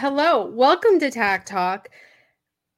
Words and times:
Hello, 0.00 0.46
welcome 0.46 1.00
to 1.00 1.10
Tag 1.10 1.44
Talk. 1.44 1.88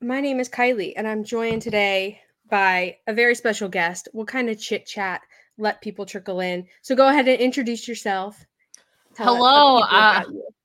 My 0.00 0.22
name 0.22 0.41
is 0.41 0.49
Kiley, 0.49 0.94
and 0.96 1.07
I'm 1.07 1.23
joined 1.23 1.60
today 1.60 2.18
by 2.49 2.96
a 3.07 3.12
very 3.12 3.34
special 3.34 3.68
guest. 3.68 4.08
We'll 4.15 4.25
kind 4.25 4.49
of 4.49 4.58
chit 4.58 4.86
chat, 4.86 5.20
let 5.58 5.83
people 5.83 6.06
trickle 6.06 6.41
in. 6.41 6.67
So 6.80 6.96
go 6.96 7.08
ahead 7.08 7.28
and 7.28 7.38
introduce 7.38 7.86
yourself. 7.86 8.43
Hello, 9.18 9.82
uh, 9.82 10.22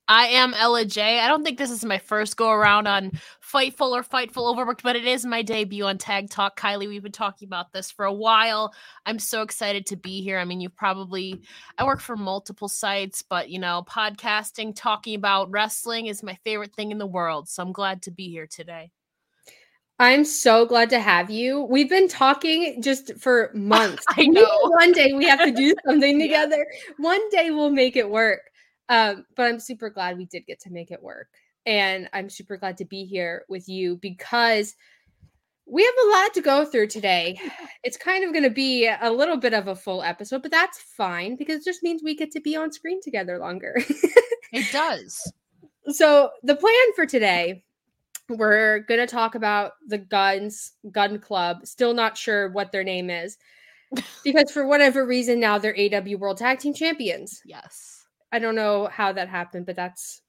I 0.08 0.28
am 0.28 0.54
Ella 0.54 0.86
Jay. 0.86 1.20
I 1.20 1.28
don't 1.28 1.44
think 1.44 1.58
this 1.58 1.72
is 1.72 1.84
my 1.84 1.98
first 1.98 2.38
go 2.38 2.52
around 2.52 2.88
on 2.88 3.12
Fightful 3.42 3.92
or 3.92 4.04
Fightful 4.04 4.56
Overbooked, 4.56 4.84
but 4.84 4.96
it 4.96 5.06
is 5.06 5.26
my 5.26 5.42
debut 5.42 5.86
on 5.86 5.98
Tag 5.98 6.30
Talk. 6.30 6.60
Kiley, 6.60 6.88
we've 6.88 7.02
been 7.02 7.12
talking 7.12 7.48
about 7.48 7.74
this 7.74 7.90
for 7.90 8.06
a 8.06 8.14
while. 8.14 8.72
I'm 9.08 9.18
so 9.18 9.42
excited 9.42 9.88
to 9.88 9.96
be 9.96 10.22
here. 10.22 10.38
I 10.38 10.46
mean, 10.46 10.62
you've 10.62 10.76
probably, 10.76 11.42
I 11.80 11.86
work 11.86 12.02
for 12.02 12.16
multiple 12.16 12.68
sites, 12.68 13.24
but 13.24 13.50
you 13.50 13.58
know, 13.58 13.84
podcasting, 13.90 14.74
talking 14.76 15.16
about 15.16 15.50
wrestling 15.50 16.06
is 16.06 16.22
my 16.22 16.38
favorite 16.44 16.76
thing 16.76 16.92
in 16.92 17.00
the 17.00 17.08
world. 17.08 17.50
So 17.50 17.64
I'm 17.64 17.72
glad 17.72 18.04
to 18.04 18.12
be 18.12 18.30
here 18.30 18.46
today. 18.46 18.92
I'm 19.98 20.26
so 20.26 20.66
glad 20.66 20.90
to 20.92 21.00
have 21.00 21.32
you. 21.32 21.62
We've 21.62 21.90
been 21.90 22.10
talking 22.10 22.82
just 22.82 23.18
for 23.18 23.50
months. 23.56 24.04
I 24.10 24.28
know. 24.28 24.48
One 24.64 24.92
day 24.92 25.14
we 25.14 25.26
have 25.26 25.44
to 25.44 25.52
do 25.52 25.74
something 25.88 26.20
together. 26.20 26.58
Yeah. 26.58 26.94
One 26.98 27.30
day 27.30 27.50
we'll 27.50 27.72
make 27.72 27.96
it 27.96 28.08
work. 28.08 28.42
Um, 28.90 29.26
but 29.36 29.48
I'm 29.48 29.60
super 29.60 29.90
glad 29.90 30.18
we 30.18 30.26
did 30.26 30.46
get 30.46 30.60
to 30.62 30.72
make 30.72 30.92
it 30.92 31.02
work. 31.02 31.28
And 31.66 32.10
I'm 32.14 32.30
super 32.30 32.58
glad 32.58 32.78
to 32.78 32.86
be 32.86 33.06
here 33.06 33.44
with 33.50 33.68
you 33.68 33.98
because 33.98 34.76
we 35.68 35.84
have 35.84 35.94
a 36.06 36.12
lot 36.12 36.34
to 36.36 36.42
go 36.42 36.66
through 36.66 36.88
today. 36.88 37.40
It's 37.84 37.98
kind 37.98 38.24
of 38.24 38.32
going 38.32 38.44
to 38.44 38.52
be 38.52 38.88
a 38.88 39.12
little 39.12 39.38
bit 39.38 39.54
of 39.54 39.68
a 39.68 39.76
full 39.76 40.04
episode, 40.04 40.44
but 40.44 40.52
that's 40.52 40.80
fine 40.80 41.36
because 41.36 41.62
it 41.62 41.66
just 41.66 41.84
means 41.84 42.02
we 42.04 42.16
get 42.16 42.32
to 42.32 42.42
be 42.42 42.56
on 42.56 42.72
screen 42.72 43.00
together 43.02 43.40
longer. 43.40 43.76
it 44.54 44.72
does. 44.72 45.32
So, 45.88 46.32
the 46.44 46.56
plan 46.56 46.94
for 46.96 47.06
today, 47.06 47.64
we're 48.30 48.80
going 48.80 49.00
to 49.00 49.08
talk 49.08 49.36
about 49.36 49.74
the 49.88 50.00
Gunns 50.00 50.74
Gunn 50.92 51.20
Club. 51.20 51.66
Still 51.66 51.94
not 51.94 52.18
sure 52.18 52.50
what 52.52 52.72
their 52.72 52.84
name 52.84 53.10
is 53.10 53.38
because 54.24 54.52
for 54.52 54.66
whatever 54.66 55.06
reason 55.06 55.40
now 55.40 55.58
they're 55.58 55.76
AEW 55.76 56.18
World 56.18 56.38
Tag 56.38 56.60
Team 56.60 56.74
Champions. 56.74 57.42
Yes. 57.46 57.95
I 58.36 58.40
don't 58.40 58.56
know 58.56 58.88
how 58.92 59.14
that 59.14 59.30
happened, 59.30 59.66
but 59.66 59.78
that's 59.78 60.22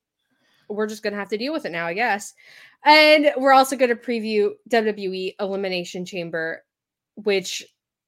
we're 0.68 0.86
just 0.86 1.02
gonna 1.02 1.16
have 1.16 1.30
to 1.30 1.38
deal 1.38 1.52
with 1.52 1.64
it 1.64 1.72
now, 1.72 1.86
I 1.86 1.94
guess. 1.94 2.34
And 2.84 3.32
we're 3.36 3.52
also 3.52 3.76
gonna 3.76 3.96
preview 3.96 4.50
WWE 4.70 5.34
Elimination 5.40 6.04
Chamber, 6.04 6.64
which 7.16 7.64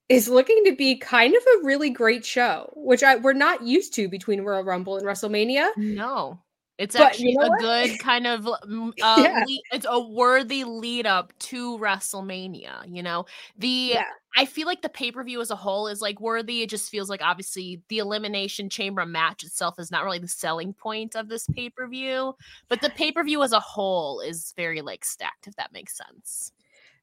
is 0.08 0.28
looking 0.28 0.64
to 0.66 0.76
be 0.76 0.96
kind 0.96 1.34
of 1.34 1.42
a 1.42 1.64
really 1.64 1.90
great 1.90 2.24
show, 2.24 2.72
which 2.76 3.02
I 3.02 3.16
we're 3.16 3.32
not 3.32 3.62
used 3.62 3.92
to 3.94 4.08
between 4.08 4.42
Royal 4.42 4.62
Rumble 4.62 4.96
and 4.96 5.06
WrestleMania. 5.06 5.70
No. 5.76 6.40
It's 6.78 6.96
but 6.96 7.06
actually 7.06 7.32
you 7.32 7.38
know 7.38 7.46
a 7.46 7.48
what? 7.48 7.60
good 7.60 7.98
kind 7.98 8.26
of 8.26 8.46
uh, 8.46 8.56
yeah. 8.96 9.42
lead, 9.46 9.62
it's 9.72 9.86
a 9.88 10.00
worthy 10.00 10.62
lead 10.62 11.06
up 11.06 11.36
to 11.40 11.76
WrestleMania, 11.78 12.84
you 12.86 13.02
know. 13.02 13.26
The 13.58 13.90
yeah. 13.94 14.04
I 14.36 14.44
feel 14.44 14.66
like 14.66 14.82
the 14.82 14.88
pay-per-view 14.88 15.40
as 15.40 15.50
a 15.50 15.56
whole 15.56 15.88
is 15.88 16.00
like 16.00 16.20
worthy. 16.20 16.62
It 16.62 16.70
just 16.70 16.88
feels 16.88 17.10
like 17.10 17.20
obviously 17.20 17.82
the 17.88 17.98
elimination 17.98 18.70
chamber 18.70 19.04
match 19.04 19.42
itself 19.42 19.80
is 19.80 19.90
not 19.90 20.04
really 20.04 20.20
the 20.20 20.28
selling 20.28 20.72
point 20.72 21.16
of 21.16 21.28
this 21.28 21.46
pay-per-view, 21.48 22.34
but 22.68 22.80
the 22.80 22.90
pay-per-view 22.90 23.42
as 23.42 23.52
a 23.52 23.60
whole 23.60 24.20
is 24.20 24.54
very 24.56 24.80
like 24.80 25.04
stacked 25.04 25.48
if 25.48 25.56
that 25.56 25.72
makes 25.72 25.96
sense. 25.96 26.52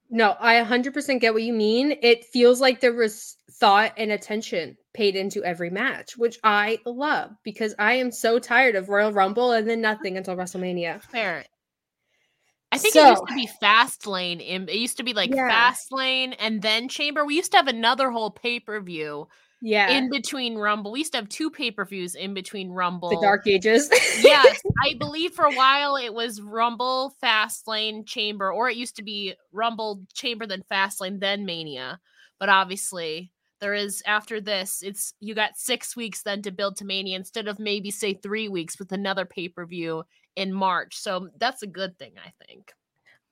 No, 0.09 0.37
I 0.39 0.55
100% 0.63 1.19
get 1.19 1.33
what 1.33 1.43
you 1.43 1.51
mean. 1.51 1.97
It 2.01 2.23
feels 2.23 2.61
like 2.61 2.79
there 2.79 2.93
was 2.93 3.37
thought 3.51 3.91
and 3.97 4.11
attention 4.11 4.77
paid 4.95 5.15
into 5.15 5.43
every 5.43 5.69
match, 5.69 6.17
which 6.17 6.39
I 6.43 6.79
love 6.85 7.31
because 7.43 7.75
I 7.77 7.93
am 7.93 8.11
so 8.11 8.39
tired 8.39 8.75
of 8.75 8.89
Royal 8.89 9.11
Rumble 9.11 9.51
and 9.51 9.69
then 9.69 9.81
nothing 9.81 10.17
until 10.17 10.35
WrestleMania. 10.35 11.01
Fair. 11.03 11.45
I 12.71 12.77
think 12.77 12.93
so, 12.93 13.05
it 13.05 13.09
used 13.09 13.27
to 13.27 13.35
be 13.35 13.47
Fast 13.59 14.07
Lane. 14.07 14.41
It 14.41 14.73
used 14.73 14.97
to 14.97 15.03
be 15.03 15.13
like 15.13 15.33
yeah. 15.33 15.47
Fast 15.47 15.91
Lane 15.91 16.33
and 16.33 16.61
then 16.61 16.89
Chamber. 16.89 17.25
We 17.25 17.35
used 17.35 17.51
to 17.51 17.57
have 17.57 17.67
another 17.67 18.09
whole 18.09 18.31
pay 18.31 18.59
per 18.59 18.81
view 18.81 19.27
yeah 19.61 19.97
in 19.97 20.09
between 20.09 20.57
rumble 20.57 20.91
we 20.91 20.99
used 20.99 21.11
to 21.13 21.17
have 21.17 21.29
two 21.29 21.49
pay-per-views 21.49 22.13
in 22.13 22.33
between 22.33 22.69
rumble 22.69 23.09
the 23.09 23.19
dark 23.21 23.47
ages 23.47 23.89
yes 24.21 24.61
i 24.85 24.93
believe 24.99 25.31
for 25.31 25.45
a 25.45 25.53
while 25.53 25.95
it 25.95 26.13
was 26.13 26.41
rumble 26.41 27.15
fast 27.21 27.67
lane 27.67 28.05
chamber 28.05 28.51
or 28.51 28.69
it 28.69 28.77
used 28.77 28.97
to 28.97 29.03
be 29.03 29.33
rumble 29.51 30.03
chamber 30.13 30.45
then 30.45 30.61
fast 30.69 30.99
lane 31.01 31.19
then 31.19 31.45
mania 31.45 31.99
but 32.39 32.49
obviously 32.49 33.31
there 33.65 33.73
is 33.73 34.03
after 34.05 34.39
this 34.39 34.83
it's 34.83 35.15
you 35.19 35.33
got 35.33 35.57
six 35.57 35.95
weeks 35.95 36.21
then 36.21 36.39
to 36.43 36.51
build 36.51 36.77
to 36.77 36.85
mania 36.85 37.15
instead 37.17 37.47
of 37.47 37.57
maybe 37.57 37.89
say 37.89 38.13
three 38.13 38.47
weeks 38.47 38.77
with 38.77 38.91
another 38.91 39.25
pay-per-view 39.25 40.03
in 40.35 40.53
march 40.53 40.95
so 40.95 41.29
that's 41.39 41.63
a 41.63 41.67
good 41.67 41.97
thing 41.97 42.11
i 42.23 42.31
think 42.45 42.73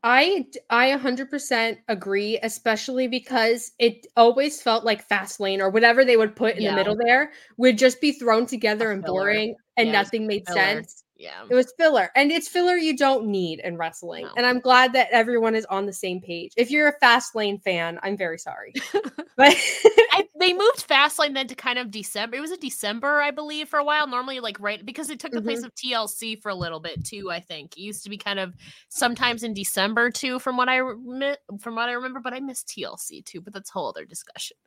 I 0.06 0.46
I 0.70 0.90
100% 0.90 1.78
agree, 1.88 2.38
especially 2.44 3.08
because 3.08 3.72
it 3.80 4.06
always 4.18 4.62
felt 4.62 4.84
like 4.84 5.08
fast 5.08 5.40
lane 5.40 5.62
or 5.62 5.70
whatever 5.70 6.04
they 6.04 6.18
would 6.18 6.36
put 6.36 6.58
in 6.58 6.64
yeah. 6.64 6.72
the 6.72 6.76
middle 6.76 6.98
there 6.98 7.32
would 7.56 7.78
just 7.78 8.02
be 8.02 8.12
thrown 8.12 8.46
together 8.46 8.92
and 8.92 9.02
boring 9.02 9.56
and 9.78 9.88
yeah, 9.88 9.94
nothing 9.94 10.28
made 10.28 10.44
filler. 10.46 10.60
sense. 10.60 11.03
Yeah. 11.24 11.46
It 11.50 11.56
was 11.56 11.74
filler. 11.78 12.10
And 12.18 12.34
it's 12.34 12.50
filler 12.50 12.76
you 12.76 12.98
don't 12.98 13.28
need 13.28 13.62
in 13.62 13.78
wrestling. 13.78 14.26
No. 14.26 14.34
And 14.36 14.46
I'm 14.46 14.60
glad 14.60 14.92
that 14.92 15.08
everyone 15.12 15.56
is 15.56 15.64
on 15.66 15.86
the 15.86 15.94
same 15.94 16.20
page. 16.20 16.52
If 16.58 16.70
you're 16.70 16.90
a 16.90 17.00
fast 17.00 17.34
lane 17.34 17.60
fan, 17.60 17.98
I'm 18.04 18.18
very 18.18 18.38
sorry. 18.38 18.74
but 19.38 19.56
I, 20.12 20.28
they 20.38 20.52
moved 20.52 20.82
fast 20.82 21.20
lane 21.20 21.34
then 21.34 21.48
to 21.48 21.56
kind 21.56 21.80
of 21.80 21.92
December. 21.92 22.36
It 22.36 22.42
was 22.42 22.52
a 22.52 22.58
December, 22.58 23.22
I 23.22 23.32
believe, 23.32 23.70
for 23.70 23.80
a 23.80 23.86
while. 23.86 24.06
Normally, 24.06 24.42
like 24.42 24.60
right 24.60 24.86
because 24.86 25.10
it 25.10 25.22
took 25.22 25.32
the 25.32 25.38
mm-hmm. 25.38 25.48
place 25.48 25.64
of 25.64 25.74
TLC 25.76 26.42
for 26.42 26.50
a 26.50 26.56
little 26.56 26.82
bit 26.82 27.06
too, 27.06 27.32
I 27.32 27.40
think. 27.40 27.78
It 27.78 27.82
used 27.82 28.04
to 28.04 28.10
be 28.10 28.18
kind 28.18 28.40
of 28.40 28.54
sometimes 28.90 29.44
in 29.44 29.54
December 29.54 30.12
too, 30.12 30.40
from 30.40 30.58
what 30.58 30.68
I 30.68 30.80
from 30.80 31.76
what 31.76 31.88
I 31.88 31.94
remember, 31.94 32.20
but 32.20 32.34
I 32.34 32.42
miss 32.42 32.64
TLC 32.64 33.24
too, 33.24 33.40
but 33.40 33.54
that's 33.54 33.70
a 33.70 33.74
whole 33.74 33.88
other 33.88 34.04
discussion. 34.04 34.58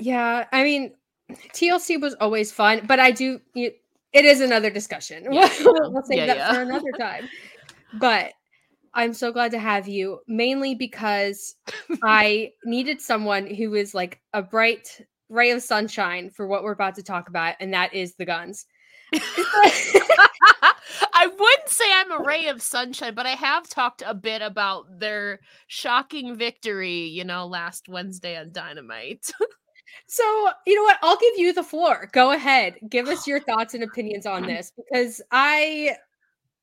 Yeah, 0.00 0.46
I 0.50 0.64
mean, 0.64 0.94
TLC 1.30 2.00
was 2.00 2.14
always 2.14 2.50
fun, 2.50 2.86
but 2.88 2.98
I 2.98 3.12
do 3.12 3.40
you, 3.54 3.70
it 4.14 4.24
is 4.24 4.40
another 4.40 4.70
discussion. 4.70 5.30
Yeah. 5.30 5.50
we'll, 5.60 6.02
save 6.04 6.18
yeah, 6.18 6.26
that 6.26 6.36
yeah. 6.36 6.54
for 6.54 6.62
another 6.62 6.92
time. 6.98 7.28
But 7.94 8.32
I'm 8.94 9.12
so 9.12 9.32
glad 9.32 9.50
to 9.50 9.58
have 9.58 9.88
you, 9.88 10.20
mainly 10.28 10.76
because 10.76 11.56
I 12.02 12.52
needed 12.64 13.00
someone 13.00 13.46
who 13.46 13.74
is 13.74 13.92
like 13.92 14.20
a 14.32 14.40
bright 14.40 15.00
ray 15.28 15.50
of 15.50 15.62
sunshine 15.62 16.30
for 16.30 16.46
what 16.46 16.62
we're 16.62 16.72
about 16.72 16.94
to 16.94 17.02
talk 17.02 17.28
about, 17.28 17.56
and 17.58 17.74
that 17.74 17.92
is 17.92 18.14
the 18.14 18.24
Gunns. 18.24 18.66
I 21.16 21.26
wouldn't 21.26 21.68
say 21.68 21.84
I'm 21.92 22.12
a 22.12 22.24
ray 22.24 22.46
of 22.46 22.62
sunshine, 22.62 23.14
but 23.14 23.26
I 23.26 23.30
have 23.30 23.68
talked 23.68 24.02
a 24.06 24.14
bit 24.14 24.42
about 24.42 25.00
their 25.00 25.40
shocking 25.66 26.36
victory, 26.36 27.06
you 27.06 27.24
know, 27.24 27.46
last 27.46 27.88
Wednesday 27.88 28.36
on 28.36 28.52
Dynamite. 28.52 29.32
So, 30.06 30.24
you 30.66 30.74
know 30.74 30.82
what? 30.82 30.98
I'll 31.02 31.16
give 31.16 31.34
you 31.36 31.52
the 31.52 31.62
floor. 31.62 32.08
Go 32.12 32.32
ahead. 32.32 32.76
Give 32.88 33.08
us 33.08 33.26
your 33.26 33.40
thoughts 33.48 33.74
and 33.74 33.82
opinions 33.82 34.26
on 34.26 34.46
this 34.46 34.72
because 34.76 35.20
I 35.30 35.96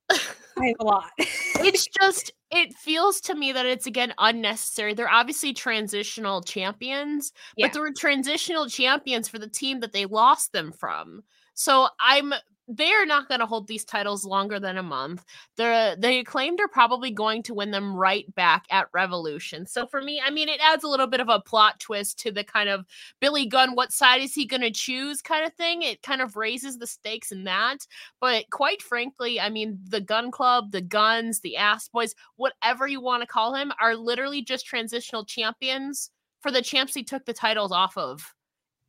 I 0.11 0.65
have 0.67 0.75
a 0.79 0.83
lot. 0.83 1.09
it's 1.17 1.87
just 2.01 2.33
it 2.51 2.73
feels 2.73 3.21
to 3.21 3.35
me 3.35 3.51
that 3.53 3.65
it's 3.65 3.87
again 3.87 4.13
unnecessary. 4.17 4.93
They're 4.93 5.09
obviously 5.09 5.53
transitional 5.53 6.41
champions, 6.41 7.31
yeah. 7.55 7.67
but 7.67 7.73
they 7.73 7.79
were 7.79 7.93
transitional 7.97 8.67
champions 8.67 9.27
for 9.27 9.39
the 9.39 9.47
team 9.47 9.79
that 9.79 9.93
they 9.93 10.05
lost 10.05 10.51
them 10.51 10.71
from. 10.71 11.23
So 11.53 11.87
I'm 11.99 12.33
they're 12.67 13.05
not 13.05 13.27
going 13.27 13.39
to 13.39 13.45
hold 13.45 13.67
these 13.67 13.83
titles 13.83 14.23
longer 14.23 14.59
than 14.59 14.77
a 14.77 14.83
month. 14.83 15.25
The 15.57 15.97
the 15.99 16.19
acclaimed 16.19 16.59
are 16.61 16.67
probably 16.67 17.11
going 17.11 17.43
to 17.43 17.53
win 17.53 17.71
them 17.71 17.95
right 17.95 18.33
back 18.35 18.65
at 18.69 18.87
Revolution. 18.93 19.65
So 19.65 19.87
for 19.87 20.01
me, 20.01 20.21
I 20.25 20.29
mean, 20.29 20.47
it 20.47 20.59
adds 20.61 20.83
a 20.83 20.87
little 20.87 21.07
bit 21.07 21.19
of 21.19 21.29
a 21.29 21.41
plot 21.41 21.79
twist 21.79 22.19
to 22.19 22.31
the 22.31 22.43
kind 22.43 22.69
of 22.69 22.85
Billy 23.19 23.45
Gunn, 23.45 23.75
what 23.75 23.91
side 23.91 24.21
is 24.21 24.33
he 24.33 24.45
going 24.45 24.61
to 24.61 24.71
choose 24.71 25.21
kind 25.21 25.45
of 25.45 25.53
thing. 25.53 25.81
It 25.81 26.01
kind 26.01 26.21
of 26.21 26.35
raises 26.35 26.77
the 26.77 26.87
stakes 26.87 27.31
in 27.31 27.43
that. 27.45 27.85
But 28.19 28.49
quite 28.51 28.81
frankly, 28.81 29.39
I 29.39 29.49
mean, 29.49 29.79
the 29.87 30.01
Gunn 30.01 30.31
Club, 30.31 30.71
the 30.71 30.81
Gunns, 30.81 31.39
the 31.41 31.57
Ass 31.57 31.87
Boys, 31.89 32.15
whatever 32.37 32.87
you 32.87 33.01
want 33.01 33.21
to 33.21 33.27
call 33.27 33.55
him, 33.55 33.71
are 33.81 33.95
literally 33.95 34.41
just 34.41 34.65
transitional 34.65 35.25
champions 35.25 36.11
for 36.41 36.51
the 36.51 36.61
champs 36.61 36.93
he 36.93 37.03
took 37.03 37.25
the 37.25 37.33
titles 37.33 37.71
off 37.71 37.97
of 37.97 38.33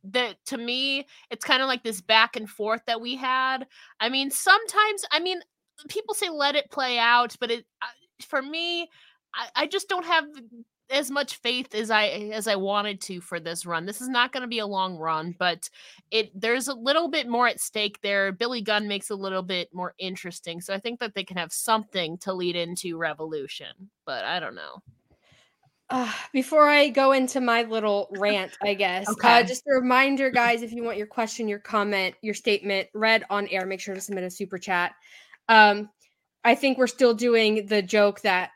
that 0.03 0.35
to 0.45 0.57
me 0.57 1.05
it's 1.29 1.45
kind 1.45 1.61
of 1.61 1.67
like 1.67 1.83
this 1.83 2.01
back 2.01 2.35
and 2.35 2.49
forth 2.49 2.81
that 2.87 3.01
we 3.01 3.15
had. 3.15 3.65
I 3.99 4.09
mean 4.09 4.31
sometimes 4.31 5.05
i 5.11 5.19
mean 5.19 5.39
people 5.87 6.13
say 6.13 6.29
let 6.29 6.55
it 6.55 6.71
play 6.71 6.97
out 6.99 7.35
but 7.39 7.51
it 7.51 7.65
for 8.21 8.41
me 8.41 8.89
I, 9.33 9.47
I 9.55 9.67
just 9.67 9.89
don't 9.89 10.05
have 10.05 10.25
as 10.89 11.09
much 11.09 11.37
faith 11.37 11.73
as 11.73 11.89
i 11.89 12.05
as 12.05 12.47
i 12.47 12.55
wanted 12.55 13.01
to 13.01 13.21
for 13.21 13.39
this 13.39 13.65
run. 13.65 13.85
This 13.85 14.01
is 14.01 14.09
not 14.09 14.31
going 14.31 14.41
to 14.41 14.47
be 14.47 14.59
a 14.59 14.67
long 14.67 14.97
run 14.97 15.33
but 15.39 15.69
it 16.11 16.29
there's 16.39 16.67
a 16.67 16.75
little 16.75 17.09
bit 17.09 17.27
more 17.27 17.47
at 17.47 17.61
stake 17.61 17.99
there. 18.01 18.31
Billy 18.31 18.61
gunn 18.61 18.87
makes 18.87 19.09
a 19.09 19.15
little 19.15 19.41
bit 19.41 19.69
more 19.73 19.93
interesting 19.97 20.61
so 20.61 20.73
i 20.73 20.79
think 20.79 20.99
that 20.99 21.15
they 21.15 21.23
can 21.23 21.37
have 21.37 21.53
something 21.53 22.17
to 22.19 22.33
lead 22.33 22.55
into 22.55 22.97
revolution 22.97 23.89
but 24.05 24.25
i 24.25 24.39
don't 24.39 24.55
know 24.55 24.81
uh, 25.89 26.11
before 26.31 26.69
I 26.69 26.89
go 26.89 27.11
into 27.11 27.41
my 27.41 27.63
little 27.63 28.07
rant, 28.11 28.57
I 28.61 28.73
guess, 28.73 29.07
uh, 29.07 29.11
okay. 29.13 29.39
uh, 29.39 29.43
just 29.43 29.63
a 29.67 29.73
reminder, 29.73 30.29
guys, 30.29 30.61
if 30.61 30.71
you 30.71 30.83
want 30.83 30.97
your 30.97 31.07
question, 31.07 31.47
your 31.47 31.59
comment, 31.59 32.15
your 32.21 32.33
statement 32.33 32.87
read 32.93 33.25
on 33.29 33.47
air, 33.49 33.65
make 33.65 33.79
sure 33.79 33.93
to 33.93 34.01
submit 34.01 34.23
a 34.23 34.29
super 34.29 34.57
chat. 34.57 34.93
Um, 35.49 35.89
I 36.43 36.55
think 36.55 36.77
we're 36.77 36.87
still 36.87 37.13
doing 37.13 37.65
the 37.67 37.81
joke 37.81 38.21
that 38.21 38.51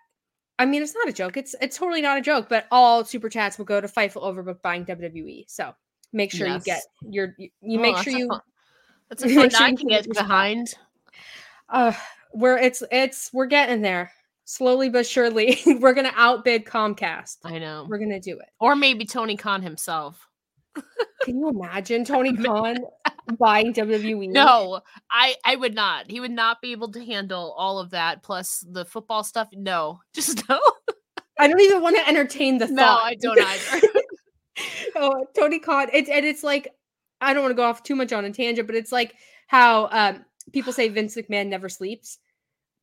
I 0.59 0.65
mean 0.65 0.81
it's 0.81 0.95
not 0.95 1.07
a 1.07 1.13
joke. 1.13 1.37
It's 1.37 1.55
it's 1.61 1.77
totally 1.77 2.01
not 2.01 2.17
a 2.17 2.21
joke, 2.21 2.49
but 2.49 2.65
all 2.71 3.05
super 3.05 3.29
chats 3.29 3.57
will 3.57 3.65
go 3.65 3.79
to 3.79 3.87
Fightful 3.87 4.23
Overbooked 4.23 4.61
buying 4.61 4.85
WWE. 4.85 5.45
So 5.47 5.73
make 6.11 6.31
sure 6.31 6.47
yes. 6.47 6.65
you 6.65 6.73
get 6.73 6.83
your 7.13 7.35
you, 7.37 7.49
you 7.61 7.79
oh, 7.79 7.81
make 7.81 7.97
sure 7.97 8.13
you 8.13 8.27
fun, 8.27 8.41
that's 9.09 9.23
a 9.23 9.29
fun 9.35 9.49
sure 9.49 9.61
I 9.61 9.75
can 9.75 9.87
get 9.87 10.09
behind. 10.09 10.73
Uh 11.69 11.93
we're 12.33 12.57
it's 12.57 12.83
it's 12.91 13.31
we're 13.33 13.45
getting 13.45 13.81
there. 13.81 14.11
Slowly 14.49 14.89
but 14.89 15.05
surely, 15.05 15.59
we're 15.81 15.93
gonna 15.93 16.13
outbid 16.15 16.63
Comcast. 16.63 17.39
I 17.43 17.59
know. 17.59 17.85
We're 17.89 17.97
gonna 17.97 18.21
do 18.21 18.39
it. 18.39 18.47
Or 18.61 18.77
maybe 18.77 19.03
Tony 19.03 19.35
Khan 19.35 19.61
himself. 19.61 20.25
Can 21.23 21.37
you 21.37 21.49
imagine 21.49 22.05
Tony 22.05 22.33
Khan 22.33 22.77
buying 23.37 23.73
WWE? 23.73 24.29
No, 24.31 24.79
I 25.11 25.35
I 25.43 25.57
would 25.57 25.75
not. 25.75 26.09
He 26.09 26.21
would 26.21 26.31
not 26.31 26.61
be 26.61 26.71
able 26.71 26.89
to 26.93 27.03
handle 27.03 27.53
all 27.57 27.77
of 27.77 27.89
that 27.89 28.23
plus 28.23 28.63
the 28.71 28.85
football 28.85 29.25
stuff. 29.25 29.49
No, 29.51 29.99
just 30.15 30.47
no. 30.47 30.61
I 31.37 31.49
don't 31.49 31.59
even 31.59 31.81
want 31.81 31.97
to 31.97 32.07
entertain 32.07 32.57
the 32.57 32.67
thought. 32.67 32.75
No, 32.75 32.99
I 32.99 33.15
don't 33.15 33.41
either. 33.41 33.87
oh, 34.95 35.25
Tony 35.37 35.59
Khan. 35.59 35.89
It's 35.91 36.09
and 36.09 36.25
it's 36.25 36.41
like 36.41 36.69
I 37.19 37.33
don't 37.33 37.43
want 37.43 37.51
to 37.51 37.57
go 37.57 37.63
off 37.65 37.83
too 37.83 37.97
much 37.97 38.13
on 38.13 38.23
a 38.23 38.31
tangent, 38.31 38.65
but 38.65 38.77
it's 38.77 38.93
like 38.93 39.13
how 39.47 39.89
um, 39.91 40.23
people 40.53 40.71
say 40.71 40.87
Vince 40.87 41.17
McMahon 41.17 41.47
never 41.47 41.67
sleeps. 41.67 42.19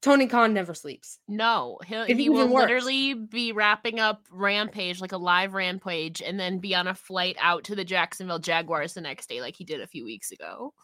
Tony 0.04 0.26
Khan 0.26 0.52
never 0.52 0.74
sleeps. 0.74 1.18
No, 1.28 1.78
he'll, 1.86 2.04
he 2.04 2.28
will 2.28 2.46
worse. 2.46 2.64
literally 2.64 3.14
be 3.14 3.52
wrapping 3.52 4.00
up 4.00 4.26
Rampage, 4.30 5.00
like 5.00 5.12
a 5.12 5.16
live 5.16 5.54
Rampage, 5.54 6.20
and 6.20 6.38
then 6.38 6.58
be 6.58 6.74
on 6.74 6.86
a 6.86 6.94
flight 6.94 7.38
out 7.40 7.64
to 7.64 7.74
the 7.74 7.86
Jacksonville 7.86 8.38
Jaguars 8.38 8.92
the 8.92 9.00
next 9.00 9.30
day, 9.30 9.40
like 9.40 9.56
he 9.56 9.64
did 9.64 9.80
a 9.80 9.86
few 9.86 10.04
weeks 10.04 10.30
ago. 10.30 10.74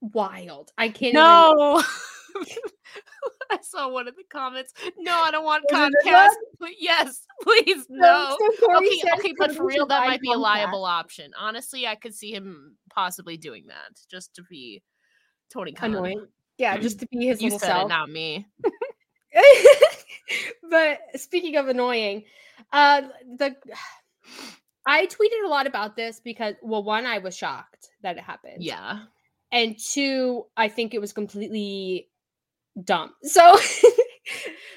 Wild. 0.00 0.70
I 0.78 0.90
can't. 0.90 1.14
No. 1.14 1.82
Even... 2.36 2.46
I 3.50 3.58
saw 3.62 3.88
one 3.88 4.06
of 4.06 4.14
the 4.14 4.22
comments. 4.30 4.72
No, 4.96 5.12
I 5.12 5.32
don't 5.32 5.44
want 5.44 5.64
Comcast. 5.68 6.28
yes, 6.78 7.26
please, 7.42 7.84
no. 7.90 8.36
So 8.38 8.76
okay, 8.76 9.02
okay, 9.18 9.34
but 9.40 9.56
for 9.56 9.66
real, 9.66 9.86
that 9.86 10.06
might 10.06 10.20
be 10.20 10.30
a 10.32 10.38
liable 10.38 10.84
option. 10.84 11.32
Honestly, 11.36 11.88
I 11.88 11.96
could 11.96 12.14
see 12.14 12.32
him 12.32 12.76
possibly 12.94 13.36
doing 13.36 13.64
that 13.66 13.98
just 14.08 14.36
to 14.36 14.44
be 14.48 14.84
Tony 15.52 15.72
Khan. 15.72 15.96
Annoying. 15.96 16.26
Yeah, 16.62 16.76
just 16.78 17.00
to 17.00 17.08
be 17.08 17.26
his 17.26 17.42
you 17.42 17.46
little 17.46 17.58
self. 17.58 17.86
It, 17.86 17.88
not 17.88 18.08
me. 18.08 18.46
but 20.70 21.00
speaking 21.16 21.56
of 21.56 21.68
annoying, 21.68 22.24
uh 22.72 23.02
the 23.36 23.56
I 24.86 25.06
tweeted 25.06 25.44
a 25.44 25.48
lot 25.48 25.66
about 25.66 25.96
this 25.96 26.20
because 26.20 26.54
well, 26.62 26.82
one, 26.82 27.04
I 27.04 27.18
was 27.18 27.36
shocked 27.36 27.88
that 28.02 28.16
it 28.16 28.22
happened. 28.22 28.62
Yeah. 28.62 29.00
And 29.52 29.76
two, 29.78 30.46
I 30.56 30.68
think 30.68 30.94
it 30.94 31.00
was 31.00 31.12
completely 31.12 32.08
dumb. 32.84 33.12
So 33.24 33.58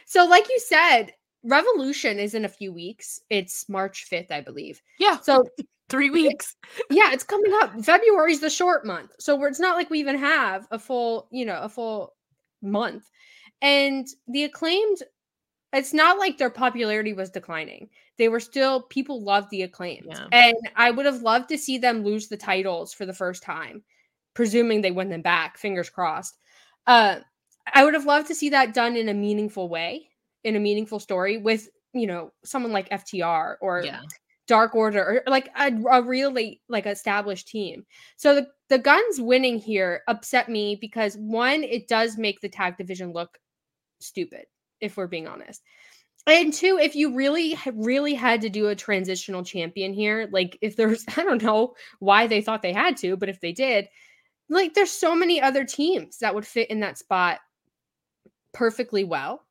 so 0.05 0.25
like 0.25 0.49
you 0.49 0.59
said, 0.59 1.13
Revolution 1.43 2.17
is 2.17 2.33
in 2.33 2.45
a 2.45 2.49
few 2.49 2.73
weeks. 2.73 3.19
It's 3.29 3.69
March 3.69 4.07
5th, 4.11 4.31
I 4.31 4.41
believe. 4.41 4.81
Yeah. 4.99 5.19
So 5.19 5.45
three 5.89 6.09
weeks. 6.09 6.55
yeah, 6.89 7.11
it's 7.11 7.23
coming 7.23 7.53
up. 7.61 7.73
February's 7.83 8.39
the 8.39 8.49
short 8.49 8.85
month. 8.85 9.11
So 9.19 9.43
it's 9.45 9.59
not 9.59 9.75
like 9.75 9.89
we 9.89 9.99
even 9.99 10.17
have 10.17 10.67
a 10.71 10.79
full, 10.79 11.27
you 11.31 11.45
know, 11.45 11.59
a 11.61 11.69
full 11.69 12.13
month. 12.61 13.09
And 13.61 14.07
the 14.27 14.43
acclaimed, 14.43 14.97
it's 15.73 15.93
not 15.93 16.19
like 16.19 16.37
their 16.37 16.49
popularity 16.49 17.13
was 17.13 17.29
declining. 17.29 17.89
They 18.17 18.29
were 18.29 18.39
still, 18.39 18.83
people 18.83 19.23
loved 19.23 19.49
the 19.49 19.63
acclaimed. 19.63 20.07
Yeah. 20.07 20.27
And 20.31 20.55
I 20.75 20.91
would 20.91 21.05
have 21.05 21.21
loved 21.21 21.49
to 21.49 21.57
see 21.57 21.77
them 21.77 22.03
lose 22.03 22.27
the 22.27 22.37
titles 22.37 22.93
for 22.93 23.05
the 23.05 23.13
first 23.13 23.43
time, 23.43 23.83
presuming 24.33 24.81
they 24.81 24.91
win 24.91 25.09
them 25.09 25.21
back, 25.21 25.57
fingers 25.57 25.89
crossed. 25.89 26.37
Uh, 26.87 27.19
I 27.73 27.83
would 27.83 27.93
have 27.93 28.05
loved 28.05 28.27
to 28.27 28.35
see 28.35 28.49
that 28.49 28.73
done 28.73 28.95
in 28.95 29.09
a 29.09 29.13
meaningful 29.13 29.67
way, 29.67 30.09
in 30.43 30.55
a 30.55 30.59
meaningful 30.59 30.99
story 30.99 31.37
with, 31.37 31.67
you 31.93 32.07
know, 32.07 32.31
someone 32.43 32.71
like 32.71 32.89
FTR 32.89 33.55
or 33.59 33.83
yeah. 33.83 34.01
Dark 34.47 34.75
Order 34.75 35.23
or 35.25 35.31
like 35.31 35.49
a, 35.57 35.71
a 35.91 36.01
really 36.01 36.61
like 36.69 36.85
established 36.85 37.47
team. 37.47 37.85
So 38.17 38.35
the 38.35 38.47
the 38.69 38.79
Gunns 38.79 39.21
winning 39.21 39.59
here 39.59 40.01
upset 40.07 40.49
me 40.49 40.77
because 40.79 41.15
one, 41.17 41.63
it 41.63 41.87
does 41.87 42.17
make 42.17 42.41
the 42.41 42.49
tag 42.49 42.77
division 42.77 43.11
look 43.11 43.37
stupid, 43.99 44.45
if 44.81 44.97
we're 44.97 45.07
being 45.07 45.27
honest. 45.27 45.61
And 46.27 46.51
two, 46.51 46.79
if 46.81 46.95
you 46.95 47.15
really, 47.15 47.55
really 47.73 48.15
had 48.15 48.41
to 48.41 48.49
do 48.49 48.67
a 48.67 48.75
transitional 48.75 49.43
champion 49.43 49.93
here, 49.93 50.27
like 50.31 50.57
if 50.61 50.75
there's, 50.75 51.05
I 51.17 51.23
don't 51.23 51.43
know 51.43 51.75
why 51.99 52.25
they 52.25 52.41
thought 52.41 52.63
they 52.63 52.73
had 52.73 52.97
to, 52.97 53.15
but 53.15 53.29
if 53.29 53.39
they 53.39 53.51
did, 53.51 53.87
like 54.49 54.73
there's 54.73 54.91
so 54.91 55.15
many 55.15 55.39
other 55.39 55.63
teams 55.63 56.17
that 56.19 56.33
would 56.33 56.45
fit 56.45 56.69
in 56.71 56.79
that 56.79 56.97
spot 56.97 57.39
perfectly 58.53 59.03
well 59.03 59.44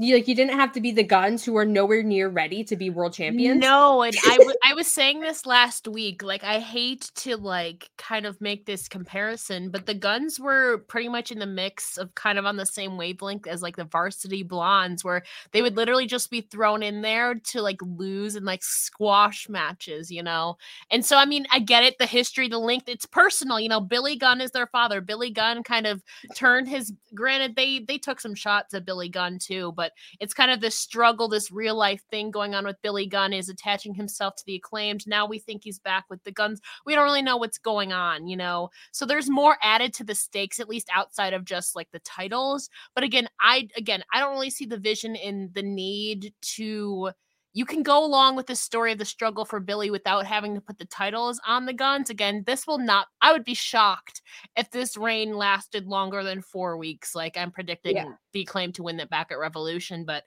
you 0.00 0.14
like 0.14 0.26
you 0.26 0.34
didn't 0.34 0.58
have 0.58 0.72
to 0.72 0.80
be 0.80 0.92
the 0.92 1.02
Gunns 1.02 1.44
who 1.44 1.56
are 1.58 1.64
nowhere 1.66 2.02
near 2.02 2.28
ready 2.28 2.64
to 2.64 2.74
be 2.74 2.88
world 2.88 3.12
champions. 3.12 3.60
No, 3.60 4.00
and 4.00 4.16
I, 4.26 4.38
w- 4.38 4.56
I 4.64 4.72
was 4.72 4.86
saying 4.86 5.20
this 5.20 5.44
last 5.44 5.86
week. 5.86 6.22
Like 6.22 6.42
I 6.42 6.58
hate 6.58 7.10
to 7.16 7.36
like 7.36 7.90
kind 7.98 8.24
of 8.24 8.40
make 8.40 8.64
this 8.64 8.88
comparison, 8.88 9.68
but 9.68 9.84
the 9.84 9.92
Gunns 9.92 10.40
were 10.40 10.78
pretty 10.88 11.10
much 11.10 11.30
in 11.30 11.38
the 11.38 11.46
mix 11.46 11.98
of 11.98 12.14
kind 12.14 12.38
of 12.38 12.46
on 12.46 12.56
the 12.56 12.64
same 12.64 12.96
wavelength 12.96 13.46
as 13.46 13.60
like 13.60 13.76
the 13.76 13.84
varsity 13.84 14.42
blondes, 14.42 15.04
where 15.04 15.22
they 15.52 15.60
would 15.60 15.76
literally 15.76 16.06
just 16.06 16.30
be 16.30 16.40
thrown 16.40 16.82
in 16.82 17.02
there 17.02 17.34
to 17.34 17.60
like 17.60 17.82
lose 17.82 18.36
and 18.36 18.46
like 18.46 18.62
squash 18.62 19.50
matches, 19.50 20.10
you 20.10 20.22
know. 20.22 20.56
And 20.90 21.04
so 21.04 21.18
I 21.18 21.26
mean, 21.26 21.46
I 21.52 21.58
get 21.58 21.84
it, 21.84 21.98
the 21.98 22.06
history, 22.06 22.48
the 22.48 22.58
length, 22.58 22.88
it's 22.88 23.04
personal. 23.04 23.60
You 23.60 23.68
know, 23.68 23.80
Billy 23.80 24.16
Gunn 24.16 24.40
is 24.40 24.52
their 24.52 24.68
father. 24.68 25.02
Billy 25.02 25.30
Gunn 25.30 25.62
kind 25.62 25.86
of 25.86 26.02
turned 26.34 26.68
his. 26.68 26.90
Granted, 27.14 27.54
they 27.54 27.80
they 27.80 27.98
took 27.98 28.18
some 28.18 28.34
shots 28.34 28.72
at 28.72 28.86
Billy 28.86 29.10
Gunn 29.10 29.38
too, 29.38 29.72
but 29.76 29.89
it's 30.18 30.34
kind 30.34 30.50
of 30.50 30.60
this 30.60 30.76
struggle, 30.76 31.28
this 31.28 31.50
real 31.50 31.74
life 31.74 32.02
thing 32.10 32.30
going 32.30 32.54
on 32.54 32.64
with 32.64 32.82
Billy 32.82 33.06
Gunn 33.06 33.32
is 33.32 33.48
attaching 33.48 33.94
himself 33.94 34.36
to 34.36 34.44
the 34.46 34.56
acclaimed. 34.56 35.06
Now 35.06 35.26
we 35.26 35.38
think 35.38 35.62
he's 35.64 35.78
back 35.78 36.04
with 36.08 36.22
the 36.24 36.32
Gunns. 36.32 36.60
We 36.86 36.94
don't 36.94 37.04
really 37.04 37.22
know 37.22 37.36
what's 37.36 37.58
going 37.58 37.92
on, 37.92 38.26
you 38.26 38.36
know? 38.36 38.70
So 38.92 39.06
there's 39.06 39.30
more 39.30 39.56
added 39.62 39.92
to 39.94 40.04
the 40.04 40.14
stakes, 40.14 40.60
at 40.60 40.68
least 40.68 40.88
outside 40.94 41.32
of 41.32 41.44
just 41.44 41.76
like 41.76 41.88
the 41.92 42.00
titles. 42.00 42.70
But 42.94 43.04
again, 43.04 43.28
I, 43.40 43.68
again, 43.76 44.02
I 44.12 44.20
don't 44.20 44.32
really 44.32 44.50
see 44.50 44.66
the 44.66 44.78
vision 44.78 45.16
in 45.16 45.50
the 45.52 45.62
need 45.62 46.34
to 46.56 47.10
you 47.52 47.64
can 47.64 47.82
go 47.82 48.04
along 48.04 48.36
with 48.36 48.46
the 48.46 48.54
story 48.54 48.92
of 48.92 48.98
the 48.98 49.04
struggle 49.04 49.44
for 49.44 49.58
Billy 49.58 49.90
without 49.90 50.24
having 50.24 50.54
to 50.54 50.60
put 50.60 50.78
the 50.78 50.84
titles 50.84 51.40
on 51.46 51.66
the 51.66 51.72
Gunns. 51.72 52.08
Again, 52.08 52.44
this 52.46 52.66
will 52.66 52.78
not, 52.78 53.08
I 53.20 53.32
would 53.32 53.44
be 53.44 53.54
shocked 53.54 54.22
if 54.56 54.70
this 54.70 54.96
reign 54.96 55.34
lasted 55.34 55.86
longer 55.86 56.22
than 56.22 56.42
four 56.42 56.76
weeks. 56.76 57.14
Like 57.14 57.36
I'm 57.36 57.50
predicting 57.50 57.96
yeah. 57.96 58.12
the 58.32 58.44
claim 58.44 58.72
to 58.74 58.84
win 58.84 59.00
it 59.00 59.10
back 59.10 59.32
at 59.32 59.38
Revolution, 59.38 60.04
but 60.04 60.24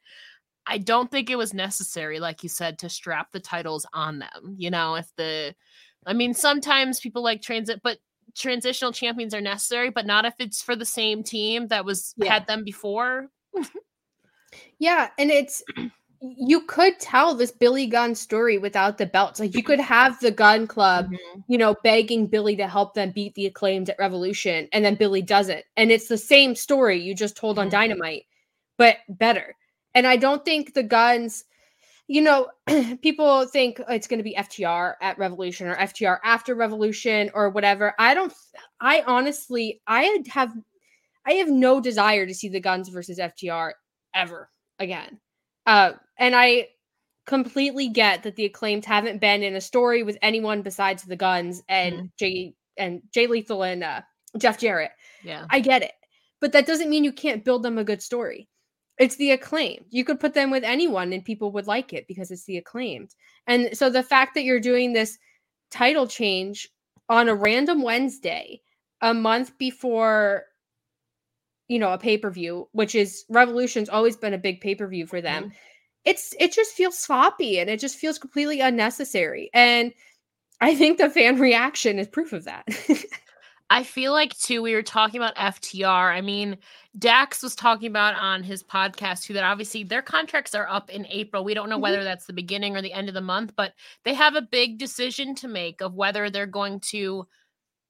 I 0.67 0.77
don't 0.77 1.09
think 1.09 1.29
it 1.29 1.37
was 1.37 1.53
necessary, 1.53 2.19
like 2.19 2.43
you 2.43 2.49
said, 2.49 2.79
to 2.79 2.89
strap 2.89 3.31
the 3.31 3.39
titles 3.39 3.85
on 3.93 4.19
them. 4.19 4.55
You 4.57 4.69
know, 4.69 4.95
if 4.95 5.07
the, 5.15 5.55
I 6.05 6.13
mean, 6.13 6.33
sometimes 6.33 6.99
people 6.99 7.23
like 7.23 7.41
transit, 7.41 7.79
but 7.83 7.99
transitional 8.35 8.91
champions 8.91 9.33
are 9.33 9.41
necessary, 9.41 9.89
but 9.91 10.05
not 10.05 10.25
if 10.25 10.33
it's 10.39 10.61
for 10.61 10.75
the 10.75 10.85
same 10.85 11.23
team 11.23 11.67
that 11.67 11.85
was 11.85 12.13
yeah. 12.17 12.33
had 12.33 12.47
them 12.47 12.65
before. 12.65 13.29
yeah. 14.79 15.09
And 15.17 15.31
it's, 15.31 15.63
you 16.23 16.61
could 16.61 16.99
tell 16.99 17.35
this 17.35 17.51
Billy 17.51 17.85
Gunn 17.85 18.15
story 18.15 18.57
without 18.57 18.97
the 18.97 19.05
belts. 19.05 19.41
Like 19.41 19.55
you 19.55 19.61
could 19.61 19.79
have 19.79 20.17
the 20.21 20.31
Gunn 20.31 20.67
Club, 20.67 21.07
mm-hmm. 21.07 21.39
you 21.49 21.57
know, 21.57 21.75
begging 21.83 22.27
Billy 22.27 22.55
to 22.55 22.67
help 22.67 22.93
them 22.93 23.11
beat 23.11 23.35
the 23.35 23.45
acclaimed 23.45 23.89
at 23.89 23.99
Revolution, 23.99 24.69
and 24.71 24.85
then 24.85 24.95
Billy 24.95 25.21
does 25.21 25.49
it. 25.49 25.65
And 25.75 25.91
it's 25.91 26.07
the 26.07 26.17
same 26.17 26.55
story 26.55 27.01
you 27.01 27.13
just 27.13 27.35
told 27.35 27.59
on 27.59 27.65
mm-hmm. 27.65 27.71
Dynamite, 27.71 28.23
but 28.77 28.97
better. 29.09 29.55
And 29.93 30.07
I 30.07 30.15
don't 30.15 30.45
think 30.45 30.73
the 30.73 30.83
Gunns, 30.83 31.43
you 32.07 32.21
know, 32.21 32.47
people 33.01 33.45
think 33.45 33.81
it's 33.89 34.07
going 34.07 34.19
to 34.19 34.23
be 34.23 34.35
FTR 34.35 34.93
at 35.01 35.17
Revolution 35.17 35.67
or 35.67 35.75
FTR 35.75 36.19
after 36.23 36.55
Revolution 36.55 37.31
or 37.33 37.49
whatever. 37.49 37.93
I 37.99 38.13
don't, 38.13 38.33
I 38.79 39.03
honestly, 39.05 39.81
I 39.87 40.19
have, 40.29 40.53
I 41.27 41.33
have 41.33 41.49
no 41.49 41.81
desire 41.81 42.25
to 42.25 42.33
see 42.33 42.47
the 42.47 42.61
Gunns 42.61 42.87
versus 42.87 43.19
FTR 43.19 43.71
ever 44.15 44.49
again. 44.79 45.19
Uh, 45.65 45.93
and 46.17 46.35
I 46.35 46.69
completely 47.25 47.87
get 47.87 48.23
that 48.23 48.35
the 48.35 48.45
acclaimed 48.45 48.85
haven't 48.85 49.21
been 49.21 49.43
in 49.43 49.55
a 49.55 49.61
story 49.61 50.03
with 50.03 50.17
anyone 50.21 50.61
besides 50.61 51.03
the 51.03 51.15
Gunns 51.15 51.63
and 51.69 51.95
mm-hmm. 51.95 52.05
Jay 52.19 52.55
and 52.77 53.01
Jay 53.13 53.27
Lethal 53.27 53.63
and 53.63 53.83
uh, 53.83 54.01
Jeff 54.37 54.59
Jarrett. 54.59 54.91
Yeah, 55.23 55.45
I 55.49 55.59
get 55.59 55.83
it, 55.83 55.93
but 56.41 56.51
that 56.51 56.65
doesn't 56.65 56.89
mean 56.89 57.03
you 57.03 57.13
can't 57.13 57.45
build 57.45 57.63
them 57.63 57.77
a 57.77 57.83
good 57.83 58.01
story. 58.01 58.49
It's 58.99 59.15
the 59.15 59.31
acclaimed. 59.31 59.85
You 59.89 60.03
could 60.03 60.19
put 60.19 60.33
them 60.33 60.51
with 60.51 60.63
anyone 60.63 61.13
and 61.13 61.25
people 61.25 61.51
would 61.53 61.65
like 61.65 61.93
it 61.93 62.07
because 62.07 62.29
it's 62.29 62.45
the 62.45 62.57
acclaimed. 62.57 63.09
And 63.47 63.75
so 63.75 63.89
the 63.89 64.03
fact 64.03 64.35
that 64.35 64.43
you're 64.43 64.59
doing 64.59 64.93
this 64.93 65.17
title 65.71 66.05
change 66.05 66.69
on 67.09 67.27
a 67.27 67.33
random 67.33 67.81
Wednesday, 67.81 68.61
a 69.01 69.13
month 69.13 69.57
before 69.57 70.45
you 71.67 71.79
know 71.79 71.91
a 71.91 71.97
pay-per-view 71.97 72.67
which 72.71 72.95
is 72.95 73.25
revolution's 73.29 73.89
always 73.89 74.15
been 74.17 74.33
a 74.33 74.37
big 74.37 74.61
pay-per-view 74.61 75.07
for 75.07 75.21
them 75.21 75.43
mm-hmm. 75.43 75.53
it's 76.05 76.33
it 76.39 76.51
just 76.51 76.73
feels 76.73 76.97
sloppy 76.97 77.59
and 77.59 77.69
it 77.69 77.79
just 77.79 77.97
feels 77.97 78.19
completely 78.19 78.59
unnecessary 78.59 79.49
and 79.53 79.93
i 80.61 80.75
think 80.75 80.97
the 80.97 81.09
fan 81.09 81.39
reaction 81.39 81.99
is 81.99 82.07
proof 82.07 82.33
of 82.33 82.45
that 82.45 82.65
I 83.73 83.81
feel 83.81 84.11
like 84.11 84.37
too, 84.37 84.61
we 84.61 84.75
were 84.75 84.83
talking 84.83 85.19
about 85.19 85.35
FTR. 85.35 86.13
I 86.13 86.21
mean, 86.21 86.59
Dax 86.99 87.41
was 87.41 87.55
talking 87.55 87.87
about 87.87 88.13
on 88.13 88.43
his 88.43 88.61
podcast 88.61 89.23
too 89.23 89.33
that 89.33 89.43
obviously 89.43 89.83
their 89.83 90.03
contracts 90.03 90.53
are 90.53 90.69
up 90.69 90.91
in 90.91 91.07
April. 91.07 91.43
We 91.43 91.55
don't 91.55 91.69
know 91.69 91.77
mm-hmm. 91.77 91.81
whether 91.81 92.03
that's 92.03 92.27
the 92.27 92.33
beginning 92.33 92.77
or 92.77 92.83
the 92.83 92.93
end 92.93 93.07
of 93.07 93.15
the 93.15 93.21
month, 93.21 93.53
but 93.55 93.73
they 94.03 94.13
have 94.13 94.35
a 94.35 94.43
big 94.43 94.77
decision 94.77 95.33
to 95.35 95.47
make 95.47 95.81
of 95.81 95.95
whether 95.95 96.29
they're 96.29 96.45
going 96.45 96.81
to 96.91 97.27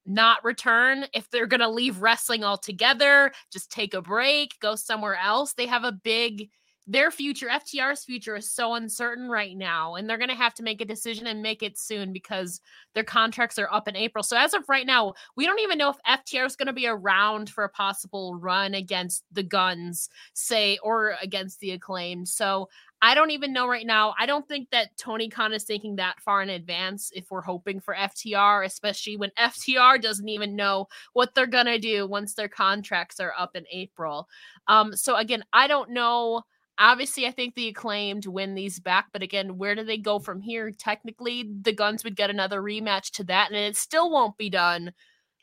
not 0.06 0.44
return, 0.44 1.06
if 1.14 1.30
they're 1.30 1.48
going 1.48 1.60
to 1.60 1.70
leave 1.70 2.02
wrestling 2.02 2.44
altogether, 2.44 3.32
just 3.52 3.72
take 3.72 3.94
a 3.94 4.02
break, 4.02 4.60
go 4.60 4.76
somewhere 4.76 5.16
else. 5.16 5.54
They 5.54 5.68
have 5.68 5.84
a 5.84 5.92
big 5.92 6.50
their 6.86 7.12
future, 7.12 7.48
FTR's 7.48 8.04
future 8.04 8.36
is 8.36 8.52
so 8.52 8.74
uncertain 8.74 9.30
right 9.30 9.56
now, 9.56 9.96
and 9.96 10.10
they're 10.10 10.18
going 10.18 10.30
to 10.30 10.36
have 10.36 10.54
to 10.56 10.64
make 10.64 10.82
a 10.82 10.86
decision 10.86 11.28
and 11.28 11.42
make 11.42 11.64
it 11.64 11.78
soon 11.78 12.12
because 12.12 12.60
their 12.94 13.06
contracts 13.06 13.58
are 13.58 13.72
up 13.72 13.88
in 13.88 13.96
April. 13.96 14.24
So, 14.24 14.38
as 14.38 14.54
of 14.54 14.68
right 14.68 14.86
now, 14.86 15.14
we 15.38 15.46
don't 15.46 15.62
even 15.62 15.78
know 15.78 15.92
if 15.92 15.98
FTR 16.06 16.46
is 16.46 16.58
going 16.58 16.68
to 16.68 16.74
be 16.74 16.88
around 16.88 17.50
for 17.50 17.64
a 17.64 17.70
possible 17.70 18.36
run 18.36 18.74
against 18.74 19.24
the 19.32 19.44
Gunns, 19.44 20.10
say, 20.34 20.78
or 20.84 21.16
against 21.22 21.62
the 21.62 21.72
acclaimed. 21.72 22.28
So, 22.28 22.68
I 23.04 23.14
don't 23.14 23.32
even 23.32 23.52
know 23.52 23.68
right 23.68 23.86
now. 23.86 24.16
I 24.18 24.26
don't 24.26 24.48
think 24.48 24.70
that 24.72 24.98
Tony 24.98 25.28
Khan 25.30 25.52
is 25.52 25.66
thinking 25.66 25.98
that 25.98 26.22
far 26.22 26.42
in 26.42 26.50
advance 26.50 27.12
if 27.14 27.30
we're 27.30 27.42
hoping 27.42 27.82
for 27.82 27.94
FTR, 27.94 28.66
especially 28.66 29.18
when 29.18 29.30
FTR 29.38 30.02
doesn't 30.02 30.30
even 30.30 30.56
know 30.56 30.88
what 31.12 31.36
they're 31.36 31.46
going 31.46 31.66
to 31.66 31.78
do 31.78 32.08
once 32.08 32.34
their 32.34 32.48
contracts 32.48 33.20
are 33.20 33.34
up 33.38 33.56
in 33.56 33.66
April. 33.72 34.28
Um, 34.68 34.96
so, 34.96 35.18
again, 35.18 35.44
I 35.54 35.68
don't 35.68 35.92
know 35.92 36.44
Obviously, 36.80 37.28
I 37.28 37.32
think 37.32 37.54
the 37.54 37.68
acclaimed 37.68 38.26
win 38.26 38.56
these 38.56 38.80
back, 38.80 39.10
but 39.14 39.22
again, 39.22 39.58
where 39.58 39.76
do 39.76 39.84
they 39.84 39.98
go 39.98 40.18
from 40.18 40.42
here? 40.42 40.72
Technically, 40.72 41.48
the 41.62 41.72
Gunns 41.72 42.04
would 42.04 42.16
get 42.16 42.32
another 42.32 42.62
rematch 42.64 43.12
to 43.12 43.24
that, 43.26 43.52
and 43.52 43.58
it 43.58 43.76
still 43.76 44.10
won't 44.10 44.38
be 44.38 44.50
done 44.50 44.92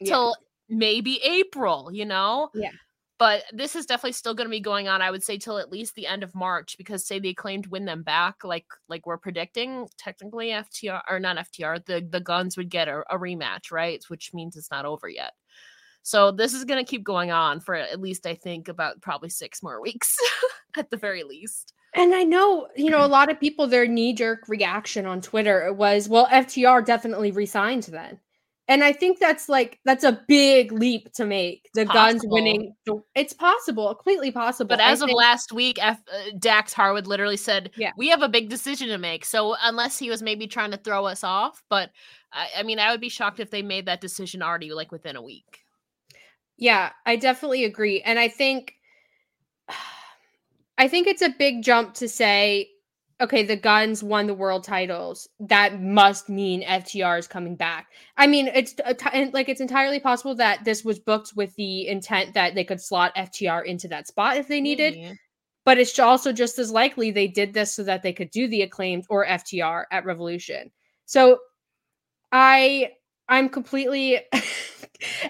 till 0.05 0.35
maybe 0.69 1.21
April, 1.23 1.91
you 1.93 2.05
know? 2.05 2.51
Yeah. 2.53 2.73
But 3.21 3.45
this 3.53 3.77
is 3.77 3.85
definitely 3.85 4.13
still 4.13 4.33
going 4.33 4.47
to 4.47 4.51
be 4.51 4.61
going 4.61 4.89
on. 4.89 5.03
I 5.03 5.11
would 5.11 5.23
say 5.23 5.37
till 5.37 5.59
at 5.59 5.71
least 5.71 5.95
the 5.95 6.07
end 6.07 6.23
of 6.23 6.35
March, 6.35 6.79
because 6.79 7.07
say 7.07 7.19
the 7.19 7.29
acclaimed 7.29 7.67
win 7.67 7.85
them 7.85 8.03
back, 8.03 8.43
like 8.45 8.65
like 8.89 9.07
we're 9.07 9.19
predicting. 9.19 9.87
Technically, 9.99 10.49
FTR 10.49 11.03
or 11.07 11.21
not 11.21 11.37
FTR, 11.37 11.85
the 11.85 12.01
the 12.11 12.21
Gunns 12.21 12.57
would 12.57 12.71
get 12.71 12.89
a, 12.89 13.05
a 13.11 13.19
rematch, 13.19 13.71
right? 13.71 14.03
Which 14.09 14.33
means 14.33 14.57
it's 14.57 14.71
not 14.71 14.87
over 14.87 15.07
yet. 15.07 15.35
So 16.03 16.33
this 16.33 16.55
is 16.55 16.65
going 16.65 16.83
to 16.83 16.91
keep 16.91 17.05
going 17.05 17.31
on 17.31 17.61
for 17.61 17.75
at 17.75 18.01
least 18.01 18.25
I 18.25 18.35
think 18.35 18.69
about 18.69 19.03
probably 19.03 19.29
6 19.29 19.63
more 19.63 19.83
weeks 19.83 20.17
at 20.79 20.89
the 20.89 20.97
very 20.97 21.23
least. 21.23 21.75
And 21.93 22.15
I 22.15 22.23
know, 22.23 22.69
you 22.75 22.89
know, 22.89 23.05
a 23.05 23.07
lot 23.19 23.31
of 23.31 23.39
people 23.39 23.67
their 23.67 23.87
knee 23.87 24.15
jerk 24.15 24.49
reaction 24.49 25.05
on 25.05 25.21
Twitter 25.21 25.75
was, 25.75 26.09
well, 26.09 26.27
FTR 26.29 26.87
definitely 26.87 27.33
resigned 27.33 27.83
then. 27.83 28.19
And 28.71 28.85
I 28.85 28.93
think 28.93 29.19
that's 29.19 29.49
like 29.49 29.81
that's 29.85 30.05
a 30.05 30.23
big 30.29 30.71
leap 30.71 31.13
to 31.15 31.27
make. 31.27 31.69
The 31.75 31.85
Gunns 31.87 32.23
winning, 32.25 32.73
it's 33.17 33.33
possible, 33.33 33.93
completely 33.93 34.31
possible. 34.31 34.69
But 34.69 34.79
as 34.81 35.03
I 35.03 35.07
of 35.07 35.09
think- 35.09 35.19
last 35.19 35.53
week, 35.53 35.79
F- 35.83 36.01
uh, 36.11 36.31
Dax 36.39 36.73
Harwood 36.73 37.09
literally 37.09 37.37
said, 37.37 37.73
"Yeah, 37.77 37.91
we 37.97 38.09
have 38.11 38.23
a 38.23 38.29
big 38.29 38.49
decision 38.49 38.87
to 38.91 38.97
make." 38.99 39.25
So 39.25 39.57
unless 39.61 39.99
he 39.99 40.09
was 40.09 40.23
maybe 40.23 40.47
trying 40.47 40.71
to 40.71 40.77
throw 40.77 41.05
us 41.05 41.25
off, 41.25 41.65
but 41.69 41.91
I, 42.33 42.47
I 42.59 42.63
mean, 42.63 42.79
I 42.79 42.93
would 42.93 43.01
be 43.01 43.09
shocked 43.09 43.41
if 43.41 43.51
they 43.51 43.63
made 43.63 43.87
that 43.87 44.01
decision 44.01 44.41
already 44.41 44.73
like 44.73 44.93
within 44.93 45.17
a 45.17 45.23
week. 45.23 45.65
Yeah, 46.57 46.93
I 47.05 47.17
definitely 47.17 47.65
agree. 47.65 48.03
And 48.03 48.21
I 48.21 48.29
think 48.29 48.75
I 50.79 50.87
think 50.87 51.09
it's 51.09 51.23
a 51.23 51.31
big 51.31 51.65
jump 51.65 51.95
to 51.95 52.09
say 52.09 52.71
okay, 53.21 53.43
the 53.43 53.57
Gunns 53.57 54.03
won 54.03 54.27
the 54.27 54.35
world 54.35 54.65
titles. 54.65 55.29
That 55.39 55.81
must 55.81 56.29
mean 56.29 56.65
FTR 56.65 57.19
is 57.19 57.27
coming 57.29 57.55
back. 57.55 57.89
I 58.17 58.27
mean, 58.27 58.49
it's 58.49 58.75
like 59.33 59.49
it's 59.49 59.61
entirely 59.61 60.01
possible 60.01 60.35
that 60.37 60.65
this 60.65 60.85
was 60.85 60.99
booked 60.99 61.33
with 61.37 61.55
the 61.57 61.87
intent 61.89 62.35
that 62.35 62.55
they 62.55 62.65
could 62.65 62.81
slot 62.81 63.15
FTR 63.17 63.65
into 63.67 63.89
that 63.89 64.07
spot 64.07 64.37
if 64.37 64.49
they 64.49 64.61
needed. 64.61 64.95
Mm-hmm. 64.95 65.13
But 65.67 65.79
it's 65.79 65.99
also 65.99 66.33
just 66.33 66.59
as 66.59 66.71
likely 66.71 67.11
they 67.11 67.29
did 67.29 67.53
this 67.53 67.75
so 67.75 67.85
that 67.85 68.03
they 68.03 68.15
could 68.15 68.31
do 68.31 68.49
the 68.49 68.63
acclaimed 68.63 69.05
or 69.11 69.27
FTR 69.27 69.85
at 69.93 70.07
Revolution. 70.07 70.71
So 71.05 71.39
I 72.33 72.93
I'm 73.29 73.49
completely 73.49 74.17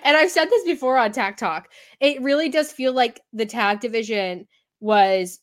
and 0.04 0.16
I've 0.16 0.30
said 0.30 0.46
this 0.46 0.64
before 0.64 0.96
on 0.96 1.10
Tag 1.10 1.36
Talk. 1.36 1.68
It 1.98 2.22
really 2.22 2.48
does 2.48 2.70
feel 2.70 2.92
like 2.92 3.20
the 3.32 3.46
tag 3.46 3.80
division 3.80 4.46
was 4.78 5.40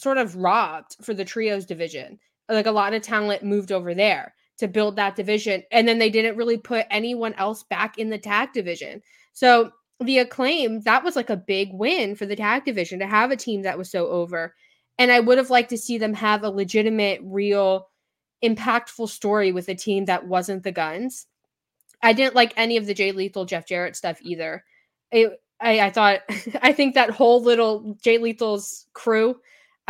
sort 0.00 0.18
of 0.18 0.36
robbed 0.36 0.96
for 1.02 1.14
the 1.14 1.24
trios 1.24 1.66
division. 1.66 2.18
Like 2.48 2.66
a 2.66 2.72
lot 2.72 2.94
of 2.94 3.02
talent 3.02 3.44
moved 3.44 3.72
over 3.72 3.94
there 3.94 4.34
to 4.58 4.68
build 4.68 4.96
that 4.96 5.16
division 5.16 5.62
and 5.70 5.86
then 5.86 5.98
they 5.98 6.10
didn't 6.10 6.36
really 6.36 6.58
put 6.58 6.86
anyone 6.90 7.34
else 7.34 7.62
back 7.62 7.98
in 7.98 8.10
the 8.10 8.18
tag 8.18 8.52
division. 8.52 9.02
So 9.32 9.70
the 10.00 10.18
acclaim 10.18 10.80
that 10.82 11.04
was 11.04 11.16
like 11.16 11.30
a 11.30 11.36
big 11.36 11.70
win 11.72 12.16
for 12.16 12.26
the 12.26 12.36
tag 12.36 12.64
division 12.64 12.98
to 12.98 13.06
have 13.06 13.30
a 13.30 13.36
team 13.36 13.62
that 13.62 13.78
was 13.78 13.90
so 13.90 14.08
over. 14.08 14.54
And 14.98 15.10
I 15.10 15.20
would 15.20 15.38
have 15.38 15.50
liked 15.50 15.70
to 15.70 15.78
see 15.78 15.98
them 15.98 16.14
have 16.14 16.42
a 16.42 16.50
legitimate, 16.50 17.20
real, 17.22 17.88
impactful 18.44 19.08
story 19.08 19.52
with 19.52 19.68
a 19.68 19.74
team 19.74 20.06
that 20.06 20.26
wasn't 20.26 20.62
the 20.62 20.72
Gunns 20.72 21.26
I 22.02 22.12
didn't 22.12 22.34
like 22.34 22.54
any 22.56 22.76
of 22.76 22.86
the 22.86 22.94
Jay 22.94 23.12
Lethal, 23.12 23.44
Jeff 23.44 23.66
Jarrett 23.66 23.96
stuff 23.96 24.18
either. 24.22 24.64
It, 25.10 25.32
I, 25.60 25.80
I 25.80 25.90
thought, 25.90 26.20
I 26.62 26.72
think 26.72 26.94
that 26.94 27.10
whole 27.10 27.42
little 27.42 27.96
Jay 28.02 28.18
Lethal's 28.18 28.86
crew, 28.92 29.36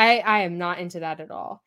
I, 0.00 0.21
I 0.21 0.38
am 0.40 0.57
not 0.57 0.78
into 0.78 1.00
that 1.00 1.21
at 1.21 1.30
all. 1.30 1.62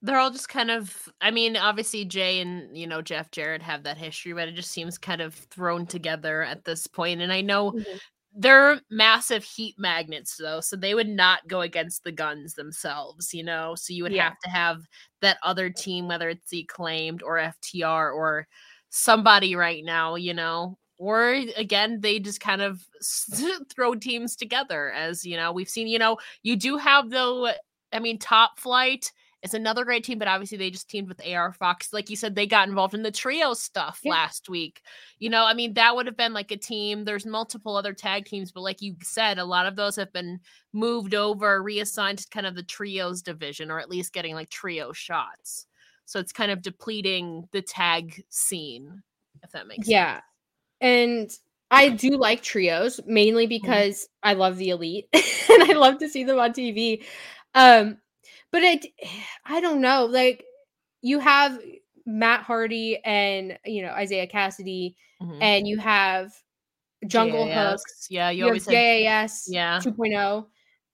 They're 0.00 0.18
all 0.18 0.30
just 0.30 0.48
kind 0.48 0.70
of, 0.70 1.10
I 1.20 1.30
mean, 1.30 1.58
obviously 1.58 2.06
Jay 2.06 2.40
and, 2.40 2.74
you 2.74 2.86
know, 2.86 3.02
Jeff 3.02 3.30
Jarrett 3.30 3.60
have 3.60 3.82
that 3.82 3.98
history, 3.98 4.32
but 4.32 4.48
it 4.48 4.54
just 4.54 4.70
seems 4.70 4.96
kind 4.96 5.20
of 5.20 5.34
thrown 5.34 5.86
together 5.86 6.42
at 6.42 6.64
this 6.64 6.86
point. 6.86 7.20
And 7.20 7.30
I 7.30 7.42
know 7.42 7.72
mm-hmm. 7.72 7.96
they're 8.34 8.80
massive 8.90 9.44
heat 9.44 9.74
magnets, 9.76 10.38
though, 10.38 10.62
so 10.62 10.74
they 10.74 10.94
would 10.94 11.06
not 11.06 11.46
go 11.48 11.60
against 11.60 12.02
the 12.02 12.12
Gunns 12.12 12.54
themselves, 12.54 13.34
you 13.34 13.44
know? 13.44 13.74
So 13.74 13.92
you 13.92 14.04
would 14.04 14.12
yeah. 14.12 14.30
have 14.30 14.38
to 14.44 14.48
have 14.48 14.78
that 15.20 15.36
other 15.42 15.68
team, 15.68 16.08
whether 16.08 16.30
it's 16.30 16.48
the 16.48 16.60
acclaimed 16.60 17.22
or 17.22 17.36
FTR 17.36 18.14
or 18.14 18.48
somebody 18.88 19.54
right 19.54 19.84
now, 19.84 20.14
you 20.14 20.32
know. 20.32 20.78
Or 21.00 21.30
again, 21.56 22.02
they 22.02 22.18
just 22.18 22.40
kind 22.40 22.60
of 22.60 22.86
throw 23.74 23.94
teams 23.94 24.36
together 24.36 24.92
as, 24.92 25.24
you 25.24 25.34
know, 25.34 25.50
we've 25.50 25.68
seen, 25.68 25.88
you 25.88 25.98
know, 25.98 26.18
you 26.42 26.56
do 26.56 26.76
have 26.76 27.08
though, 27.08 27.50
I 27.90 28.00
mean, 28.00 28.18
top 28.18 28.58
flight 28.58 29.10
is 29.42 29.54
another 29.54 29.86
great 29.86 30.04
team, 30.04 30.18
but 30.18 30.28
obviously 30.28 30.58
they 30.58 30.70
just 30.70 30.90
teamed 30.90 31.08
with 31.08 31.26
AR 31.26 31.54
Fox. 31.54 31.94
Like 31.94 32.10
you 32.10 32.16
said, 32.16 32.34
they 32.34 32.46
got 32.46 32.68
involved 32.68 32.92
in 32.92 33.02
the 33.02 33.10
trio 33.10 33.54
stuff 33.54 34.00
yeah. 34.02 34.10
last 34.10 34.50
week. 34.50 34.82
You 35.18 35.30
know, 35.30 35.46
I 35.46 35.54
mean, 35.54 35.72
that 35.72 35.96
would 35.96 36.04
have 36.04 36.18
been 36.18 36.34
like 36.34 36.50
a 36.50 36.58
team. 36.58 37.06
There's 37.06 37.24
multiple 37.24 37.76
other 37.76 37.94
tag 37.94 38.26
teams, 38.26 38.52
but 38.52 38.60
like 38.60 38.82
you 38.82 38.96
said, 39.02 39.38
a 39.38 39.44
lot 39.46 39.64
of 39.64 39.76
those 39.76 39.96
have 39.96 40.12
been 40.12 40.38
moved 40.74 41.14
over, 41.14 41.62
reassigned 41.62 42.18
to 42.18 42.28
kind 42.28 42.44
of 42.44 42.54
the 42.54 42.62
trios 42.62 43.22
division, 43.22 43.70
or 43.70 43.80
at 43.80 43.88
least 43.88 44.12
getting 44.12 44.34
like 44.34 44.50
trio 44.50 44.92
shots. 44.92 45.66
So 46.04 46.20
it's 46.20 46.32
kind 46.32 46.50
of 46.50 46.60
depleting 46.60 47.48
the 47.52 47.62
tag 47.62 48.22
scene, 48.28 49.02
if 49.42 49.52
that 49.52 49.66
makes 49.66 49.88
yeah. 49.88 50.16
sense. 50.16 50.24
Yeah. 50.24 50.29
And 50.80 51.30
I 51.70 51.88
do 51.90 52.16
like 52.16 52.42
trios 52.42 53.00
mainly 53.06 53.44
mm-hmm. 53.44 53.62
because. 53.62 54.08
I 54.22 54.34
love 54.34 54.58
the 54.58 54.70
elite 54.70 55.08
and 55.12 55.62
I 55.62 55.72
love 55.72 55.98
to 55.98 56.08
see 56.08 56.24
them 56.24 56.38
on 56.38 56.52
TV. 56.52 57.04
Um, 57.54 57.98
but 58.52 58.62
it 58.62 58.86
I 59.44 59.60
don't 59.60 59.80
know, 59.80 60.06
like 60.06 60.44
you 61.02 61.18
have 61.20 61.58
Matt 62.06 62.42
Hardy 62.42 62.98
and 63.04 63.58
you 63.64 63.82
know 63.82 63.96
Isiah 63.96 64.26
Kassidy, 64.26 64.94
mm-hmm. 65.22 65.42
and 65.42 65.66
you 65.66 65.78
have 65.78 66.32
Jungle 67.06 67.50
Hooks. 67.50 68.08
Yeah, 68.10 68.30
you, 68.30 68.38
you 68.38 68.44
always 68.46 68.66
have 68.66 68.72
JAS 68.72 69.46
yeah 69.48 69.78
2.0. 69.78 70.46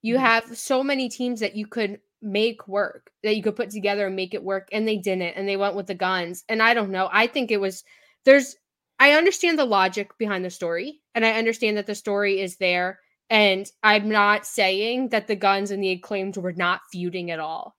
You 0.03 0.15
mm-hmm. 0.15 0.25
have 0.25 0.57
so 0.57 0.83
many 0.83 1.09
teams 1.09 1.41
that 1.41 1.57
you 1.57 1.67
could 1.67 2.01
make 2.23 2.67
work 2.67 3.11
that 3.23 3.37
you 3.37 3.43
could 3.43 3.57
put 3.57 3.71
together 3.71 4.07
and 4.07 4.17
make 4.17 4.35
it 4.35 4.43
work 4.43 4.69
and 4.73 4.89
they 4.89 4.97
didn't 4.97 5.35
and 5.37 5.47
they 5.49 5.57
went 5.57 5.77
with 5.77 5.87
the 5.87 5.95
Gunns 5.95 6.45
and 6.49 6.63
i 6.63 6.73
don't 6.73 6.91
know 6.91 7.11
i 7.13 7.27
think 7.27 7.51
it 7.51 7.61
was 7.61 7.85
there's 8.25 8.57
i 8.99 9.13
understand 9.13 9.59
the 9.59 9.65
logic 9.65 10.17
behind 10.19 10.45
the 10.45 10.51
story 10.51 11.01
and 11.15 11.25
i 11.25 11.33
understand 11.33 11.77
that 11.77 11.87
the 11.87 11.95
story 11.95 12.41
is 12.41 12.57
there 12.57 12.99
and 13.31 13.71
i'm 13.83 14.09
not 14.09 14.47
saying 14.47 15.09
that 15.09 15.27
the 15.27 15.37
Gunns 15.37 15.71
and 15.71 15.83
the 15.83 15.93
acclaimed 15.93 16.37
were 16.37 16.53
not 16.53 16.81
feuding 16.91 17.31
at 17.31 17.41
all 17.41 17.77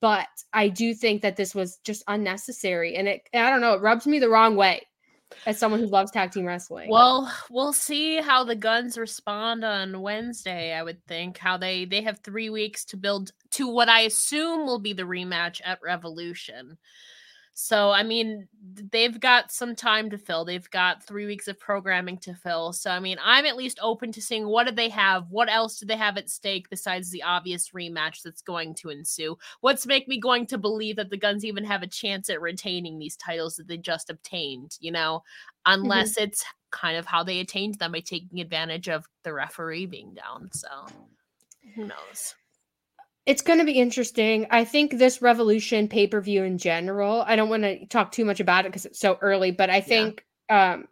but 0.00 0.28
i 0.52 0.68
do 0.68 0.94
think 0.94 1.22
that 1.22 1.36
this 1.36 1.54
was 1.54 1.78
just 1.84 2.02
unnecessary 2.08 2.96
and 2.96 3.08
it 3.08 3.22
i 3.34 3.50
don't 3.50 3.60
know 3.60 3.74
it 3.74 3.82
rubs 3.82 4.06
me 4.06 4.18
the 4.18 4.28
wrong 4.28 4.56
way 4.56 4.80
as 5.46 5.58
someone 5.58 5.80
who 5.80 5.86
loves 5.86 6.10
tag 6.10 6.32
team 6.32 6.44
wrestling. 6.44 6.90
Well, 6.90 7.32
we'll 7.50 7.72
see 7.72 8.20
how 8.20 8.44
the 8.44 8.56
Gunns 8.56 8.98
respond 8.98 9.64
on 9.64 10.00
Wednesday. 10.00 10.74
I 10.74 10.82
would 10.82 11.04
think 11.06 11.38
how 11.38 11.56
they 11.56 11.84
they 11.84 12.02
have 12.02 12.20
three 12.20 12.50
weeks 12.50 12.84
to 12.86 12.96
build 12.96 13.32
to 13.52 13.68
what 13.68 13.88
I 13.88 14.00
assume 14.02 14.66
will 14.66 14.78
be 14.78 14.92
the 14.92 15.04
rematch 15.04 15.60
at 15.64 15.80
Revolution. 15.82 16.78
So, 17.52 17.90
I 17.90 18.02
mean, 18.02 18.48
they've 18.90 19.18
got 19.20 19.52
some 19.52 19.74
time 19.74 20.08
to 20.10 20.18
fill. 20.18 20.44
They've 20.44 20.70
got 20.70 21.02
three 21.02 21.26
weeks 21.26 21.46
of 21.46 21.58
programming 21.58 22.16
to 22.18 22.34
fill. 22.34 22.72
So, 22.72 22.90
I 22.90 23.00
mean, 23.00 23.18
I'm 23.22 23.44
at 23.44 23.56
least 23.56 23.78
open 23.82 24.12
to 24.12 24.22
seeing 24.22 24.46
what 24.46 24.66
do 24.66 24.72
they 24.72 24.88
have? 24.88 25.26
What 25.28 25.50
else 25.50 25.78
do 25.78 25.84
they 25.84 25.96
have 25.96 26.16
at 26.16 26.30
stake 26.30 26.70
besides 26.70 27.10
the 27.10 27.22
obvious 27.22 27.70
rematch 27.70 28.22
that's 28.22 28.40
going 28.40 28.74
to 28.76 28.88
ensue? 28.88 29.36
What's 29.60 29.86
make 29.86 30.08
me 30.08 30.18
going 30.18 30.46
to 30.46 30.58
believe 30.58 30.96
that 30.96 31.10
the 31.10 31.18
Gunns 31.18 31.44
even 31.44 31.64
have 31.64 31.82
a 31.82 31.86
chance 31.86 32.30
at 32.30 32.40
retaining 32.40 32.98
these 32.98 33.16
titles 33.16 33.56
that 33.56 33.68
they 33.68 33.76
just 33.76 34.08
obtained, 34.08 34.76
you 34.80 34.92
know, 34.92 35.22
mm-hmm. 35.66 35.82
unless 35.82 36.14
mm-hmm. 36.14 36.24
it's 36.24 36.44
kind 36.70 36.96
of 36.96 37.04
how 37.04 37.22
they 37.22 37.40
attained 37.40 37.74
them 37.74 37.92
by 37.92 38.00
taking 38.00 38.40
advantage 38.40 38.88
of 38.88 39.06
the 39.22 39.32
referee 39.32 39.86
being 39.86 40.14
down. 40.14 40.50
So 40.52 40.68
who 41.74 41.86
knows? 41.86 42.34
It's 43.26 43.42
going 43.42 43.58
to 43.58 43.64
be 43.64 43.72
interesting. 43.72 44.46
I 44.50 44.64
think 44.64 44.98
this 44.98 45.22
Revolution 45.22 45.88
pay 45.88 46.06
per 46.06 46.20
view 46.20 46.42
in 46.44 46.58
general, 46.58 47.22
I 47.26 47.36
don't 47.36 47.48
want 47.48 47.62
to 47.62 47.86
talk 47.86 48.12
too 48.12 48.24
much 48.24 48.40
about 48.40 48.64
it 48.64 48.68
because 48.68 48.86
it's 48.86 48.98
so 48.98 49.18
early, 49.20 49.50
but 49.50 49.70
I 49.70 49.80
think 49.80 50.24
yeah. 50.48 50.74
um, 50.74 50.88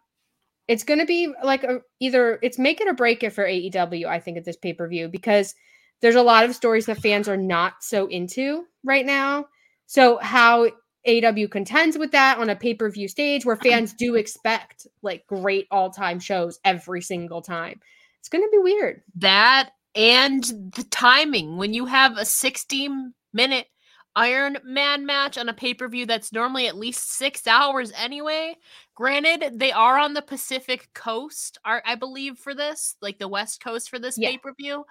it's 0.67 0.83
going 0.83 0.99
to 0.99 1.05
be 1.05 1.33
like 1.43 1.63
a, 1.63 1.81
either 1.99 2.39
it's 2.43 2.59
make 2.59 2.79
it 2.79 2.87
or 2.87 2.93
break 2.93 3.23
it 3.23 3.33
for 3.33 3.43
AEW, 3.43 4.05
I 4.05 4.19
think, 4.19 4.37
at 4.37 4.45
this 4.45 4.57
pay 4.57 4.73
per 4.73 4.87
view 4.87 5.09
because 5.09 5.55
there's 6.01 6.15
a 6.15 6.21
lot 6.21 6.45
of 6.45 6.55
stories 6.55 6.85
that 6.85 6.99
fans 6.99 7.27
are 7.27 7.37
not 7.37 7.73
so 7.81 8.07
into 8.07 8.65
right 8.83 9.05
now. 9.05 9.47
So, 9.87 10.17
how 10.17 10.69
AEW 11.07 11.49
contends 11.49 11.97
with 11.97 12.11
that 12.11 12.37
on 12.37 12.49
a 12.49 12.55
pay 12.55 12.75
per 12.75 12.89
view 12.89 13.07
stage 13.07 13.45
where 13.45 13.55
fans 13.63 13.93
do 13.93 14.15
expect 14.15 14.85
like 15.01 15.25
great 15.27 15.67
all 15.71 15.89
time 15.89 16.19
shows 16.19 16.59
every 16.63 17.01
single 17.01 17.41
time. 17.41 17.79
It's 18.19 18.29
going 18.29 18.43
to 18.43 18.51
be 18.51 18.59
weird. 18.59 19.01
That 19.15 19.71
and 19.95 20.43
the 20.43 20.85
timing 20.89 21.57
when 21.57 21.73
you 21.73 21.85
have 21.85 22.17
a 22.17 22.25
60 22.25 22.89
minute 23.33 23.67
Iron 24.15 24.57
Man 24.63 25.05
match 25.05 25.37
on 25.37 25.49
a 25.49 25.53
pay 25.53 25.73
per 25.73 25.87
view 25.87 26.05
that's 26.05 26.33
normally 26.33 26.67
at 26.67 26.77
least 26.77 27.11
six 27.11 27.45
hours 27.47 27.91
anyway. 27.95 28.55
Granted, 28.95 29.59
they 29.59 29.71
are 29.71 29.97
on 29.97 30.13
the 30.13 30.21
Pacific 30.21 30.89
Coast, 30.93 31.57
are 31.63 31.81
I 31.85 31.95
believe 31.95 32.37
for 32.37 32.53
this, 32.53 32.95
like 33.01 33.19
the 33.19 33.27
West 33.27 33.63
Coast 33.63 33.89
for 33.89 33.99
this 33.99 34.17
yeah. 34.17 34.31
pay 34.31 34.37
per 34.37 34.53
view. 34.53 34.83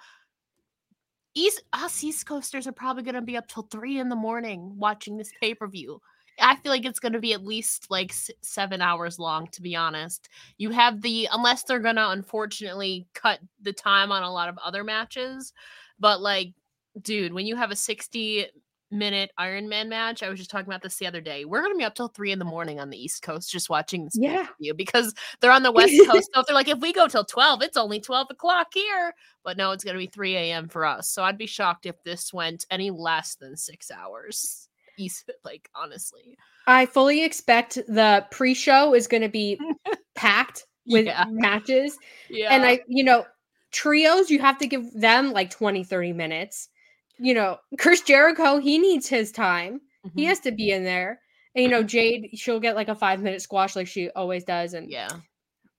East 1.35 1.61
us 1.73 2.03
East 2.03 2.25
Coasters 2.25 2.65
are 2.65 2.71
probably 2.71 3.03
going 3.03 3.15
to 3.15 3.21
be 3.21 3.37
up 3.37 3.47
till 3.47 3.63
three 3.63 3.99
in 3.99 4.09
the 4.09 4.15
morning 4.15 4.73
watching 4.77 5.17
this 5.17 5.31
pay 5.39 5.53
per 5.53 5.67
view. 5.67 6.01
I 6.41 6.55
feel 6.57 6.71
like 6.71 6.85
it's 6.85 6.99
going 6.99 7.13
to 7.13 7.19
be 7.19 7.33
at 7.33 7.45
least 7.45 7.89
like 7.89 8.13
seven 8.41 8.81
hours 8.81 9.19
long, 9.19 9.47
to 9.51 9.61
be 9.61 9.75
honest. 9.75 10.29
You 10.57 10.71
have 10.71 11.01
the, 11.01 11.27
unless 11.31 11.63
they're 11.63 11.79
going 11.79 11.95
to 11.95 12.09
unfortunately 12.09 13.07
cut 13.13 13.39
the 13.61 13.73
time 13.73 14.11
on 14.11 14.23
a 14.23 14.31
lot 14.31 14.49
of 14.49 14.57
other 14.63 14.83
matches, 14.83 15.53
but 15.99 16.21
like, 16.21 16.53
dude, 17.01 17.33
when 17.33 17.45
you 17.45 17.55
have 17.55 17.71
a 17.71 17.75
60 17.75 18.47
minute 18.91 19.31
Iron 19.37 19.69
Man 19.69 19.89
match, 19.89 20.23
I 20.23 20.29
was 20.29 20.39
just 20.39 20.49
talking 20.49 20.67
about 20.67 20.81
this 20.81 20.97
the 20.97 21.07
other 21.07 21.21
day. 21.21 21.45
We're 21.45 21.61
going 21.61 21.73
to 21.73 21.77
be 21.77 21.83
up 21.83 21.95
till 21.95 22.07
three 22.07 22.31
in 22.31 22.39
the 22.39 22.45
morning 22.45 22.79
on 22.79 22.89
the 22.89 22.97
East 22.97 23.21
Coast 23.21 23.51
just 23.51 23.69
watching 23.69 24.05
this 24.05 24.17
yeah. 24.17 24.47
because 24.75 25.13
they're 25.39 25.51
on 25.51 25.63
the 25.63 25.71
West 25.71 25.93
Coast. 26.07 26.29
so 26.33 26.41
if 26.41 26.47
they're 26.47 26.55
like, 26.55 26.67
if 26.67 26.79
we 26.79 26.93
go 26.93 27.07
till 27.07 27.25
12, 27.25 27.61
it's 27.61 27.77
only 27.77 27.99
12 27.99 28.27
o'clock 28.31 28.67
here. 28.73 29.13
But 29.43 29.57
no, 29.57 29.71
it's 29.71 29.83
going 29.83 29.95
to 29.95 29.99
be 29.99 30.07
3 30.07 30.35
a.m. 30.35 30.69
for 30.69 30.85
us. 30.85 31.09
So 31.09 31.23
I'd 31.23 31.37
be 31.37 31.45
shocked 31.45 31.85
if 31.85 32.01
this 32.03 32.33
went 32.33 32.65
any 32.71 32.91
less 32.91 33.35
than 33.35 33.55
six 33.55 33.91
hours 33.91 34.68
like 35.43 35.69
honestly. 35.75 36.37
I 36.67 36.85
fully 36.85 37.23
expect 37.23 37.75
the 37.87 38.25
pre-show 38.31 38.93
is 38.93 39.07
going 39.07 39.23
to 39.23 39.29
be 39.29 39.59
packed 40.15 40.65
with 40.85 41.05
yeah. 41.05 41.25
matches 41.29 41.97
yeah. 42.29 42.53
And 42.53 42.65
i 42.65 42.79
you 42.87 43.03
know 43.03 43.25
trios 43.71 44.31
you 44.31 44.39
have 44.39 44.57
to 44.57 44.67
give 44.67 44.91
them 44.93 45.31
like 45.31 45.49
20 45.49 45.83
30 45.83 46.13
minutes. 46.13 46.69
You 47.17 47.33
know 47.33 47.57
chris 47.77 48.01
jericho 48.01 48.57
he 48.59 48.77
needs 48.79 49.07
his 49.07 49.31
time. 49.31 49.81
Mm-hmm. 50.05 50.19
he 50.19 50.25
has 50.25 50.39
to 50.41 50.51
be 50.51 50.71
in 50.71 50.83
there. 50.83 51.19
And 51.55 51.63
you 51.63 51.69
know 51.69 51.83
jade 51.83 52.29
she'll 52.33 52.59
get 52.59 52.75
like 52.75 52.89
a 52.89 52.95
five 52.95 53.21
minute 53.21 53.41
squash 53.41 53.75
like 53.75 53.87
she 53.87 54.09
always 54.09 54.43
does 54.43 54.73
and 54.73 54.89
yeah. 54.91 55.09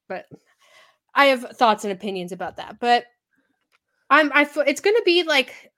but 0.09 0.27
i 1.15 1.27
have 1.27 1.43
thoughts 1.57 1.85
and 1.85 1.93
opinions 1.93 2.33
about 2.33 2.57
that 2.57 2.79
but 2.81 3.05
i'm 4.11 4.31
i 4.33 4.49
it's 4.67 4.81
going 4.81 4.97
to 4.97 5.03
be 5.05 5.23
like 5.23 5.70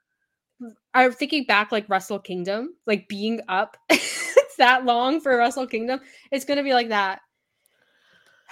I'm 0.94 1.12
thinking 1.12 1.44
back 1.44 1.72
like 1.72 1.88
Wrestle 1.88 2.18
Kingdom, 2.18 2.74
like 2.86 3.08
being 3.08 3.40
up 3.48 3.76
that 4.58 4.84
long 4.84 5.20
for 5.20 5.36
Wrestle 5.36 5.66
Kingdom. 5.66 6.00
It's 6.30 6.44
gonna 6.44 6.62
be 6.62 6.74
like 6.74 6.88
that. 6.90 7.20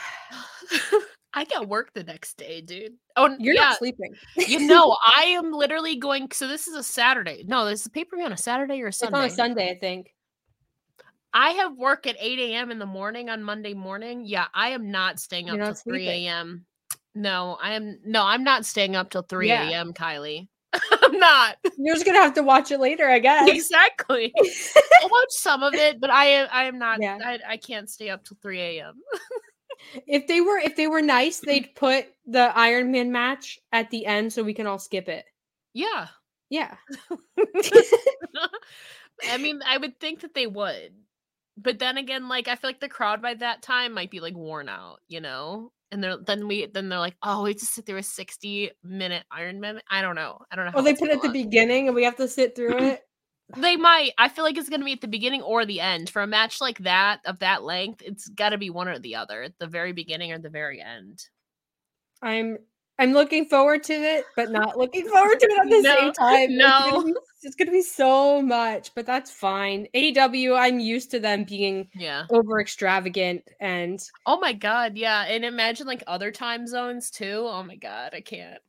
I 1.33 1.45
got 1.45 1.69
work 1.69 1.93
the 1.95 2.03
next 2.03 2.39
day, 2.39 2.61
dude. 2.61 2.95
Oh, 3.15 3.37
you're 3.39 3.55
yeah. 3.55 3.61
not 3.61 3.79
sleeping. 3.79 4.15
you 4.37 4.67
know, 4.67 4.97
I 5.17 5.27
am 5.27 5.53
literally 5.53 5.97
going. 5.97 6.29
So 6.33 6.49
this 6.49 6.67
is 6.67 6.75
a 6.75 6.83
Saturday. 6.83 7.45
No, 7.47 7.65
this 7.67 7.83
is 7.83 7.87
a 7.87 7.91
pay 7.91 8.05
per 8.05 8.17
view 8.17 8.27
on 8.27 8.33
a 8.33 8.37
Saturday 8.37 8.83
or 8.83 8.89
a 8.89 8.93
Sunday. 8.93 9.27
It's 9.27 9.39
on 9.39 9.47
a 9.47 9.49
Sunday, 9.49 9.71
I 9.71 9.79
think. 9.79 10.13
I 11.33 11.51
have 11.51 11.77
work 11.77 12.09
at 12.09 12.17
8 12.19 12.39
a.m. 12.41 12.73
in 12.73 12.81
the 12.81 12.87
morning 12.87 13.31
on 13.31 13.43
Monday 13.45 13.75
morning. 13.75 14.25
Yeah, 14.25 14.47
I 14.53 14.71
am 14.71 14.91
not 14.91 15.21
staying 15.21 15.49
up 15.49 15.59
till 15.59 15.75
3 15.75 16.09
a.m. 16.09 16.67
No, 17.15 17.57
I 17.63 17.75
am 17.75 17.99
no, 18.05 18.25
I'm 18.25 18.43
not 18.43 18.65
staying 18.65 18.97
up 18.97 19.11
till 19.11 19.23
3 19.23 19.51
a.m. 19.51 19.71
Yeah. 19.71 19.93
Kiley. 19.93 20.49
I'm 21.03 21.19
not. 21.19 21.57
You're 21.79 21.95
just 21.95 22.07
gonna 22.07 22.21
have 22.21 22.35
to 22.35 22.43
watch 22.43 22.71
it 22.71 22.79
later, 22.81 23.09
I 23.09 23.19
guess. 23.19 23.49
Exactly. 23.49 24.33
I'll 25.03 25.09
watch 25.09 25.31
some 25.31 25.63
of 25.63 25.75
it, 25.75 26.01
but 26.01 26.11
I 26.11 26.27
am 26.27 26.49
I 26.53 26.65
am 26.65 26.79
not. 26.79 27.01
Yeah. 27.01 27.19
I, 27.25 27.39
I 27.49 27.57
can't 27.57 27.89
stay 27.91 28.09
up 28.11 28.25
till 28.25 28.37
3 28.43 28.61
a.m. 28.61 28.95
if 30.07 30.27
they 30.27 30.41
were 30.41 30.59
if 30.59 30.77
they 30.77 30.87
were 30.87 31.03
nice, 31.03 31.41
they'd 31.41 31.75
put 31.75 32.07
the 32.27 32.57
Iron 32.57 32.93
Man 32.93 33.11
match 33.11 33.59
at 33.73 33.91
the 33.91 34.07
end 34.07 34.33
so 34.33 34.43
we 34.43 34.55
can 34.55 34.67
all 34.67 34.79
skip 34.79 35.09
it. 35.09 35.25
Yeah. 35.75 36.07
Yeah. 36.51 36.77
I 39.29 39.39
mean, 39.39 39.61
I 39.67 39.79
would 39.79 39.99
think 40.01 40.21
that 40.21 40.35
they 40.35 40.47
would. 40.47 40.93
But 41.57 41.79
then 41.79 41.99
again, 41.99 42.29
like 42.29 42.49
I 42.49 42.57
feel 42.57 42.71
like 42.71 42.81
the 42.81 42.89
crowd 42.89 43.21
by 43.23 43.35
that 43.35 43.63
time 43.63 43.93
might 43.93 44.11
be 44.11 44.21
like 44.21 44.35
worn 44.35 44.69
out, 44.69 45.01
you 45.09 45.21
know? 45.21 45.73
And 45.93 46.03
they're 46.03 46.17
then 46.27 46.47
we 46.47 46.67
then 46.67 46.89
they're 46.89 46.99
like, 46.99 47.17
oh, 47.23 47.43
we 47.43 47.51
have 47.51 47.59
to 47.59 47.67
sit 47.67 47.87
through 47.87 47.99
a 47.99 48.03
sixty 48.03 48.71
minute 48.83 49.25
Iron 49.31 49.61
Man. 49.61 49.81
I 49.91 50.03
don't 50.03 50.15
know. 50.15 50.39
I 50.51 50.57
don't 50.57 50.67
know. 50.67 50.73
Oh, 50.75 50.83
they 50.83 50.95
put 50.95 51.09
it 51.09 51.17
at 51.17 51.23
the 51.23 51.29
beginning, 51.29 51.87
and 51.89 51.95
we 51.95 52.05
have 52.05 52.17
to 52.17 52.29
sit 52.29 52.55
through 52.55 52.79
it. 52.79 53.03
they 53.57 53.77
might. 53.77 54.13
I 54.19 54.29
feel 54.29 54.45
like 54.45 54.57
it's 54.57 54.69
gonna 54.69 54.85
be 54.85 54.93
at 54.93 55.01
the 55.01 55.09
beginning 55.09 55.43
or 55.43 55.65
the 55.65 55.81
end 55.81 56.11
for 56.11 56.23
a 56.23 56.27
match 56.27 56.61
like 56.61 56.79
that 56.79 57.21
of 57.25 57.39
that 57.41 57.63
length. 57.63 58.03
It's 58.05 58.29
got 58.29 58.51
to 58.51 58.59
be 58.59 58.71
one 58.71 58.89
or 58.89 58.99
the 58.99 59.17
other, 59.17 59.43
at 59.43 59.59
the 59.59 59.67
very 59.67 59.93
beginning 59.93 60.33
or 60.33 60.39
the 60.39 60.51
very 60.51 60.81
end. 60.81 61.25
I'm 62.23 62.59
I'm 63.01 63.15
looking 63.15 63.47
forward 63.47 63.83
to 63.85 63.95
it, 63.95 64.27
but 64.37 64.51
not 64.51 64.77
looking 64.77 65.09
forward 65.09 65.41
to 65.41 65.47
it 65.47 65.59
at 65.59 65.71
the 65.71 65.81
no, 65.83 65.97
same 65.97 66.13
time. 66.13 66.57
No, 66.59 67.15
it's 67.43 67.57
gonna 67.57 67.71
be 67.71 67.81
so 67.81 68.43
much, 68.43 68.95
but 68.95 69.07
that's 69.07 69.31
fine. 69.31 69.89
AEW, 69.95 70.55
I'm 70.55 70.79
used 70.79 71.11
to 71.13 71.19
them 71.19 71.45
being 71.45 71.89
yeah 71.95 72.27
over 72.29 72.61
extravagant 72.61 73.43
and 73.59 74.07
oh 74.27 74.39
my 74.39 74.53
god, 74.53 74.99
yeah. 74.99 75.25
And 75.25 75.47
imagine 75.47 75.87
like 75.87 76.05
other 76.07 76.31
time 76.31 76.67
zones 76.67 77.11
too. 77.11 77.47
Oh 77.49 77.63
my 77.63 77.77
god, 77.77 78.11
I 78.13 78.21
can't. 78.21 78.61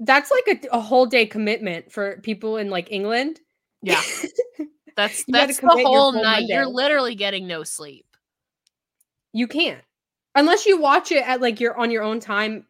that's 0.00 0.30
like 0.30 0.64
a, 0.64 0.76
a, 0.76 0.80
whole 0.80 1.04
day 1.04 1.26
commitment 1.26 1.92
for 1.92 2.18
people 2.22 2.56
in 2.56 2.70
like 2.70 2.90
England. 2.90 3.40
Yeah. 3.82 4.00
That's 4.96 5.24
that's 5.28 5.60
the 5.60 5.68
whole 5.68 6.12
night. 6.12 6.22
Monday. 6.22 6.54
You're 6.54 6.66
literally 6.66 7.14
getting 7.16 7.46
no 7.46 7.64
sleep. 7.64 8.06
You 9.34 9.46
can't. 9.46 9.84
Unless 10.34 10.64
you 10.64 10.80
watch 10.80 11.12
it 11.12 11.22
at 11.28 11.42
like 11.42 11.60
you're 11.60 11.76
on 11.76 11.90
your 11.90 12.02
own 12.02 12.18
time 12.18 12.64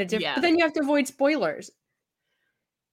a 0.00 0.04
different 0.04 0.22
yeah. 0.22 0.34
but 0.34 0.42
then 0.42 0.56
you 0.56 0.64
have 0.64 0.72
to 0.72 0.80
avoid 0.80 1.06
spoilers 1.06 1.70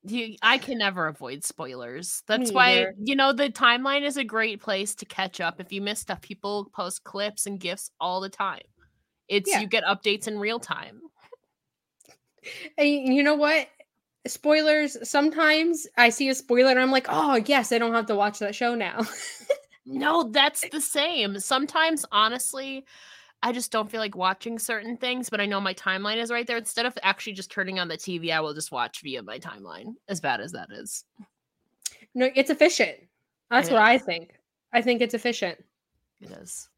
you, 0.03 0.35
I 0.41 0.57
can 0.57 0.79
never 0.79 1.07
avoid 1.07 1.43
spoilers. 1.43 2.23
That's 2.27 2.51
why 2.51 2.87
you 2.99 3.15
know 3.15 3.33
the 3.33 3.49
timeline 3.49 4.03
is 4.03 4.17
a 4.17 4.23
great 4.23 4.59
place 4.59 4.95
to 4.95 5.05
catch 5.05 5.39
up. 5.39 5.59
If 5.59 5.71
you 5.71 5.81
miss 5.81 5.99
stuff, 5.99 6.21
people 6.21 6.71
post 6.73 7.03
clips 7.03 7.45
and 7.45 7.59
gifs 7.59 7.91
all 7.99 8.21
the 8.21 8.29
time. 8.29 8.63
It's 9.27 9.49
yeah. 9.49 9.61
you 9.61 9.67
get 9.67 9.83
updates 9.83 10.27
in 10.27 10.39
real 10.39 10.59
time. 10.59 11.01
And 12.75 12.89
you 12.89 13.21
know 13.21 13.35
what? 13.35 13.67
Spoilers. 14.25 14.97
Sometimes 15.07 15.85
I 15.95 16.09
see 16.09 16.27
a 16.29 16.33
spoiler 16.33 16.71
and 16.71 16.79
I'm 16.79 16.89
like, 16.89 17.05
oh 17.07 17.35
yes, 17.35 17.71
I 17.71 17.77
don't 17.77 17.93
have 17.93 18.07
to 18.07 18.15
watch 18.15 18.39
that 18.39 18.55
show 18.55 18.73
now. 18.73 19.05
no, 19.85 20.23
that's 20.23 20.67
the 20.71 20.81
same. 20.81 21.39
Sometimes, 21.39 22.03
honestly, 22.11 22.83
I 23.43 23.51
just 23.51 23.71
don't 23.71 23.89
feel 23.89 23.99
like 23.99 24.15
watching 24.15 24.59
certain 24.59 24.97
things, 24.97 25.29
but 25.29 25.41
I 25.41 25.45
know 25.45 25.59
my 25.59 25.73
timeline 25.73 26.17
is 26.17 26.29
right 26.31 26.45
there. 26.45 26.57
Instead 26.57 26.85
of 26.85 26.97
actually 27.01 27.33
just 27.33 27.51
turning 27.51 27.79
on 27.79 27.87
the 27.87 27.97
TV, 27.97 28.31
I 28.31 28.39
will 28.39 28.53
just 28.53 28.71
watch 28.71 29.01
via 29.01 29.23
my 29.23 29.39
timeline, 29.39 29.95
as 30.07 30.21
bad 30.21 30.41
as 30.41 30.51
that 30.51 30.69
is. 30.71 31.03
No, 32.13 32.29
it's 32.35 32.49
efficient. 32.49 32.97
That's 33.49 33.69
it 33.69 33.73
what 33.73 33.81
is. 33.81 34.01
I 34.01 34.05
think. 34.05 34.35
I 34.73 34.81
think 34.81 35.01
it's 35.01 35.13
efficient. 35.13 35.57
It 36.21 36.31
is. 36.31 36.69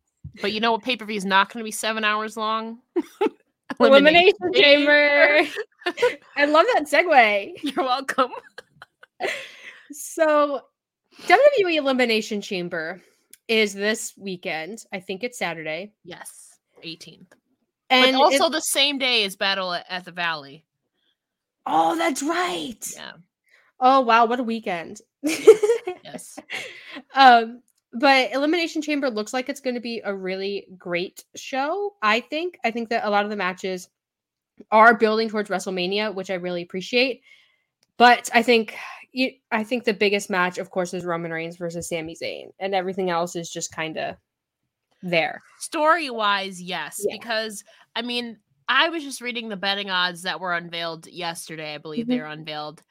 But 0.42 0.54
you 0.54 0.62
know 0.62 0.72
what? 0.72 0.84
Pay 0.84 0.96
per 0.96 1.06
view 1.06 1.18
is 1.18 1.26
not 1.26 1.52
going 1.52 1.62
to 1.62 1.66
be 1.66 1.72
seven 1.72 2.04
hours 2.04 2.38
long. 2.38 2.80
Elimination, 3.80 4.36
Elimination 4.42 4.54
Chamber. 4.54 5.42
I 6.38 6.46
love 6.46 6.66
that 6.74 6.86
segue. 6.86 7.62
You're 7.62 7.84
welcome. 7.84 8.32
so, 9.92 10.62
WWE 11.24 11.76
Elimination 11.76 12.40
Chamber 12.42 13.02
is 13.48 13.74
this 13.74 14.14
weekend. 14.18 14.86
I 14.94 15.00
think 15.00 15.24
it's 15.24 15.38
Saturday. 15.38 15.92
Yes. 16.04 16.53
18th. 16.84 17.28
And 17.90 18.14
but 18.14 18.22
also 18.22 18.50
the 18.50 18.60
same 18.60 18.98
day 18.98 19.24
as 19.24 19.36
Battle 19.36 19.74
at, 19.74 19.86
at 19.90 20.06
the 20.06 20.12
Valley. 20.12 20.66
Oh, 21.66 21.96
that's 21.98 22.24
right. 22.24 22.86
Yeah. 22.96 23.14
Oh 23.80 24.02
wow, 24.02 24.26
what 24.26 24.40
a 24.40 24.44
weekend. 24.44 25.02
yes. 25.22 26.40
Um 27.16 27.62
but 27.94 28.32
Elimination 28.32 28.82
Chamber 28.82 29.10
looks 29.10 29.34
like 29.34 29.50
it's 29.50 29.60
going 29.60 29.76
to 29.76 29.80
be 29.80 30.02
a 30.04 30.14
really 30.14 30.68
great 30.78 31.24
show. 31.36 31.94
I 32.02 32.22
think. 32.22 32.58
I 32.64 32.72
think 32.72 32.90
that 32.90 33.06
a 33.06 33.10
lot 33.10 33.24
of 33.24 33.30
the 33.30 33.36
matches 33.36 33.88
are 34.72 34.96
building 34.96 35.30
towards 35.30 35.50
WrestleMania, 35.50 36.14
which 36.14 36.32
I 36.32 36.36
really 36.36 36.64
appreciate. 36.64 37.22
But 37.98 38.30
I 38.34 38.42
think 38.42 38.76
I 39.52 39.64
think 39.64 39.84
the 39.84 39.94
biggest 39.94 40.30
match, 40.30 40.58
of 40.58 40.72
course, 40.72 40.94
is 40.94 41.06
Roman 41.06 41.32
Reigns 41.32 41.58
versus 41.58 41.88
Sami 41.88 42.16
Zayn, 42.16 42.52
and 42.60 42.74
everything 42.74 43.12
else 43.12 43.36
is 43.36 43.50
just 43.50 43.72
kind 43.72 43.98
of 43.98 44.16
there. 45.04 45.42
Story 45.60 46.10
wise, 46.10 46.62
yes, 46.62 47.02
yeah. 47.06 47.16
because 47.16 47.64
I 47.96 48.02
mean, 48.02 48.38
I 48.68 48.90
was 48.90 49.04
just 49.04 49.22
reading 49.22 49.50
the 49.50 49.58
betting 49.58 49.90
odds 49.90 50.24
that 50.24 50.40
were 50.40 50.54
unveiled 50.54 51.08
yesterday. 51.08 51.76
I 51.76 51.78
believe 51.78 52.06
mm-hmm. 52.06 52.12
they 52.12 52.20
were 52.20 52.26
unveiled. 52.26 52.82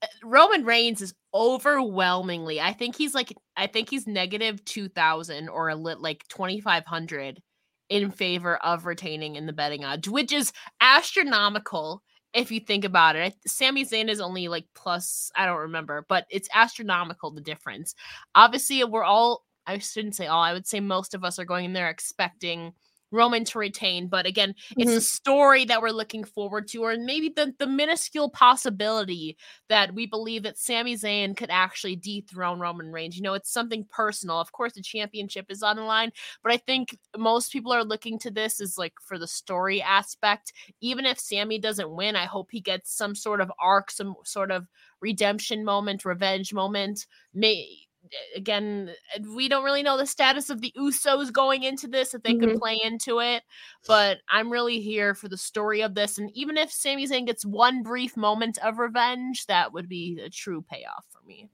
Uh, 0.00 0.06
Roman 0.24 0.64
Reigns 0.64 1.02
is 1.02 1.12
overwhelmingly. 1.34 2.60
I 2.60 2.72
think 2.72 2.96
he's 2.96 3.14
like 3.14 3.34
I 3.56 3.66
think 3.66 3.90
he's 3.90 4.06
negative 4.06 4.64
2000 4.64 5.48
or 5.48 5.68
a 5.68 5.74
lit 5.74 6.00
like 6.00 6.26
2500 6.28 7.42
in 7.88 8.10
favor 8.10 8.56
of 8.56 8.86
retaining 8.86 9.36
in 9.36 9.46
the 9.46 9.52
betting 9.52 9.84
odds, 9.84 10.08
which 10.08 10.32
is 10.32 10.52
astronomical 10.80 12.02
if 12.32 12.50
you 12.50 12.60
think 12.60 12.84
about 12.84 13.16
it. 13.16 13.34
Sami 13.46 13.84
Zayn 13.84 14.08
is 14.08 14.20
only 14.20 14.48
like 14.48 14.66
plus 14.74 15.30
I 15.34 15.46
don't 15.46 15.58
remember, 15.58 16.04
but 16.08 16.26
it's 16.30 16.48
astronomical 16.54 17.30
the 17.30 17.40
difference. 17.40 17.94
Obviously, 18.34 18.84
we're 18.84 19.04
all 19.04 19.45
I 19.66 19.78
shouldn't 19.78 20.16
say 20.16 20.26
all. 20.26 20.42
I 20.42 20.52
would 20.52 20.66
say 20.66 20.80
most 20.80 21.14
of 21.14 21.24
us 21.24 21.38
are 21.38 21.44
going 21.44 21.66
in 21.66 21.72
there 21.72 21.90
expecting 21.90 22.72
Roman 23.10 23.44
to 23.44 23.58
retain. 23.58 24.08
But 24.08 24.26
again, 24.26 24.50
mm-hmm. 24.50 24.82
it's 24.82 24.92
a 24.92 25.00
story 25.00 25.64
that 25.66 25.80
we're 25.80 25.90
looking 25.90 26.24
forward 26.24 26.68
to, 26.68 26.82
or 26.82 26.96
maybe 26.96 27.32
the, 27.34 27.54
the 27.58 27.66
minuscule 27.66 28.30
possibility 28.30 29.36
that 29.68 29.94
we 29.94 30.06
believe 30.06 30.42
that 30.42 30.58
Sami 30.58 30.96
Zayn 30.96 31.36
could 31.36 31.50
actually 31.50 31.96
dethrone 31.96 32.58
Roman 32.58 32.92
Reigns. 32.92 33.16
You 33.16 33.22
know, 33.22 33.34
it's 33.34 33.52
something 33.52 33.86
personal. 33.90 34.40
Of 34.40 34.52
course, 34.52 34.74
the 34.74 34.82
championship 34.82 35.46
is 35.48 35.62
on 35.62 35.76
the 35.76 35.82
line, 35.82 36.12
but 36.42 36.52
I 36.52 36.56
think 36.58 36.98
most 37.16 37.52
people 37.52 37.72
are 37.72 37.84
looking 37.84 38.18
to 38.20 38.30
this 38.30 38.60
as 38.60 38.76
like 38.76 38.94
for 39.00 39.18
the 39.18 39.28
story 39.28 39.80
aspect. 39.80 40.52
Even 40.80 41.06
if 41.06 41.18
Sami 41.18 41.58
doesn't 41.58 41.90
win, 41.94 42.16
I 42.16 42.24
hope 42.24 42.48
he 42.50 42.60
gets 42.60 42.96
some 42.96 43.14
sort 43.14 43.40
of 43.40 43.50
arc, 43.60 43.90
some 43.90 44.14
sort 44.24 44.50
of 44.50 44.66
redemption 45.00 45.64
moment, 45.64 46.04
revenge 46.04 46.52
moment. 46.52 47.06
May 47.34 47.85
again, 48.34 48.90
we 49.34 49.48
don't 49.48 49.64
really 49.64 49.82
know 49.82 49.96
the 49.96 50.06
status 50.06 50.50
of 50.50 50.60
the 50.60 50.72
Usos 50.76 51.32
going 51.32 51.62
into 51.62 51.88
this, 51.88 52.14
if 52.14 52.22
they 52.22 52.34
mm-hmm. 52.34 52.50
could 52.50 52.58
play 52.58 52.80
into 52.82 53.20
it. 53.20 53.42
But 53.86 54.18
I'm 54.28 54.50
really 54.50 54.80
here 54.80 55.14
for 55.14 55.28
the 55.28 55.36
story 55.36 55.82
of 55.82 55.94
this. 55.94 56.18
And 56.18 56.30
even 56.34 56.56
if 56.56 56.70
Sami 56.70 57.06
Zayn 57.06 57.26
gets 57.26 57.44
one 57.44 57.82
brief 57.82 58.16
moment 58.16 58.58
of 58.58 58.78
revenge, 58.78 59.46
that 59.46 59.72
would 59.72 59.88
be 59.88 60.20
a 60.24 60.30
true 60.30 60.62
payoff 60.62 61.04
for 61.10 61.26
me. 61.26 61.48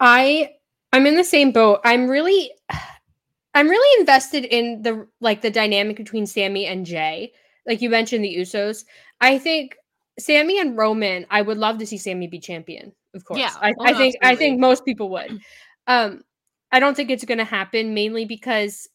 I 0.00 0.50
I'm 0.92 1.06
in 1.06 1.16
the 1.16 1.24
same 1.24 1.52
boat. 1.52 1.80
I'm 1.84 2.08
really 2.08 2.52
I'm 3.54 3.68
really 3.68 4.00
invested 4.00 4.44
in 4.44 4.82
the 4.82 5.06
like 5.20 5.42
the 5.42 5.50
dynamic 5.50 5.96
between 5.96 6.26
Sami 6.26 6.66
and 6.66 6.86
Jey. 6.86 7.32
Like 7.66 7.82
you 7.82 7.90
mentioned 7.90 8.24
the 8.24 8.36
Usos. 8.36 8.84
I 9.20 9.38
think 9.38 9.76
Sami 10.18 10.60
and 10.60 10.76
Roman, 10.76 11.26
I 11.30 11.42
would 11.42 11.58
love 11.58 11.78
to 11.78 11.86
see 11.86 11.98
Sami 11.98 12.26
be 12.26 12.40
champion 12.40 12.92
of 13.14 13.24
course. 13.24 13.40
Yeah, 13.40 13.52
I, 13.60 13.74
oh, 13.78 13.84
I 13.84 13.94
think 13.94 14.16
absolutely. 14.16 14.18
I 14.22 14.36
think 14.36 14.60
most 14.60 14.84
people 14.84 15.10
would. 15.10 15.40
Um, 15.86 16.22
I 16.70 16.80
don't 16.80 16.94
think 16.94 17.10
it's 17.10 17.24
going 17.24 17.38
to 17.38 17.44
happen 17.44 17.94
mainly 17.94 18.24
because 18.24 18.88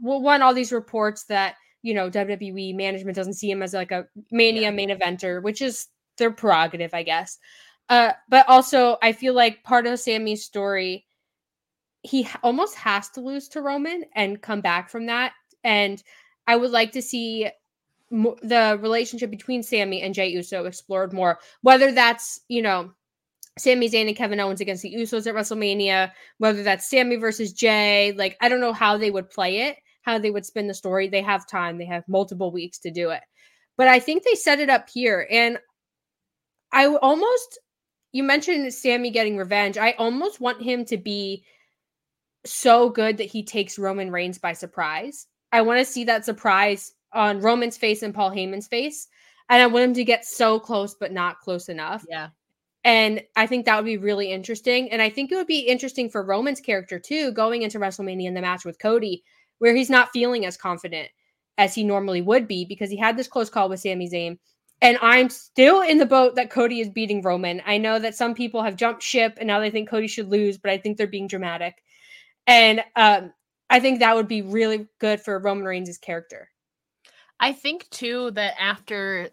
well, 0.00 0.20
one, 0.20 0.42
all 0.42 0.54
these 0.54 0.72
reports 0.72 1.24
that 1.24 1.56
you 1.82 1.94
know 1.94 2.10
WWE 2.10 2.74
management 2.74 3.16
doesn't 3.16 3.34
see 3.34 3.50
him 3.50 3.62
as 3.62 3.74
like 3.74 3.90
a 3.90 4.06
Mania 4.30 4.62
yeah. 4.62 4.70
main 4.70 4.90
eventer, 4.90 5.42
which 5.42 5.62
is 5.62 5.88
their 6.18 6.30
prerogative, 6.30 6.94
I 6.94 7.02
guess. 7.02 7.38
Uh, 7.88 8.12
but 8.28 8.48
also, 8.48 8.96
I 9.02 9.12
feel 9.12 9.34
like 9.34 9.62
part 9.62 9.86
of 9.86 10.00
Sami's 10.00 10.44
story, 10.44 11.04
he 12.02 12.26
almost 12.42 12.76
has 12.76 13.10
to 13.10 13.20
lose 13.20 13.48
to 13.48 13.60
Roman 13.60 14.04
and 14.14 14.40
come 14.40 14.60
back 14.60 14.88
from 14.88 15.06
that. 15.06 15.32
And 15.62 16.02
I 16.46 16.56
would 16.56 16.70
like 16.70 16.92
to 16.92 17.02
see 17.02 17.48
the 18.10 18.78
relationship 18.80 19.30
between 19.30 19.62
Sami 19.62 20.02
and 20.02 20.14
Jey 20.14 20.28
Uso 20.28 20.64
explored 20.64 21.12
more, 21.12 21.38
whether 21.62 21.92
that's 21.92 22.40
you 22.48 22.62
know 22.62 22.92
Sami 23.58 23.88
Zayn 23.88 24.08
and 24.08 24.16
Kevin 24.16 24.40
Owens 24.40 24.60
against 24.60 24.82
the 24.82 24.94
Usos 24.94 25.26
at 25.26 25.34
WrestleMania, 25.34 26.10
whether 26.38 26.62
that's 26.62 26.90
Sami 26.90 27.16
versus 27.16 27.52
Jey. 27.52 28.12
Like, 28.16 28.36
I 28.40 28.48
don't 28.48 28.60
know 28.60 28.72
how 28.72 28.96
they 28.96 29.10
would 29.10 29.30
play 29.30 29.62
it, 29.62 29.76
how 30.02 30.18
they 30.18 30.30
would 30.30 30.44
spin 30.44 30.66
the 30.66 30.74
story. 30.74 31.08
They 31.08 31.22
have 31.22 31.46
time, 31.46 31.78
they 31.78 31.86
have 31.86 32.02
multiple 32.08 32.50
weeks 32.50 32.78
to 32.80 32.90
do 32.90 33.10
it. 33.10 33.22
But 33.76 33.88
I 33.88 34.00
think 34.00 34.24
they 34.24 34.34
set 34.34 34.60
it 34.60 34.70
up 34.70 34.88
here. 34.88 35.26
And 35.30 35.58
I 36.72 36.86
almost, 36.86 37.58
you 38.12 38.24
mentioned 38.24 38.72
Sami 38.74 39.10
getting 39.10 39.36
revenge. 39.36 39.78
I 39.78 39.92
almost 39.92 40.40
want 40.40 40.62
him 40.62 40.84
to 40.86 40.96
be 40.96 41.44
so 42.44 42.90
good 42.90 43.16
that 43.18 43.24
he 43.24 43.44
takes 43.44 43.78
Roman 43.78 44.10
Reigns 44.10 44.38
by 44.38 44.52
surprise. 44.52 45.26
I 45.52 45.62
want 45.62 45.78
to 45.78 45.84
see 45.84 46.04
that 46.04 46.24
surprise 46.24 46.92
on 47.12 47.40
Roman's 47.40 47.76
face 47.76 48.02
and 48.02 48.12
Paul 48.12 48.32
Heyman's 48.32 48.66
face. 48.66 49.06
And 49.48 49.62
I 49.62 49.66
want 49.66 49.84
him 49.84 49.94
to 49.94 50.04
get 50.04 50.24
so 50.24 50.58
close, 50.58 50.96
but 50.98 51.12
not 51.12 51.38
close 51.38 51.68
enough. 51.68 52.04
Yeah. 52.10 52.28
And 52.84 53.22
I 53.34 53.46
think 53.46 53.64
that 53.64 53.76
would 53.76 53.86
be 53.86 53.96
really 53.96 54.30
interesting. 54.30 54.90
And 54.90 55.00
I 55.00 55.08
think 55.08 55.32
it 55.32 55.36
would 55.36 55.46
be 55.46 55.60
interesting 55.60 56.10
for 56.10 56.22
Roman's 56.22 56.60
character 56.60 56.98
too, 56.98 57.32
going 57.32 57.62
into 57.62 57.78
WrestleMania 57.78 58.26
in 58.26 58.34
the 58.34 58.42
match 58.42 58.64
with 58.64 58.78
Cody, 58.78 59.24
where 59.58 59.74
he's 59.74 59.88
not 59.88 60.10
feeling 60.12 60.44
as 60.44 60.58
confident 60.58 61.08
as 61.56 61.74
he 61.74 61.82
normally 61.84 62.20
would 62.20 62.46
be 62.46 62.64
because 62.64 62.90
he 62.90 62.96
had 62.98 63.16
this 63.16 63.28
close 63.28 63.48
call 63.48 63.68
with 63.68 63.80
Sami 63.80 64.08
Zayn. 64.10 64.38
And 64.82 64.98
I'm 65.00 65.30
still 65.30 65.80
in 65.80 65.98
the 65.98 66.04
boat 66.04 66.34
that 66.34 66.50
Cody 66.50 66.80
is 66.80 66.90
beating 66.90 67.22
Roman. 67.22 67.62
I 67.64 67.78
know 67.78 67.98
that 67.98 68.16
some 68.16 68.34
people 68.34 68.62
have 68.62 68.76
jumped 68.76 69.02
ship 69.02 69.38
and 69.38 69.46
now 69.46 69.60
they 69.60 69.70
think 69.70 69.88
Cody 69.88 70.08
should 70.08 70.28
lose, 70.28 70.58
but 70.58 70.70
I 70.70 70.76
think 70.76 70.98
they're 70.98 71.06
being 71.06 71.28
dramatic. 71.28 71.82
And 72.46 72.82
um, 72.96 73.32
I 73.70 73.80
think 73.80 74.00
that 74.00 74.14
would 74.14 74.28
be 74.28 74.42
really 74.42 74.88
good 74.98 75.20
for 75.20 75.38
Roman 75.38 75.64
Reigns' 75.64 75.96
character. 75.96 76.50
I 77.40 77.52
think 77.52 77.88
too 77.90 78.30
that 78.32 78.54
after 78.60 79.30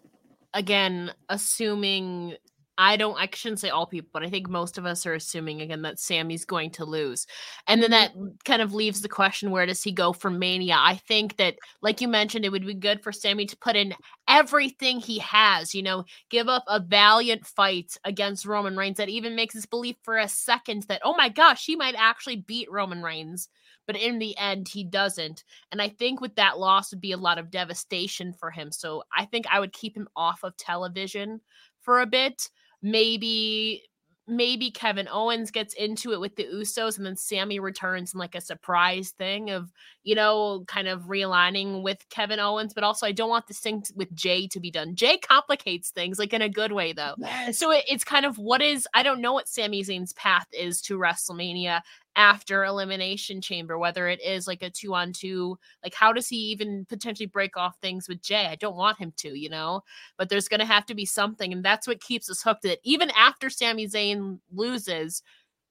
again 0.54 1.12
assuming 1.28 2.36
I 2.78 2.96
don't 2.96 3.16
I 3.18 3.28
shouldn't 3.32 3.60
say 3.60 3.68
all 3.68 3.86
people, 3.86 4.08
but 4.12 4.22
I 4.22 4.30
think 4.30 4.48
most 4.48 4.78
of 4.78 4.86
us 4.86 5.04
are 5.04 5.14
assuming 5.14 5.60
again 5.60 5.82
that 5.82 5.98
Sami's 5.98 6.44
going 6.44 6.70
to 6.72 6.84
lose. 6.84 7.26
And 7.66 7.82
then 7.82 7.90
mm-hmm. 7.90 8.24
that 8.24 8.44
kind 8.44 8.62
of 8.62 8.72
leaves 8.72 9.02
the 9.02 9.08
question 9.08 9.50
where 9.50 9.66
does 9.66 9.82
he 9.82 9.92
go 9.92 10.12
for 10.12 10.30
Mania? 10.30 10.76
I 10.78 10.96
think 11.06 11.36
that 11.36 11.56
like 11.82 12.00
you 12.00 12.08
mentioned 12.08 12.44
it 12.44 12.52
would 12.52 12.66
be 12.66 12.74
good 12.74 13.02
for 13.02 13.12
Sami 13.12 13.44
to 13.46 13.56
put 13.58 13.76
in 13.76 13.94
everything 14.26 15.00
he 15.00 15.18
has, 15.18 15.74
you 15.74 15.82
know, 15.82 16.04
give 16.30 16.48
up 16.48 16.64
a 16.66 16.80
valiant 16.80 17.46
fight 17.46 17.96
against 18.04 18.46
Roman 18.46 18.76
Reigns 18.76 18.96
that 18.96 19.10
even 19.10 19.36
makes 19.36 19.54
us 19.54 19.66
believe 19.66 19.96
for 20.02 20.16
a 20.16 20.28
second 20.28 20.84
that 20.84 21.02
oh 21.04 21.14
my 21.14 21.28
gosh, 21.28 21.66
he 21.66 21.76
might 21.76 21.94
actually 21.96 22.36
beat 22.36 22.70
Roman 22.70 23.02
Reigns. 23.02 23.48
But 23.86 23.96
in 23.96 24.20
the 24.20 24.38
end, 24.38 24.68
he 24.68 24.84
doesn't. 24.84 25.42
And 25.72 25.82
I 25.82 25.88
think 25.88 26.20
with 26.20 26.36
that 26.36 26.58
loss 26.58 26.92
would 26.92 27.00
be 27.00 27.12
a 27.12 27.16
lot 27.16 27.38
of 27.38 27.50
devastation 27.50 28.32
for 28.32 28.50
him. 28.50 28.70
So 28.70 29.02
I 29.14 29.24
think 29.24 29.44
I 29.50 29.58
would 29.58 29.72
keep 29.72 29.96
him 29.96 30.08
off 30.14 30.44
of 30.44 30.56
television 30.56 31.40
for 31.80 32.00
a 32.00 32.06
bit 32.06 32.48
maybe 32.82 33.82
maybe 34.28 34.70
Kevin 34.70 35.08
Owens 35.08 35.50
gets 35.50 35.74
into 35.74 36.12
it 36.12 36.20
with 36.20 36.36
the 36.36 36.44
Usos 36.44 36.96
and 36.96 37.04
then 37.04 37.16
Sami 37.16 37.58
returns 37.58 38.14
in 38.14 38.20
like 38.20 38.34
a 38.34 38.40
surprise 38.40 39.10
thing 39.10 39.50
of, 39.50 39.72
you 40.04 40.14
know, 40.14 40.64
kind 40.68 40.86
of 40.86 41.02
realigning 41.02 41.82
with 41.82 41.98
Kevin 42.08 42.38
Owens. 42.38 42.72
But 42.72 42.84
also, 42.84 43.06
I 43.06 43.12
don't 43.12 43.28
want 43.28 43.48
this 43.48 43.58
thing 43.58 43.82
with 43.96 44.14
Jey 44.14 44.46
to 44.48 44.60
be 44.60 44.70
done. 44.70 44.94
Jey 44.94 45.18
complicates 45.18 45.90
things 45.90 46.18
like 46.18 46.32
in 46.32 46.42
a 46.42 46.48
good 46.48 46.72
way, 46.72 46.92
though. 46.92 47.14
Yes. 47.18 47.58
So 47.58 47.72
it, 47.72 47.84
it's 47.88 48.04
kind 48.04 48.24
of 48.24 48.38
what 48.38 48.62
is, 48.62 48.86
I 48.94 49.02
don't 49.02 49.20
know 49.20 49.32
what 49.32 49.48
Sami 49.48 49.82
Zayn's 49.82 50.12
path 50.12 50.46
is 50.52 50.80
to 50.82 50.98
WrestleMania 50.98 51.80
after 52.14 52.64
elimination 52.64 53.40
chamber 53.40 53.78
whether 53.78 54.06
it 54.06 54.20
is 54.22 54.46
like 54.46 54.62
a 54.62 54.68
two 54.68 54.94
on 54.94 55.12
two 55.12 55.58
like 55.82 55.94
how 55.94 56.12
does 56.12 56.28
he 56.28 56.36
even 56.36 56.84
potentially 56.88 57.26
break 57.26 57.56
off 57.56 57.76
things 57.80 58.08
with 58.08 58.20
Jey 58.20 58.46
i 58.46 58.54
don't 58.54 58.76
want 58.76 58.98
him 58.98 59.12
to 59.16 59.38
you 59.38 59.48
know 59.48 59.82
but 60.18 60.28
there's 60.28 60.48
going 60.48 60.60
to 60.60 60.66
have 60.66 60.84
to 60.86 60.94
be 60.94 61.06
something 61.06 61.52
and 61.52 61.64
that's 61.64 61.86
what 61.86 62.00
keeps 62.00 62.28
us 62.30 62.42
hooked 62.42 62.62
that 62.62 62.80
even 62.84 63.10
after 63.16 63.48
Sami 63.48 63.86
Zayn 63.86 64.38
loses 64.52 65.22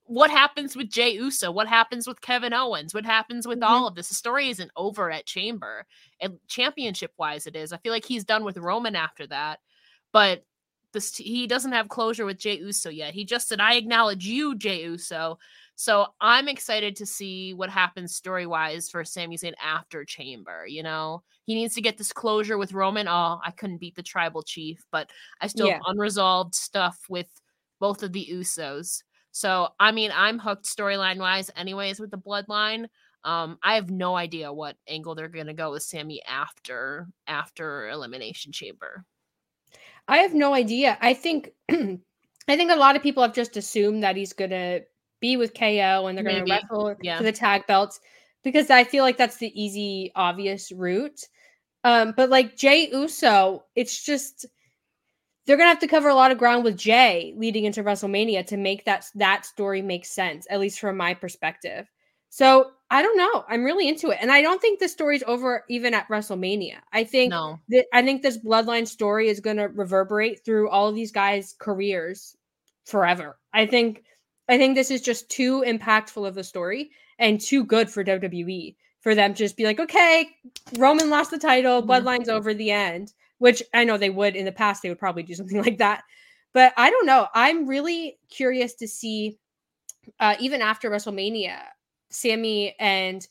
what 0.04 0.30
happens 0.30 0.76
with 0.76 0.90
Jey 0.90 1.14
Uso? 1.14 1.50
What 1.50 1.68
happens 1.68 2.06
with 2.06 2.20
Kevin 2.20 2.52
Owens? 2.52 2.92
What 2.92 3.06
happens 3.06 3.46
with 3.46 3.60
mm-hmm. 3.60 3.72
all 3.72 3.86
of 3.86 3.94
this? 3.94 4.08
The 4.08 4.14
story 4.14 4.48
isn't 4.50 4.70
over 4.76 5.10
at 5.10 5.26
Chamber, 5.26 5.86
and 6.20 6.38
championship 6.48 7.12
wise, 7.18 7.46
it 7.46 7.56
is. 7.56 7.72
I 7.72 7.78
feel 7.78 7.92
like 7.92 8.04
he's 8.04 8.24
done 8.24 8.44
with 8.44 8.58
Roman 8.58 8.96
after 8.96 9.26
that, 9.28 9.60
but 10.12 10.44
this 10.92 11.16
he 11.16 11.46
doesn't 11.46 11.72
have 11.72 11.88
closure 11.88 12.24
with 12.24 12.38
Jey 12.38 12.58
Uso 12.58 12.90
yet. 12.90 13.14
He 13.14 13.24
just 13.24 13.48
said, 13.48 13.60
"I 13.60 13.74
acknowledge 13.74 14.26
you, 14.26 14.54
Jey 14.56 14.82
Uso." 14.82 15.38
So 15.82 16.06
I'm 16.20 16.46
excited 16.46 16.94
to 16.94 17.06
see 17.06 17.54
what 17.54 17.68
happens 17.68 18.14
story 18.14 18.46
wise 18.46 18.88
for 18.88 19.04
Sami 19.04 19.36
Zayn 19.36 19.54
after 19.60 20.04
Chamber. 20.04 20.64
You 20.64 20.84
know, 20.84 21.24
he 21.44 21.56
needs 21.56 21.74
to 21.74 21.80
get 21.80 21.98
this 21.98 22.12
closure 22.12 22.56
with 22.56 22.72
Roman. 22.72 23.08
Oh, 23.08 23.40
I 23.44 23.50
couldn't 23.50 23.80
beat 23.80 23.96
the 23.96 24.02
tribal 24.04 24.44
chief, 24.44 24.86
but 24.92 25.10
I 25.40 25.48
still 25.48 25.66
yeah. 25.66 25.72
have 25.72 25.82
unresolved 25.86 26.54
stuff 26.54 27.00
with 27.08 27.26
both 27.80 28.04
of 28.04 28.12
the 28.12 28.28
Usos. 28.30 29.02
So 29.32 29.70
I 29.80 29.90
mean, 29.90 30.12
I'm 30.14 30.38
hooked 30.38 30.66
storyline 30.66 31.18
wise, 31.18 31.50
anyways, 31.56 31.98
with 31.98 32.12
the 32.12 32.16
bloodline. 32.16 32.86
Um, 33.24 33.58
I 33.60 33.74
have 33.74 33.90
no 33.90 34.14
idea 34.14 34.52
what 34.52 34.76
angle 34.86 35.16
they're 35.16 35.26
gonna 35.26 35.52
go 35.52 35.72
with 35.72 35.82
Sami 35.82 36.22
after 36.28 37.08
after 37.26 37.88
Elimination 37.88 38.52
Chamber. 38.52 39.04
I 40.06 40.18
have 40.18 40.32
no 40.32 40.54
idea. 40.54 40.96
I 41.00 41.14
think 41.14 41.50
I 41.68 41.98
think 42.46 42.70
a 42.70 42.76
lot 42.76 42.94
of 42.94 43.02
people 43.02 43.24
have 43.24 43.34
just 43.34 43.56
assumed 43.56 44.04
that 44.04 44.14
he's 44.14 44.32
gonna 44.32 44.82
be 45.22 45.38
with 45.38 45.54
KO 45.54 46.06
and 46.06 46.18
they're 46.18 46.24
going 46.24 46.44
to 46.44 46.52
wrestle 46.52 46.94
yeah. 47.00 47.16
for 47.16 47.22
the 47.22 47.32
tag 47.32 47.66
belts 47.66 48.00
because 48.42 48.68
I 48.68 48.84
feel 48.84 49.04
like 49.04 49.16
that's 49.16 49.38
the 49.38 49.50
easy, 49.60 50.12
obvious 50.14 50.70
route. 50.70 51.26
Um, 51.84 52.12
but 52.16 52.28
like 52.28 52.56
Jey 52.56 52.90
Uso, 52.92 53.64
it's 53.74 54.04
just 54.04 54.46
they're 55.46 55.56
gonna 55.56 55.70
have 55.70 55.80
to 55.80 55.88
cover 55.88 56.08
a 56.08 56.14
lot 56.14 56.30
of 56.30 56.38
ground 56.38 56.64
with 56.64 56.76
Jey 56.76 57.34
leading 57.36 57.64
into 57.64 57.82
WrestleMania 57.82 58.46
to 58.46 58.56
make 58.56 58.84
that 58.84 59.06
that 59.16 59.44
story 59.46 59.82
make 59.82 60.04
sense, 60.04 60.46
at 60.50 60.60
least 60.60 60.78
from 60.78 60.96
my 60.96 61.14
perspective. 61.14 61.90
So 62.28 62.70
I 62.88 63.02
don't 63.02 63.18
know. 63.18 63.44
I'm 63.48 63.64
really 63.64 63.88
into 63.88 64.10
it. 64.10 64.18
And 64.20 64.30
I 64.30 64.42
don't 64.42 64.60
think 64.60 64.78
the 64.78 64.88
story's 64.88 65.24
over 65.26 65.64
even 65.68 65.92
at 65.92 66.08
WrestleMania. 66.08 66.76
I 66.92 67.04
think 67.04 67.30
no. 67.30 67.58
I 67.92 68.02
think 68.02 68.22
this 68.22 68.38
bloodline 68.38 68.86
story 68.86 69.28
is 69.28 69.40
gonna 69.40 69.68
reverberate 69.68 70.44
through 70.44 70.68
all 70.68 70.88
of 70.88 70.94
these 70.94 71.10
guys' 71.10 71.54
careers 71.58 72.36
forever. 72.84 73.38
I 73.52 73.66
think 73.66 74.04
I 74.48 74.58
think 74.58 74.74
this 74.74 74.90
is 74.90 75.00
just 75.00 75.28
too 75.30 75.62
impactful 75.66 76.26
of 76.26 76.36
a 76.36 76.44
story 76.44 76.90
and 77.18 77.40
too 77.40 77.64
good 77.64 77.88
for 77.88 78.04
WWE 78.04 78.76
for 79.00 79.14
them 79.14 79.34
to 79.34 79.38
just 79.38 79.56
be 79.56 79.64
like, 79.64 79.80
okay, 79.80 80.28
Roman 80.76 81.10
lost 81.10 81.30
the 81.30 81.38
title, 81.38 81.82
mm-hmm. 81.82 81.90
bloodline's 81.90 82.28
over 82.28 82.54
the 82.54 82.70
end. 82.70 83.12
Which 83.38 83.60
I 83.74 83.82
know 83.82 83.98
they 83.98 84.10
would 84.10 84.36
in 84.36 84.44
the 84.44 84.52
past, 84.52 84.82
they 84.82 84.88
would 84.88 85.00
probably 85.00 85.24
do 85.24 85.34
something 85.36 85.60
like 85.60 85.78
that. 85.78 86.04
But 86.52 86.72
I 86.76 86.90
don't 86.90 87.06
know. 87.06 87.26
I'm 87.34 87.66
really 87.66 88.18
curious 88.30 88.74
to 88.74 88.86
see, 88.86 89.38
uh, 90.20 90.36
even 90.38 90.62
after 90.62 90.90
WrestleMania, 90.90 91.58
Sami 92.10 92.76
and 92.78 93.26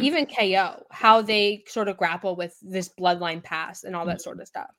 even 0.00 0.26
KO, 0.26 0.84
how 0.90 1.22
they 1.22 1.64
sort 1.66 1.88
of 1.88 1.96
grapple 1.96 2.36
with 2.36 2.56
this 2.62 2.90
bloodline 2.98 3.42
pass 3.42 3.84
and 3.84 3.96
all 3.96 4.06
that 4.06 4.16
mm-hmm. 4.16 4.20
sort 4.20 4.40
of 4.40 4.46
stuff. 4.46 4.70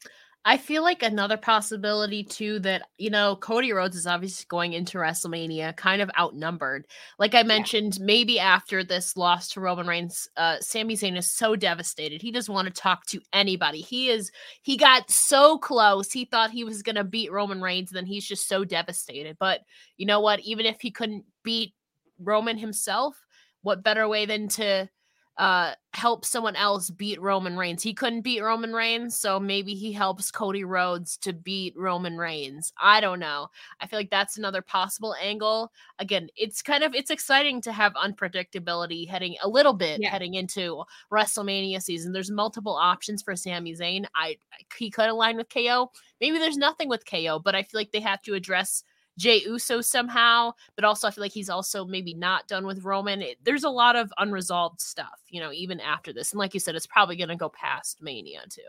I 0.46 0.58
feel 0.58 0.84
like 0.84 1.04
another 1.04 1.38
possibility 1.38 2.24
too 2.24 2.60
that 2.60 2.90
you 2.98 3.10
know 3.10 3.38
Cody 3.38 3.72
Rhodes 3.72 3.96
is 3.96 4.06
obviously 4.06 4.46
going 4.50 4.74
into 4.74 4.98
WrestleMania 4.98 5.76
kind 5.78 6.02
of 6.02 6.12
outnumbered. 6.20 6.86
Like 7.18 7.34
I 7.34 7.44
mentioned, 7.44 7.98
yeah. 7.98 8.06
maybe 8.06 8.40
after 8.40 8.84
this 8.84 9.16
loss 9.16 9.50
to 9.50 9.62
Roman 9.62 9.88
Reigns, 9.88 10.28
uh 10.36 10.58
Sami 10.60 10.96
Zayn 10.96 11.18
is 11.18 11.32
so 11.32 11.56
devastated. 11.56 12.22
He 12.22 12.32
doesn't 12.32 12.54
want 12.54 12.68
to 12.68 12.74
talk 12.74 13.06
to 13.08 13.22
anybody. 13.32 13.80
He 13.80 14.10
is 14.10 14.32
he 14.64 14.76
got 14.76 15.10
so 15.10 15.58
close. 15.58 16.12
He 16.12 16.26
thought 16.26 16.52
he 16.52 16.66
was 16.66 16.84
going 16.84 16.98
to 16.98 17.06
beat 17.06 17.32
Roman 17.32 17.62
Reigns 17.62 17.92
and 17.92 17.98
then 17.98 18.06
he's 18.06 18.26
just 18.26 18.48
so 18.48 18.66
devastated. 18.66 19.38
But 19.40 19.62
you 19.96 20.06
know 20.06 20.20
what? 20.20 20.42
Even 20.42 20.66
if 20.66 20.82
he 20.82 20.92
couldn't 20.92 21.24
beat 21.44 21.74
Roman 22.20 22.58
himself, 22.58 23.16
what 23.62 23.84
better 23.84 24.10
way 24.10 24.26
than 24.26 24.50
to 24.50 24.90
uh 25.38 25.74
help 25.94 26.26
someone 26.26 26.56
else 26.56 26.90
beat 26.90 27.22
Roman 27.22 27.56
Reigns. 27.56 27.84
He 27.84 27.94
couldn't 27.94 28.22
beat 28.22 28.42
Roman 28.42 28.74
Reigns, 28.74 29.18
so 29.18 29.40
maybe 29.40 29.74
he 29.76 29.92
helps 29.92 30.32
Cody 30.32 30.64
Rhodes 30.64 31.18
to 31.18 31.34
beat 31.34 31.74
Roman 31.78 32.18
Reigns. 32.18 32.74
I 32.82 33.00
don't 33.00 33.20
know. 33.20 33.48
I 33.80 33.88
feel 33.88 34.00
like 34.00 34.10
that's 34.10 34.38
another 34.38 34.62
possible 34.62 35.16
angle. 35.22 35.72
Again, 36.00 36.30
it's 36.36 36.62
kind 36.62 36.84
of 36.84 36.96
it's 36.96 37.12
exciting 37.12 37.62
to 37.62 37.72
have 37.72 37.94
unpredictability 37.94 39.08
heading 39.08 39.36
a 39.44 39.48
little 39.48 39.74
bit 39.74 40.02
yeah. 40.02 40.10
heading 40.10 40.34
into 40.34 40.84
WrestleMania 41.12 41.82
season. 41.82 42.12
There's 42.12 42.32
multiple 42.32 42.76
options 42.76 43.22
for 43.22 43.36
Sami 43.36 43.76
Zayn. 43.76 44.06
I 44.16 44.38
he 44.78 44.90
could 44.90 45.10
align 45.10 45.38
with 45.38 45.50
KO. 45.50 45.92
Maybe 46.20 46.38
there's 46.40 46.58
nothing 46.58 46.90
with 46.90 47.06
KO, 47.10 47.40
but 47.40 47.56
I 47.56 47.64
feel 47.64 47.80
like 47.80 47.92
they 47.92 48.00
have 48.00 48.22
to 48.24 48.34
address 48.34 48.84
Jey 49.18 49.42
Uso 49.46 49.82
somehow, 49.82 50.54
but 50.76 50.86
also 50.86 51.08
I 51.08 51.12
feel 51.12 51.24
like 51.24 51.32
he's 51.32 51.50
also 51.50 51.86
maybe 51.86 52.14
not 52.14 52.48
done 52.48 52.66
with 52.66 52.84
Roman. 52.84 53.22
It, 53.22 53.38
there's 53.44 53.64
a 53.64 53.70
lot 53.70 53.96
of 53.96 54.12
unresolved 54.18 54.82
stuff, 54.82 55.22
you 55.30 55.40
know, 55.40 55.52
even 55.52 55.80
after 55.80 56.12
this. 56.14 56.32
And 56.32 56.40
like 56.40 56.54
you 56.54 56.60
said, 56.60 56.76
it's 56.76 56.88
probably 56.88 57.16
going 57.16 57.30
to 57.30 57.36
go 57.36 57.50
past 57.50 58.02
Mania 58.02 58.42
too. 58.50 58.62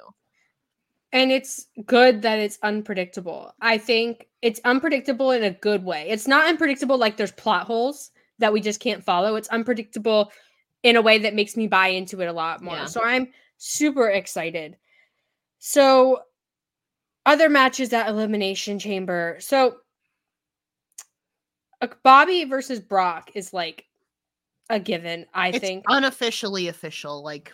And 1.13 1.31
it's 1.31 1.67
good 1.87 2.23
that 2.23 2.41
it's 2.41 2.59
unpredictable. 2.63 3.55
I 3.61 3.79
think 3.79 4.27
it's 4.43 4.61
unpredictable 4.65 5.31
in 5.31 5.45
a 5.45 5.53
good 5.53 5.85
way. 5.85 6.09
It's 6.11 6.27
not 6.27 6.49
unpredictable 6.49 6.99
like 6.99 7.17
there's 7.17 7.33
plot 7.33 7.67
holes 7.67 8.11
that 8.41 8.53
we 8.53 8.61
just 8.61 8.81
can't 8.81 9.05
follow. 9.05 9.37
It's 9.37 9.49
unpredictable 9.49 10.33
in 10.83 10.97
a 10.97 11.03
way 11.03 11.19
that 11.19 11.35
makes 11.35 11.57
me 11.57 11.69
buy 11.69 11.89
into 11.89 12.21
it 12.21 12.27
a 12.27 12.33
lot 12.33 12.63
more. 12.63 12.75
Yeah. 12.75 12.87
So 12.87 13.03
I'm 13.03 13.29
super 13.59 14.09
excited. 14.09 14.77
So 15.61 16.21
other 17.25 17.49
matches 17.49 17.93
at 17.93 18.09
Elimination 18.09 18.79
Chamber. 18.79 19.37
So 19.41 19.77
Bobby 22.03 22.45
versus 22.45 22.81
Brock 22.81 23.31
is 23.35 23.53
like 23.53 23.87
a 24.71 24.81
given, 24.81 25.27
I 25.35 25.49
it's 25.49 25.59
think. 25.59 25.85
Unofficially 25.89 26.69
official. 26.69 27.23
Like 27.23 27.53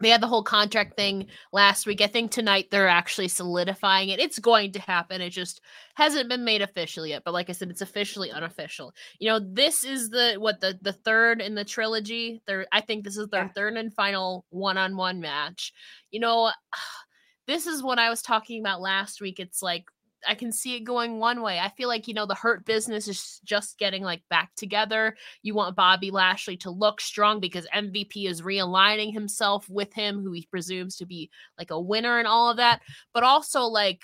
they 0.00 0.10
had 0.10 0.20
the 0.20 0.26
whole 0.26 0.42
contract 0.42 0.96
thing 0.96 1.26
last 1.52 1.86
week. 1.86 2.00
I 2.00 2.06
think 2.06 2.30
tonight 2.30 2.68
they're 2.70 2.88
actually 2.88 3.28
solidifying 3.28 4.10
it. 4.10 4.20
It's 4.20 4.38
going 4.38 4.72
to 4.72 4.80
happen. 4.80 5.22
It 5.22 5.30
just 5.30 5.62
hasn't 5.94 6.28
been 6.28 6.44
made 6.44 6.60
official 6.60 7.06
yet. 7.06 7.22
But 7.24 7.32
like 7.32 7.48
I 7.48 7.52
said, 7.52 7.70
it's 7.70 7.80
officially 7.80 8.30
unofficial. 8.30 8.92
You 9.18 9.30
know, 9.30 9.40
this 9.40 9.84
is 9.84 10.10
the 10.10 10.34
what 10.38 10.60
the 10.60 10.78
the 10.82 10.92
third 10.92 11.40
in 11.40 11.54
the 11.54 11.64
trilogy. 11.64 12.42
There, 12.46 12.66
I 12.72 12.82
think 12.82 13.04
this 13.04 13.16
is 13.16 13.28
their 13.28 13.44
yeah. 13.44 13.48
third 13.48 13.76
and 13.76 13.92
final 13.92 14.44
one 14.50 14.76
on 14.76 14.96
one 14.96 15.20
match. 15.20 15.72
You 16.10 16.20
know, 16.20 16.50
this 17.46 17.66
is 17.66 17.82
what 17.82 17.98
I 17.98 18.10
was 18.10 18.22
talking 18.22 18.60
about 18.60 18.82
last 18.82 19.20
week. 19.20 19.40
It's 19.40 19.62
like 19.62 19.86
I 20.26 20.34
can 20.34 20.52
see 20.52 20.76
it 20.76 20.80
going 20.80 21.18
one 21.18 21.42
way. 21.42 21.58
I 21.58 21.68
feel 21.70 21.88
like, 21.88 22.08
you 22.08 22.14
know, 22.14 22.26
the 22.26 22.34
hurt 22.34 22.64
business 22.64 23.08
is 23.08 23.40
just 23.44 23.78
getting 23.78 24.02
like 24.02 24.22
back 24.30 24.54
together. 24.56 25.16
You 25.42 25.54
want 25.54 25.76
Bobby 25.76 26.10
Lashley 26.10 26.56
to 26.58 26.70
look 26.70 27.00
strong 27.00 27.40
because 27.40 27.66
MVP 27.74 28.28
is 28.28 28.42
realigning 28.42 29.12
himself 29.12 29.68
with 29.68 29.92
him, 29.92 30.22
who 30.22 30.32
he 30.32 30.46
presumes 30.50 30.96
to 30.96 31.06
be 31.06 31.30
like 31.58 31.70
a 31.70 31.80
winner 31.80 32.18
and 32.18 32.28
all 32.28 32.50
of 32.50 32.56
that. 32.58 32.82
But 33.12 33.22
also, 33.22 33.62
like, 33.62 34.02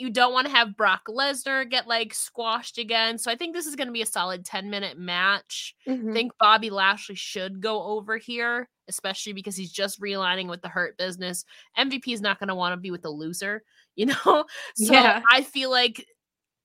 you 0.00 0.08
don't 0.08 0.32
want 0.32 0.46
to 0.46 0.52
have 0.52 0.78
Brock 0.78 1.02
Lesnar 1.10 1.68
get 1.68 1.86
like 1.86 2.14
squashed 2.14 2.78
again. 2.78 3.18
So 3.18 3.30
I 3.30 3.36
think 3.36 3.54
this 3.54 3.66
is 3.66 3.76
going 3.76 3.88
to 3.88 3.92
be 3.92 4.00
a 4.00 4.06
solid 4.06 4.46
10 4.46 4.70
minute 4.70 4.98
match. 4.98 5.74
Mm-hmm. 5.86 6.10
I 6.10 6.12
think 6.14 6.32
Bobby 6.40 6.70
Lashley 6.70 7.16
should 7.16 7.60
go 7.60 7.82
over 7.82 8.16
here, 8.16 8.70
especially 8.88 9.34
because 9.34 9.56
he's 9.56 9.70
just 9.70 10.00
realigning 10.00 10.48
with 10.48 10.62
the 10.62 10.70
hurt 10.70 10.96
business. 10.96 11.44
MVP 11.78 12.14
is 12.14 12.22
not 12.22 12.38
going 12.38 12.48
to 12.48 12.54
want 12.54 12.72
to 12.72 12.78
be 12.78 12.90
with 12.90 13.02
the 13.02 13.10
loser, 13.10 13.62
you 14.00 14.06
know? 14.06 14.44
So 14.76 14.92
yeah. 14.92 15.22
I 15.30 15.42
feel 15.42 15.70
like 15.70 16.06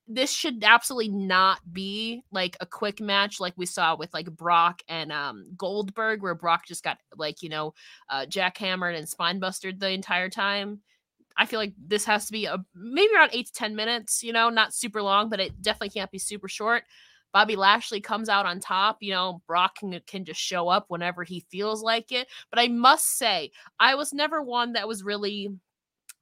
this 0.07 0.31
should 0.31 0.63
absolutely 0.63 1.09
not 1.09 1.59
be 1.73 2.23
like 2.31 2.55
a 2.61 2.65
quick 2.65 3.01
match 3.01 3.39
like 3.39 3.53
we 3.57 3.65
saw 3.65 3.95
with 3.95 4.13
like 4.13 4.27
Brock 4.31 4.81
and 4.87 5.11
um 5.11 5.51
Goldberg 5.57 6.21
where 6.21 6.35
Brock 6.35 6.65
just 6.65 6.83
got 6.83 6.97
like, 7.17 7.41
you 7.41 7.49
know, 7.49 7.73
uh 8.09 8.25
jackhammered 8.25 8.97
and 8.97 9.09
spine 9.09 9.39
busted 9.39 9.79
the 9.79 9.89
entire 9.89 10.29
time. 10.29 10.79
I 11.37 11.45
feel 11.45 11.59
like 11.59 11.73
this 11.77 12.05
has 12.05 12.27
to 12.27 12.31
be 12.31 12.45
a 12.45 12.63
maybe 12.73 13.13
around 13.13 13.31
8 13.33 13.47
to 13.47 13.53
10 13.53 13.75
minutes, 13.75 14.23
you 14.23 14.31
know, 14.31 14.49
not 14.49 14.73
super 14.73 15.01
long, 15.01 15.29
but 15.29 15.41
it 15.41 15.61
definitely 15.61 15.89
can't 15.89 16.11
be 16.11 16.19
super 16.19 16.47
short. 16.47 16.83
Bobby 17.33 17.57
Lashley 17.57 17.99
comes 17.99 18.29
out 18.29 18.45
on 18.45 18.61
top. 18.61 18.99
You 19.01 19.11
know, 19.11 19.41
Brock 19.45 19.79
can, 19.79 19.99
can 20.07 20.23
just 20.23 20.39
show 20.39 20.69
up 20.69 20.85
whenever 20.87 21.25
he 21.25 21.45
feels 21.51 21.83
like 21.83 22.13
it. 22.13 22.29
But 22.49 22.59
I 22.59 22.69
must 22.69 23.17
say, 23.17 23.51
I 23.77 23.95
was 23.95 24.13
never 24.13 24.41
one 24.41 24.71
that 24.73 24.87
was 24.87 25.03
really 25.03 25.49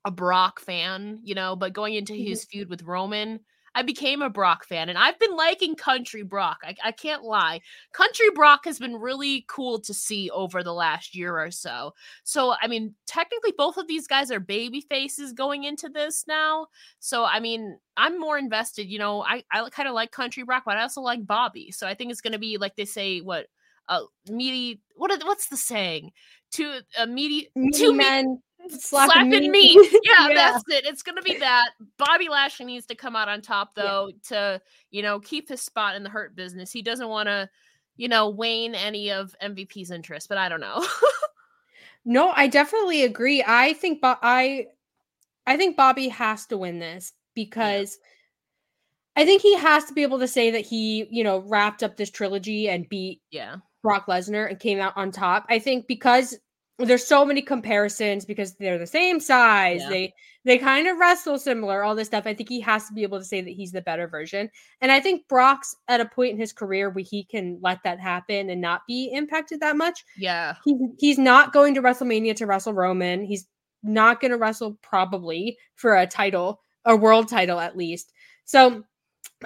a 0.05 0.11
Brock 0.11 0.59
fan, 0.59 1.19
you 1.23 1.35
know, 1.35 1.55
but 1.55 1.73
going 1.73 1.93
into 1.93 2.13
his 2.13 2.41
mm-hmm. 2.41 2.59
feud 2.59 2.69
with 2.69 2.83
Roman, 2.83 3.39
I 3.75 3.81
became 3.81 4.21
a 4.21 4.29
Brock 4.29 4.65
fan 4.65 4.89
and 4.89 4.97
I've 4.97 5.17
been 5.17 5.35
liking 5.35 5.75
Country 5.75 6.21
Brock. 6.21 6.59
I, 6.63 6.75
I, 6.83 6.91
can't 6.91 7.23
lie. 7.23 7.61
Country 7.91 8.29
Brock 8.35 8.65
has 8.65 8.77
been 8.77 8.97
really 8.97 9.45
cool 9.47 9.79
to 9.81 9.93
see 9.93 10.29
over 10.29 10.61
the 10.61 10.73
last 10.73 11.15
year 11.15 11.39
or 11.39 11.49
so. 11.49 11.93
So, 12.23 12.53
I 12.61 12.67
mean, 12.67 12.93
technically, 13.07 13.53
both 13.57 13.77
of 13.77 13.87
these 13.87 14.05
guys 14.05 14.29
are 14.29 14.39
baby 14.39 14.81
faces 14.81 15.33
going 15.33 15.63
into 15.63 15.89
this 15.89 16.25
now. 16.27 16.67
So, 16.99 17.25
I 17.25 17.39
mean, 17.39 17.77
I'm 17.97 18.19
more 18.19 18.37
invested. 18.37 18.91
You 18.91 18.99
know, 18.99 19.23
I, 19.23 19.43
I 19.51 19.67
kind 19.69 19.89
of 19.89 19.95
like 19.95 20.11
Country 20.11 20.43
Brock, 20.43 20.63
but 20.65 20.77
I 20.77 20.83
also 20.83 21.01
like 21.01 21.25
Bobby. 21.25 21.71
So 21.71 21.87
I 21.87 21.95
think 21.95 22.11
it's 22.11 22.21
going 22.21 22.33
to 22.33 22.39
be 22.39 22.57
like 22.57 22.75
they 22.75 22.85
say, 22.85 23.21
what, 23.21 23.47
uh, 23.89 24.01
meaty, 24.29 24.81
what, 24.95 25.11
what's 25.25 25.47
the 25.47 25.57
saying? 25.57 26.11
Two, 26.51 26.79
uh, 26.99 27.07
meaty, 27.07 27.49
two 27.73 27.93
men 27.93 28.39
slapping, 28.69 29.31
slapping 29.31 29.51
meat. 29.51 29.77
Yeah, 30.03 30.27
yeah, 30.27 30.33
that's 30.33 30.63
it. 30.69 30.85
It's 30.85 31.03
gonna 31.03 31.21
be 31.21 31.37
that. 31.37 31.71
Bobby 31.97 32.29
Lashley 32.29 32.65
needs 32.65 32.85
to 32.87 32.95
come 32.95 33.15
out 33.15 33.29
on 33.29 33.41
top 33.41 33.75
though 33.75 34.09
yeah. 34.09 34.17
to 34.29 34.61
you 34.91 35.01
know 35.01 35.19
keep 35.19 35.49
his 35.49 35.61
spot 35.61 35.95
in 35.95 36.03
the 36.03 36.09
hurt 36.09 36.35
business. 36.35 36.71
He 36.71 36.81
doesn't 36.81 37.09
want 37.09 37.27
to 37.27 37.49
you 37.97 38.07
know 38.07 38.29
wane 38.29 38.75
any 38.75 39.11
of 39.11 39.35
MVP's 39.41 39.91
interest, 39.91 40.29
but 40.29 40.37
I 40.37 40.49
don't 40.49 40.61
know. 40.61 40.85
no, 42.05 42.31
I 42.35 42.47
definitely 42.47 43.03
agree. 43.03 43.43
I 43.45 43.73
think 43.73 44.01
Bo- 44.01 44.19
I 44.21 44.67
I 45.45 45.57
think 45.57 45.77
Bobby 45.77 46.07
has 46.09 46.45
to 46.47 46.57
win 46.57 46.79
this 46.79 47.13
because. 47.33 47.97
Yeah. 48.01 48.09
I 49.15 49.25
think 49.25 49.43
he 49.43 49.55
has 49.57 49.85
to 49.85 49.93
be 49.93 50.01
able 50.01 50.17
to 50.17 50.27
say 50.27 50.49
that 50.49 50.65
he, 50.65 51.05
you 51.11 51.23
know, 51.23 51.41
wrapped 51.41 51.83
up 51.83 51.97
this 51.97 52.09
trilogy 52.09 52.67
and 52.67 52.89
beat 52.89 53.21
yeah 53.29 53.57
Brock 53.83 54.07
Lesnar 54.07 54.49
and 54.49 54.59
came 54.59 54.79
out 54.79 54.93
on 54.95 55.11
top. 55.11 55.45
I 55.49 55.59
think 55.59 55.85
because 55.87 56.39
there's 56.85 57.05
so 57.05 57.23
many 57.23 57.41
comparisons 57.41 58.25
because 58.25 58.55
they're 58.55 58.79
the 58.79 58.87
same 58.87 59.19
size. 59.19 59.81
Yeah. 59.81 59.89
They 59.89 60.13
they 60.45 60.57
kind 60.57 60.87
of 60.87 60.97
wrestle 60.97 61.39
similar, 61.39 61.83
all 61.83 61.95
this 61.95 62.07
stuff. 62.07 62.25
I 62.25 62.33
think 62.33 62.49
he 62.49 62.59
has 62.61 62.87
to 62.87 62.93
be 62.93 63.03
able 63.03 63.19
to 63.19 63.25
say 63.25 63.39
that 63.41 63.51
he's 63.51 63.71
the 63.71 63.81
better 63.81 64.07
version. 64.07 64.49
And 64.81 64.91
I 64.91 64.99
think 64.99 65.27
Brock's 65.29 65.75
at 65.87 66.01
a 66.01 66.05
point 66.05 66.31
in 66.31 66.37
his 66.37 66.51
career 66.51 66.89
where 66.89 67.05
he 67.07 67.23
can 67.23 67.59
let 67.61 67.81
that 67.83 67.99
happen 67.99 68.49
and 68.49 68.59
not 68.59 68.81
be 68.85 69.09
impacted 69.13 69.61
that 69.61 69.77
much. 69.77 70.03
Yeah. 70.17 70.55
He, 70.65 70.75
he's 70.99 71.17
not 71.17 71.53
going 71.53 71.73
to 71.75 71.81
WrestleMania 71.81 72.35
to 72.35 72.45
wrestle 72.45 72.73
Roman. 72.73 73.23
He's 73.23 73.47
not 73.83 74.19
going 74.19 74.31
to 74.31 74.37
wrestle 74.37 74.77
probably 74.81 75.57
for 75.75 75.95
a 75.95 76.07
title, 76.07 76.61
a 76.83 76.95
world 76.95 77.29
title 77.29 77.59
at 77.59 77.77
least. 77.77 78.11
So 78.43 78.83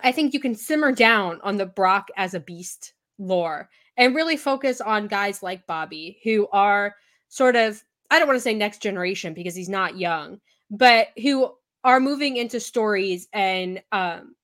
I 0.03 0.11
think 0.11 0.33
you 0.33 0.39
can 0.39 0.55
simmer 0.55 0.91
down 0.91 1.39
on 1.43 1.57
the 1.57 1.67
Brock 1.67 2.07
as 2.17 2.33
a 2.33 2.39
beast 2.39 2.93
lore 3.19 3.69
and 3.97 4.15
really 4.15 4.37
focus 4.37 4.81
on 4.81 5.07
guys 5.07 5.43
like 5.43 5.67
Bobby 5.67 6.19
who 6.23 6.47
are– 6.51 6.95
sort 7.29 7.55
of 7.55 7.83
I 8.09 8.19
don't 8.19 8.27
want 8.27 8.37
to 8.37 8.41
say 8.41 8.53
next 8.53 8.81
generation 8.81 9.33
because 9.33 9.55
he's 9.55 9.69
not 9.69 9.97
young, 9.97 10.39
but 10.69 11.09
who 11.21 11.51
are 11.83 11.99
moving 11.99 12.37
into 12.37 12.59
stories 12.59 13.27
and 13.33 13.81
um, 13.91 14.35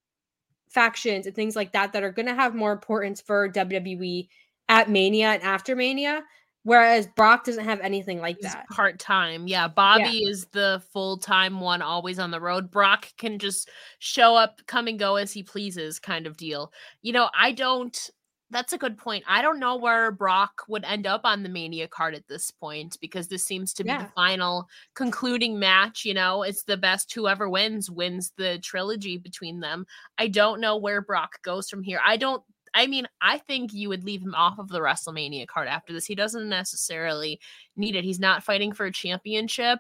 factions 0.70 1.26
and 1.26 1.36
things 1.36 1.56
like 1.56 1.72
that 1.74 1.94
that 1.94 2.04
are 2.04 2.12
going 2.12 2.26
to 2.26 2.36
have 2.36 2.56
more 2.56 2.72
importance 2.72 3.22
for 3.22 3.50
WWE 3.50 4.28
at 4.70 4.90
Mania 4.90 5.30
and 5.30 5.44
after 5.44 5.76
Mania. 5.76 6.24
Whereas 6.66 7.08
Brock 7.08 7.44
doesn't 7.44 7.66
have 7.66 7.82
anything 7.82 8.22
like 8.22 8.38
He's 8.38 8.54
that. 8.54 8.68
Part 8.70 8.98
time. 8.98 9.48
Yeah. 9.48 9.68
Bobby 9.68 10.22
yeah. 10.22 10.30
is 10.30 10.46
the 10.46 10.82
full 10.94 11.18
time 11.18 11.60
one, 11.60 11.82
always 11.82 12.20
on 12.20 12.32
the 12.32 12.40
road. 12.40 12.72
Brock 12.72 13.08
can 13.18 13.38
just 13.38 13.70
show 14.00 14.36
up, 14.36 14.62
come 14.66 14.88
and 14.88 14.98
go 14.98 15.18
as 15.18 15.34
he 15.34 15.44
pleases, 15.44 16.00
kind 16.00 16.26
of 16.26 16.38
deal. 16.38 16.72
You 17.02 17.12
know, 17.12 17.30
I 17.38 17.52
don't. 17.52 18.10
That's 18.54 18.72
a 18.72 18.78
good 18.78 18.98
point. 18.98 19.24
I 19.28 19.42
don't 19.42 19.60
know 19.60 19.76
where 19.76 20.12
Brock 20.12 20.62
would 20.68 20.86
end 20.86 21.08
up 21.08 21.22
on 21.24 21.42
the 21.42 21.50
Mania 21.50 21.88
card 21.88 22.14
at 22.14 22.28
this 22.28 22.52
point 22.52 22.98
because 23.02 23.28
this 23.28 23.44
seems 23.44 23.74
to 23.74 23.84
be 23.84 23.90
yeah. 23.90 24.04
the 24.04 24.12
final 24.16 24.70
concluding 24.94 25.60
match. 25.60 26.06
You 26.06 26.14
know, 26.14 26.44
it's 26.44 26.64
the 26.64 26.78
best 26.78 27.12
whoever 27.14 27.50
wins 27.50 27.90
wins 27.90 28.32
the 28.38 28.60
trilogy 28.60 29.18
between 29.18 29.60
them. 29.60 29.88
I 30.20 30.28
don't 30.28 30.62
know 30.62 30.78
where 30.78 31.02
Brock 31.02 31.42
goes 31.42 31.68
from 31.68 31.82
here. 31.82 32.00
I 32.06 32.16
don't 32.16 32.44
I 32.76 32.88
mean, 32.88 33.08
I 33.22 33.38
think 33.38 33.74
you 33.74 33.90
would 33.90 34.04
leave 34.04 34.22
him 34.22 34.36
off 34.36 34.58
of 34.58 34.70
the 34.70 34.80
WrestleMania 34.80 35.48
card 35.48 35.68
after 35.68 35.94
this. 35.94 36.06
He 36.06 36.16
doesn't 36.16 36.50
necessarily 36.50 37.40
need 37.76 37.96
it. 37.96 38.04
He's 38.04 38.20
not 38.20 38.44
fighting 38.44 38.74
for 38.74 38.86
a 38.86 38.92
championship. 38.92 39.80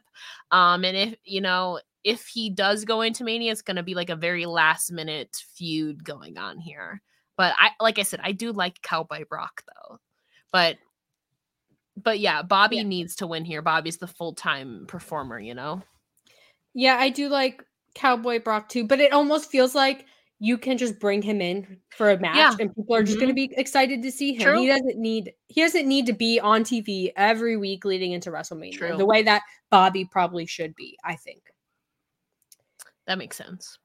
Um, 0.51 0.83
and 0.83 0.95
if 0.95 1.15
you 1.23 1.41
know, 1.41 1.79
if 2.03 2.27
he 2.27 2.49
does 2.49 2.85
go 2.85 3.01
into 3.01 3.23
Mania, 3.23 3.51
it's 3.51 3.61
gonna 3.61 3.83
be 3.83 3.95
like 3.95 4.09
a 4.09 4.15
very 4.15 4.45
last 4.45 4.91
minute 4.91 5.43
feud 5.55 6.03
going 6.03 6.37
on 6.37 6.59
here. 6.59 7.01
But 7.37 7.53
I 7.57 7.71
like 7.79 7.99
I 7.99 8.03
said, 8.03 8.19
I 8.23 8.31
do 8.31 8.51
like 8.51 8.81
Cowboy 8.81 9.25
Brock 9.27 9.63
though. 9.67 9.99
But 10.51 10.77
but 12.01 12.19
yeah, 12.19 12.41
Bobby 12.41 12.77
yeah. 12.77 12.83
needs 12.83 13.15
to 13.17 13.27
win 13.27 13.45
here. 13.45 13.61
Bobby's 13.61 13.97
the 13.97 14.07
full 14.07 14.33
time 14.33 14.85
performer, 14.87 15.39
you 15.39 15.53
know? 15.53 15.81
Yeah, 16.73 16.97
I 16.99 17.09
do 17.09 17.29
like 17.29 17.63
Cowboy 17.95 18.39
Brock 18.39 18.69
too, 18.69 18.85
but 18.85 18.99
it 18.99 19.13
almost 19.13 19.51
feels 19.51 19.75
like 19.75 20.05
you 20.39 20.57
can 20.57 20.77
just 20.77 20.99
bring 20.99 21.21
him 21.21 21.39
in 21.39 21.77
for 21.89 22.11
a 22.11 22.19
match 22.19 22.35
yeah. 22.35 22.55
and 22.59 22.75
people 22.75 22.95
are 22.95 23.03
just 23.03 23.17
mm-hmm. 23.17 23.27
going 23.27 23.29
to 23.29 23.47
be 23.47 23.53
excited 23.55 24.01
to 24.01 24.11
see 24.11 24.33
him. 24.33 24.41
True. 24.41 24.59
He 24.59 24.67
doesn't 24.67 24.97
need 24.97 25.33
he 25.47 25.61
doesn't 25.61 25.87
need 25.87 26.05
to 26.07 26.13
be 26.13 26.39
on 26.39 26.63
TV 26.63 27.11
every 27.15 27.55
week 27.55 27.85
leading 27.85 28.11
into 28.11 28.31
WrestleMania 28.31 28.73
True. 28.73 28.97
the 28.97 29.05
way 29.05 29.23
that 29.23 29.43
Bobby 29.69 30.05
probably 30.05 30.45
should 30.45 30.75
be, 30.75 30.97
I 31.03 31.15
think. 31.15 31.43
That 33.07 33.17
makes 33.17 33.37
sense. 33.37 33.77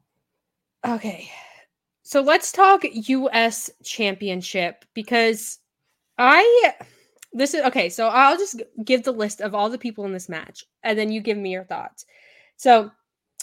Okay. 0.87 1.31
So 2.09 2.23
let's 2.23 2.53
talk 2.53 2.85
US 2.91 3.69
championship 3.85 4.87
because 4.95 5.59
I 6.17 6.73
this 7.35 7.53
is 7.53 7.63
okay, 7.67 7.91
so 7.91 8.09
I'll 8.09 8.39
just 8.39 8.63
give 8.83 9.03
the 9.03 9.13
list 9.13 9.43
of 9.43 9.55
all 9.55 9.69
the 9.69 9.77
people 9.77 10.07
in 10.07 10.15
this 10.15 10.31
match 10.31 10.65
and 10.85 10.99
then 10.99 11.13
you 11.13 11.21
give 11.21 11.37
me 11.37 11.53
your 11.53 11.65
thoughts. 11.65 12.07
So 12.57 12.91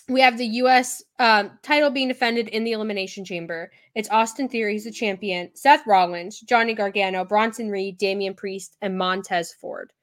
we 0.09 0.19
have 0.21 0.39
the 0.39 0.47
U.S. 0.47 1.03
Um, 1.19 1.59
title 1.61 1.91
being 1.91 2.07
defended 2.07 2.47
in 2.47 2.63
the 2.63 2.71
Elimination 2.71 3.23
Chamber. 3.23 3.69
It's 3.93 4.09
Austin 4.09 4.49
Theory, 4.49 4.73
he's 4.73 4.85
the 4.85 4.91
champion, 4.91 5.51
Seth 5.53 5.85
Rollins, 5.85 6.39
Johnny 6.39 6.73
Gargano, 6.73 7.23
Bronson 7.23 7.69
Reed, 7.69 7.99
Damian 7.99 8.33
Priest, 8.33 8.77
and 8.81 8.97
Montez 8.97 9.53
Ford. 9.53 9.93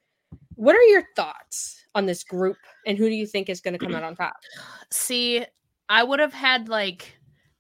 What 0.55 0.77
are 0.77 0.83
your 0.83 1.03
thoughts 1.17 1.85
on 1.97 2.07
this 2.07 2.23
group, 2.23 2.59
and 2.87 2.97
who 2.97 3.09
do 3.09 3.15
you 3.17 3.27
think 3.27 3.49
is 3.49 3.61
going 3.61 3.77
to 3.77 3.85
come 3.85 3.97
out 3.97 4.05
on 4.05 4.15
top? 4.15 4.37
See, 4.93 5.45
I 5.89 6.05
would 6.05 6.21
have 6.21 6.33
had 6.33 6.69
like 6.69 7.13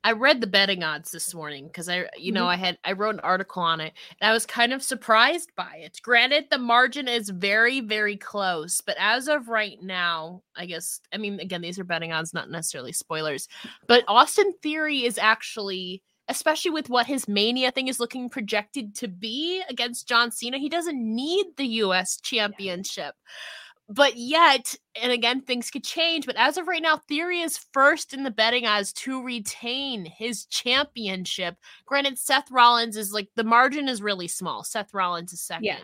I 0.04 0.12
read 0.12 0.40
the 0.40 0.46
betting 0.46 0.82
odds 0.82 1.12
this 1.12 1.32
morning 1.32 1.66
because 1.66 1.88
I, 1.88 2.06
you 2.16 2.32
know, 2.32 2.42
mm-hmm. 2.42 2.50
I 2.50 2.56
had 2.56 2.78
I 2.84 2.92
wrote 2.92 3.14
an 3.14 3.20
article 3.20 3.62
on 3.62 3.80
it 3.80 3.92
and 4.20 4.28
I 4.28 4.32
was 4.32 4.44
kind 4.46 4.72
of 4.72 4.82
surprised 4.82 5.52
by 5.56 5.76
it. 5.76 6.00
Granted, 6.02 6.46
the 6.50 6.58
margin 6.58 7.06
is 7.06 7.30
very, 7.30 7.80
very 7.80 8.16
close, 8.16 8.80
but 8.80 8.96
as 8.98 9.28
of 9.28 9.48
right 9.48 9.80
now, 9.80 10.42
I 10.56 10.66
guess 10.66 11.00
I 11.12 11.18
mean 11.18 11.38
again, 11.38 11.60
these 11.62 11.78
are 11.78 11.84
betting 11.84 12.12
odds, 12.12 12.34
not 12.34 12.50
necessarily 12.50 12.92
spoilers. 12.92 13.48
But 13.86 14.04
Austin 14.08 14.52
Theory 14.62 15.04
is 15.04 15.18
actually, 15.18 16.02
especially 16.28 16.72
with 16.72 16.88
what 16.88 17.06
his 17.06 17.28
mania 17.28 17.70
thing 17.70 17.86
is 17.86 18.00
looking 18.00 18.28
projected 18.28 18.96
to 18.96 19.08
be 19.08 19.62
against 19.68 20.08
John 20.08 20.32
Cena, 20.32 20.58
he 20.58 20.68
doesn't 20.68 20.98
need 20.98 21.46
the 21.56 21.66
US 21.66 22.20
championship. 22.20 23.14
Yeah 23.16 23.61
but 23.92 24.16
yet, 24.16 24.74
and 25.00 25.12
again, 25.12 25.42
things 25.42 25.70
could 25.70 25.84
change. 25.84 26.24
But 26.24 26.36
as 26.36 26.56
of 26.56 26.66
right 26.66 26.82
now, 26.82 26.96
Theory 26.96 27.40
is 27.40 27.58
first 27.72 28.14
in 28.14 28.22
the 28.22 28.30
betting 28.30 28.66
odds 28.66 28.92
to 28.94 29.22
retain 29.22 30.04
his 30.04 30.46
championship. 30.46 31.56
Granted, 31.84 32.18
Seth 32.18 32.50
Rollins 32.50 32.96
is 32.96 33.12
like 33.12 33.28
the 33.36 33.44
margin 33.44 33.88
is 33.88 34.00
really 34.00 34.28
small. 34.28 34.64
Seth 34.64 34.94
Rollins 34.94 35.32
is 35.32 35.42
second, 35.42 35.64
yeah. 35.64 35.82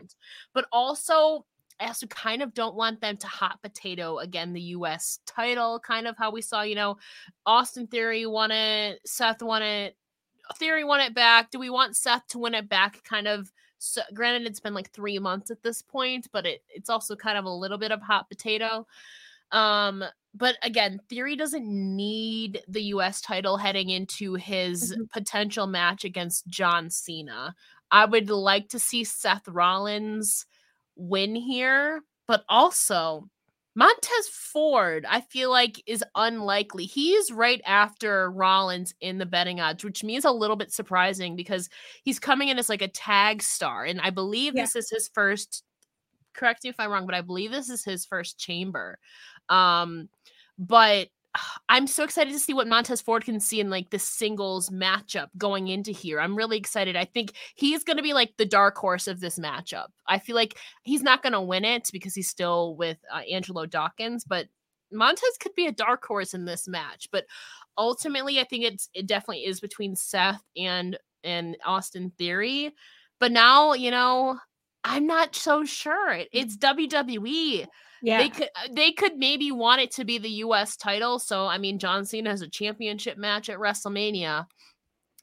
but 0.54 0.66
also 0.72 1.44
I 1.80 1.86
also 1.86 2.06
kind 2.06 2.42
of 2.42 2.54
don't 2.54 2.74
want 2.74 3.00
them 3.00 3.16
to 3.18 3.26
hot 3.26 3.62
potato 3.62 4.18
again 4.18 4.52
the 4.52 4.60
US 4.60 5.20
title, 5.26 5.78
kind 5.78 6.06
of 6.06 6.16
how 6.16 6.30
we 6.30 6.42
saw, 6.42 6.62
you 6.62 6.74
know, 6.74 6.96
Austin 7.46 7.86
Theory 7.86 8.26
won 8.26 8.50
it, 8.50 9.00
Seth 9.06 9.42
won 9.42 9.62
it, 9.62 9.96
Theory 10.56 10.82
won 10.82 11.00
it 11.00 11.14
back. 11.14 11.50
Do 11.50 11.58
we 11.58 11.70
want 11.70 11.96
Seth 11.96 12.26
to 12.28 12.38
win 12.38 12.54
it 12.54 12.68
back 12.68 13.04
kind 13.04 13.28
of 13.28 13.52
so 13.78 14.02
granted 14.14 14.46
it's 14.46 14.60
been 14.60 14.74
like 14.74 14.90
three 14.90 15.18
months 15.18 15.50
at 15.50 15.62
this 15.62 15.82
point 15.82 16.26
but 16.32 16.46
it, 16.46 16.62
it's 16.68 16.90
also 16.90 17.14
kind 17.16 17.38
of 17.38 17.44
a 17.44 17.50
little 17.50 17.78
bit 17.78 17.92
of 17.92 18.02
hot 18.02 18.28
potato 18.28 18.86
um 19.52 20.04
but 20.34 20.56
again 20.62 21.00
theory 21.08 21.36
doesn't 21.36 21.66
need 21.66 22.62
the 22.68 22.82
us 22.82 23.20
title 23.20 23.56
heading 23.56 23.88
into 23.88 24.34
his 24.34 24.92
mm-hmm. 24.92 25.04
potential 25.12 25.66
match 25.66 26.04
against 26.04 26.46
john 26.48 26.90
cena 26.90 27.54
i 27.90 28.04
would 28.04 28.28
like 28.28 28.68
to 28.68 28.78
see 28.78 29.04
seth 29.04 29.48
rollins 29.48 30.44
win 30.96 31.34
here 31.34 32.02
but 32.26 32.44
also 32.48 33.28
Montez 33.78 34.28
Ford, 34.28 35.06
I 35.08 35.20
feel 35.20 35.50
like, 35.50 35.80
is 35.86 36.02
unlikely. 36.16 36.84
He's 36.84 37.30
right 37.30 37.60
after 37.64 38.28
Rollins 38.28 38.92
in 39.00 39.18
the 39.18 39.24
betting 39.24 39.60
odds, 39.60 39.84
which 39.84 40.02
means 40.02 40.24
a 40.24 40.32
little 40.32 40.56
bit 40.56 40.72
surprising 40.72 41.36
because 41.36 41.68
he's 42.02 42.18
coming 42.18 42.48
in 42.48 42.58
as 42.58 42.68
like 42.68 42.82
a 42.82 42.88
tag 42.88 43.40
star. 43.40 43.84
And 43.84 44.00
I 44.00 44.10
believe 44.10 44.54
yeah. 44.56 44.62
this 44.62 44.74
is 44.74 44.90
his 44.90 45.08
first, 45.14 45.62
correct 46.34 46.64
me 46.64 46.70
if 46.70 46.80
I'm 46.80 46.90
wrong, 46.90 47.06
but 47.06 47.14
I 47.14 47.20
believe 47.20 47.52
this 47.52 47.70
is 47.70 47.84
his 47.84 48.04
first 48.04 48.36
chamber. 48.36 48.98
Um, 49.48 50.08
but 50.58 51.06
I'm 51.68 51.86
so 51.86 52.04
excited 52.04 52.32
to 52.32 52.38
see 52.38 52.54
what 52.54 52.66
Montez 52.66 53.00
Ford 53.00 53.24
can 53.24 53.40
see 53.40 53.60
in 53.60 53.70
like 53.70 53.90
the 53.90 53.98
singles 53.98 54.70
matchup 54.70 55.28
going 55.36 55.68
into 55.68 55.92
here. 55.92 56.20
I'm 56.20 56.36
really 56.36 56.56
excited. 56.56 56.96
I 56.96 57.04
think 57.04 57.32
he's 57.54 57.84
going 57.84 57.96
to 57.98 58.02
be 58.02 58.14
like 58.14 58.36
the 58.36 58.46
dark 58.46 58.76
horse 58.76 59.06
of 59.06 59.20
this 59.20 59.38
matchup. 59.38 59.88
I 60.06 60.18
feel 60.18 60.34
like 60.34 60.58
he's 60.82 61.02
not 61.02 61.22
going 61.22 61.34
to 61.34 61.40
win 61.40 61.64
it 61.64 61.90
because 61.92 62.14
he's 62.14 62.28
still 62.28 62.74
with 62.76 62.98
uh, 63.12 63.20
Angelo 63.30 63.66
Dawkins, 63.66 64.24
but 64.24 64.48
Montez 64.90 65.36
could 65.38 65.54
be 65.54 65.66
a 65.66 65.72
dark 65.72 66.04
horse 66.04 66.34
in 66.34 66.44
this 66.44 66.66
match. 66.66 67.08
But 67.12 67.26
ultimately, 67.76 68.40
I 68.40 68.44
think 68.44 68.64
it's 68.64 68.88
it 68.94 69.06
definitely 69.06 69.44
is 69.44 69.60
between 69.60 69.96
Seth 69.96 70.42
and 70.56 70.98
and 71.24 71.56
Austin 71.64 72.12
Theory. 72.18 72.74
But 73.20 73.32
now, 73.32 73.72
you 73.74 73.90
know, 73.90 74.38
I'm 74.84 75.06
not 75.06 75.34
so 75.34 75.64
sure. 75.64 76.20
It's 76.32 76.56
WWE. 76.56 77.66
Yeah. 78.00 78.18
They 78.18 78.28
could 78.28 78.48
uh, 78.54 78.68
they 78.72 78.92
could 78.92 79.16
maybe 79.16 79.50
want 79.50 79.80
it 79.80 79.90
to 79.92 80.04
be 80.04 80.18
the 80.18 80.28
US 80.28 80.76
title. 80.76 81.18
So 81.18 81.46
I 81.46 81.58
mean 81.58 81.78
John 81.78 82.04
Cena 82.04 82.30
has 82.30 82.42
a 82.42 82.48
championship 82.48 83.18
match 83.18 83.48
at 83.48 83.58
WrestleMania. 83.58 84.46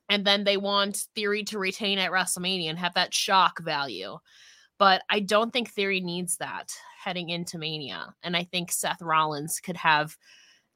And 0.07 0.25
then 0.25 0.43
they 0.43 0.57
want 0.57 1.07
Theory 1.15 1.43
to 1.45 1.57
retain 1.57 1.97
at 1.97 2.11
WrestleMania 2.11 2.69
and 2.69 2.77
have 2.77 2.93
that 2.93 3.13
shock 3.13 3.59
value. 3.61 4.17
But 4.77 5.01
I 5.09 5.19
don't 5.19 5.51
think 5.51 5.71
Theory 5.71 6.01
needs 6.01 6.37
that 6.37 6.71
heading 7.03 7.29
into 7.29 7.57
Mania. 7.57 8.13
And 8.21 8.35
I 8.35 8.43
think 8.43 8.71
Seth 8.71 9.01
Rollins 9.01 9.59
could 9.59 9.77
have 9.77 10.15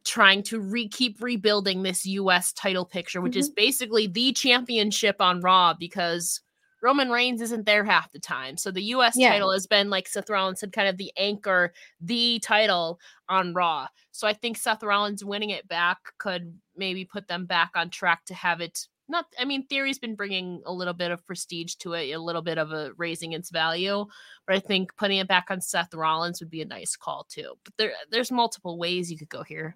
trying 0.06 0.42
to 0.44 0.60
re 0.60 0.88
keep 0.88 1.22
rebuilding 1.22 1.84
this 1.84 2.06
US 2.06 2.54
title 2.54 2.86
picture, 2.86 3.22
which 3.22 3.34
mm-hmm. 3.34 3.40
is 3.40 3.50
basically 3.50 4.08
the 4.08 4.32
championship 4.32 5.18
on 5.20 5.42
Raw 5.42 5.74
because 5.78 6.42
Roman 6.82 7.10
Reigns 7.10 7.42
isn't 7.42 7.66
there 7.66 7.84
half 7.84 8.12
the 8.12 8.20
time. 8.20 8.58
So 8.58 8.72
the 8.72 8.84
US 8.84 9.18
yeah. 9.18 9.30
title 9.30 9.52
has 9.52 9.68
been, 9.68 9.90
like 9.90 10.08
Seth 10.08 10.30
Rollins 10.30 10.60
said, 10.60 10.72
kind 10.72 10.88
of 10.88 10.98
the 10.98 11.12
anchor, 11.18 11.74
the 12.02 12.40
title 12.40 13.00
on 13.28 13.54
Raw. 13.54 13.88
So 14.12 14.28
I 14.28 14.34
think 14.34 14.58
Seth 14.58 14.84
Rollins 14.84 15.24
winning 15.24 15.50
it 15.50 15.68
back 15.68 15.98
could 16.18 16.54
maybe 16.76 17.06
put 17.06 17.28
them 17.28 17.46
back 17.46 17.72
on 17.76 17.90
track 17.90 18.26
to 18.26 18.34
have 18.34 18.62
it. 18.62 18.88
Not, 19.08 19.26
I 19.40 19.46
mean, 19.46 19.66
Theory's 19.66 20.00
been 20.00 20.16
bringing 20.16 20.62
a 20.66 20.74
little 20.74 20.94
bit 20.94 21.12
of 21.12 21.26
prestige 21.26 21.76
to 21.76 21.94
it, 21.94 22.12
a 22.12 22.20
little 22.20 22.44
bit 22.44 22.60
of 22.60 22.72
a 22.72 22.92
raising 22.98 23.34
its 23.34 23.50
value, 23.50 24.06
but 24.46 24.56
I 24.56 24.60
think 24.60 24.96
putting 24.98 25.18
it 25.18 25.28
back 25.28 25.48
on 25.50 25.62
Seth 25.62 25.94
Rollins 25.94 26.40
would 26.40 26.52
be 26.52 26.62
a 26.62 26.66
nice 26.66 26.96
call 26.96 27.26
too. 27.28 27.56
But 27.64 27.74
there, 27.78 27.94
there's 28.12 28.32
multiple 28.32 28.78
ways 28.78 29.12
you 29.12 29.18
could 29.18 29.30
go 29.30 29.44
here. 29.44 29.76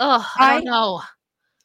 Oh, 0.00 0.28
I, 0.38 0.50
I 0.50 0.54
don't 0.54 0.64
know. 0.64 1.02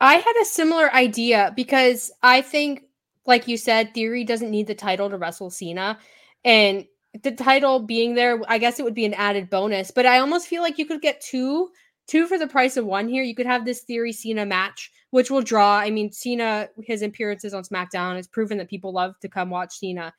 I 0.02 0.16
had 0.16 0.34
a 0.42 0.46
similar 0.46 0.94
idea 0.94 1.52
because 1.56 2.12
I 2.22 2.42
think 2.42 2.84
like 3.30 3.48
you 3.48 3.58
said, 3.58 3.94
Theory 3.94 4.24
doesn't 4.24 4.50
need 4.50 4.68
the 4.68 4.76
title 4.76 5.10
to 5.10 5.18
wrestle 5.18 5.52
Cena. 5.52 6.00
And 6.44 6.86
the 7.24 7.32
title 7.32 7.80
being 7.80 8.16
there, 8.16 8.42
I 8.48 8.58
guess 8.58 8.80
it 8.80 8.84
would 8.84 8.96
be 8.96 9.06
an 9.06 9.14
added 9.14 9.52
bonus. 9.52 9.92
But 9.92 10.08
I 10.08 10.18
almost 10.18 10.48
feel 10.48 10.64
like 10.64 10.80
you 10.80 10.86
could 10.88 11.02
get 11.02 11.22
two, 11.22 11.70
two 12.08 12.26
for 12.26 12.40
the 12.40 12.48
price 12.48 12.76
of 12.76 12.86
one 12.86 13.08
here. 13.08 13.22
You 13.22 13.36
could 13.36 13.46
have 13.46 13.66
this 13.66 13.82
Theory 13.82 14.12
Cena 14.12 14.48
match, 14.48 14.92
which 15.12 15.30
will 15.30 15.44
draw. 15.44 15.78
I 15.78 15.92
mean, 15.92 16.12
Cena, 16.12 16.70
his 16.84 17.04
appearances 17.04 17.54
on 17.54 17.64
SmackDown 17.64 18.16
has 18.16 18.28
proven 18.28 18.58
that 18.58 18.70
people 18.70 18.92
love 18.92 19.14
to 19.22 19.30
come 19.30 19.52
watch 19.52 19.78
Cena. 19.78 20.12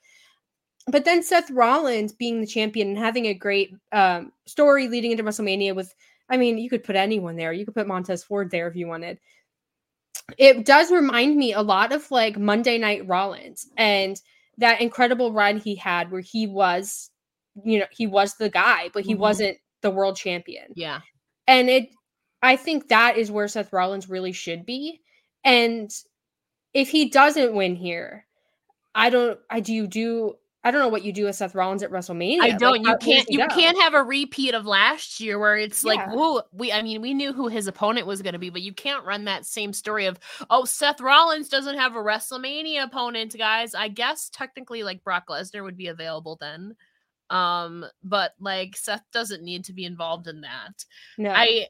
But 0.87 1.05
then 1.05 1.23
Seth 1.23 1.51
Rollins 1.51 2.13
being 2.13 2.41
the 2.41 2.47
champion 2.47 2.91
and 2.91 2.99
having 2.99 3.27
a 3.27 3.35
great 3.35 3.75
um, 3.91 4.31
story 4.47 4.87
leading 4.87 5.11
into 5.11 5.25
WrestleMania 5.25 5.75
with, 5.75 5.93
I 6.29 6.37
mean, 6.37 6.59
you 6.59 6.71
could 6.71 6.85
put 6.85 6.97
anyone 6.97 7.35
there. 7.35 7.53
You 7.53 7.65
could 7.65 7.75
put 7.75 7.89
Montez 7.89 8.23
Ford 8.23 8.53
there 8.53 8.69
if 8.69 8.77
you 8.77 8.87
wanted 8.87 9.19
it 10.39 10.65
does 10.65 10.91
remind 10.91 11.37
me 11.37 11.53
a 11.53 11.63
lot 11.63 11.93
of 11.93 12.11
like 12.11 12.39
Monday 12.39 12.79
Night 12.79 13.07
Rollins 13.07 13.67
and 13.77 14.21
that 14.59 14.81
incredible 14.81 15.33
run 15.33 15.59
he 15.59 15.75
had 15.75 16.11
where 16.11 16.21
he 16.21 16.47
was, 16.47 17.11
you 17.65 17.79
know, 17.79 17.87
he 17.91 18.07
was 18.07 18.35
the 18.35 18.51
guy, 18.51 18.91
but 18.93 19.05
he 19.05 19.13
mm-hmm. 19.13 19.23
wasn't 19.23 19.59
the 19.83 19.91
world 19.91 20.17
champion. 20.17 20.67
Yeah. 20.75 21.01
And 21.47 21.69
it, 21.69 21.89
I 22.43 22.57
think 22.57 22.89
that 22.89 23.17
is 23.17 23.31
where 23.31 23.49
Seth 23.49 23.73
Rollins 23.73 24.09
really 24.09 24.33
should 24.33 24.65
be. 24.65 25.01
And 25.45 25.91
if 26.75 26.91
he 26.91 27.09
doesn't 27.09 27.55
win 27.55 27.75
here, 27.77 28.27
I 28.95 29.11
don't, 29.11 29.39
I 29.49 29.61
do 29.61 29.87
do 29.87 30.35
I 30.63 30.71
don't 30.71 30.81
know 30.83 30.89
what 30.89 31.05
you 31.05 31.13
do 31.13 31.25
with 31.25 31.37
Seth 31.37 31.55
Rollins 31.55 31.83
at 31.83 31.91
WrestleMania. 31.91 32.41
I 32.43 32.51
don't. 32.51 32.83
Like, 32.83 33.03
you 33.03 33.15
can't. 33.15 33.31
You 33.31 33.39
go? 33.39 33.47
can't 33.49 33.81
have 33.81 33.95
a 33.95 34.03
repeat 34.03 34.55
of 34.55 34.67
last 34.67 35.19
year 35.19 35.39
where 35.39 35.57
it's 35.57 35.83
yeah. 35.83 35.93
like, 35.95 36.11
whoa. 36.11 36.43
We. 36.53 36.71
I 36.71 36.83
mean, 36.83 37.01
we 37.01 37.15
knew 37.15 37.33
who 37.33 37.49
his 37.49 37.67
opponent 37.67 38.07
was 38.07 38.21
going 38.21 38.35
to 38.35 38.39
be, 38.39 38.51
but 38.51 38.61
you 38.61 38.75
can't 38.75 39.05
run 39.05 39.25
that 39.25 39.47
same 39.47 39.73
story 39.73 40.05
of, 40.05 40.19
oh, 40.51 40.67
Seth 40.67 41.01
Rollins 41.01 41.49
doesn't 41.49 41.79
have 41.79 41.97
a 41.97 42.01
WrestleMania 42.01 42.85
opponent, 42.85 43.35
guys. 43.39 43.75
I 43.75 43.89
guess 43.89 44.29
technically, 44.29 44.83
like 44.83 45.03
Brock 45.03 45.29
Lesnar 45.31 45.63
would 45.63 45.79
be 45.79 45.87
available 45.87 46.37
then, 46.39 46.77
um, 47.31 47.87
but 48.05 48.33
like 48.39 48.77
Seth 48.77 49.05
doesn't 49.13 49.43
need 49.43 49.65
to 49.65 49.73
be 49.73 49.87
involved 49.87 50.27
in 50.27 50.43
that. 50.43 50.85
No. 51.17 51.31
I. 51.31 51.69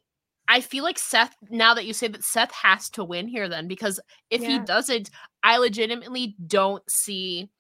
I 0.49 0.63
feel 0.63 0.83
like 0.83 0.99
Seth. 0.99 1.37
Now 1.49 1.75
that 1.75 1.87
you 1.87 1.93
say 1.93 2.09
that, 2.09 2.25
Seth 2.25 2.51
has 2.51 2.91
to 2.91 3.05
win 3.05 3.29
here 3.29 3.49
then, 3.49 3.69
because 3.69 4.01
if 4.31 4.41
yeah. 4.41 4.49
he 4.49 4.59
doesn't, 4.59 5.09
I 5.45 5.59
legitimately 5.59 6.35
don't 6.45 6.83
see 6.91 7.51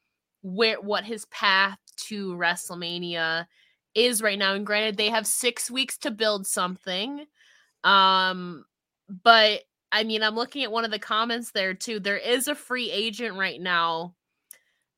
where 0.43 0.81
what 0.81 1.05
his 1.05 1.25
path 1.27 1.79
to 2.09 2.35
WrestleMania 2.35 3.47
is 3.95 4.23
right 4.23 4.39
now. 4.39 4.55
And 4.55 4.67
granted, 4.67 4.97
they 4.97 5.11
have 5.11 5.27
six 5.27 5.71
weeks 5.71 5.99
to 5.99 6.11
build 6.11 6.47
something. 6.47 7.27
Um, 7.85 8.65
but 9.23 9.63
I 9.93 10.05
mean, 10.05 10.23
I'm 10.23 10.37
looking 10.37 10.63
at 10.63 10.73
one 10.73 10.85
of 10.85 10.91
the 10.91 10.99
comments 10.99 11.51
there 11.53 11.75
too. 11.75 12.01
There 12.01 12.17
is 12.17 12.49
a 12.49 12.55
free 12.55 12.91
agent 12.91 13.37
right 13.37 13.61
now 13.61 14.15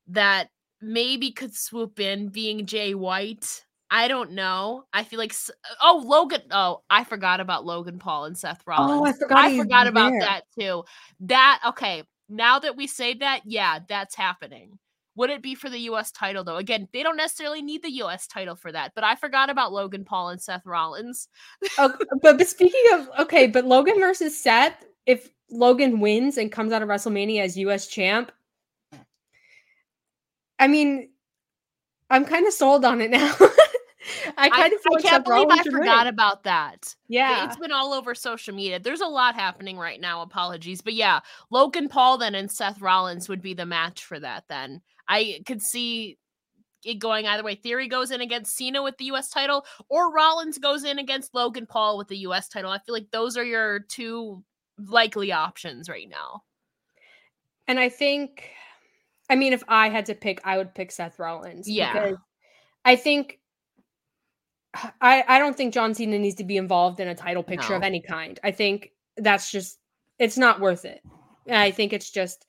that 0.07 0.49
maybe 0.81 1.31
could 1.31 1.55
swoop 1.55 1.99
in, 1.99 2.29
being 2.29 2.65
Jay 2.65 2.93
White. 2.93 3.65
I 3.89 4.07
don't 4.07 4.31
know. 4.31 4.85
I 4.91 5.03
feel 5.03 5.19
like 5.19 5.35
oh 5.81 6.03
Logan. 6.05 6.41
Oh, 6.51 6.81
I 6.89 7.03
forgot 7.03 7.39
about 7.39 7.65
Logan 7.65 7.99
Paul 7.99 8.25
and 8.25 8.37
Seth 8.37 8.61
Rollins. 8.65 8.91
Oh, 8.91 9.05
I 9.05 9.13
forgot. 9.13 9.37
I 9.37 9.57
forgot 9.57 9.87
about 9.87 10.11
there. 10.11 10.19
that 10.21 10.41
too. 10.57 10.83
That 11.21 11.61
okay. 11.67 12.03
Now 12.29 12.59
that 12.59 12.75
we 12.75 12.87
say 12.87 13.13
that, 13.15 13.41
yeah, 13.45 13.79
that's 13.87 14.15
happening. 14.15 14.79
Would 15.15 15.29
it 15.29 15.41
be 15.41 15.55
for 15.55 15.69
the 15.69 15.79
US 15.79 16.11
title 16.11 16.43
though? 16.43 16.57
Again, 16.57 16.87
they 16.91 17.03
don't 17.03 17.17
necessarily 17.17 17.61
need 17.61 17.83
the 17.83 17.91
US 18.03 18.27
title 18.27 18.55
for 18.55 18.71
that, 18.71 18.93
but 18.95 19.03
I 19.03 19.15
forgot 19.15 19.49
about 19.49 19.73
Logan 19.73 20.05
Paul 20.05 20.29
and 20.29 20.41
Seth 20.41 20.65
Rollins. 20.65 21.27
oh, 21.77 21.93
but, 22.21 22.37
but 22.37 22.47
speaking 22.47 22.83
of 22.93 23.09
okay, 23.19 23.47
but 23.47 23.65
Logan 23.65 23.99
versus 23.99 24.37
Seth, 24.37 24.85
if 25.05 25.29
Logan 25.49 25.99
wins 25.99 26.37
and 26.37 26.51
comes 26.51 26.71
out 26.71 26.81
of 26.81 26.89
WrestleMania 26.89 27.41
as 27.41 27.57
US 27.57 27.87
champ, 27.87 28.31
I 30.59 30.67
mean, 30.67 31.09
I'm 32.09 32.25
kind 32.25 32.47
of 32.47 32.53
sold 32.53 32.85
on 32.85 33.01
it 33.01 33.11
now. 33.11 33.35
I 34.37 34.49
kind 34.49 34.73
of 34.73 34.79
I, 34.91 34.97
I 34.97 35.01
can't 35.01 35.25
believe 35.25 35.47
I 35.49 35.63
forgot 35.63 36.05
win. 36.05 36.13
about 36.13 36.43
that. 36.43 36.95
Yeah. 37.07 37.45
It's 37.45 37.57
been 37.57 37.71
all 37.71 37.93
over 37.93 38.13
social 38.15 38.53
media. 38.53 38.79
There's 38.79 39.01
a 39.01 39.07
lot 39.07 39.35
happening 39.35 39.77
right 39.77 39.99
now. 39.99 40.21
Apologies. 40.21 40.81
But 40.81 40.93
yeah, 40.93 41.21
Logan 41.49 41.87
Paul 41.87 42.17
then 42.17 42.35
and 42.35 42.51
Seth 42.51 42.81
Rollins 42.81 43.29
would 43.29 43.41
be 43.41 43.53
the 43.53 43.65
match 43.65 44.03
for 44.03 44.19
that 44.19 44.45
then. 44.49 44.81
I 45.07 45.41
could 45.45 45.61
see 45.61 46.17
it 46.85 46.99
going 46.99 47.25
either 47.25 47.43
way. 47.43 47.55
Theory 47.55 47.87
goes 47.87 48.11
in 48.11 48.21
against 48.21 48.55
Cena 48.55 48.83
with 48.83 48.97
the 48.97 49.05
US 49.05 49.29
title, 49.29 49.65
or 49.89 50.11
Rollins 50.11 50.57
goes 50.57 50.83
in 50.83 50.99
against 50.99 51.33
Logan 51.33 51.65
Paul 51.65 51.97
with 51.97 52.07
the 52.07 52.17
US 52.17 52.49
title. 52.49 52.71
I 52.71 52.79
feel 52.79 52.93
like 52.93 53.11
those 53.11 53.37
are 53.37 53.43
your 53.43 53.79
two 53.89 54.43
likely 54.77 55.31
options 55.31 55.89
right 55.89 56.09
now. 56.09 56.43
And 57.67 57.79
I 57.79 57.89
think, 57.89 58.49
I 59.29 59.35
mean, 59.35 59.53
if 59.53 59.63
I 59.67 59.89
had 59.89 60.05
to 60.07 60.15
pick, 60.15 60.41
I 60.43 60.57
would 60.57 60.75
pick 60.75 60.91
Seth 60.91 61.19
Rollins. 61.19 61.69
Yeah. 61.69 62.13
I 62.83 62.95
think 62.97 63.39
I, 65.01 65.23
I 65.27 65.39
don't 65.39 65.55
think 65.55 65.73
John 65.73 65.93
Cena 65.93 66.17
needs 66.17 66.35
to 66.35 66.43
be 66.43 66.57
involved 66.57 66.99
in 66.99 67.07
a 67.07 67.15
title 67.15 67.43
picture 67.43 67.71
no. 67.71 67.77
of 67.77 67.83
any 67.83 68.01
kind. 68.01 68.39
I 68.43 68.51
think 68.51 68.91
that's 69.17 69.51
just 69.51 69.79
it's 70.19 70.37
not 70.37 70.59
worth 70.59 70.85
it. 70.85 71.01
I 71.49 71.71
think 71.71 71.93
it's 71.93 72.09
just 72.09 72.45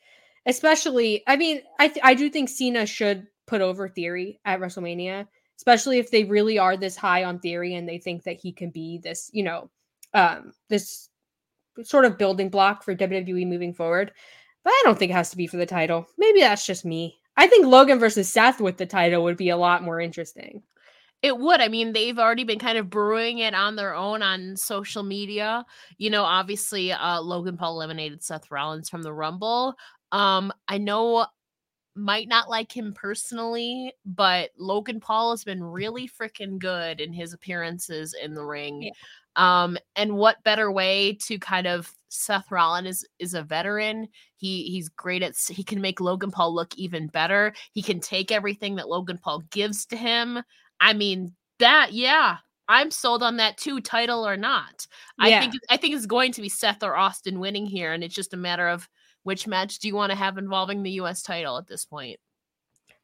especially 0.47 1.23
I 1.27 1.37
mean, 1.37 1.63
I 1.79 1.89
th- 1.89 2.05
I 2.05 2.15
do 2.15 2.31
think 2.31 2.49
Cena 2.49 2.87
should 2.87 3.27
put 3.47 3.61
over 3.61 3.89
Theory 3.89 4.41
at 4.45 4.61
WrestleMania, 4.61 5.27
especially 5.59 5.99
if 5.99 6.11
they 6.11 6.25
really 6.25 6.59
are 6.59 6.77
this 6.77 6.97
high 6.97 7.25
on 7.25 7.39
Theory 7.39 7.75
and 7.75 7.89
they 7.89 7.99
think 7.99 8.25
that 8.25 8.41
he 8.41 8.53
can 8.53 8.71
be 8.71 8.99
this, 8.99 9.31
you 9.33 9.43
know, 9.43 9.71
um 10.15 10.53
this 10.69 11.09
sort 11.83 12.05
of 12.05 12.19
building 12.19 12.49
block 12.49 12.83
for 12.83 12.95
WWE 12.95 13.47
moving 13.47 13.75
forward. 13.75 14.13
But 14.63 14.71
I 14.71 14.83
don't 14.85 14.99
think 14.99 15.11
it 15.11 15.15
has 15.15 15.31
to 15.31 15.37
be 15.37 15.47
for 15.47 15.57
the 15.57 15.67
title. 15.67 16.07
Maybe 16.17 16.41
that's 16.41 16.67
just 16.67 16.85
me. 16.85 17.19
I 17.37 17.47
think 17.49 17.67
Logan 17.67 17.99
versus 17.99 18.29
Seth 18.29 18.61
with 18.61 18.77
the 18.77 18.87
title 18.87 19.25
would 19.25 19.37
be 19.37 19.51
a 19.51 19.57
lot 19.57 19.83
more 19.83 20.01
interesting. 20.01 20.63
It 21.25 21.39
would. 21.39 21.61
I 21.61 21.69
mean, 21.69 21.95
they've 21.95 22.19
already 22.19 22.45
been 22.45 22.59
kind 22.59 22.77
of 22.77 22.91
brewing 22.91 23.39
it 23.39 23.55
on 23.55 23.77
their 23.77 23.95
own 23.95 24.23
on 24.23 24.57
social 24.57 25.03
media. 25.03 25.65
You 25.97 26.11
know, 26.11 26.23
obviously, 26.23 26.93
uh, 26.93 27.21
Logan 27.23 27.57
Paul 27.57 27.77
eliminated 27.77 28.23
Seth 28.23 28.51
Rollins 28.51 28.91
from 28.91 29.03
the 29.03 29.13
Rumble. 29.13 29.75
Um, 30.15 30.53
I 30.69 30.79
know 30.79 31.27
might 31.97 32.27
not 32.27 32.49
like 32.49 32.77
him 32.77 32.93
personally, 32.93 33.93
but 34.05 34.51
Logan 34.59 35.01
Paul 35.01 35.31
has 35.31 35.45
been 35.45 35.62
really 35.62 36.09
freaking 36.09 36.59
good 36.59 37.01
in 37.01 37.12
his 37.12 37.33
appearances 37.33 38.15
in 38.21 38.35
the 38.35 38.45
ring. 38.45 38.83
Yeah. 38.83 38.93
Um, 39.37 39.77
and 39.97 40.17
what 40.17 40.43
better 40.45 40.71
way 40.71 41.19
to 41.23 41.39
kind 41.39 41.67
of 41.67 41.93
Seth 42.09 42.51
Rollins 42.51 42.89
is 42.89 43.09
is 43.19 43.35
a 43.35 43.43
veteran. 43.43 44.09
He 44.37 44.65
he's 44.65 44.89
great 44.89 45.23
at 45.23 45.35
he 45.49 45.65
can 45.65 45.81
make 45.81 46.01
Logan 46.01 46.31
Paul 46.31 46.55
look 46.55 46.75
even 46.77 47.09
better. 47.09 47.53
He 47.73 47.83
can 47.83 48.01
take 48.01 48.31
everything 48.33 48.77
that 48.77 48.89
Logan 48.89 49.19
Paul 49.19 49.43
gives 49.51 49.85
to 49.87 49.97
him 49.97 50.43
I 50.81 50.93
mean, 50.93 51.33
that 51.59 51.93
yeah, 51.93 52.39
I'm 52.69 52.91
sold 52.91 53.23
on 53.23 53.39
that 53.39 53.57
too, 53.57 53.81
title 53.81 54.27
or 54.27 54.37
not. 54.37 54.87
Yeah. 55.19 55.39
I 55.39 55.41
think 55.41 55.55
I 55.71 55.77
think 55.77 55.95
it's 55.95 56.07
going 56.07 56.33
to 56.33 56.43
be 56.43 56.49
Seth 56.49 56.83
or 56.83 56.97
Austin 56.97 57.41
winning 57.41 57.67
here, 57.67 57.93
and 57.93 58.05
it's 58.05 58.15
just 58.15 58.35
a 58.35 58.39
matter 58.39 58.69
of 58.69 58.89
which 59.25 59.47
match 59.47 59.81
do 59.81 59.89
you 59.89 59.95
want 59.95 60.11
to 60.11 60.16
have 60.16 60.39
involving 60.39 60.83
the 60.83 60.93
U.S. 60.93 61.22
title 61.22 61.59
at 61.59 61.66
this 61.66 61.85
point. 61.85 62.20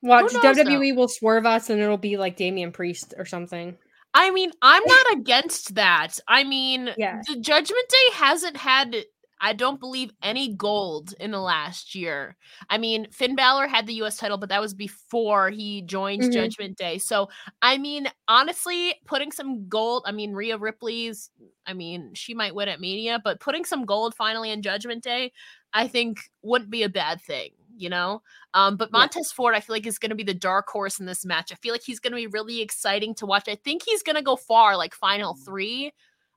Watch 0.03 0.33
WWE 0.33 0.97
will 0.97 1.09
swerve 1.09 1.45
us, 1.45 1.69
and 1.69 1.81
it'll 1.81 1.99
be 1.99 2.17
like 2.17 2.37
Damian 2.37 2.73
Priest 2.73 3.13
or 3.19 3.27
something. 3.27 3.77
I 4.15 4.31
mean, 4.31 4.51
I'm 4.63 4.83
not 4.87 5.13
against 5.13 5.75
that. 5.75 6.19
I 6.27 6.45
mean, 6.45 6.91
yeah. 6.97 7.21
the 7.27 7.37
Judgment 7.37 7.89
Day 7.89 8.15
hasn't 8.15 8.57
had 8.57 8.97
I 9.41 9.53
don't 9.53 9.81
believe 9.81 10.11
any 10.23 10.55
gold 10.55 11.15
in 11.19 11.31
the 11.31 11.41
last 11.41 11.95
year. 11.95 12.37
I 12.69 12.79
mean, 12.79 13.09
Finn 13.11 13.35
Balor 13.35 13.67
had 13.67 13.87
the 13.87 13.95
US 14.03 14.17
title, 14.17 14.39
but 14.39 14.51
that 14.51 14.61
was 14.61 14.75
before 14.75 15.51
he 15.51 15.83
joined 15.83 16.23
mm-hmm. 16.23 16.33
Judgment 16.33 16.77
Day. 16.77 16.99
So, 16.99 17.29
I 17.63 17.79
mean, 17.79 18.09
honestly, 18.29 18.95
putting 19.07 19.33
some 19.33 19.69
gold, 19.69 20.05
I 20.07 20.13
mean, 20.13 20.33
Rhea 20.33 20.59
Ripley's, 20.59 21.31
I 21.67 21.73
mean, 21.73 22.13
she 22.15 22.35
might 22.35 22.55
win 22.55 22.69
at 22.69 22.81
Mania, 22.81 23.21
but 23.23 23.41
putting 23.41 23.65
some 23.65 23.85
gold 23.85 24.15
finally 24.15 24.51
in 24.51 24.63
Judgment 24.63 25.03
Day, 25.03 25.33
I 25.73 25.89
think 25.89 26.21
wouldn't 26.43 26.71
be 26.71 26.83
a 26.83 26.89
bad 26.89 27.21
thing 27.21 27.51
you 27.81 27.89
know. 27.89 28.23
Um, 28.53 28.77
but 28.77 28.93
Montez 28.93 29.31
yeah. 29.33 29.37
Ford, 29.37 29.55
I 29.55 29.61
feel 29.61 29.75
like 29.75 29.87
is 29.87 29.99
going 29.99 30.11
to 30.11 30.17
be 30.17 30.23
the 30.23 30.35
dark 30.35 30.69
horse 30.69 31.01
in 31.01 31.07
this 31.07 31.25
match. 31.25 31.51
I 31.51 31.55
feel 31.57 31.73
like 31.73 31.83
he's 31.83 32.01
going 32.01 32.13
to 32.13 32.17
be 32.17 32.27
really 32.27 32.61
exciting 32.61 33.15
to 33.17 33.27
watch. 33.27 33.49
I 33.49 33.55
think 33.55 33.83
he's 33.85 34.03
going 34.03 34.17
to 34.17 34.23
go 34.23 34.37
far, 34.37 34.77
like 34.77 34.95
final 34.95 35.35
three. 35.35 35.93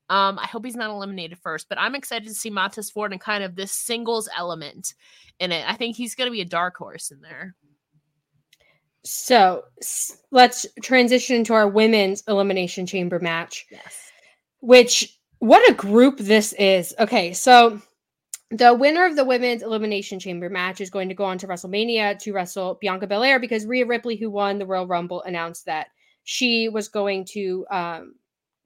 Um, 0.10 0.38
I 0.38 0.46
hope 0.48 0.66
he's 0.66 0.76
not 0.76 0.90
eliminated 0.90 1.40
first, 1.40 1.70
but 1.70 1.80
I'm 1.80 1.96
excited 1.96 2.28
to 2.28 2.34
see 2.34 2.50
Montez 2.50 2.90
Ford 2.90 3.12
and 3.12 3.22
kind 3.22 3.44
of 3.44 3.56
this 3.56 3.72
singles 3.72 4.30
element 4.38 4.94
in 5.40 5.52
it. 5.52 5.66
I 5.68 5.76
think 5.76 5.96
he's 5.96 6.16
going 6.16 6.28
to 6.28 6.32
be 6.32 6.42
a 6.42 6.46
dark 6.46 6.76
horse 6.78 7.12
in 7.12 7.22
there. 7.22 7.56
So 9.06 9.64
let's 10.32 10.66
transition 10.82 11.44
to 11.46 11.54
our 11.54 11.68
women's 11.68 12.24
elimination 12.28 12.86
chamber 12.86 13.20
match. 13.20 13.66
Yes. 13.72 14.12
Which, 14.60 15.18
what 15.40 15.70
a 15.70 15.74
group 15.74 16.20
this 16.20 16.54
is. 16.54 16.94
Okay, 17.00 17.34
so 17.34 17.82
the 18.50 18.74
winner 18.74 19.06
of 19.06 19.16
the 19.16 19.26
women's 19.26 19.64
elimination 19.64 20.20
chamber 20.20 20.50
match 20.50 20.80
is 20.80 20.90
going 20.90 21.10
to 21.10 21.16
go 21.16 21.26
on 21.26 21.38
to 21.40 21.48
WrestleMania 21.48 22.20
to 22.20 22.34
wrestle 22.34 22.78
Bianca 22.80 23.08
Belair 23.08 23.40
because 23.40 23.66
Rhea 23.66 23.86
Ripley, 23.86 24.16
who 24.16 24.30
won 24.30 24.58
the 24.60 24.66
Royal 24.66 24.88
Rumble, 24.88 25.24
announced 25.24 25.66
that 25.66 25.88
she 26.24 26.70
was 26.70 26.88
going 26.88 27.26
to 27.32 27.66
um, 27.72 28.16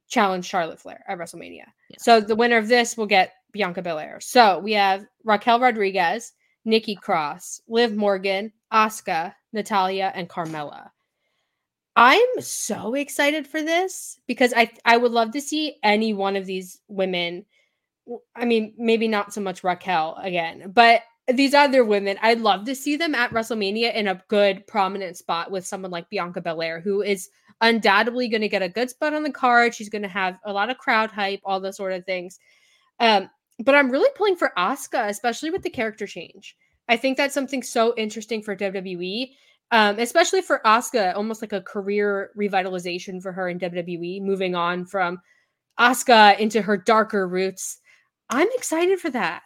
challenge 0.07 0.45
Charlotte 0.45 0.79
Flair 0.79 1.03
at 1.07 1.17
WrestleMania. 1.17 1.65
Yeah. 1.89 1.97
So 1.99 2.21
the 2.21 2.35
winner 2.35 2.57
of 2.57 2.67
this 2.67 2.97
will 2.97 3.05
get 3.05 3.33
Bianca 3.51 3.81
Belair. 3.81 4.19
So 4.19 4.59
we 4.59 4.73
have 4.73 5.05
Raquel 5.23 5.59
Rodriguez, 5.59 6.33
Nikki 6.65 6.95
Cross, 6.95 7.61
Liv 7.67 7.95
Morgan, 7.95 8.51
Asuka, 8.71 9.33
Natalya, 9.53 10.11
and 10.15 10.29
Carmella. 10.29 10.89
I'm 11.95 12.41
so 12.41 12.93
excited 12.93 13.47
for 13.47 13.63
this 13.63 14.19
because 14.27 14.53
I 14.55 14.69
I 14.85 14.97
would 14.97 15.11
love 15.11 15.31
to 15.31 15.41
see 15.41 15.77
any 15.81 16.13
one 16.13 16.35
of 16.35 16.45
these 16.45 16.79
women. 16.87 17.45
I 18.35 18.45
mean, 18.45 18.73
maybe 18.77 19.07
not 19.07 19.33
so 19.33 19.41
much 19.41 19.63
Raquel 19.63 20.15
again, 20.21 20.71
but 20.73 21.01
these 21.33 21.53
other 21.53 21.83
women, 21.83 22.17
I'd 22.21 22.39
love 22.41 22.65
to 22.65 22.75
see 22.75 22.95
them 22.95 23.13
at 23.13 23.31
WrestleMania 23.31 23.93
in 23.93 24.07
a 24.07 24.21
good 24.29 24.65
prominent 24.67 25.17
spot 25.17 25.51
with 25.51 25.65
someone 25.67 25.91
like 25.91 26.09
Bianca 26.09 26.41
Belair, 26.41 26.79
who 26.79 27.01
is 27.01 27.29
undoubtedly 27.61 28.27
going 28.29 28.41
to 28.41 28.47
get 28.47 28.61
a 28.61 28.69
good 28.69 28.89
spot 28.89 29.13
on 29.13 29.23
the 29.23 29.31
card. 29.31 29.75
She's 29.75 29.89
going 29.89 30.03
to 30.03 30.07
have 30.07 30.37
a 30.45 30.53
lot 30.53 30.69
of 30.69 30.77
crowd 30.77 31.11
hype, 31.11 31.41
all 31.43 31.59
those 31.59 31.77
sort 31.77 31.93
of 31.93 32.05
things. 32.05 32.39
Um, 32.99 33.29
but 33.59 33.75
I'm 33.75 33.91
really 33.91 34.09
pulling 34.15 34.35
for 34.35 34.53
Asuka, 34.57 35.09
especially 35.09 35.49
with 35.49 35.63
the 35.63 35.69
character 35.69 36.07
change. 36.07 36.55
I 36.87 36.95
think 36.95 37.17
that's 37.17 37.33
something 37.33 37.63
so 37.63 37.93
interesting 37.97 38.41
for 38.41 38.55
WWE. 38.55 39.31
um, 39.71 39.99
especially 39.99 40.41
for 40.41 40.61
Asuka, 40.65 41.15
almost 41.15 41.41
like 41.41 41.53
a 41.53 41.61
career 41.61 42.31
revitalization 42.37 43.21
for 43.21 43.31
her 43.31 43.49
in 43.49 43.59
WWE, 43.59 44.21
moving 44.21 44.55
on 44.55 44.85
from 44.85 45.19
Asuka 45.79 46.39
into 46.39 46.61
her 46.61 46.77
darker 46.77 47.27
roots. 47.27 47.79
I'm 48.29 48.47
excited 48.55 48.99
for 48.99 49.09
that. 49.11 49.43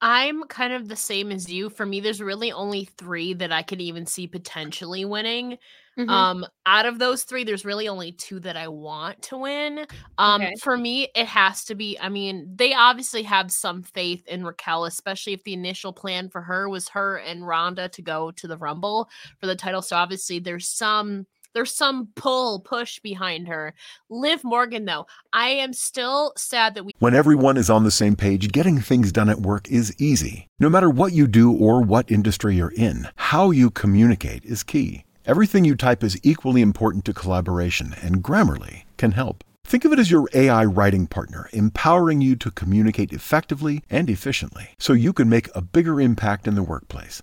I'm 0.00 0.44
kind 0.44 0.72
of 0.72 0.88
the 0.88 0.96
same 0.96 1.32
as 1.32 1.50
you. 1.50 1.70
For 1.70 1.84
me, 1.84 2.00
there's 2.00 2.20
really 2.20 2.52
only 2.52 2.84
three 2.96 3.34
that 3.34 3.52
I 3.52 3.62
could 3.62 3.80
even 3.80 4.06
see 4.06 4.26
potentially 4.26 5.04
winning. 5.04 5.58
Mm-hmm. 5.98 6.08
Um, 6.08 6.46
out 6.64 6.86
of 6.86 7.00
those 7.00 7.24
three, 7.24 7.42
there's 7.42 7.64
really 7.64 7.88
only 7.88 8.12
two 8.12 8.38
that 8.40 8.56
I 8.56 8.68
want 8.68 9.20
to 9.22 9.38
win. 9.38 9.84
Um, 10.16 10.42
okay. 10.42 10.54
for 10.62 10.76
me, 10.76 11.08
it 11.16 11.26
has 11.26 11.64
to 11.64 11.74
be. 11.74 11.98
I 12.00 12.08
mean, 12.08 12.48
they 12.54 12.72
obviously 12.72 13.24
have 13.24 13.50
some 13.50 13.82
faith 13.82 14.24
in 14.28 14.44
Raquel, 14.44 14.84
especially 14.84 15.32
if 15.32 15.42
the 15.42 15.54
initial 15.54 15.92
plan 15.92 16.28
for 16.28 16.40
her 16.42 16.68
was 16.68 16.88
her 16.90 17.16
and 17.16 17.44
Ronda 17.44 17.88
to 17.88 18.02
go 18.02 18.30
to 18.32 18.46
the 18.46 18.56
Rumble 18.56 19.08
for 19.40 19.46
the 19.46 19.56
title. 19.56 19.82
So 19.82 19.96
obviously, 19.96 20.38
there's 20.38 20.68
some 20.68 21.26
there's 21.54 21.74
some 21.74 22.08
pull 22.14 22.60
push 22.60 22.98
behind 23.00 23.48
her. 23.48 23.74
Liv 24.08 24.44
Morgan, 24.44 24.84
though, 24.84 25.06
I 25.32 25.48
am 25.48 25.72
still 25.72 26.32
sad 26.36 26.74
that 26.74 26.84
we. 26.84 26.92
When 26.98 27.14
everyone 27.14 27.56
is 27.56 27.70
on 27.70 27.84
the 27.84 27.90
same 27.90 28.16
page, 28.16 28.52
getting 28.52 28.80
things 28.80 29.12
done 29.12 29.28
at 29.28 29.40
work 29.40 29.68
is 29.68 29.94
easy. 30.00 30.48
No 30.58 30.68
matter 30.68 30.90
what 30.90 31.12
you 31.12 31.26
do 31.26 31.52
or 31.52 31.82
what 31.82 32.10
industry 32.10 32.56
you're 32.56 32.72
in, 32.76 33.08
how 33.16 33.50
you 33.50 33.70
communicate 33.70 34.44
is 34.44 34.62
key. 34.62 35.04
Everything 35.26 35.64
you 35.64 35.76
type 35.76 36.02
is 36.02 36.18
equally 36.22 36.62
important 36.62 37.04
to 37.04 37.12
collaboration, 37.12 37.94
and 38.00 38.22
Grammarly 38.22 38.84
can 38.96 39.12
help. 39.12 39.44
Think 39.68 39.84
of 39.84 39.92
it 39.92 39.98
as 39.98 40.10
your 40.10 40.26
AI 40.32 40.64
writing 40.64 41.06
partner, 41.06 41.50
empowering 41.52 42.22
you 42.22 42.36
to 42.36 42.50
communicate 42.50 43.12
effectively 43.12 43.82
and 43.90 44.08
efficiently 44.08 44.70
so 44.78 44.94
you 44.94 45.12
can 45.12 45.28
make 45.28 45.54
a 45.54 45.60
bigger 45.60 46.00
impact 46.00 46.48
in 46.48 46.54
the 46.54 46.62
workplace. 46.62 47.22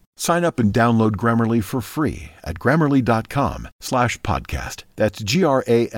Sign 0.21 0.45
up 0.45 0.59
and 0.59 0.71
download 0.71 1.13
Grammarly 1.15 1.63
for 1.63 1.81
free 1.81 2.29
at 2.43 2.59
grammarly.com 2.59 3.69
slash 3.79 4.19
podcast. 4.19 4.83
That's 4.95 5.19
G-R-A-M-M-A-R-L-Y 5.23 5.95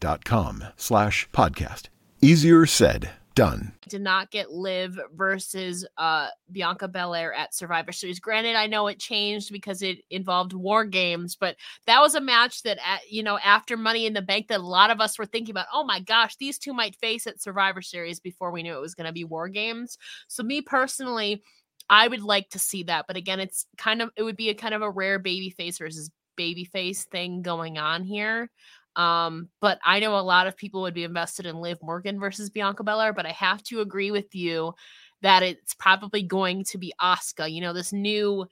dot 0.00 0.24
com 0.24 0.64
slash 0.78 1.28
podcast. 1.34 1.88
Easier 2.22 2.64
said, 2.64 3.10
done. 3.34 3.74
Did 3.90 4.00
not 4.00 4.30
get 4.30 4.52
Liv 4.52 4.98
versus 5.14 5.86
uh, 5.98 6.28
Bianca 6.50 6.88
Belair 6.88 7.34
at 7.34 7.54
Survivor 7.54 7.92
Series. 7.92 8.20
Granted, 8.20 8.56
I 8.56 8.68
know 8.68 8.86
it 8.86 8.98
changed 8.98 9.52
because 9.52 9.82
it 9.82 9.98
involved 10.08 10.54
War 10.54 10.86
Games, 10.86 11.36
but 11.36 11.56
that 11.86 12.00
was 12.00 12.14
a 12.14 12.22
match 12.22 12.62
that, 12.62 12.78
at, 12.78 13.00
you 13.06 13.22
know, 13.22 13.38
after 13.44 13.76
Money 13.76 14.06
in 14.06 14.14
the 14.14 14.22
Bank, 14.22 14.48
that 14.48 14.60
a 14.60 14.66
lot 14.66 14.90
of 14.90 14.98
us 14.98 15.18
were 15.18 15.26
thinking 15.26 15.52
about. 15.52 15.66
Oh 15.74 15.84
my 15.84 16.00
gosh, 16.00 16.36
these 16.36 16.56
two 16.56 16.72
might 16.72 16.96
face 16.96 17.26
at 17.26 17.42
Survivor 17.42 17.82
Series 17.82 18.18
before 18.18 18.50
we 18.50 18.62
knew 18.62 18.74
it 18.74 18.80
was 18.80 18.94
going 18.94 19.08
to 19.08 19.12
be 19.12 19.24
War 19.24 19.50
Games. 19.50 19.98
So 20.28 20.42
me 20.42 20.62
personally 20.62 21.42
I 21.88 22.08
would 22.08 22.22
like 22.22 22.48
to 22.50 22.58
see 22.58 22.84
that, 22.84 23.06
but 23.06 23.16
again, 23.16 23.40
it's 23.40 23.66
kind 23.76 24.02
of 24.02 24.10
it 24.16 24.22
would 24.22 24.36
be 24.36 24.50
a 24.50 24.54
kind 24.54 24.74
of 24.74 24.82
a 24.82 24.90
rare 24.90 25.18
baby 25.18 25.50
face 25.50 25.78
versus 25.78 26.10
baby 26.36 26.64
face 26.64 27.04
thing 27.04 27.42
going 27.42 27.78
on 27.78 28.04
here. 28.04 28.50
Um, 28.96 29.48
but 29.60 29.78
I 29.84 30.00
know 30.00 30.18
a 30.18 30.20
lot 30.20 30.46
of 30.46 30.56
people 30.56 30.82
would 30.82 30.94
be 30.94 31.04
invested 31.04 31.46
in 31.46 31.56
Liv 31.56 31.78
Morgan 31.82 32.20
versus 32.20 32.50
Bianca 32.50 32.82
Belair, 32.82 33.12
but 33.12 33.26
I 33.26 33.30
have 33.30 33.62
to 33.64 33.80
agree 33.80 34.10
with 34.10 34.34
you 34.34 34.74
that 35.22 35.42
it's 35.42 35.74
probably 35.74 36.22
going 36.22 36.64
to 36.64 36.78
be 36.78 36.92
Asuka. 37.00 37.50
You 37.50 37.62
know, 37.62 37.72
this 37.72 37.92
new 37.92 38.46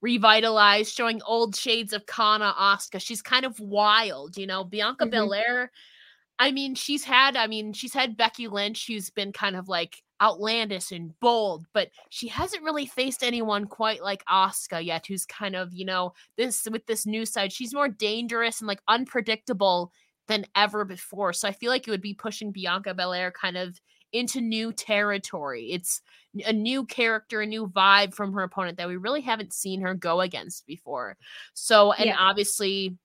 revitalized, 0.00 0.94
showing 0.94 1.20
old 1.26 1.54
shades 1.54 1.92
of 1.92 2.06
Kana 2.06 2.54
Asuka. 2.58 3.00
She's 3.00 3.22
kind 3.22 3.44
of 3.44 3.58
wild, 3.60 4.36
you 4.36 4.46
know. 4.46 4.64
Bianca 4.64 5.04
mm-hmm. 5.04 5.10
Belair, 5.10 5.70
I 6.38 6.52
mean, 6.52 6.74
she's 6.74 7.04
had, 7.04 7.36
I 7.36 7.46
mean, 7.46 7.72
she's 7.72 7.94
had 7.94 8.16
Becky 8.16 8.48
Lynch, 8.48 8.86
who's 8.86 9.10
been 9.10 9.32
kind 9.32 9.56
of 9.56 9.68
like 9.68 10.02
outlandish 10.22 10.92
and 10.92 11.18
bold, 11.20 11.66
but 11.74 11.90
she 12.08 12.28
hasn't 12.28 12.62
really 12.62 12.86
faced 12.86 13.24
anyone 13.24 13.66
quite 13.66 14.02
like 14.02 14.24
Asuka 14.26 14.84
yet, 14.84 15.06
who's 15.06 15.26
kind 15.26 15.56
of, 15.56 15.72
you 15.74 15.84
know, 15.84 16.12
this 16.36 16.68
with 16.70 16.86
this 16.86 17.04
new 17.04 17.26
side. 17.26 17.52
She's 17.52 17.74
more 17.74 17.88
dangerous 17.88 18.60
and 18.60 18.68
like 18.68 18.80
unpredictable 18.86 19.92
than 20.28 20.46
ever 20.54 20.84
before. 20.84 21.32
So 21.32 21.48
I 21.48 21.52
feel 21.52 21.70
like 21.70 21.88
it 21.88 21.90
would 21.90 22.00
be 22.00 22.14
pushing 22.14 22.52
Bianca 22.52 22.94
Belair 22.94 23.32
kind 23.32 23.56
of 23.56 23.80
into 24.12 24.40
new 24.40 24.72
territory. 24.72 25.72
It's 25.72 26.00
a 26.46 26.52
new 26.52 26.84
character, 26.86 27.40
a 27.40 27.46
new 27.46 27.66
vibe 27.66 28.14
from 28.14 28.32
her 28.32 28.42
opponent 28.42 28.78
that 28.78 28.88
we 28.88 28.96
really 28.96 29.22
haven't 29.22 29.52
seen 29.52 29.80
her 29.80 29.94
go 29.94 30.20
against 30.20 30.66
before. 30.66 31.16
So, 31.54 31.92
and 31.92 32.06
yeah. 32.06 32.16
obviously, 32.18 32.96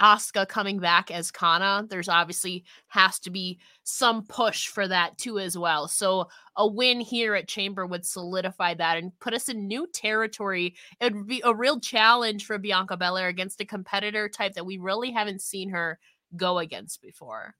Asuka 0.00 0.48
coming 0.48 0.78
back 0.78 1.10
as 1.10 1.30
Kana, 1.30 1.86
there's 1.88 2.08
obviously 2.08 2.64
has 2.88 3.18
to 3.20 3.30
be 3.30 3.58
some 3.82 4.24
push 4.26 4.66
for 4.66 4.88
that 4.88 5.16
too 5.18 5.38
as 5.38 5.56
well. 5.56 5.88
So 5.88 6.28
a 6.56 6.66
win 6.66 7.00
here 7.00 7.34
at 7.34 7.48
Chamber 7.48 7.86
would 7.86 8.04
solidify 8.04 8.74
that 8.74 8.98
and 8.98 9.18
put 9.20 9.34
us 9.34 9.48
in 9.48 9.66
new 9.66 9.86
territory. 9.86 10.74
It 11.00 11.14
would 11.14 11.26
be 11.26 11.42
a 11.44 11.54
real 11.54 11.80
challenge 11.80 12.46
for 12.46 12.58
Bianca 12.58 12.96
Belair 12.96 13.28
against 13.28 13.60
a 13.60 13.64
competitor 13.64 14.28
type 14.28 14.54
that 14.54 14.66
we 14.66 14.78
really 14.78 15.10
haven't 15.10 15.42
seen 15.42 15.70
her 15.70 15.98
go 16.36 16.58
against 16.58 17.00
before. 17.00 17.54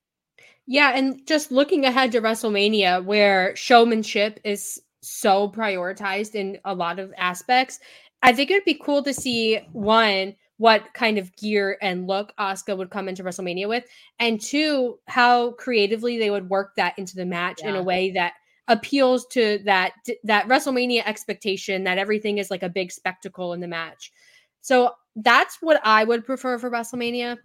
Yeah, 0.66 0.92
and 0.94 1.26
just 1.26 1.52
looking 1.52 1.84
ahead 1.84 2.12
to 2.12 2.20
WrestleMania 2.20 3.04
where 3.04 3.54
showmanship 3.54 4.40
is 4.44 4.80
so 5.02 5.48
prioritized 5.48 6.34
in 6.34 6.58
a 6.64 6.74
lot 6.74 6.98
of 6.98 7.12
aspects, 7.16 7.78
I 8.22 8.32
think 8.32 8.50
it'd 8.50 8.64
be 8.64 8.80
cool 8.82 9.02
to 9.02 9.12
see 9.12 9.60
one 9.72 10.34
what 10.58 10.94
kind 10.94 11.18
of 11.18 11.34
gear 11.36 11.78
and 11.82 12.06
look 12.06 12.32
Asuka 12.38 12.76
would 12.76 12.90
come 12.90 13.08
into 13.08 13.24
WrestleMania 13.24 13.68
with, 13.68 13.84
and 14.18 14.40
two, 14.40 14.98
how 15.06 15.52
creatively 15.52 16.18
they 16.18 16.30
would 16.30 16.48
work 16.48 16.74
that 16.76 16.98
into 16.98 17.16
the 17.16 17.26
match 17.26 17.60
yeah. 17.62 17.70
in 17.70 17.76
a 17.76 17.82
way 17.82 18.10
that 18.12 18.34
appeals 18.68 19.26
to 19.26 19.58
that 19.64 19.92
that 20.22 20.46
WrestleMania 20.48 21.02
expectation 21.04 21.84
that 21.84 21.98
everything 21.98 22.38
is 22.38 22.50
like 22.50 22.62
a 22.62 22.68
big 22.68 22.92
spectacle 22.92 23.52
in 23.52 23.60
the 23.60 23.68
match. 23.68 24.12
So 24.60 24.92
that's 25.16 25.58
what 25.60 25.80
I 25.84 26.04
would 26.04 26.24
prefer 26.24 26.58
for 26.58 26.70
WrestleMania. 26.70 27.36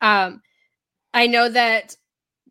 Um, 0.00 0.40
I 1.12 1.26
know 1.26 1.48
that 1.48 1.96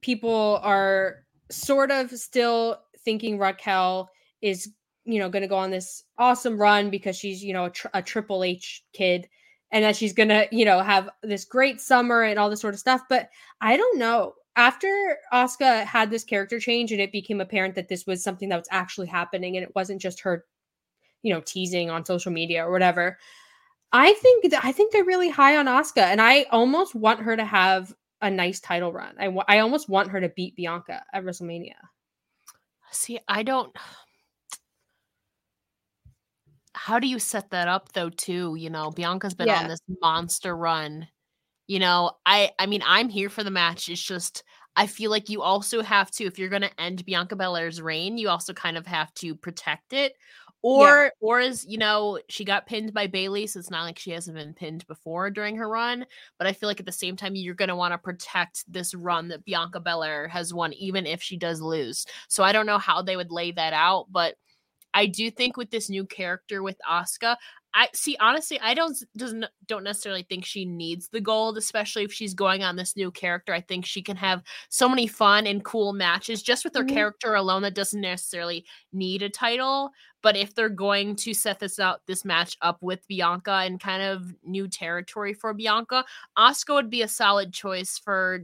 people 0.02 0.60
are 0.62 1.24
sort 1.50 1.92
of 1.92 2.12
still 2.12 2.80
thinking 3.00 3.40
Raquel 3.40 4.10
is 4.42 4.70
you 5.06 5.20
know 5.20 5.30
going 5.30 5.42
to 5.42 5.48
go 5.48 5.56
on 5.56 5.72
this 5.72 6.04
awesome 6.18 6.60
run 6.60 6.90
because 6.90 7.16
she's 7.16 7.44
you 7.44 7.54
know 7.54 7.66
a, 7.66 7.72
a 7.96 8.02
Triple 8.02 8.44
H 8.44 8.84
kid 8.94 9.28
and 9.72 9.84
that 9.84 9.96
she's 9.96 10.14
gonna, 10.14 10.46
you 10.52 10.66
know, 10.66 10.80
have 10.82 11.10
this 11.24 11.46
great 11.46 11.82
summer 11.82 12.24
and 12.24 12.40
all 12.40 12.50
this 12.50 12.62
sort 12.62 12.74
of 12.74 12.80
stuff. 12.80 13.02
But 13.10 13.30
I 13.62 13.78
don't 13.78 13.98
know. 13.98 14.34
After 14.56 15.18
Asuka 15.32 15.84
had 15.86 16.10
this 16.10 16.24
character 16.24 16.60
change 16.60 16.92
and 16.92 17.00
it 17.00 17.12
became 17.12 17.42
apparent 17.42 17.76
that 17.76 17.90
this 17.90 18.08
was 18.08 18.24
something 18.24 18.50
that 18.50 18.58
was 18.58 18.68
actually 18.72 19.08
happening 19.08 19.56
and 19.56 19.64
it 19.64 19.76
wasn't 19.76 20.02
just 20.02 20.20
her, 20.22 20.46
you 21.22 21.34
know, 21.34 21.42
teasing 21.46 21.92
on 21.92 22.06
social 22.06 22.32
media 22.32 22.66
or 22.66 22.72
whatever. 22.72 23.18
I 23.92 24.14
think 24.14 24.50
that 24.52 24.66
I 24.66 24.72
think 24.72 24.92
they're 24.92 25.04
really 25.06 25.30
high 25.30 25.58
on 25.58 25.66
Asuka, 25.66 26.02
and 26.02 26.22
I 26.22 26.44
almost 26.52 26.96
want 26.96 27.22
her 27.22 27.38
to 27.38 27.46
have 27.46 27.94
a 28.22 28.30
nice 28.30 28.60
title 28.60 28.92
run. 28.92 29.16
I, 29.20 29.28
I 29.48 29.60
almost 29.60 29.90
want 29.90 30.10
her 30.10 30.20
to 30.20 30.30
beat 30.30 30.56
Bianca 30.56 31.04
at 31.14 31.24
WrestleMania. 31.24 31.76
See, 32.92 33.20
I 33.28 33.44
don't 33.44 33.74
how 36.78 37.00
do 37.00 37.08
you 37.08 37.20
set 37.20 37.50
that 37.50 37.68
up 37.68 37.92
though 37.94 38.10
too 38.10 38.56
you 38.56 38.70
know 38.70 38.92
bianca's 38.92 39.34
been 39.34 39.48
yeah. 39.48 39.62
on 39.62 39.68
this 39.68 39.82
monster 40.02 40.56
run 40.56 41.08
you 41.66 41.80
know 41.80 42.12
i 42.26 42.52
i 42.60 42.66
mean 42.66 42.84
i'm 42.86 43.10
here 43.10 43.30
for 43.30 43.44
the 43.44 43.52
match 43.52 43.90
it's 43.90 44.02
just 44.02 44.44
i 44.76 44.86
feel 44.86 45.10
like 45.10 45.28
you 45.28 45.42
also 45.42 45.82
have 45.82 46.12
to 46.12 46.26
if 46.26 46.38
you're 46.38 46.50
going 46.50 46.62
to 46.62 46.82
end 46.82 47.04
bianca 47.06 47.36
belair's 47.36 47.82
reign 47.82 48.18
you 48.18 48.30
also 48.30 48.54
kind 48.54 48.78
of 48.78 48.86
have 48.86 49.14
to 49.16 49.36
protect 49.36 49.92
it 49.92 50.14
or 50.62 51.04
yeah. 51.04 51.10
or 51.20 51.40
as 51.40 51.66
you 51.68 51.78
know 51.78 52.20
she 52.30 52.44
got 52.46 52.66
pinned 52.68 52.94
by 52.94 53.08
bayley 53.08 53.48
so 53.48 53.60
it's 53.60 53.72
not 53.72 53.84
like 53.84 53.98
she 53.98 54.12
hasn't 54.12 54.38
been 54.38 54.54
pinned 54.54 54.86
before 54.88 55.30
during 55.30 55.56
her 55.56 55.70
run 55.70 56.06
but 56.38 56.48
i 56.48 56.54
feel 56.54 56.68
like 56.68 56.80
at 56.80 56.86
the 56.86 56.92
same 56.92 57.16
time 57.16 57.36
you're 57.36 57.54
going 57.54 57.70
to 57.70 57.76
want 57.76 57.92
to 57.92 57.98
protect 57.98 58.72
this 58.72 58.94
run 58.94 59.28
that 59.28 59.46
bianca 59.46 59.80
belair 59.80 60.28
has 60.28 60.54
won 60.54 60.74
even 60.74 61.06
if 61.06 61.22
she 61.22 61.38
does 61.38 61.62
lose 61.62 62.06
so 62.28 62.44
i 62.44 62.52
don't 62.52 62.66
know 62.66 62.80
how 62.80 63.02
they 63.02 63.16
would 63.16 63.32
lay 63.32 63.52
that 63.52 63.74
out 63.74 64.06
but 64.10 64.36
I 64.98 65.06
do 65.06 65.30
think 65.30 65.58
with 65.58 65.70
this 65.70 65.92
new 65.92 66.08
character 66.08 66.64
with 66.64 66.78
Asuka, 66.90 67.36
I 67.76 67.88
see 67.94 68.18
honestly, 68.20 68.60
I 68.60 68.74
don't 68.74 68.98
doesn't 69.16 69.46
don't 69.68 69.84
necessarily 69.84 70.24
think 70.24 70.44
she 70.44 70.66
needs 70.66 71.08
the 71.10 71.22
gold, 71.22 71.56
especially 71.56 72.04
if 72.04 72.12
she's 72.12 72.34
going 72.34 72.64
on 72.64 72.76
this 72.76 72.96
new 72.96 73.12
character. 73.12 73.54
I 73.54 73.62
think 73.62 73.86
she 73.86 74.02
can 74.02 74.18
have 74.18 74.42
so 74.70 74.90
many 74.90 75.06
fun 75.06 75.46
and 75.46 75.64
cool 75.64 75.94
matches 75.94 76.42
just 76.42 76.64
with 76.64 76.74
her 76.74 76.84
mm-hmm. 76.84 76.96
character 76.96 77.36
alone 77.36 77.62
that 77.62 77.76
doesn't 77.76 78.02
necessarily 78.02 78.66
need 78.92 79.22
a 79.22 79.30
title. 79.30 79.92
But 80.24 80.36
if 80.36 80.56
they're 80.56 80.68
going 80.68 81.16
to 81.18 81.34
set 81.36 81.60
this 81.60 81.78
out 81.78 82.02
this 82.08 82.26
match 82.26 82.58
up 82.64 82.82
with 82.82 83.08
Bianca 83.08 83.62
and 83.66 83.80
kind 83.80 84.02
of 84.02 84.34
new 84.44 84.68
territory 84.68 85.36
for 85.36 85.54
Bianca, 85.54 86.06
Asuka 86.40 86.74
would 86.74 86.90
be 86.90 87.04
a 87.04 87.08
solid 87.08 87.54
choice 87.54 88.00
for 88.00 88.40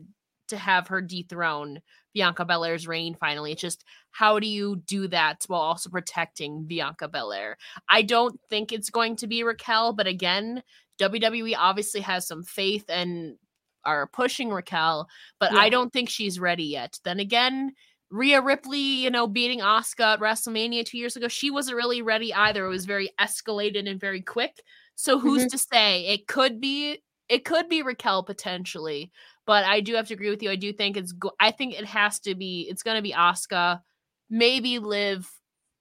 to 0.50 0.58
have 0.58 0.88
her 0.90 1.02
dethrone 1.02 1.82
Bianca 2.14 2.46
Belair's 2.46 2.88
reign 2.88 3.16
finally. 3.20 3.54
It's 3.54 3.62
just 3.62 3.84
how 4.14 4.40
do 4.40 4.48
you 4.48 4.78
do 4.86 5.08
that 5.10 5.44
while 5.48 5.62
also 5.62 5.90
protecting 5.90 6.64
Bianca 6.64 7.08
Belair? 7.08 7.58
I 7.90 8.04
don't 8.04 8.40
think 8.50 8.72
it's 8.72 8.90
going 8.90 9.16
to 9.18 9.28
be 9.28 9.44
Raquel, 9.44 9.92
but 9.92 10.08
again, 10.08 10.64
WWE 11.00 11.56
obviously 11.58 12.02
has 12.02 12.28
some 12.28 12.44
faith 12.44 12.86
and 12.90 13.36
are 13.84 14.08
pushing 14.08 14.50
Raquel, 14.50 15.10
but 15.40 15.52
yeah. 15.52 15.60
I 15.60 15.70
don't 15.70 15.92
think 15.92 16.10
she's 16.10 16.40
ready 16.40 16.64
yet. 16.64 17.00
Then 17.04 17.20
again, 17.20 17.74
Rhea 18.12 18.40
Ripley, 18.40 18.78
you 18.78 19.10
know, 19.10 19.26
beating 19.26 19.60
Asuka 19.60 20.14
at 20.14 20.20
WrestleMania 20.20 20.86
two 20.86 21.00
years 21.00 21.16
ago, 21.16 21.28
she 21.28 21.50
wasn't 21.50 21.78
really 21.78 22.04
ready 22.04 22.32
either. 22.34 22.66
It 22.66 22.70
was 22.70 22.86
very 22.86 23.10
escalated 23.20 23.90
and 23.90 24.00
very 24.00 24.22
quick. 24.22 24.62
So 24.96 25.18
who's 25.18 25.42
mm-hmm. 25.42 25.50
to 25.50 25.58
say? 25.58 26.06
It 26.06 26.28
could 26.28 26.62
be 26.62 27.00
it 27.30 27.46
could 27.46 27.68
be 27.68 27.82
Raquel 27.82 28.22
potentially, 28.22 29.12
but 29.48 29.66
I 29.66 29.80
do 29.80 29.96
have 29.96 30.08
to 30.10 30.14
agree 30.14 30.30
with 30.30 30.44
you. 30.44 30.52
I 30.52 30.56
do 30.56 30.72
think 30.72 30.98
it's. 30.98 31.14
Go- 31.14 31.34
I 31.40 31.50
think 31.52 31.74
it 31.74 31.86
has 31.86 32.20
to 32.22 32.36
be. 32.36 32.68
It's 32.70 32.84
going 32.84 32.98
to 32.98 33.02
be 33.02 33.14
Asuka, 33.14 33.82
maybe 34.30 34.80
Liv 34.80 35.30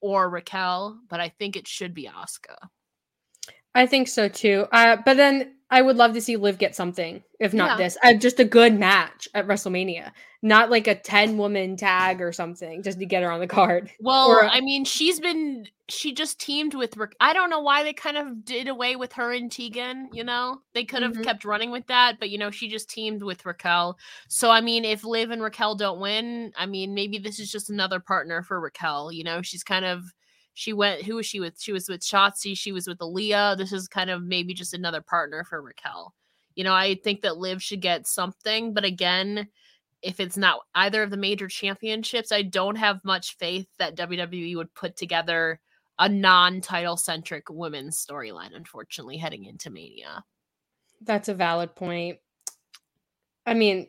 or 0.01 0.29
Raquel, 0.29 0.99
but 1.09 1.21
I 1.21 1.29
think 1.29 1.57
it 1.57 1.69
should 1.69 1.95
be 1.95 2.09
Asuka. 2.09 2.57
I 3.75 3.87
think 3.87 4.09
so 4.09 4.29
too. 4.29 4.67
Uh, 4.73 4.97
but 5.05 5.17
then 5.17 5.55
I 5.73 5.81
would 5.81 5.97
love 5.97 6.13
to 6.13 6.21
see 6.21 6.37
Liv 6.37 6.59
get 6.59 6.77
something, 6.77 7.23
if 7.41 7.55
not 7.55 7.71
yeah. 7.71 7.85
this, 7.85 7.97
uh, 8.05 8.13
just 8.13 8.39
a 8.39 8.45
good 8.45 8.79
match 8.79 9.27
at 9.33 9.47
WrestleMania, 9.47 10.11
not 10.43 10.71
like 10.71 10.87
a 10.87 10.95
ten 10.95 11.39
woman 11.39 11.79
tag 11.79 12.21
or 12.21 12.31
something, 12.31 12.83
just 12.83 12.99
to 12.99 13.07
get 13.07 13.23
her 13.23 13.33
on 13.33 13.41
the 13.41 13.47
card. 13.47 13.91
Well, 13.99 14.29
or, 14.29 14.45
I 14.45 14.61
mean, 14.61 14.85
she's 14.85 15.19
been 15.19 15.67
she 15.89 16.13
just 16.13 16.39
teamed 16.39 16.75
with. 16.75 16.95
I 17.21 17.33
don't 17.33 17.49
know 17.49 17.63
why 17.63 17.85
they 17.85 17.95
kind 17.95 18.19
of 18.19 18.45
did 18.45 18.69
away 18.69 18.97
with 18.97 19.15
her 19.15 19.33
and 19.33 19.51
Tegan. 19.51 20.11
You 20.13 20.25
know, 20.25 20.61
they 20.75 20.85
could 20.85 21.03
have 21.03 21.13
mm-hmm. 21.13 21.23
kept 21.23 21.47
running 21.47 21.71
with 21.71 21.87
that, 21.87 22.21
but 22.21 22.29
you 22.29 22.37
know, 22.37 22.51
she 22.51 22.69
just 22.69 22.91
teamed 22.91 23.23
with 23.23 23.47
Raquel. 23.47 23.99
So 24.29 24.51
I 24.51 24.61
mean, 24.61 24.85
if 24.85 25.05
Liv 25.05 25.31
and 25.31 25.43
Raquel 25.43 25.75
don't 25.75 26.01
win, 26.01 26.53
I 26.55 26.67
mean, 26.67 26.93
maybe 26.93 27.17
this 27.17 27.41
is 27.41 27.51
just 27.51 27.71
another 27.71 27.99
partner 27.99 28.43
for 28.43 28.61
Raquel. 28.61 29.11
You 29.11 29.25
know, 29.25 29.41
she's 29.41 29.65
kind 29.65 29.87
of 29.87 30.05
she 30.55 30.73
went 30.73 31.03
who 31.03 31.17
was 31.17 31.27
she 31.27 31.41
with? 31.41 31.61
She 31.61 31.73
was 31.73 31.89
with 31.89 32.01
Shotzi 32.01 32.57
she 32.57 32.73
was 32.73 32.87
with 32.87 32.99
Aliyah 32.99 33.57
this 33.57 33.73
is 33.73 33.89
kind 33.89 34.11
of 34.11 34.23
maybe 34.23 34.55
just 34.55 34.75
another 34.75 35.01
partner 35.01 35.45
for 35.45 35.63
Raquel. 35.63 36.15
You 36.55 36.65
know 36.65 36.75
I 36.75 36.97
think 37.03 37.23
that 37.23 37.39
Liv 37.39 37.63
should 37.63 37.81
get 37.81 38.07
something 38.07 38.75
but 38.75 38.85
again 38.85 39.49
if 40.03 40.19
it's 40.19 40.37
not 40.37 40.61
either 40.75 41.03
of 41.03 41.11
the 41.11 41.17
major 41.17 41.49
championships 41.49 42.33
I 42.33 42.43
don't 42.43 42.77
have 42.77 43.05
much 43.05 43.37
faith 43.39 43.69
that 43.79 43.97
WWE 43.97 44.57
would 44.57 44.75
put 44.75 44.97
together 44.97 45.61
a 45.99 46.09
non-title 46.09 46.97
centric 46.97 47.49
women's 47.49 48.05
storyline 48.05 48.55
unfortunately 48.55 49.17
heading 49.17 49.45
into 49.45 49.71
Mania. 49.71 50.25
That's 51.01 51.29
a 51.29 51.35
valid 51.35 51.75
point. 51.75 52.19
I 53.47 53.55
mean 53.55 53.89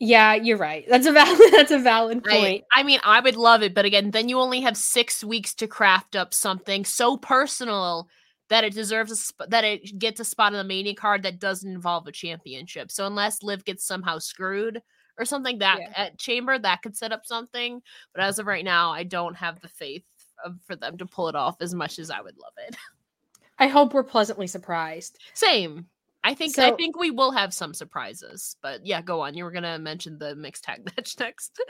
yeah, 0.00 0.32
you're 0.34 0.56
right. 0.56 0.86
That's 0.88 1.06
a 1.06 1.12
valid 1.12 1.38
that's 1.52 1.70
a 1.70 1.78
valid 1.78 2.24
point. 2.24 2.64
I, 2.72 2.80
I, 2.80 2.82
mean, 2.82 3.00
I 3.04 3.20
would 3.20 3.36
love 3.36 3.62
it, 3.62 3.74
but 3.74 3.84
again, 3.84 4.10
then 4.10 4.30
you 4.30 4.38
only 4.38 4.62
have 4.62 4.76
6 4.76 5.24
weeks 5.24 5.54
to 5.54 5.66
craft 5.66 6.16
up 6.16 6.32
something 6.32 6.86
so 6.86 7.18
personal 7.18 8.08
that 8.48 8.64
it 8.64 8.72
deserves 8.72 9.12
a 9.12 9.16
sp- 9.20 9.46
that 9.48 9.62
it 9.62 9.98
gets 9.98 10.18
a 10.18 10.24
spot 10.24 10.52
on 10.52 10.58
the 10.58 10.64
mania 10.64 10.94
card 10.94 11.22
that 11.22 11.38
doesn't 11.38 11.70
involve 11.70 12.06
a 12.06 12.12
championship. 12.12 12.90
So 12.90 13.06
unless 13.06 13.42
Liv 13.42 13.64
gets 13.64 13.84
somehow 13.84 14.18
screwed 14.18 14.82
or 15.18 15.26
something 15.26 15.58
that 15.58 15.78
yeah. 15.80 15.92
at 15.94 16.18
Chamber 16.18 16.58
that 16.58 16.80
could 16.80 16.96
set 16.96 17.12
up 17.12 17.26
something, 17.26 17.82
but 18.14 18.24
as 18.24 18.38
of 18.38 18.46
right 18.46 18.64
now, 18.64 18.90
I 18.92 19.04
don't 19.04 19.36
have 19.36 19.60
the 19.60 19.68
faith 19.68 20.04
of, 20.42 20.56
for 20.66 20.76
them 20.76 20.96
to 20.96 21.06
pull 21.06 21.28
it 21.28 21.36
off 21.36 21.60
as 21.60 21.74
much 21.74 21.98
as 21.98 22.10
I 22.10 22.22
would 22.22 22.38
love 22.38 22.54
it. 22.66 22.74
I 23.58 23.66
hope 23.66 23.92
we're 23.92 24.02
pleasantly 24.02 24.46
surprised. 24.46 25.18
Same. 25.34 25.86
I 26.22 26.34
think 26.34 26.54
so, 26.54 26.66
I 26.66 26.72
think 26.72 26.98
we 26.98 27.10
will 27.10 27.30
have 27.32 27.54
some 27.54 27.72
surprises, 27.72 28.56
but 28.60 28.84
yeah, 28.84 29.00
go 29.00 29.20
on. 29.20 29.34
You 29.34 29.44
were 29.44 29.50
gonna 29.50 29.78
mention 29.78 30.18
the 30.18 30.36
mixed 30.36 30.64
tag 30.64 30.84
match 30.96 31.18
next. 31.18 31.60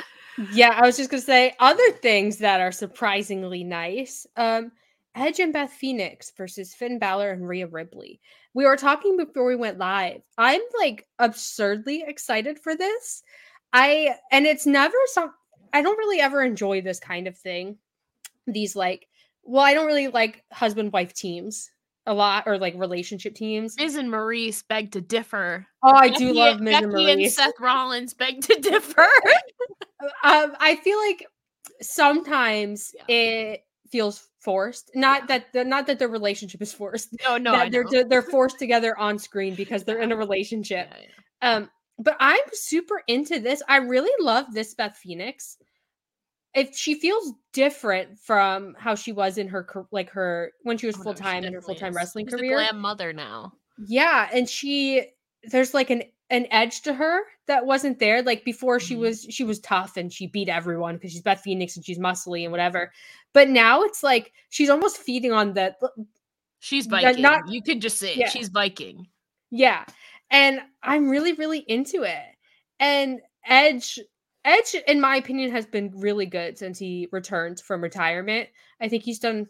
yeah, 0.52 0.74
I 0.76 0.84
was 0.84 0.96
just 0.96 1.10
gonna 1.10 1.20
say 1.20 1.54
other 1.60 1.90
things 1.92 2.38
that 2.38 2.60
are 2.60 2.72
surprisingly 2.72 3.62
nice. 3.62 4.26
Um, 4.36 4.72
Edge 5.14 5.40
and 5.40 5.52
Beth 5.52 5.72
Phoenix 5.72 6.32
versus 6.36 6.74
Finn 6.74 6.98
Balor 6.98 7.30
and 7.30 7.48
Rhea 7.48 7.66
Ripley. 7.66 8.20
We 8.54 8.64
were 8.64 8.76
talking 8.76 9.16
before 9.16 9.46
we 9.46 9.56
went 9.56 9.78
live. 9.78 10.22
I'm 10.38 10.60
like 10.78 11.06
absurdly 11.18 12.04
excited 12.06 12.58
for 12.58 12.76
this. 12.76 13.22
I 13.72 14.16
and 14.32 14.46
it's 14.46 14.66
never 14.66 14.96
some. 15.06 15.32
I 15.72 15.82
don't 15.82 15.98
really 15.98 16.20
ever 16.20 16.42
enjoy 16.42 16.80
this 16.80 16.98
kind 16.98 17.28
of 17.28 17.36
thing. 17.36 17.78
These 18.46 18.74
like, 18.74 19.06
well, 19.44 19.64
I 19.64 19.74
don't 19.74 19.86
really 19.86 20.08
like 20.08 20.44
husband 20.50 20.92
wife 20.92 21.12
teams 21.12 21.70
a 22.10 22.14
lot 22.14 22.44
or 22.46 22.58
like 22.58 22.74
relationship 22.76 23.34
teams. 23.34 23.76
Miz 23.78 23.94
and 23.94 24.10
Maryse 24.10 24.66
beg 24.66 24.90
to 24.92 25.00
differ. 25.00 25.64
Oh, 25.82 25.94
I 25.94 26.08
Becky, 26.08 26.26
do 26.26 26.32
love 26.32 26.60
Miz 26.60 26.74
Becky 26.74 26.84
and 26.84 26.92
Maryse. 26.92 27.12
And 27.12 27.32
Seth 27.32 27.60
Rollins 27.60 28.14
beg 28.14 28.42
to 28.42 28.60
differ. 28.60 29.06
um, 30.24 30.52
I 30.58 30.78
feel 30.82 30.98
like 30.98 31.24
sometimes 31.80 32.92
yeah. 33.08 33.14
it 33.16 33.64
feels 33.90 34.28
forced. 34.40 34.90
Not 34.96 35.22
yeah. 35.22 35.26
that 35.26 35.52
the, 35.52 35.64
not 35.64 35.86
that 35.86 36.00
their 36.00 36.08
relationship 36.08 36.60
is 36.60 36.72
forced. 36.72 37.16
No, 37.24 37.38
no, 37.38 37.52
that 37.52 37.70
they're 37.70 38.04
they're 38.04 38.22
forced 38.22 38.58
together 38.58 38.98
on 38.98 39.16
screen 39.18 39.54
because 39.54 39.84
they're 39.84 40.00
in 40.00 40.10
a 40.10 40.16
relationship. 40.16 40.88
Yeah, 40.90 41.54
um, 41.54 41.70
but 42.00 42.16
I'm 42.18 42.40
super 42.52 43.02
into 43.06 43.38
this. 43.38 43.62
I 43.68 43.76
really 43.76 44.12
love 44.18 44.46
this 44.52 44.74
Beth 44.74 44.96
Phoenix 44.96 45.58
if 46.54 46.76
she 46.76 46.94
feels 46.94 47.32
different 47.52 48.18
from 48.18 48.74
how 48.78 48.94
she 48.94 49.12
was 49.12 49.38
in 49.38 49.48
her 49.48 49.66
like 49.92 50.10
her 50.10 50.52
when 50.62 50.78
she 50.78 50.86
was 50.86 50.96
oh, 50.98 51.02
full 51.02 51.14
time 51.14 51.42
no, 51.42 51.48
in 51.48 51.54
her 51.54 51.62
full 51.62 51.74
time 51.74 51.94
wrestling 51.94 52.26
She's 52.26 52.34
career. 52.34 52.58
A 52.58 52.68
glam 52.68 52.78
mother 52.78 53.12
now. 53.12 53.52
Yeah, 53.86 54.28
and 54.32 54.48
she 54.48 55.06
there's 55.44 55.74
like 55.74 55.90
an 55.90 56.02
an 56.30 56.46
edge 56.50 56.82
to 56.82 56.94
her 56.94 57.22
that 57.46 57.66
wasn't 57.66 57.98
there. 57.98 58.22
Like 58.22 58.44
before, 58.44 58.78
mm-hmm. 58.78 58.86
she 58.86 58.96
was 58.96 59.26
she 59.30 59.44
was 59.44 59.60
tough 59.60 59.96
and 59.96 60.12
she 60.12 60.26
beat 60.26 60.48
everyone 60.48 60.96
because 60.96 61.12
she's 61.12 61.22
Beth 61.22 61.40
Phoenix 61.40 61.76
and 61.76 61.84
she's 61.84 61.98
muscly 61.98 62.42
and 62.42 62.52
whatever. 62.52 62.92
But 63.32 63.48
now 63.48 63.82
it's 63.82 64.02
like 64.02 64.32
she's 64.48 64.70
almost 64.70 64.98
feeding 64.98 65.32
on 65.32 65.54
the. 65.54 65.74
She's 66.62 66.86
Viking. 66.86 67.22
Not, 67.22 67.48
you 67.48 67.62
could 67.62 67.80
just 67.80 67.98
say 67.98 68.14
yeah. 68.14 68.28
she's 68.28 68.48
Viking. 68.48 69.06
Yeah, 69.50 69.84
and 70.30 70.60
I'm 70.82 71.08
really 71.08 71.32
really 71.32 71.60
into 71.60 72.02
it. 72.02 72.22
And 72.78 73.20
Edge 73.46 73.98
Edge, 74.44 74.74
in 74.86 75.00
my 75.00 75.16
opinion, 75.16 75.50
has 75.50 75.66
been 75.66 75.92
really 75.94 76.26
good 76.26 76.56
since 76.56 76.78
he 76.78 77.08
returned 77.12 77.60
from 77.60 77.82
retirement. 77.82 78.48
I 78.80 78.88
think 78.88 79.02
he's 79.02 79.18
done 79.18 79.48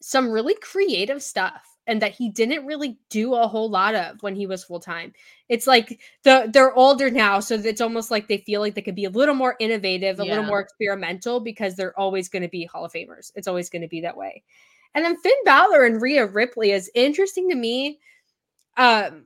some 0.00 0.30
really 0.30 0.54
creative 0.54 1.22
stuff 1.22 1.72
and 1.86 2.00
that 2.00 2.12
he 2.12 2.30
didn't 2.30 2.66
really 2.66 2.98
do 3.10 3.34
a 3.34 3.48
whole 3.48 3.68
lot 3.68 3.94
of 3.94 4.22
when 4.22 4.36
he 4.36 4.46
was 4.46 4.62
full 4.62 4.78
time. 4.78 5.12
It's 5.48 5.66
like 5.66 6.00
the 6.22 6.48
they're 6.52 6.74
older 6.74 7.10
now, 7.10 7.40
so 7.40 7.54
it's 7.54 7.80
almost 7.80 8.10
like 8.10 8.28
they 8.28 8.38
feel 8.38 8.60
like 8.60 8.74
they 8.74 8.82
could 8.82 8.94
be 8.94 9.06
a 9.06 9.10
little 9.10 9.34
more 9.34 9.56
innovative, 9.58 10.20
a 10.20 10.24
yeah. 10.24 10.30
little 10.30 10.46
more 10.46 10.60
experimental 10.60 11.40
because 11.40 11.74
they're 11.74 11.98
always 11.98 12.28
going 12.28 12.42
to 12.42 12.48
be 12.48 12.64
Hall 12.64 12.84
of 12.84 12.92
Famers. 12.92 13.32
It's 13.34 13.48
always 13.48 13.68
going 13.68 13.82
to 13.82 13.88
be 13.88 14.02
that 14.02 14.16
way. 14.16 14.42
And 14.94 15.04
then 15.04 15.16
Finn 15.16 15.32
Balor 15.44 15.84
and 15.84 16.02
Rhea 16.02 16.26
Ripley 16.26 16.70
is 16.70 16.90
interesting 16.94 17.48
to 17.48 17.54
me. 17.54 17.98
Um, 18.76 19.24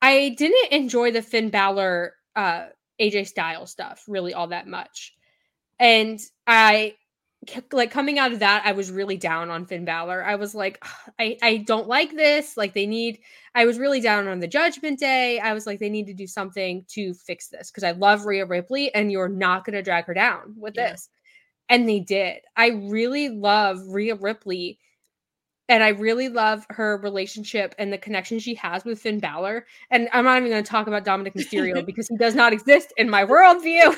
I 0.00 0.34
didn't 0.38 0.72
enjoy 0.72 1.12
the 1.12 1.22
Finn 1.22 1.50
Balor 1.50 2.14
uh 2.34 2.66
AJ 3.00 3.28
Styles 3.28 3.70
stuff 3.70 4.04
really 4.08 4.34
all 4.34 4.48
that 4.48 4.66
much. 4.66 5.14
And 5.78 6.20
I 6.46 6.94
like 7.72 7.90
coming 7.90 8.18
out 8.18 8.32
of 8.32 8.40
that, 8.40 8.62
I 8.64 8.72
was 8.72 8.90
really 8.90 9.16
down 9.16 9.48
on 9.48 9.64
Finn 9.64 9.84
Balor. 9.84 10.24
I 10.24 10.34
was 10.34 10.54
like, 10.54 10.84
I, 11.18 11.38
I 11.42 11.58
don't 11.58 11.86
like 11.86 12.14
this. 12.14 12.56
Like 12.56 12.74
they 12.74 12.86
need 12.86 13.20
I 13.54 13.64
was 13.64 13.78
really 13.78 14.00
down 14.00 14.28
on 14.28 14.40
the 14.40 14.48
judgment 14.48 14.98
day. 14.98 15.38
I 15.40 15.52
was 15.52 15.66
like, 15.66 15.78
they 15.78 15.88
need 15.88 16.06
to 16.06 16.14
do 16.14 16.26
something 16.26 16.84
to 16.88 17.14
fix 17.14 17.48
this 17.48 17.70
because 17.70 17.84
I 17.84 17.92
love 17.92 18.26
Rhea 18.26 18.44
Ripley 18.44 18.92
and 18.94 19.10
you're 19.12 19.28
not 19.28 19.64
gonna 19.64 19.82
drag 19.82 20.06
her 20.06 20.14
down 20.14 20.54
with 20.56 20.74
yeah. 20.76 20.90
this. 20.90 21.08
And 21.68 21.88
they 21.88 22.00
did. 22.00 22.38
I 22.56 22.68
really 22.68 23.28
love 23.28 23.78
Rhea 23.88 24.16
Ripley 24.16 24.78
and 25.68 25.84
I 25.84 25.88
really 25.88 26.28
love 26.28 26.66
her 26.70 26.96
relationship 26.98 27.74
and 27.78 27.92
the 27.92 27.98
connection 27.98 28.38
she 28.38 28.54
has 28.54 28.84
with 28.84 29.00
Finn 29.00 29.20
Balor. 29.20 29.66
And 29.90 30.08
I'm 30.12 30.24
not 30.24 30.38
even 30.38 30.50
going 30.50 30.64
to 30.64 30.68
talk 30.68 30.86
about 30.86 31.04
Dominic 31.04 31.34
Mysterio 31.34 31.84
because 31.86 32.08
he 32.08 32.16
does 32.16 32.34
not 32.34 32.52
exist 32.52 32.92
in 32.96 33.10
my 33.10 33.24
worldview. 33.24 33.94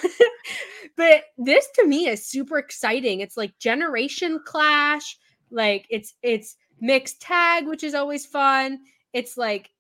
but 0.97 1.25
this 1.39 1.69
to 1.77 1.87
me 1.87 2.09
is 2.09 2.27
super 2.27 2.59
exciting. 2.59 3.21
It's 3.21 3.37
like 3.37 3.57
generation 3.59 4.41
clash, 4.45 5.17
like 5.51 5.87
it's 5.91 6.15
it's 6.23 6.57
mixed 6.81 7.21
tag, 7.21 7.67
which 7.67 7.85
is 7.85 7.95
always 7.95 8.27
fun. 8.27 8.81
It's 9.13 9.37
like 9.37 9.71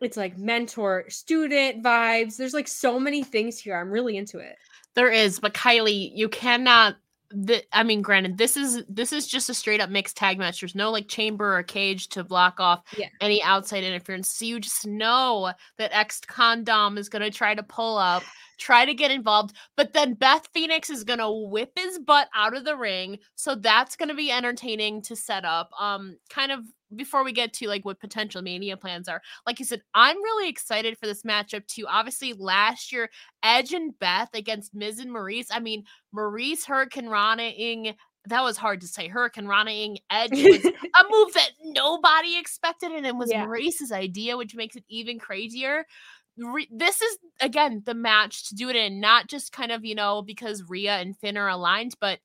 it's 0.00 0.16
like 0.16 0.38
mentor 0.38 1.04
student 1.08 1.82
vibes. 1.82 2.36
There's 2.36 2.54
like 2.54 2.68
so 2.68 2.98
many 2.98 3.22
things 3.22 3.58
here. 3.58 3.76
I'm 3.76 3.90
really 3.90 4.16
into 4.16 4.38
it. 4.38 4.56
There 4.94 5.10
is, 5.10 5.40
but 5.40 5.54
Kiley, 5.54 6.10
you 6.14 6.28
cannot 6.28 6.96
the 7.34 7.64
I 7.72 7.82
mean, 7.82 8.00
granted, 8.00 8.38
this 8.38 8.56
is 8.56 8.82
this 8.88 9.12
is 9.12 9.26
just 9.26 9.50
a 9.50 9.54
straight 9.54 9.80
up 9.80 9.90
mixed 9.90 10.16
tag 10.16 10.38
match. 10.38 10.60
There's 10.60 10.74
no 10.74 10.90
like 10.90 11.08
chamber 11.08 11.58
or 11.58 11.62
cage 11.62 12.08
to 12.10 12.22
block 12.22 12.60
off 12.60 12.82
yeah. 12.96 13.08
any 13.20 13.42
outside 13.42 13.82
interference. 13.82 14.28
So 14.28 14.44
you 14.44 14.60
just 14.60 14.86
know 14.86 15.52
that 15.78 15.92
ex-con 15.92 16.64
Dom 16.64 16.96
is 16.96 17.08
gonna 17.08 17.30
try 17.30 17.54
to 17.54 17.62
pull 17.62 17.98
up, 17.98 18.22
try 18.58 18.84
to 18.84 18.94
get 18.94 19.10
involved, 19.10 19.56
but 19.76 19.92
then 19.92 20.14
Beth 20.14 20.48
Phoenix 20.54 20.90
is 20.90 21.02
gonna 21.02 21.30
whip 21.30 21.72
his 21.76 21.98
butt 21.98 22.28
out 22.34 22.56
of 22.56 22.64
the 22.64 22.76
ring. 22.76 23.18
So 23.34 23.56
that's 23.56 23.96
gonna 23.96 24.14
be 24.14 24.30
entertaining 24.30 25.02
to 25.02 25.16
set 25.16 25.44
up. 25.44 25.70
Um, 25.78 26.16
kind 26.30 26.52
of 26.52 26.60
before 26.96 27.24
we 27.24 27.32
get 27.32 27.52
to 27.54 27.68
like 27.68 27.84
what 27.84 28.00
potential 28.00 28.42
mania 28.42 28.76
plans 28.76 29.08
are, 29.08 29.22
like 29.46 29.58
you 29.58 29.64
said, 29.64 29.82
I'm 29.94 30.16
really 30.16 30.48
excited 30.48 30.98
for 30.98 31.06
this 31.06 31.22
matchup 31.22 31.66
too. 31.66 31.86
Obviously, 31.88 32.32
last 32.32 32.92
year, 32.92 33.10
Edge 33.42 33.72
and 33.72 33.98
Beth 33.98 34.30
against 34.34 34.74
Miz 34.74 34.98
and 34.98 35.10
Maryse. 35.10 35.48
I 35.50 35.60
mean, 35.60 35.84
Maryse 36.14 36.64
hurricanranaing 36.64 37.94
that 38.26 38.42
was 38.42 38.56
hard 38.56 38.80
to 38.80 38.86
say. 38.86 39.08
Hurricanranaing 39.08 39.98
Edge 40.10 40.32
was 40.32 40.64
a 40.64 41.04
move 41.10 41.34
that 41.34 41.50
nobody 41.62 42.38
expected, 42.38 42.92
and 42.92 43.06
it 43.06 43.16
was 43.16 43.30
yeah. 43.30 43.44
Maryse's 43.44 43.92
idea, 43.92 44.36
which 44.36 44.54
makes 44.54 44.76
it 44.76 44.84
even 44.88 45.18
crazier. 45.18 45.84
Re- 46.36 46.68
this 46.72 47.00
is 47.00 47.18
again 47.40 47.82
the 47.84 47.94
match 47.94 48.48
to 48.48 48.54
do 48.54 48.68
it 48.68 48.76
in, 48.76 49.00
not 49.00 49.28
just 49.28 49.52
kind 49.52 49.70
of 49.70 49.84
you 49.84 49.94
know 49.94 50.22
because 50.22 50.64
Rhea 50.68 50.96
and 50.96 51.16
Finn 51.16 51.36
are 51.36 51.48
aligned, 51.48 51.94
but 52.00 52.18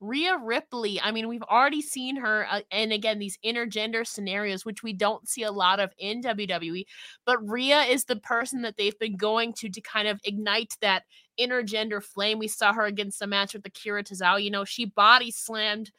Rhea 0.00 0.38
Ripley, 0.42 0.98
I 0.98 1.12
mean, 1.12 1.28
we've 1.28 1.42
already 1.42 1.82
seen 1.82 2.16
her, 2.16 2.46
uh, 2.50 2.60
and 2.70 2.90
again, 2.90 3.18
these 3.18 3.38
intergender 3.44 4.06
scenarios, 4.06 4.64
which 4.64 4.82
we 4.82 4.94
don't 4.94 5.28
see 5.28 5.42
a 5.42 5.52
lot 5.52 5.78
of 5.78 5.92
in 5.98 6.22
WWE. 6.22 6.86
But 7.26 7.46
Rhea 7.46 7.82
is 7.82 8.04
the 8.04 8.16
person 8.16 8.62
that 8.62 8.78
they've 8.78 8.98
been 8.98 9.16
going 9.16 9.52
to 9.54 9.68
to 9.68 9.80
kind 9.82 10.08
of 10.08 10.18
ignite 10.24 10.74
that 10.80 11.04
intergender 11.38 12.02
flame. 12.02 12.38
We 12.38 12.48
saw 12.48 12.72
her 12.72 12.86
against 12.86 13.18
the 13.18 13.26
match 13.26 13.52
with 13.52 13.66
Akira 13.66 14.02
Tozawa. 14.02 14.42
You 14.42 14.50
know, 14.50 14.64
she 14.64 14.86
body 14.86 15.30
slammed 15.30 15.90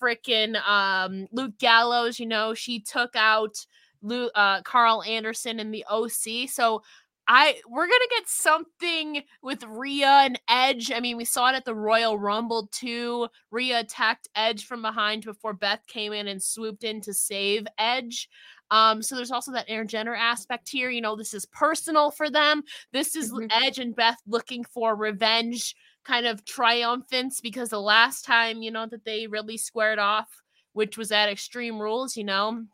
freaking 0.00 0.56
um, 0.68 1.26
Luke 1.32 1.58
Gallows. 1.58 2.20
You 2.20 2.26
know, 2.26 2.52
she 2.52 2.80
took 2.80 3.16
out 3.16 3.56
Luke, 4.02 4.32
uh, 4.34 4.62
Karl 4.62 5.02
Anderson 5.02 5.60
in 5.60 5.70
the 5.70 5.84
OC. 5.90 6.48
So 6.50 6.82
I 7.28 7.60
we're 7.68 7.86
gonna 7.86 7.98
get 8.10 8.28
something 8.28 9.22
with 9.42 9.64
Rhea 9.64 10.06
and 10.06 10.40
Edge. 10.48 10.92
I 10.92 11.00
mean, 11.00 11.16
we 11.16 11.24
saw 11.24 11.50
it 11.50 11.56
at 11.56 11.64
the 11.64 11.74
Royal 11.74 12.18
Rumble 12.18 12.68
too. 12.72 13.28
Rhea 13.50 13.80
attacked 13.80 14.28
Edge 14.36 14.66
from 14.66 14.82
behind 14.82 15.24
before 15.24 15.52
Beth 15.52 15.84
came 15.88 16.12
in 16.12 16.28
and 16.28 16.42
swooped 16.42 16.84
in 16.84 17.00
to 17.02 17.12
save 17.12 17.66
Edge. 17.78 18.28
Um, 18.70 19.02
so 19.02 19.14
there's 19.16 19.30
also 19.30 19.52
that 19.52 19.68
intergender 19.68 20.16
aspect 20.16 20.68
here. 20.68 20.90
You 20.90 21.00
know, 21.00 21.16
this 21.16 21.34
is 21.34 21.46
personal 21.46 22.10
for 22.10 22.30
them. 22.30 22.62
This 22.92 23.16
is 23.16 23.32
mm-hmm. 23.32 23.46
Edge 23.50 23.78
and 23.78 23.94
Beth 23.94 24.18
looking 24.26 24.64
for 24.64 24.94
revenge, 24.94 25.74
kind 26.04 26.26
of 26.26 26.44
triumphance, 26.44 27.40
because 27.40 27.70
the 27.70 27.80
last 27.80 28.24
time, 28.24 28.62
you 28.62 28.70
know, 28.70 28.86
that 28.86 29.04
they 29.04 29.26
really 29.26 29.56
squared 29.56 29.98
off, 29.98 30.28
which 30.72 30.98
was 30.98 31.12
at 31.12 31.28
Extreme 31.28 31.80
Rules, 31.80 32.16
you 32.16 32.24
know, 32.24 32.64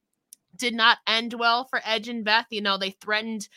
did 0.56 0.74
not 0.74 0.98
end 1.06 1.34
well 1.34 1.64
for 1.64 1.80
Edge 1.84 2.08
and 2.08 2.24
Beth. 2.24 2.46
You 2.50 2.62
know, 2.62 2.78
they 2.78 2.90
threatened 2.90 3.48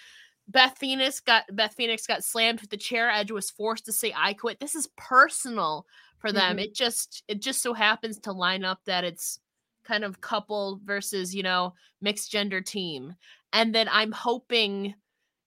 Beth 0.47 0.77
Phoenix 0.77 1.19
got 1.19 1.43
Beth 1.51 1.73
Phoenix 1.73 2.05
got 2.05 2.23
slammed 2.23 2.61
with 2.61 2.69
the 2.69 2.77
chair. 2.77 3.09
Edge 3.09 3.31
was 3.31 3.49
forced 3.49 3.85
to 3.85 3.91
say 3.91 4.13
I 4.15 4.33
quit. 4.33 4.59
This 4.59 4.75
is 4.75 4.89
personal 4.95 5.85
for 6.19 6.31
them. 6.31 6.51
Mm-hmm. 6.51 6.59
It 6.59 6.75
just 6.75 7.23
it 7.27 7.41
just 7.41 7.61
so 7.61 7.73
happens 7.73 8.19
to 8.19 8.31
line 8.31 8.63
up 8.63 8.79
that 8.85 9.03
it's 9.03 9.39
kind 9.83 10.03
of 10.03 10.21
couple 10.21 10.79
versus, 10.83 11.33
you 11.33 11.43
know, 11.43 11.73
mixed 12.01 12.31
gender 12.31 12.61
team. 12.61 13.15
And 13.53 13.73
then 13.73 13.87
I'm 13.91 14.11
hoping, 14.11 14.95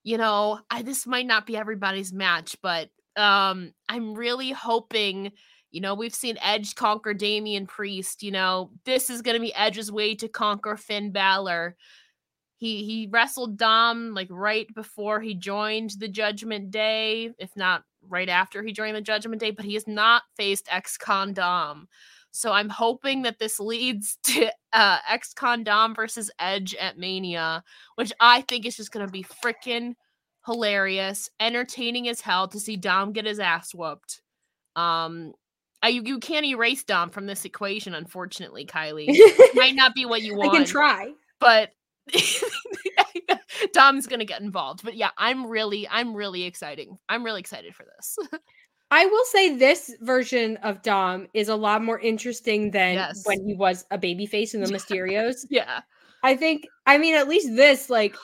you 0.03 0.19
know, 0.19 0.61
I 0.71 0.83
this 0.83 1.07
might 1.07 1.27
not 1.27 1.47
be 1.47 1.57
everybody's 1.57 2.13
match, 2.13 2.57
but 2.63 2.91
um 3.17 3.73
I'm 3.89 4.15
really 4.15 4.51
hoping 4.51 5.33
you 5.71 5.83
know, 5.83 5.95
we've 5.95 6.15
seen 6.15 6.39
Edge 6.41 6.75
conquer 6.75 7.13
Damian 7.13 7.67
Priest. 7.67 8.23
You 8.23 8.31
know, 8.31 8.71
this 8.87 9.11
is 9.11 9.21
going 9.21 9.35
to 9.35 9.41
be 9.41 9.55
Edge's 9.55 9.93
way 9.93 10.15
to 10.15 10.27
conquer 10.27 10.79
Finn 10.79 11.13
Balor 11.13 11.77
he 12.59 12.85
he 12.85 13.09
wrestled 13.11 13.57
Dom 13.57 14.15
like 14.15 14.27
right 14.31 14.67
before 14.75 15.21
he 15.21 15.33
joined 15.35 15.91
the 15.99 16.09
Judgment 16.09 16.73
Day, 16.73 17.31
if 17.39 17.57
not 17.57 17.85
right 18.09 18.29
after 18.29 18.63
he 18.65 18.73
joined 18.73 18.97
the 18.97 19.01
Judgment 19.01 19.41
Day, 19.41 19.53
but 19.53 19.65
he 19.65 19.75
has 19.75 19.87
not 19.87 20.23
faced 20.37 20.67
ex-con 20.71 21.33
Dom. 21.33 21.89
So 22.33 22.53
I'm 22.53 22.69
hoping 22.69 23.23
that 23.23 23.39
this 23.39 23.61
leads 23.61 24.19
to 24.25 24.53
uh 24.73 24.99
ex-con 25.09 25.63
Dom 25.63 25.95
versus 25.95 26.33
Edge 26.41 26.75
at 26.75 26.99
Mania, 26.99 27.63
which 27.95 28.13
I 28.21 28.43
think 28.43 28.67
is 28.67 28.77
just 28.77 28.91
gonna 28.91 29.07
be 29.07 29.25
freaking 29.25 29.95
hilarious, 30.45 31.31
entertaining 31.39 32.09
as 32.09 32.21
hell 32.21 32.49
to 32.49 32.59
see 32.59 32.77
Dom 32.77 33.13
get 33.13 33.25
his 33.25 33.39
ass 33.39 33.73
whooped. 33.73 34.21
Um 34.75 35.33
I, 35.81 35.91
you, 35.91 36.03
you 36.05 36.19
can't 36.19 36.45
erase 36.45 36.83
Dom 36.83 37.11
from 37.11 37.27
this 37.27 37.45
equation, 37.45 37.95
unfortunately, 37.95 38.67
Kiley. 38.67 39.07
Might 39.55 39.77
not 39.77 39.95
be 39.95 40.07
what 40.07 40.23
you 40.23 40.35
want. 40.35 40.51
I 40.51 40.57
can 40.57 40.67
try. 40.67 41.13
But 41.39 41.71
Dom's 43.73 44.07
gonna 44.07 44.25
get 44.25 44.41
involved. 44.41 44.83
But 44.85 44.95
yeah, 44.95 45.11
I'm 45.19 45.47
really, 45.47 45.89
I'm 45.89 46.15
really 46.15 46.45
exciting. 46.45 46.99
I'm 47.09 47.25
really 47.25 47.41
excited 47.41 47.75
for 47.75 47.85
this. 47.85 48.17
I 48.91 49.05
will 49.05 49.25
say 49.27 49.57
this 49.57 49.95
version 50.01 50.57
of 50.59 50.83
Dom 50.83 51.27
is 51.35 51.49
a 51.49 51.57
lot 51.57 51.85
more 51.85 52.01
interesting 52.01 52.71
than 52.71 52.95
yes. 52.95 53.23
when 53.25 53.47
he 53.47 53.55
was 53.55 53.85
a 53.91 53.99
babyface 53.99 54.55
in 54.55 54.63
the 54.63 54.67
Mysterios. 54.73 55.47
yeah. 55.51 55.81
I 56.23 56.37
think 56.37 56.67
I 56.87 56.99
mean 56.99 57.15
at 57.15 57.29
least 57.29 57.55
this, 57.55 57.91
like 57.91 58.17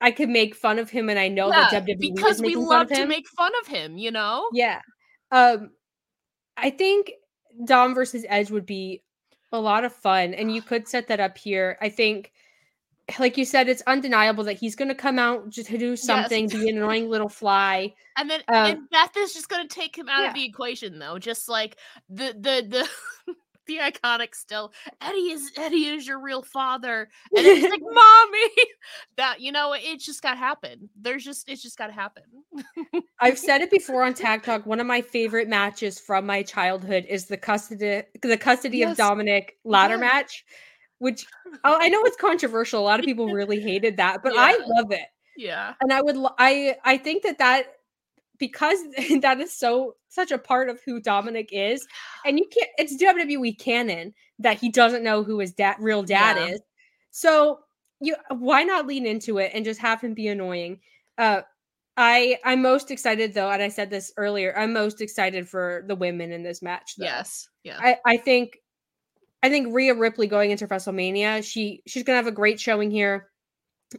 I 0.00 0.10
could 0.10 0.28
make 0.28 0.54
fun 0.54 0.78
of 0.78 0.90
him 0.90 1.08
and 1.08 1.18
I 1.18 1.28
know 1.28 1.48
yeah, 1.48 1.68
that 1.70 1.86
WWE 1.86 2.14
because 2.14 2.40
we 2.40 2.56
love 2.56 2.88
to 2.88 3.06
make 3.06 3.26
fun 3.28 3.52
of 3.62 3.68
him, 3.68 3.96
you 3.96 4.10
know? 4.10 4.48
Yeah. 4.52 4.80
Um 5.30 5.70
I 6.56 6.70
think 6.70 7.12
Dom 7.64 7.94
versus 7.94 8.24
Edge 8.28 8.50
would 8.50 8.66
be 8.66 9.02
a 9.50 9.58
lot 9.58 9.84
of 9.84 9.94
fun 9.94 10.34
and 10.34 10.54
you 10.54 10.62
could 10.62 10.88
set 10.88 11.08
that 11.08 11.20
up 11.20 11.38
here. 11.38 11.78
I 11.80 11.88
think 11.88 12.31
like 13.18 13.36
you 13.36 13.44
said, 13.44 13.68
it's 13.68 13.82
undeniable 13.86 14.44
that 14.44 14.54
he's 14.54 14.76
going 14.76 14.88
to 14.88 14.94
come 14.94 15.18
out 15.18 15.48
just 15.50 15.68
to 15.70 15.78
do 15.78 15.96
something, 15.96 16.48
yes. 16.48 16.52
be 16.52 16.68
an 16.68 16.76
annoying 16.76 17.08
little 17.08 17.28
fly. 17.28 17.94
And 18.16 18.30
then 18.30 18.40
um, 18.48 18.66
and 18.66 18.90
Beth 18.90 19.16
is 19.16 19.32
just 19.32 19.48
going 19.48 19.66
to 19.66 19.74
take 19.74 19.96
him 19.96 20.08
out 20.08 20.22
yeah. 20.22 20.28
of 20.28 20.34
the 20.34 20.44
equation, 20.44 20.98
though. 20.98 21.18
Just 21.18 21.48
like 21.48 21.76
the 22.08 22.34
the 22.38 22.66
the 22.68 23.34
the 23.66 23.78
iconic 23.78 24.34
still 24.34 24.72
Eddie 25.00 25.32
is 25.32 25.52
Eddie 25.56 25.86
is 25.86 26.06
your 26.06 26.20
real 26.20 26.42
father, 26.42 27.08
and 27.36 27.46
it's 27.46 27.70
like 27.70 27.80
mommy. 27.82 28.66
That 29.16 29.40
you 29.40 29.52
know, 29.52 29.72
it 29.74 30.00
just 30.00 30.22
got 30.22 30.32
to 30.32 30.38
happen. 30.38 30.88
There's 31.00 31.24
just 31.24 31.48
it's 31.48 31.62
just 31.62 31.78
got 31.78 31.88
to 31.88 31.92
happen. 31.92 32.24
I've 33.20 33.38
said 33.38 33.60
it 33.60 33.70
before 33.70 34.04
on 34.04 34.14
Tag 34.14 34.42
Talk. 34.42 34.66
One 34.66 34.80
of 34.80 34.86
my 34.86 35.00
favorite 35.00 35.48
matches 35.48 35.98
from 35.98 36.26
my 36.26 36.42
childhood 36.42 37.06
is 37.08 37.26
the 37.26 37.36
custody 37.36 38.02
the 38.20 38.36
custody 38.36 38.78
yes. 38.78 38.92
of 38.92 38.96
Dominic 38.96 39.56
ladder 39.64 39.94
yes. 39.94 40.00
match 40.00 40.44
which 41.02 41.26
oh, 41.64 41.78
I 41.80 41.88
know 41.88 42.00
it's 42.04 42.16
controversial. 42.16 42.80
A 42.80 42.84
lot 42.84 43.00
of 43.00 43.04
people 43.04 43.26
really 43.26 43.60
hated 43.60 43.96
that, 43.96 44.22
but 44.22 44.34
yeah. 44.34 44.40
I 44.40 44.58
love 44.64 44.92
it. 44.92 45.08
Yeah. 45.36 45.74
And 45.80 45.92
I 45.92 46.00
would 46.00 46.16
I 46.38 46.76
I 46.84 46.96
think 46.96 47.24
that 47.24 47.38
that 47.38 47.64
because 48.38 48.78
that 49.20 49.40
is 49.40 49.52
so 49.52 49.96
such 50.08 50.30
a 50.30 50.38
part 50.38 50.68
of 50.68 50.80
who 50.86 51.00
Dominic 51.00 51.48
is, 51.50 51.84
and 52.24 52.38
you 52.38 52.46
can't. 52.46 52.70
It's 52.78 53.02
WWE 53.02 53.58
canon 53.58 54.14
that 54.38 54.60
he 54.60 54.68
doesn't 54.68 55.02
know 55.02 55.24
who 55.24 55.40
his 55.40 55.52
dad, 55.52 55.76
real 55.80 56.04
dad 56.04 56.36
yeah. 56.36 56.54
is. 56.54 56.60
So 57.10 57.58
you 58.00 58.14
why 58.28 58.62
not 58.62 58.86
lean 58.86 59.04
into 59.04 59.38
it 59.38 59.50
and 59.54 59.64
just 59.64 59.80
have 59.80 60.00
him 60.00 60.14
be 60.14 60.28
annoying? 60.28 60.78
Uh, 61.18 61.42
I 61.96 62.38
I'm 62.44 62.62
most 62.62 62.92
excited 62.92 63.34
though, 63.34 63.50
and 63.50 63.60
I 63.60 63.70
said 63.70 63.90
this 63.90 64.12
earlier. 64.16 64.56
I'm 64.56 64.72
most 64.72 65.00
excited 65.00 65.48
for 65.48 65.82
the 65.88 65.96
women 65.96 66.30
in 66.30 66.44
this 66.44 66.62
match. 66.62 66.94
Though. 66.96 67.06
Yes, 67.06 67.48
yeah. 67.64 67.78
I 67.80 67.96
I 68.06 68.16
think 68.18 68.58
I 69.42 69.48
think 69.48 69.74
Rhea 69.74 69.94
Ripley 69.94 70.26
going 70.26 70.50
into 70.50 70.66
WrestleMania, 70.66 71.44
she 71.44 71.82
she's 71.86 72.02
gonna 72.02 72.16
have 72.16 72.26
a 72.26 72.32
great 72.32 72.60
showing 72.60 72.90
here. 72.90 73.28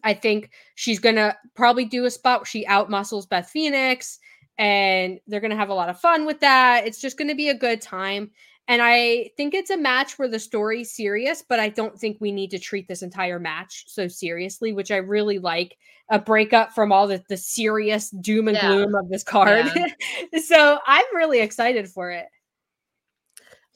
I 0.04 0.14
think 0.14 0.52
she's 0.76 1.00
gonna 1.00 1.38
probably 1.56 1.86
do 1.86 2.06
a 2.06 2.12
spot 2.12 2.42
where 2.42 2.46
she 2.46 2.66
outmuscles 2.66 3.28
Beth 3.28 3.50
Phoenix, 3.50 4.20
and 4.58 5.20
they're 5.28 5.42
gonna 5.42 5.56
have 5.56 5.70
a 5.70 5.74
lot 5.74 5.90
of 5.90 6.00
fun 6.00 6.26
with 6.26 6.40
that. 6.40 6.88
It's 6.88 7.02
just 7.02 7.18
gonna 7.18 7.36
be 7.36 7.50
a 7.50 7.58
good 7.58 7.82
time. 7.82 8.32
And 8.70 8.82
I 8.82 9.32
think 9.36 9.54
it's 9.54 9.72
a 9.72 9.78
match 9.78 10.18
where 10.18 10.30
the 10.30 10.40
story's 10.40 10.96
serious, 10.96 11.44
but 11.48 11.60
I 11.60 11.68
don't 11.68 12.00
think 12.00 12.18
we 12.20 12.32
need 12.32 12.52
to 12.52 12.60
treat 12.60 12.88
this 12.88 13.02
entire 13.02 13.38
match 13.38 13.86
so 13.88 14.08
seriously, 14.08 14.72
which 14.72 14.92
I 14.92 14.98
really 14.98 15.40
like. 15.40 15.78
A 16.10 16.20
breakup 16.20 16.74
from 16.74 16.92
all 16.92 17.08
the, 17.08 17.24
the 17.30 17.38
serious 17.38 18.10
doom 18.10 18.50
and 18.50 18.58
yeah. 18.58 18.68
gloom 18.68 18.94
of 18.94 19.10
this 19.10 19.24
card. 19.24 19.72
Yeah. 19.74 20.40
so 20.46 20.78
I'm 20.86 21.06
really 21.16 21.40
excited 21.40 21.90
for 21.90 22.12
it. 22.12 22.28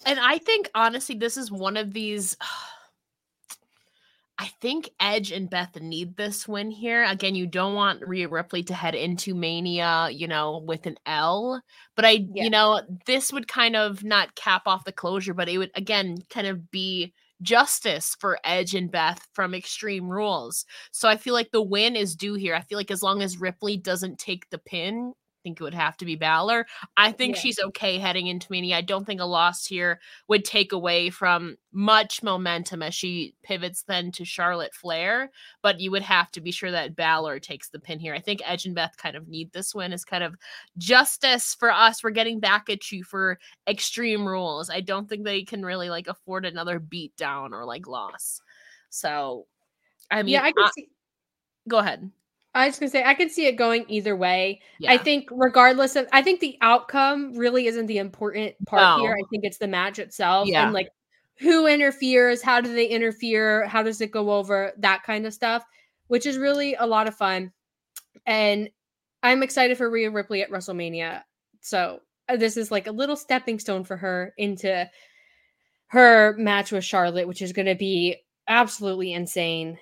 And 0.06 0.20
I 0.20 0.38
think 0.38 0.70
honestly, 0.76 1.16
this 1.16 1.38
is 1.38 1.52
one 1.52 1.78
of 1.78 1.94
these. 1.94 2.38
I 4.40 4.52
think 4.62 4.92
Edge 5.00 5.32
and 5.32 5.50
Beth 5.50 5.82
need 5.82 6.16
this 6.16 6.48
win 6.48 6.70
here. 6.70 7.04
Again, 7.04 7.34
you 7.34 7.48
don't 7.48 7.74
want 7.74 8.08
Rhea 8.08 8.28
Ripley 8.28 8.62
to 8.66 8.74
head 8.76 8.94
into 8.94 9.34
Mania, 9.34 10.10
you 10.12 10.28
know, 10.28 10.60
with 10.60 10.86
an 10.86 10.96
L. 11.08 11.60
But 11.96 12.06
I, 12.06 12.28
yeah. 12.32 12.44
you 12.44 12.50
know, 12.52 12.82
this 13.08 13.34
would 13.34 13.48
kind 13.48 13.76
of 13.76 14.04
not 14.04 14.36
cap 14.36 14.68
off 14.68 14.86
the 14.86 14.92
closure, 14.92 15.34
but 15.34 15.50
it 15.50 15.58
would 15.58 15.72
again 15.74 16.20
kind 16.30 16.46
of 16.46 16.70
be 16.70 17.16
justice 17.42 18.16
for 18.20 18.40
Edge 18.44 18.76
and 18.76 18.92
Beth 18.92 19.26
from 19.34 19.56
Extreme 19.56 20.08
Rules. 20.08 20.66
So 20.92 21.10
I 21.10 21.18
feel 21.18 21.34
like 21.34 21.52
the 21.52 21.62
win 21.62 21.96
is 21.96 22.16
due 22.16 22.36
here. 22.36 22.54
I 22.54 22.62
feel 22.62 22.78
like 22.78 22.92
as 22.92 23.04
long 23.04 23.22
as 23.24 23.40
Ripley 23.40 23.78
doesn't 23.78 24.20
take 24.20 24.50
the 24.50 24.60
pin, 24.60 25.14
think 25.48 25.62
it 25.62 25.64
would 25.64 25.74
have 25.74 25.96
to 25.98 26.06
be 26.06 26.16
Balor. 26.16 26.66
I 26.98 27.12
think 27.12 27.36
yeah. 27.36 27.42
she's 27.42 27.60
okay 27.60 27.98
heading 27.98 28.28
into 28.28 28.52
Mania. 28.52 28.78
I 28.78 28.82
don't 28.82 29.06
think 29.06 29.22
a 29.22 29.26
loss 29.26 29.66
here 29.66 30.00
would 30.28 30.44
take 30.44 30.74
away 30.74 31.10
from 31.10 31.58
much 31.72 32.22
momentum 32.22 32.82
as 32.82 32.94
she 32.94 33.34
pivots 33.44 33.84
then 33.84 34.12
to 34.12 34.26
Charlotte 34.26 34.74
Flair. 34.74 35.32
But 35.62 35.80
you 35.80 35.90
would 35.92 36.02
have 36.02 36.32
to 36.32 36.42
be 36.42 36.52
sure 36.52 36.72
that 36.72 36.98
Balor 36.98 37.40
takes 37.40 37.70
the 37.70 37.80
pin 37.80 38.00
here. 38.00 38.14
I 38.14 38.20
think 38.20 38.42
Edge 38.44 38.66
and 38.66 38.76
Beth 38.76 38.98
kind 38.98 39.16
of 39.16 39.30
need 39.30 39.52
this 39.54 39.74
win 39.74 39.94
as 39.94 40.04
kind 40.04 40.24
of 40.24 40.36
justice 40.78 41.56
for 41.56 41.72
us. 41.72 42.04
We're 42.04 42.10
getting 42.10 42.42
back 42.42 42.70
at 42.70 42.92
you 42.92 43.06
for 43.06 43.40
extreme 43.70 44.28
rules. 44.28 44.70
I 44.70 44.82
don't 44.82 45.08
think 45.08 45.24
they 45.24 45.44
can 45.44 45.66
really 45.66 45.90
like 45.90 46.08
afford 46.08 46.46
another 46.46 46.80
beat 46.80 47.16
down 47.16 47.54
or 47.54 47.64
like 47.64 47.88
loss. 47.88 48.42
So 48.90 49.48
I 50.12 50.24
mean, 50.24 50.34
yeah, 50.34 50.44
I 50.44 50.52
can 50.52 50.66
I, 50.66 50.72
see. 50.76 50.90
Go 51.70 51.78
ahead. 51.78 52.12
I 52.58 52.68
was 52.68 52.80
gonna 52.80 52.90
say 52.90 53.04
I 53.04 53.14
can 53.14 53.30
see 53.30 53.46
it 53.46 53.56
going 53.56 53.86
either 53.88 54.16
way. 54.16 54.62
Yeah. 54.80 54.92
I 54.92 54.98
think 54.98 55.30
regardless 55.32 55.96
of 55.96 56.08
I 56.12 56.22
think 56.22 56.40
the 56.40 56.58
outcome 56.62 57.34
really 57.36 57.68
isn't 57.68 57.86
the 57.86 58.00
important 58.00 58.56
part 58.66 58.82
no. 58.82 59.04
here. 59.04 59.14
I 59.14 59.24
think 59.30 59.44
it's 59.44 59.58
the 59.58 59.68
match 59.68 60.00
itself 60.00 60.48
yeah. 60.48 60.64
and 60.64 60.74
like 60.74 60.90
who 61.40 61.68
interferes, 61.68 62.42
how 62.42 62.62
do 62.62 62.74
they 62.74 62.88
interfere, 62.88 63.68
how 63.68 63.84
does 63.84 64.02
it 64.02 64.12
go 64.12 64.32
over, 64.32 64.74
that 64.80 65.04
kind 65.04 65.26
of 65.26 65.34
stuff, 65.34 65.64
which 66.08 66.26
is 66.26 66.38
really 66.38 66.74
a 66.76 66.86
lot 66.88 67.08
of 67.08 67.16
fun. 67.16 67.52
And 68.26 68.70
I'm 69.22 69.44
excited 69.44 69.78
for 69.78 69.90
Rhea 69.90 70.10
Ripley 70.10 70.42
at 70.42 70.50
WrestleMania. 70.50 71.22
So 71.62 72.02
uh, 72.28 72.38
this 72.38 72.58
is 72.58 72.72
like 72.72 72.88
a 72.88 72.92
little 72.92 73.16
stepping 73.16 73.60
stone 73.60 73.84
for 73.84 73.98
her 73.98 74.34
into 74.38 74.90
her 75.88 76.36
match 76.38 76.72
with 76.72 76.84
Charlotte, 76.84 77.28
which 77.28 77.42
is 77.42 77.54
going 77.54 77.68
to 77.68 77.76
be 77.76 78.18
absolutely 78.48 79.14
insane. 79.14 79.78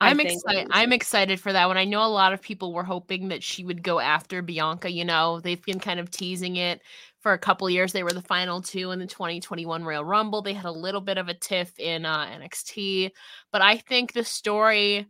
I'm 0.00 0.20
excited. 0.20 0.68
I'm 0.70 0.92
excited 0.92 1.40
for 1.40 1.52
that 1.52 1.66
one. 1.66 1.76
I 1.76 1.84
know 1.84 2.04
a 2.04 2.08
lot 2.08 2.32
of 2.32 2.42
people 2.42 2.72
were 2.72 2.82
hoping 2.82 3.28
that 3.28 3.42
she 3.42 3.64
would 3.64 3.82
go 3.82 4.00
after 4.00 4.42
Bianca. 4.42 4.90
You 4.90 5.04
know, 5.04 5.40
they've 5.40 5.62
been 5.62 5.80
kind 5.80 6.00
of 6.00 6.10
teasing 6.10 6.56
it 6.56 6.82
for 7.20 7.32
a 7.32 7.38
couple 7.38 7.70
years. 7.70 7.92
They 7.92 8.02
were 8.02 8.12
the 8.12 8.20
final 8.20 8.60
two 8.60 8.90
in 8.90 8.98
the 8.98 9.06
2021 9.06 9.84
Royal 9.84 10.04
Rumble. 10.04 10.42
They 10.42 10.52
had 10.52 10.66
a 10.66 10.72
little 10.72 11.00
bit 11.00 11.16
of 11.16 11.28
a 11.28 11.34
tiff 11.34 11.78
in 11.78 12.04
uh, 12.04 12.26
NXT, 12.26 13.12
but 13.50 13.62
I 13.62 13.78
think 13.78 14.12
the 14.12 14.24
story 14.24 15.06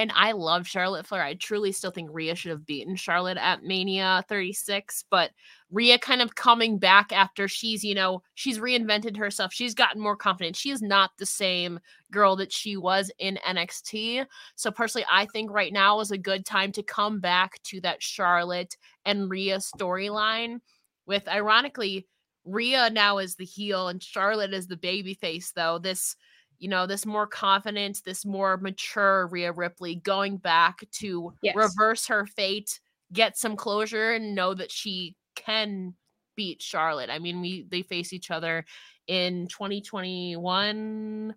and 0.00 0.12
I 0.14 0.32
love 0.32 0.66
Charlotte 0.66 1.06
Flair. 1.06 1.22
I 1.22 1.34
truly 1.34 1.70
still 1.70 1.90
think 1.90 2.10
Rhea 2.12 2.34
should 2.34 2.50
have 2.50 2.66
beaten 2.66 2.96
Charlotte 2.96 3.38
at 3.38 3.62
Mania 3.62 4.24
36, 4.28 5.04
but 5.10 5.30
Rhea 5.70 5.98
kind 5.98 6.20
of 6.20 6.34
coming 6.34 6.78
back 6.78 7.12
after 7.12 7.46
she's, 7.46 7.84
you 7.84 7.94
know, 7.94 8.22
she's 8.34 8.58
reinvented 8.58 9.16
herself. 9.16 9.52
She's 9.52 9.74
gotten 9.74 10.00
more 10.00 10.16
confident. 10.16 10.56
She 10.56 10.70
is 10.70 10.82
not 10.82 11.12
the 11.18 11.26
same 11.26 11.78
girl 12.10 12.34
that 12.36 12.52
she 12.52 12.76
was 12.76 13.10
in 13.18 13.38
NXT. 13.46 14.26
So 14.56 14.70
personally, 14.70 15.06
I 15.10 15.26
think 15.26 15.50
right 15.50 15.72
now 15.72 16.00
is 16.00 16.10
a 16.10 16.18
good 16.18 16.44
time 16.44 16.72
to 16.72 16.82
come 16.82 17.20
back 17.20 17.62
to 17.64 17.80
that 17.82 18.02
Charlotte 18.02 18.76
and 19.04 19.30
Rhea 19.30 19.58
storyline 19.58 20.58
with 21.06 21.28
ironically 21.28 22.06
Rhea 22.44 22.90
now 22.90 23.18
is 23.18 23.36
the 23.36 23.44
heel 23.44 23.88
and 23.88 24.02
Charlotte 24.02 24.52
is 24.52 24.66
the 24.66 24.76
baby 24.76 25.14
face 25.14 25.52
though. 25.54 25.78
This 25.78 26.16
you 26.58 26.68
know, 26.68 26.86
this 26.86 27.06
more 27.06 27.26
confident, 27.26 28.02
this 28.04 28.24
more 28.24 28.56
mature 28.56 29.26
Rhea 29.28 29.52
Ripley 29.52 29.96
going 29.96 30.36
back 30.36 30.84
to 30.92 31.32
yes. 31.42 31.56
reverse 31.56 32.06
her 32.06 32.26
fate, 32.26 32.80
get 33.12 33.36
some 33.36 33.56
closure, 33.56 34.12
and 34.12 34.34
know 34.34 34.54
that 34.54 34.70
she 34.70 35.16
can 35.34 35.94
beat 36.36 36.62
Charlotte. 36.62 37.10
I 37.10 37.18
mean, 37.18 37.40
we 37.40 37.66
they 37.68 37.82
face 37.82 38.12
each 38.12 38.30
other 38.30 38.64
in 39.06 39.46
2021 39.48 41.34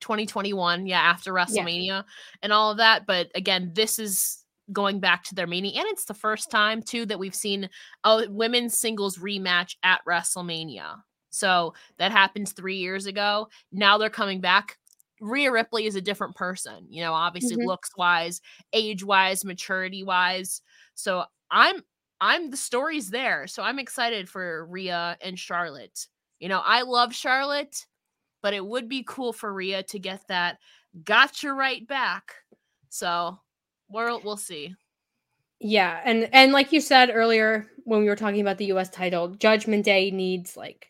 2021 0.00 0.86
yeah 0.86 0.98
after 0.98 1.32
wrestlemania 1.32 1.86
yeah. 1.86 2.02
and 2.42 2.52
all 2.52 2.70
of 2.70 2.78
that 2.78 3.06
but 3.06 3.28
again 3.34 3.70
this 3.74 3.98
is 3.98 4.44
going 4.72 4.98
back 4.98 5.22
to 5.22 5.34
their 5.34 5.46
meaning 5.46 5.76
and 5.76 5.86
it's 5.88 6.06
the 6.06 6.14
first 6.14 6.50
time 6.50 6.82
too 6.82 7.04
that 7.06 7.18
we've 7.18 7.34
seen 7.34 7.68
a 8.04 8.24
women's 8.28 8.78
singles 8.78 9.18
rematch 9.18 9.76
at 9.82 10.00
wrestlemania 10.08 10.96
so 11.34 11.74
that 11.98 12.12
happens 12.12 12.52
three 12.52 12.76
years 12.76 13.06
ago. 13.06 13.48
Now 13.72 13.98
they're 13.98 14.10
coming 14.10 14.40
back. 14.40 14.78
Rhea 15.20 15.50
Ripley 15.50 15.86
is 15.86 15.96
a 15.96 16.00
different 16.00 16.34
person, 16.34 16.86
you 16.88 17.02
know, 17.02 17.12
obviously 17.12 17.56
mm-hmm. 17.56 17.66
looks 17.66 17.90
wise, 17.96 18.40
age 18.72 19.04
wise, 19.04 19.44
maturity 19.44 20.02
wise. 20.02 20.60
So 20.94 21.24
I'm 21.50 21.82
I'm 22.20 22.50
the 22.50 22.56
story's 22.56 23.10
there. 23.10 23.46
So 23.46 23.62
I'm 23.62 23.78
excited 23.78 24.28
for 24.28 24.66
Rhea 24.66 25.16
and 25.20 25.38
Charlotte. 25.38 26.06
You 26.40 26.48
know, 26.48 26.62
I 26.64 26.82
love 26.82 27.14
Charlotte, 27.14 27.86
but 28.42 28.54
it 28.54 28.64
would 28.64 28.88
be 28.88 29.04
cool 29.06 29.32
for 29.32 29.52
Rhea 29.52 29.82
to 29.84 29.98
get 29.98 30.26
that 30.28 30.58
gotcha 31.04 31.52
right 31.52 31.86
back. 31.86 32.34
So 32.88 33.38
we'll 33.88 34.20
we'll 34.22 34.36
see. 34.36 34.74
Yeah, 35.60 36.00
and 36.04 36.28
and 36.32 36.52
like 36.52 36.72
you 36.72 36.80
said 36.80 37.10
earlier 37.12 37.66
when 37.84 38.00
we 38.00 38.06
were 38.06 38.16
talking 38.16 38.40
about 38.40 38.58
the 38.58 38.66
US 38.66 38.90
title, 38.90 39.28
Judgment 39.28 39.84
Day 39.84 40.10
needs 40.10 40.56
like 40.56 40.88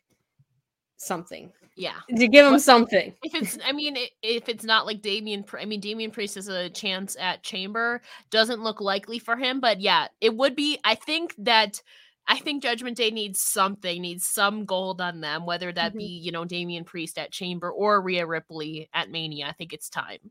something. 0.97 1.53
Yeah, 1.77 1.97
to 2.17 2.29
give 2.29 2.47
him 2.47 2.59
something. 2.59 3.15
If 3.23 3.35
it's, 3.35 3.59
I 3.65 3.73
mean, 3.73 3.97
if 4.23 4.49
it's 4.49 4.65
not 4.65 4.87
like 4.87 5.03
Damian, 5.03 5.45
I 5.59 5.65
mean, 5.65 5.81
Damian 5.81 6.13
Priest 6.13 6.37
has 6.37 6.49
a 6.49 6.71
chance 6.71 7.17
at 7.19 7.43
Chamber. 7.43 8.01
Doesn't 8.31 8.63
look 8.63 8.81
likely 8.81 9.19
for 9.19 9.37
him, 9.37 9.61
but 9.61 9.81
yeah, 9.81 10.07
it 10.21 10.37
would 10.37 10.55
be. 10.55 10.79
I 10.85 10.95
think 10.95 11.35
that. 11.39 11.83
I 12.27 12.39
think 12.39 12.63
Judgment 12.63 12.97
Day 12.97 13.11
needs 13.11 13.39
something, 13.39 14.01
needs 14.01 14.27
some 14.27 14.65
gold 14.65 15.03
on 15.03 15.21
them, 15.21 15.45
whether 15.45 15.71
that 15.71 15.91
mm-hmm. 15.91 15.99
be, 15.99 16.05
you 16.07 16.33
know, 16.33 16.47
Damian 16.47 16.85
Priest 16.85 17.19
at 17.19 17.33
Chamber 17.33 17.71
or 17.71 18.01
Rhea 18.01 18.25
Ripley 18.25 18.89
at 18.95 19.11
Mania. 19.11 19.47
I 19.47 19.53
think 19.53 19.75
it's 19.75 19.91
time. 19.91 20.31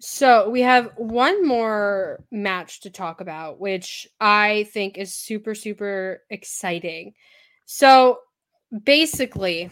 So 0.00 0.50
we 0.50 0.60
have 0.60 0.92
one 0.98 1.46
more 1.46 2.22
match 2.30 2.82
to 2.82 2.90
talk 2.90 3.22
about, 3.22 3.58
which 3.58 4.06
I 4.20 4.68
think 4.74 4.98
is 4.98 5.14
super, 5.14 5.54
super 5.54 6.20
exciting. 6.28 7.14
So 7.64 8.18
basically 8.82 9.70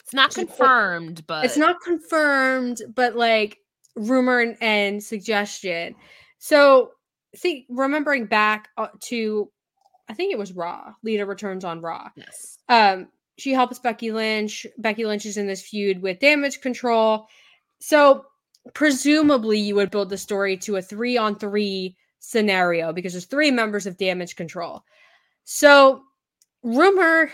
it's 0.00 0.14
not 0.14 0.34
confirmed 0.34 1.26
but 1.26 1.44
it's 1.44 1.56
not 1.56 1.80
confirmed 1.80 2.82
but 2.94 3.16
like 3.16 3.58
rumor 3.96 4.40
and, 4.40 4.56
and 4.60 5.02
suggestion. 5.02 5.94
So 6.38 6.90
see 7.34 7.66
remembering 7.68 8.26
back 8.26 8.68
uh, 8.76 8.88
to 9.00 9.50
i 10.08 10.14
think 10.14 10.32
it 10.32 10.38
was 10.38 10.52
raw 10.52 10.92
lita 11.02 11.24
returns 11.24 11.64
on 11.64 11.80
raw 11.80 12.08
yes. 12.16 12.58
Um 12.68 13.08
she 13.38 13.52
helps 13.52 13.78
becky 13.78 14.12
lynch 14.12 14.66
becky 14.78 15.06
lynch 15.06 15.24
is 15.24 15.36
in 15.36 15.46
this 15.46 15.62
feud 15.62 16.02
with 16.02 16.20
damage 16.20 16.60
control. 16.60 17.26
So 17.80 18.26
presumably 18.74 19.58
you 19.58 19.74
would 19.74 19.90
build 19.90 20.10
the 20.10 20.18
story 20.18 20.56
to 20.58 20.76
a 20.76 20.82
three 20.82 21.16
on 21.16 21.38
three 21.38 21.96
scenario 22.18 22.92
because 22.92 23.12
there's 23.12 23.24
three 23.24 23.50
members 23.50 23.86
of 23.86 23.96
damage 23.96 24.36
control. 24.36 24.82
So 25.44 26.02
rumor 26.62 27.30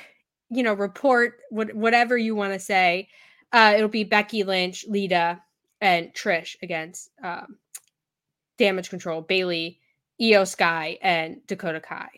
you 0.51 0.63
know, 0.63 0.75
report 0.75 1.41
what, 1.51 1.75
whatever 1.75 2.17
you 2.17 2.35
want 2.35 2.53
to 2.53 2.59
say. 2.59 3.09
Uh, 3.53 3.75
it'll 3.77 3.89
be 3.89 4.05
Becky 4.05 4.45
Lynch, 4.45 4.85
Lita, 4.89 5.41
and 5.81 6.13
Trish 6.15 6.57
against 6.63 7.11
um, 7.23 7.57
Damage 8.59 8.91
Control, 8.91 9.23
Bayley, 9.23 9.81
Iyo 10.21 10.47
Sky, 10.47 10.99
and 11.01 11.47
Dakota 11.47 11.81
Kai. 11.81 12.09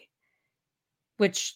Which 1.19 1.55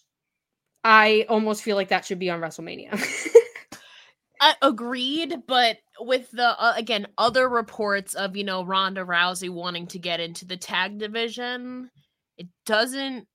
I 0.84 1.26
almost 1.28 1.62
feel 1.62 1.76
like 1.76 1.88
that 1.88 2.04
should 2.04 2.18
be 2.18 2.30
on 2.30 2.40
WrestleMania. 2.40 2.92
uh, 4.40 4.52
agreed, 4.60 5.42
but 5.46 5.78
with 6.00 6.30
the 6.30 6.60
uh, 6.60 6.74
again 6.76 7.06
other 7.16 7.48
reports 7.48 8.14
of 8.14 8.36
you 8.36 8.44
know 8.44 8.64
Ronda 8.64 9.04
Rousey 9.04 9.48
wanting 9.48 9.86
to 9.88 9.98
get 9.98 10.20
into 10.20 10.44
the 10.44 10.56
tag 10.56 10.98
division, 10.98 11.90
it 12.36 12.48
doesn't 12.66 13.26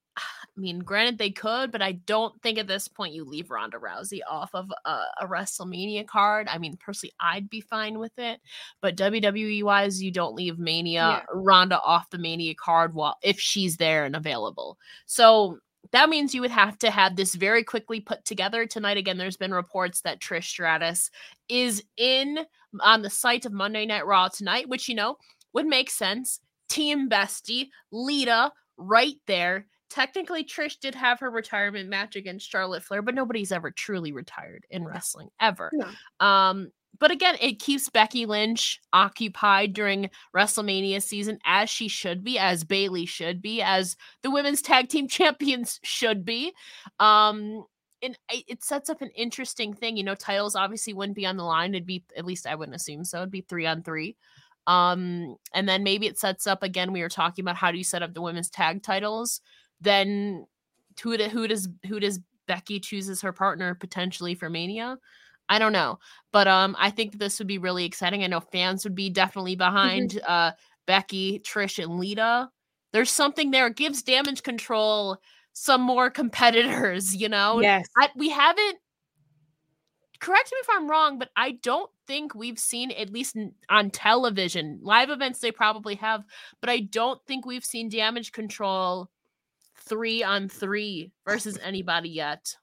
I 0.60 0.62
mean, 0.62 0.80
granted 0.80 1.18
they 1.18 1.32
could, 1.32 1.72
but 1.72 1.82
I 1.82 1.94
don't 1.94 2.40
think 2.42 2.58
at 2.58 2.68
this 2.68 2.90
point 2.90 3.14
you 3.14 3.24
leave 3.24 3.50
Ronda 3.50 3.78
Rousey 3.78 4.20
off 4.30 4.54
of 4.54 4.70
a, 4.84 5.04
a 5.22 5.26
WrestleMania 5.26 6.06
card. 6.06 6.50
I 6.50 6.58
mean, 6.58 6.76
personally, 6.76 7.14
I'd 7.18 7.50
be 7.50 7.62
fine 7.62 7.98
with 7.98 8.12
it, 8.18 8.42
but 8.82 8.98
WWE 8.98 9.64
wise, 9.64 10.04
you 10.04 10.12
don't 10.12 10.36
leave 10.36 10.60
Mania 10.60 11.00
yeah. 11.00 11.22
Ronda 11.34 11.80
off 11.80 12.10
the 12.10 12.18
Mania 12.18 12.56
card 12.56 12.94
while 12.94 13.16
if 13.24 13.40
she's 13.40 13.78
there 13.78 14.04
and 14.04 14.18
available. 14.18 14.78
So 15.06 15.60
that 15.92 16.10
means 16.10 16.36
you 16.36 16.42
would 16.42 16.52
have 16.52 16.78
to 16.80 16.92
have 16.92 17.16
this 17.16 17.36
very 17.36 17.64
quickly 17.64 18.02
put 18.02 18.26
together 18.26 18.66
tonight. 18.66 18.98
Again, 18.98 19.18
there's 19.18 19.38
been 19.38 19.54
reports 19.54 20.02
that 20.02 20.20
Trish 20.20 20.44
Stratus 20.44 21.10
is 21.48 21.82
in 21.96 22.40
on 22.82 23.02
the 23.02 23.10
site 23.10 23.46
of 23.46 23.54
Monday 23.54 23.86
Night 23.86 24.06
Raw 24.06 24.28
tonight, 24.28 24.68
which 24.68 24.90
you 24.90 24.96
know 24.96 25.16
would 25.54 25.68
make 25.68 25.90
sense. 25.90 26.42
Team 26.68 27.10
Bestie, 27.10 27.70
Lita, 27.94 28.52
right 28.78 29.16
there 29.26 29.66
technically 29.90 30.44
Trish 30.44 30.80
did 30.80 30.96
have 30.96 31.20
her 31.20 31.30
retirement 31.30 31.90
match 31.90 32.16
against 32.16 32.50
Charlotte 32.50 32.84
Flair, 32.84 33.02
but 33.02 33.16
nobody's 33.16 33.52
ever 33.52 33.72
truly 33.72 34.12
retired 34.12 34.66
in 34.70 34.86
wrestling 34.86 35.30
ever. 35.40 35.72
No. 35.74 36.26
Um, 36.26 36.72
but 37.00 37.12
again, 37.12 37.38
it 37.40 37.60
keeps 37.60 37.90
Becky 37.90 38.26
Lynch 38.26 38.82
occupied 38.92 39.74
during 39.74 40.10
WrestleMania 40.36 41.02
season 41.02 41.40
as 41.46 41.70
she 41.70 41.88
should 41.88 42.24
be, 42.24 42.38
as 42.38 42.64
Bayley 42.64 43.06
should 43.06 43.42
be, 43.42 43.62
as 43.62 43.96
the 44.22 44.32
women's 44.32 44.62
tag 44.62 44.90
team 44.90 45.08
champions 45.10 45.80
should 45.84 46.26
be. 46.26 46.54
Um, 47.00 47.66
and 48.02 48.18
it 48.30 48.64
sets 48.64 48.90
up 48.90 49.02
an 49.02 49.10
interesting 49.16 49.74
thing. 49.74 49.98
You 49.98 50.04
know, 50.04 50.16
titles 50.16 50.56
obviously 50.56 50.94
wouldn't 50.94 51.18
be 51.18 51.26
on 51.26 51.36
the 51.36 51.44
line. 51.44 51.74
It'd 51.74 51.86
be 51.86 52.04
at 52.16 52.26
least 52.26 52.48
I 52.48 52.56
wouldn't 52.56 52.76
assume 52.76 53.04
so. 53.04 53.18
It'd 53.18 53.32
be 53.32 53.42
three 53.42 53.66
on 53.66 53.84
three. 53.84 54.16
Um, 54.68 55.36
and 55.54 55.68
then 55.68 55.84
maybe 55.84 56.08
it 56.08 56.18
sets 56.18 56.48
up 56.48 56.64
again. 56.64 56.94
We 56.94 57.02
were 57.02 57.10
talking 57.10 57.44
about 57.44 57.58
how 57.58 57.72
do 57.72 57.78
you 57.78 57.84
set 57.84 58.04
up 58.04 58.14
the 58.14 58.22
women's 58.22 58.50
tag 58.50 58.84
titles. 58.84 59.42
Then 59.82 60.46
who, 61.02 61.18
do, 61.18 61.26
who 61.26 61.48
does 61.48 61.70
who 61.88 62.00
does 62.00 62.20
Becky 62.48 62.80
chooses 62.80 63.22
her 63.22 63.32
partner 63.32 63.76
potentially 63.76 64.36
for 64.36 64.50
Mania? 64.50 64.98
I 65.48 65.58
don't 65.58 65.74
know, 65.74 66.00
but 66.32 66.48
um, 66.48 66.76
I 66.78 66.92
think 66.92 67.18
this 67.18 67.40
would 67.40 67.48
be 67.48 67.58
really 67.58 67.86
exciting. 67.86 68.24
I 68.24 68.28
know 68.28 68.40
fans 68.40 68.84
would 68.84 68.96
be 68.96 69.10
definitely 69.10 69.54
mm-hmm. 69.54 69.74
behind 69.74 70.10
mm-hmm. 70.12 70.32
uh 70.32 70.52
Becky, 70.86 71.40
Trish, 71.40 71.82
and 71.84 72.00
Lita. 72.00 72.50
There's 72.94 73.12
something 73.12 73.52
there. 73.52 73.68
It 73.68 73.76
gives 73.76 74.02
damage 74.02 74.42
control 74.42 75.18
some 75.54 75.82
more 75.82 76.10
competitors. 76.10 77.16
You 77.16 77.30
know, 77.30 77.62
yes, 77.62 77.88
I, 77.98 78.10
we 78.16 78.30
haven't 78.30 78.78
correct 80.20 80.52
me 80.52 80.58
if 80.62 80.68
I'm 80.72 80.90
wrong, 80.90 81.18
but 81.18 81.30
I 81.36 81.52
don't 81.64 81.90
think 82.08 82.36
we've 82.36 82.60
seen, 82.60 82.92
at 82.92 83.12
least 83.12 83.38
on 83.70 83.90
television, 83.90 84.80
live 84.82 85.10
events 85.10 85.40
they 85.40 85.52
probably 85.52 85.96
have, 85.96 86.24
but 86.62 86.70
I 86.70 86.80
don't 86.80 87.20
think 87.26 87.46
we've 87.46 87.66
seen 87.66 87.90
damage 87.90 88.32
control 88.32 89.10
three 89.90 90.24
on 90.24 90.48
three 90.48 91.12
versus 91.26 91.58
anybody 91.62 92.10
yet. 92.10 92.56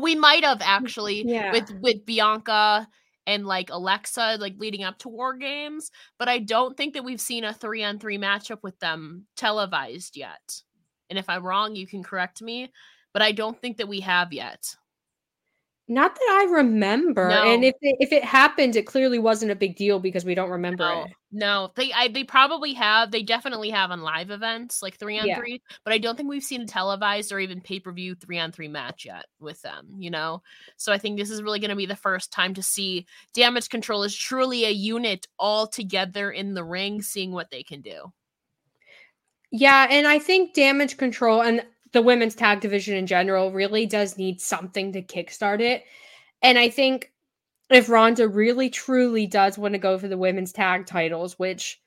We 0.00 0.14
might 0.14 0.44
have 0.44 0.62
actually 0.62 1.24
yeah. 1.26 1.52
with 1.52 1.70
with 1.80 2.06
Bianca 2.06 2.88
and 3.26 3.46
like 3.46 3.70
Alexa, 3.70 4.38
like 4.40 4.54
leading 4.58 4.82
up 4.82 4.98
to 4.98 5.08
War 5.08 5.34
Games, 5.36 5.90
but 6.18 6.28
I 6.28 6.38
don't 6.38 6.76
think 6.76 6.94
that 6.94 7.04
we've 7.04 7.20
seen 7.20 7.44
a 7.44 7.52
three 7.52 7.84
on 7.84 7.98
three 7.98 8.18
matchup 8.18 8.62
with 8.62 8.78
them 8.80 9.26
televised 9.36 10.16
yet. 10.16 10.62
And 11.08 11.18
if 11.18 11.28
I'm 11.28 11.44
wrong, 11.44 11.76
you 11.76 11.86
can 11.86 12.02
correct 12.02 12.42
me, 12.42 12.72
but 13.12 13.22
I 13.22 13.32
don't 13.32 13.60
think 13.60 13.76
that 13.76 13.88
we 13.88 14.00
have 14.00 14.32
yet. 14.32 14.74
Not 15.88 16.14
that 16.14 16.46
I 16.48 16.52
remember. 16.52 17.28
No. 17.28 17.42
And 17.42 17.64
if 17.64 17.74
it, 17.82 17.96
if 17.98 18.12
it 18.12 18.24
happened, 18.24 18.76
it 18.76 18.86
clearly 18.86 19.18
wasn't 19.18 19.50
a 19.50 19.56
big 19.56 19.76
deal 19.76 19.98
because 19.98 20.24
we 20.24 20.34
don't 20.34 20.50
remember 20.50 20.84
no, 20.84 21.02
it. 21.02 21.10
No, 21.32 21.72
they 21.74 21.92
I, 21.92 22.08
they 22.08 22.22
probably 22.22 22.72
have. 22.74 23.10
They 23.10 23.22
definitely 23.22 23.70
have 23.70 23.90
on 23.90 24.00
live 24.00 24.30
events 24.30 24.80
like 24.80 24.96
three 24.96 25.18
on 25.18 25.26
yeah. 25.26 25.36
three, 25.36 25.60
but 25.84 25.92
I 25.92 25.98
don't 25.98 26.16
think 26.16 26.28
we've 26.28 26.42
seen 26.42 26.62
a 26.62 26.66
televised 26.66 27.32
or 27.32 27.40
even 27.40 27.60
pay 27.60 27.80
per 27.80 27.90
view 27.90 28.14
three 28.14 28.38
on 28.38 28.52
three 28.52 28.68
match 28.68 29.04
yet 29.04 29.26
with 29.40 29.60
them. 29.62 29.88
You 29.98 30.10
know, 30.10 30.42
so 30.76 30.92
I 30.92 30.98
think 30.98 31.18
this 31.18 31.30
is 31.30 31.42
really 31.42 31.58
going 31.58 31.70
to 31.70 31.76
be 31.76 31.86
the 31.86 31.96
first 31.96 32.32
time 32.32 32.54
to 32.54 32.62
see 32.62 33.06
Damage 33.34 33.68
Control 33.68 34.04
is 34.04 34.16
truly 34.16 34.64
a 34.64 34.70
unit 34.70 35.26
all 35.38 35.66
together 35.66 36.30
in 36.30 36.54
the 36.54 36.64
ring, 36.64 37.02
seeing 37.02 37.32
what 37.32 37.50
they 37.50 37.64
can 37.64 37.80
do. 37.80 38.12
Yeah, 39.50 39.88
and 39.90 40.06
I 40.06 40.20
think 40.20 40.54
Damage 40.54 40.96
Control 40.96 41.42
and 41.42 41.64
the 41.92 42.02
women's 42.02 42.34
tag 42.34 42.60
division 42.60 42.96
in 42.96 43.06
general 43.06 43.52
really 43.52 43.86
does 43.86 44.16
need 44.16 44.40
something 44.40 44.92
to 44.92 45.02
kickstart 45.02 45.60
it. 45.60 45.84
And 46.42 46.58
I 46.58 46.68
think 46.68 47.12
if 47.70 47.88
Ronda 47.88 48.28
really 48.28 48.70
truly 48.70 49.26
does 49.26 49.58
want 49.58 49.74
to 49.74 49.78
go 49.78 49.98
for 49.98 50.08
the 50.08 50.18
women's 50.18 50.52
tag 50.52 50.86
titles, 50.86 51.38
which 51.38 51.80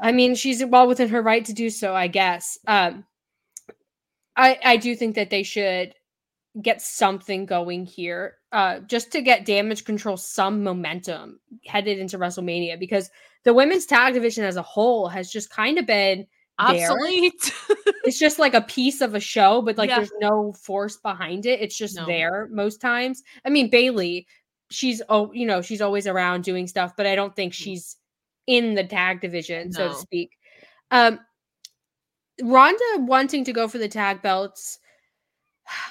I 0.00 0.12
mean, 0.12 0.34
she's 0.34 0.64
well 0.64 0.88
within 0.88 1.08
her 1.10 1.22
right 1.22 1.44
to 1.44 1.52
do 1.52 1.70
so, 1.70 1.94
I 1.94 2.08
guess. 2.08 2.58
Um, 2.66 3.04
I 4.36 4.58
I 4.64 4.76
do 4.76 4.96
think 4.96 5.14
that 5.14 5.30
they 5.30 5.42
should 5.42 5.94
get 6.60 6.82
something 6.82 7.46
going 7.46 7.86
here, 7.86 8.36
uh, 8.52 8.80
just 8.80 9.12
to 9.12 9.22
get 9.22 9.46
damage 9.46 9.84
control 9.84 10.16
some 10.16 10.62
momentum 10.62 11.40
headed 11.66 11.98
into 11.98 12.18
WrestleMania 12.18 12.78
because 12.78 13.10
the 13.44 13.54
women's 13.54 13.86
tag 13.86 14.14
division 14.14 14.44
as 14.44 14.56
a 14.56 14.62
whole 14.62 15.08
has 15.08 15.30
just 15.30 15.50
kind 15.50 15.78
of 15.78 15.86
been 15.86 16.26
obsolete. 16.68 17.52
it's 18.04 18.18
just 18.18 18.38
like 18.38 18.54
a 18.54 18.62
piece 18.62 19.00
of 19.00 19.14
a 19.14 19.20
show, 19.20 19.62
but 19.62 19.78
like 19.78 19.90
yeah. 19.90 19.96
there's 19.96 20.12
no 20.20 20.52
force 20.52 20.96
behind 20.96 21.46
it. 21.46 21.60
It's 21.60 21.76
just 21.76 21.96
no. 21.96 22.06
there 22.06 22.48
most 22.50 22.80
times. 22.80 23.22
I 23.44 23.50
mean, 23.50 23.70
Bayley, 23.70 24.26
she's 24.70 25.02
oh, 25.08 25.32
you 25.32 25.46
know, 25.46 25.62
she's 25.62 25.80
always 25.80 26.06
around 26.06 26.44
doing 26.44 26.66
stuff, 26.66 26.92
but 26.96 27.06
I 27.06 27.14
don't 27.14 27.34
think 27.34 27.52
mm. 27.52 27.56
she's 27.56 27.96
in 28.46 28.74
the 28.74 28.84
tag 28.84 29.20
division, 29.20 29.70
no. 29.70 29.76
so 29.76 29.88
to 29.88 29.94
speak. 29.94 30.30
Um 30.90 31.20
Ronda 32.42 32.84
wanting 32.98 33.44
to 33.44 33.52
go 33.52 33.68
for 33.68 33.78
the 33.78 33.88
tag 33.88 34.22
belts 34.22 34.78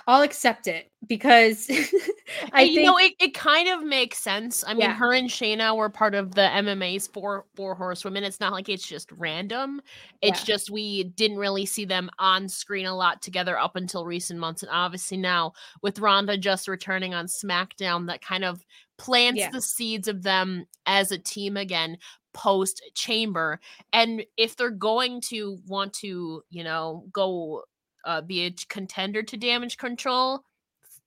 I'll 0.08 0.22
accept 0.22 0.68
it 0.68 0.92
because 1.08 1.70
I 2.54 2.64
you 2.64 2.76
think, 2.76 2.86
know 2.86 2.98
it, 2.98 3.14
it 3.20 3.34
kind 3.34 3.70
of 3.70 3.84
makes 3.84 4.18
sense. 4.18 4.64
I 4.66 4.74
mean, 4.74 4.82
yeah. 4.82 4.94
her 4.94 5.14
and 5.14 5.30
Shayna 5.30 5.76
were 5.76 5.90
part 5.90 6.16
of 6.16 6.36
the 6.36 6.42
MMA's 6.42 7.08
four 7.08 7.46
four 7.56 7.76
horsewomen. 7.76 8.24
It's 8.24 8.40
not 8.40 8.54
like 8.54 8.70
it's 8.70 8.88
just 8.88 9.12
random. 9.12 9.82
It's 10.22 10.42
yeah. 10.42 10.54
just 10.54 10.72
we 10.72 11.06
didn't 11.06 11.38
really 11.38 11.66
see 11.66 11.86
them 11.86 12.10
on 12.20 12.48
screen 12.48 12.86
a 12.86 12.96
lot 12.96 13.22
together 13.22 13.58
up 13.58 13.76
until 13.76 14.06
recent 14.06 14.40
months, 14.40 14.64
and 14.64 14.72
obviously 14.72 15.18
now 15.18 15.54
with 15.82 16.00
Ronda 16.00 16.38
just 16.38 16.68
returning 16.68 17.14
on 17.14 17.28
SmackDown, 17.28 18.08
that 18.08 18.22
kind 18.22 18.46
of 18.46 18.64
plants 18.98 19.40
yeah. 19.40 19.50
the 19.50 19.62
seeds 19.62 20.08
of 20.08 20.22
them 20.22 20.66
as 20.86 21.12
a 21.12 21.18
team 21.18 21.58
again 21.58 21.98
post 22.34 22.82
chamber 22.94 23.60
and 23.92 24.24
if 24.38 24.56
they're 24.56 24.70
going 24.70 25.20
to 25.20 25.58
want 25.68 25.92
to 25.92 26.44
you 26.50 26.64
know 26.64 27.04
go 27.12 27.64
uh, 28.06 28.22
be 28.22 28.46
a 28.46 28.56
contender 28.70 29.24
to 29.24 29.38
damage 29.38 29.78
control 29.78 30.44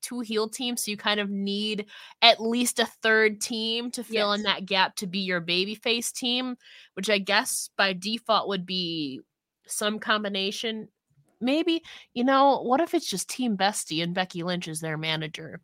two 0.01 0.21
heel 0.21 0.49
teams 0.49 0.85
so 0.85 0.91
you 0.91 0.97
kind 0.99 1.19
of 1.19 1.31
need 1.31 1.87
at 2.21 2.41
least 2.41 2.79
a 2.79 2.87
third 3.03 3.41
team 3.41 3.91
to 3.91 4.05
fill 4.05 4.31
yes. 4.31 4.39
in 4.39 4.43
that 4.43 4.67
gap 4.67 4.95
to 4.95 5.07
be 5.07 5.21
your 5.21 5.41
babyface 5.41 6.13
team 6.13 6.57
which 6.93 7.09
i 7.09 7.17
guess 7.17 7.71
by 7.79 7.95
default 7.95 8.47
would 8.47 8.67
be 8.67 9.21
some 9.67 9.99
combination 9.99 10.89
maybe 11.41 11.83
you 12.13 12.23
know 12.23 12.61
what 12.63 12.81
if 12.81 12.93
it's 12.93 13.09
just 13.09 13.31
team 13.31 13.57
bestie 13.57 14.03
and 14.03 14.15
becky 14.15 14.43
lynch 14.43 14.69
is 14.69 14.81
their 14.81 14.99
manager 14.99 15.61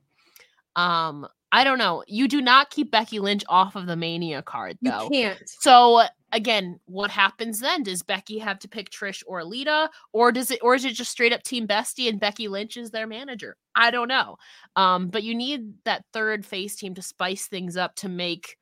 um 0.74 1.26
I 1.53 1.64
don't 1.64 1.78
know. 1.78 2.05
You 2.07 2.28
do 2.28 2.41
not 2.41 2.70
keep 2.70 2.91
Becky 2.91 3.18
Lynch 3.18 3.43
off 3.49 3.74
of 3.74 3.87
the 3.87 3.97
Mania 3.97 4.43
card, 4.43 4.78
though. 4.83 5.05
You 5.05 5.11
can't. 5.11 5.43
So 5.47 6.05
again, 6.33 6.81
what 6.87 7.11
happens 7.11 7.61
then? 7.61 7.83
Does 7.83 8.03
Becky 8.03 8.39
have 8.39 8.59
to 8.61 8.68
pick 8.68 8.91
Trish 8.91 9.22
or 9.26 9.45
Lita, 9.45 9.91
or 10.12 10.33
does 10.33 10.51
it, 10.51 10.61
or 10.62 10.74
is 10.74 10.85
it 10.85 10.95
just 10.95 11.11
straight 11.11 11.33
up 11.33 11.43
Team 11.43 11.66
Bestie 11.66 12.09
and 12.09 12.20
Becky 12.20 12.49
Lynch 12.49 12.76
is 12.76 12.91
their 12.91 13.07
manager? 13.07 13.57
I 13.74 13.91
don't 13.91 14.09
know. 14.09 14.37
Um, 14.76 15.09
but 15.09 15.22
you 15.22 15.35
need 15.35 15.74
that 15.85 16.05
third 16.12 16.45
face 16.45 16.76
team 16.76 16.95
to 16.95 17.03
spice 17.03 17.47
things 17.47 17.76
up 17.76 17.95
to 17.97 18.09
make 18.09 18.57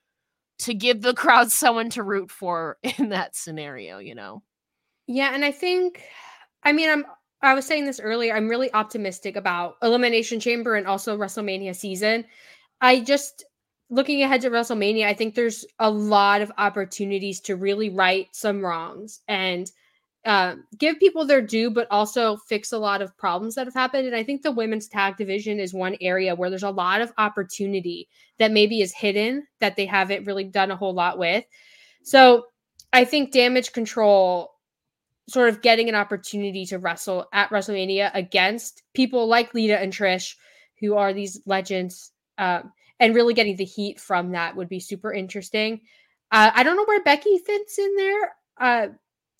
to 0.60 0.74
give 0.74 1.02
the 1.02 1.14
crowd 1.14 1.50
someone 1.52 1.90
to 1.90 2.02
root 2.02 2.30
for 2.30 2.78
in 2.98 3.10
that 3.10 3.36
scenario. 3.36 3.98
You 3.98 4.14
know. 4.14 4.42
Yeah, 5.06 5.34
and 5.34 5.44
I 5.44 5.52
think, 5.52 6.02
I 6.62 6.72
mean, 6.72 6.90
I'm 6.90 7.04
I 7.40 7.54
was 7.54 7.66
saying 7.66 7.86
this 7.86 8.00
earlier. 8.00 8.34
I'm 8.34 8.48
really 8.48 8.72
optimistic 8.74 9.36
about 9.36 9.76
Elimination 9.82 10.40
Chamber 10.40 10.74
and 10.74 10.86
also 10.86 11.16
WrestleMania 11.16 11.74
season 11.74 12.24
I 12.80 13.00
just 13.00 13.44
looking 13.91 14.22
ahead 14.22 14.41
to 14.43 14.51
WrestleMania, 14.51 15.07
I 15.07 15.14
think 15.14 15.34
there's 15.34 15.64
a 15.78 15.91
lot 15.91 16.41
of 16.43 16.53
opportunities 16.59 17.41
to 17.41 17.57
really 17.57 17.91
right 17.91 18.28
some 18.32 18.64
wrongs 18.64 19.20
and 19.28 19.70
uh, 20.24 20.57
give 20.76 20.99
people 20.99 21.24
their 21.24 21.41
due, 21.41 21.70
but 21.70 21.86
also 21.91 22.36
fix 22.36 22.72
a 22.72 22.78
lot 22.78 23.01
of 23.01 23.16
problems 23.16 23.55
that 23.55 23.66
have 23.66 23.74
happened. 23.74 24.07
And 24.07 24.16
I 24.16 24.22
think 24.22 24.43
the 24.43 24.53
women's 24.53 24.89
tag 24.89 25.16
division 25.16 25.59
is 25.59 25.72
one 25.72 25.97
area 26.01 26.34
where 26.34 26.51
there's 26.51 26.62
a 26.62 26.70
lot 26.70 27.01
of 27.01 27.12
opportunity 27.16 28.09
that 28.39 28.53
maybe 28.53 28.80
is 28.80 28.93
hidden 28.93 29.47
that 29.61 29.76
they 29.76 29.86
haven't 29.86 30.26
really 30.26 30.45
done 30.45 30.70
a 30.70 30.76
whole 30.76 30.93
lot 30.93 31.18
with. 31.18 31.45
So 32.03 32.47
I 32.93 33.05
think 33.05 33.32
damage 33.32 33.72
control 33.72 34.51
sort 35.28 35.49
of 35.49 35.62
getting 35.62 35.89
an 35.89 35.95
opportunity 35.95 36.66
to 36.66 36.78
wrestle 36.78 37.26
at 37.32 37.51
WrestleMania 37.51 38.11
against 38.14 38.82
people 38.95 39.26
like 39.28 39.55
Lita 39.55 39.78
and 39.78 39.93
Trish, 39.93 40.34
who 40.80 40.97
are 40.97 41.12
these 41.12 41.41
legends 41.47 42.12
um, 42.39 42.72
and 43.01 43.14
really 43.14 43.34
getting 43.34 43.57
the 43.57 43.64
heat 43.64 44.01
from 44.01 44.32
that 44.32 44.57
would 44.57 44.68
be 44.68 44.80
super 44.80 45.12
interesting. 45.12 45.80
Uh, 46.30 46.51
I 46.55 46.62
don't 46.62 46.76
know 46.76 46.84
where 46.84 47.03
Becky 47.03 47.38
fits 47.38 47.78
in 47.78 47.96
there. 47.96 48.34
Uh, 48.61 48.88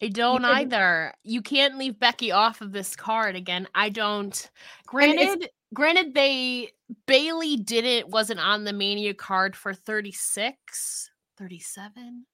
I 0.01 0.09
don't 0.09 0.43
you 0.43 0.49
either. 0.49 1.13
You 1.25 1.43
can't 1.43 1.77
leave 1.77 1.99
Becky 1.99 2.31
off 2.31 2.61
of 2.61 2.73
this 2.73 2.95
card 2.95 3.37
again. 3.37 3.67
I 3.75 3.89
don't. 3.89 4.51
Granted, 4.87 5.51
granted, 5.75 6.15
they 6.15 6.71
Bayley 7.07 7.57
didn't 7.57 8.09
wasn't 8.09 8.41
on 8.41 8.65
the 8.65 8.73
Mania 8.73 9.15
card 9.15 9.57
for 9.57 9.75
36, 9.75 11.11
37. 11.37 12.27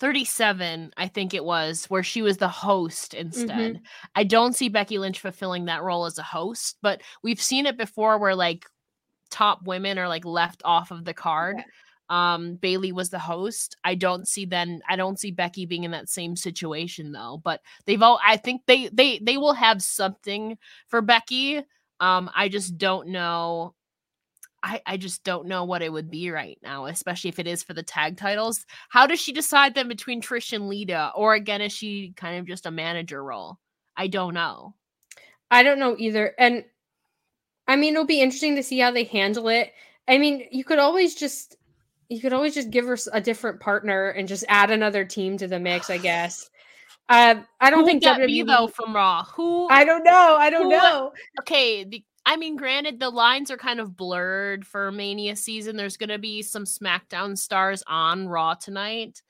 37 0.00 0.92
i 0.96 1.06
think 1.06 1.32
it 1.32 1.44
was 1.44 1.84
where 1.84 2.02
she 2.02 2.22
was 2.22 2.36
the 2.36 2.48
host 2.48 3.14
instead 3.14 3.74
mm-hmm. 3.74 3.84
i 4.16 4.24
don't 4.24 4.56
see 4.56 4.68
becky 4.68 4.98
lynch 4.98 5.20
fulfilling 5.20 5.66
that 5.66 5.84
role 5.84 6.06
as 6.06 6.18
a 6.18 6.24
host 6.24 6.76
but 6.82 7.00
we've 7.22 7.40
seen 7.40 7.66
it 7.66 7.78
before 7.78 8.18
where 8.18 8.34
like 8.34 8.66
top 9.32 9.64
women 9.64 9.98
are 9.98 10.08
like 10.08 10.24
left 10.24 10.62
off 10.64 10.92
of 10.92 11.04
the 11.04 11.14
card. 11.14 11.56
Yeah. 11.58 11.64
Um, 12.08 12.56
Bayley 12.56 12.92
was 12.92 13.08
the 13.08 13.18
host. 13.18 13.76
I 13.84 13.94
don't 13.94 14.28
see 14.28 14.44
then 14.44 14.82
I 14.88 14.96
don't 14.96 15.18
see 15.18 15.30
Becky 15.30 15.64
being 15.66 15.84
in 15.84 15.92
that 15.92 16.10
same 16.10 16.36
situation 16.36 17.10
though. 17.10 17.40
But 17.42 17.60
they've 17.86 18.02
all 18.02 18.20
I 18.24 18.36
think 18.36 18.62
they 18.66 18.88
they 18.92 19.18
they 19.18 19.38
will 19.38 19.54
have 19.54 19.82
something 19.82 20.58
for 20.88 21.00
Becky. 21.00 21.62
Um, 22.00 22.30
I 22.36 22.48
just 22.48 22.76
don't 22.76 23.08
know. 23.08 23.74
I, 24.62 24.80
I 24.86 24.96
just 24.96 25.24
don't 25.24 25.48
know 25.48 25.64
what 25.64 25.82
it 25.82 25.92
would 25.92 26.10
be 26.10 26.30
right 26.30 26.58
now, 26.62 26.86
especially 26.86 27.30
if 27.30 27.40
it 27.40 27.48
is 27.48 27.64
for 27.64 27.74
the 27.74 27.82
tag 27.82 28.16
titles. 28.16 28.64
How 28.90 29.06
does 29.06 29.20
she 29.20 29.32
decide 29.32 29.74
then 29.74 29.88
between 29.88 30.22
Trish 30.22 30.52
and 30.52 30.68
Lita? 30.68 31.10
Or 31.16 31.34
again, 31.34 31.60
is 31.60 31.72
she 31.72 32.12
kind 32.16 32.38
of 32.38 32.46
just 32.46 32.66
a 32.66 32.70
manager 32.70 33.24
role? 33.24 33.58
I 33.96 34.06
don't 34.06 34.34
know. 34.34 34.74
I 35.50 35.62
don't 35.62 35.80
know 35.80 35.96
either. 35.98 36.34
And 36.38 36.64
I 37.66 37.76
mean, 37.76 37.94
it'll 37.94 38.06
be 38.06 38.20
interesting 38.20 38.56
to 38.56 38.62
see 38.62 38.78
how 38.78 38.90
they 38.90 39.04
handle 39.04 39.48
it. 39.48 39.72
I 40.08 40.18
mean, 40.18 40.46
you 40.50 40.64
could 40.64 40.78
always 40.78 41.14
just 41.14 41.56
you 42.08 42.20
could 42.20 42.32
always 42.32 42.54
just 42.54 42.70
give 42.70 42.86
her 42.86 42.98
a 43.12 43.20
different 43.20 43.60
partner 43.60 44.10
and 44.10 44.28
just 44.28 44.44
add 44.48 44.70
another 44.70 45.04
team 45.04 45.38
to 45.38 45.48
the 45.48 45.58
mix, 45.58 45.90
I 45.90 45.98
guess. 45.98 46.48
Uh, 47.08 47.42
I 47.60 47.68
don't 47.68 47.80
who 47.80 47.86
think 47.86 48.02
that 48.04 48.20
WWE 48.20 48.26
be 48.26 48.42
though 48.42 48.68
from 48.68 48.94
Raw. 48.94 49.24
Who 49.24 49.68
I 49.68 49.84
don't 49.84 50.04
know. 50.04 50.36
I 50.38 50.48
don't 50.48 50.62
who, 50.62 50.70
know. 50.70 51.12
Okay, 51.40 51.84
the, 51.84 52.02
I 52.24 52.36
mean, 52.36 52.56
granted, 52.56 53.00
the 53.00 53.10
lines 53.10 53.50
are 53.50 53.56
kind 53.56 53.80
of 53.80 53.96
blurred 53.96 54.66
for 54.66 54.92
Mania 54.92 55.36
season. 55.36 55.76
There's 55.76 55.96
going 55.96 56.10
to 56.10 56.18
be 56.18 56.42
some 56.42 56.64
SmackDown 56.64 57.36
stars 57.36 57.82
on 57.86 58.28
Raw 58.28 58.54
tonight. 58.54 59.20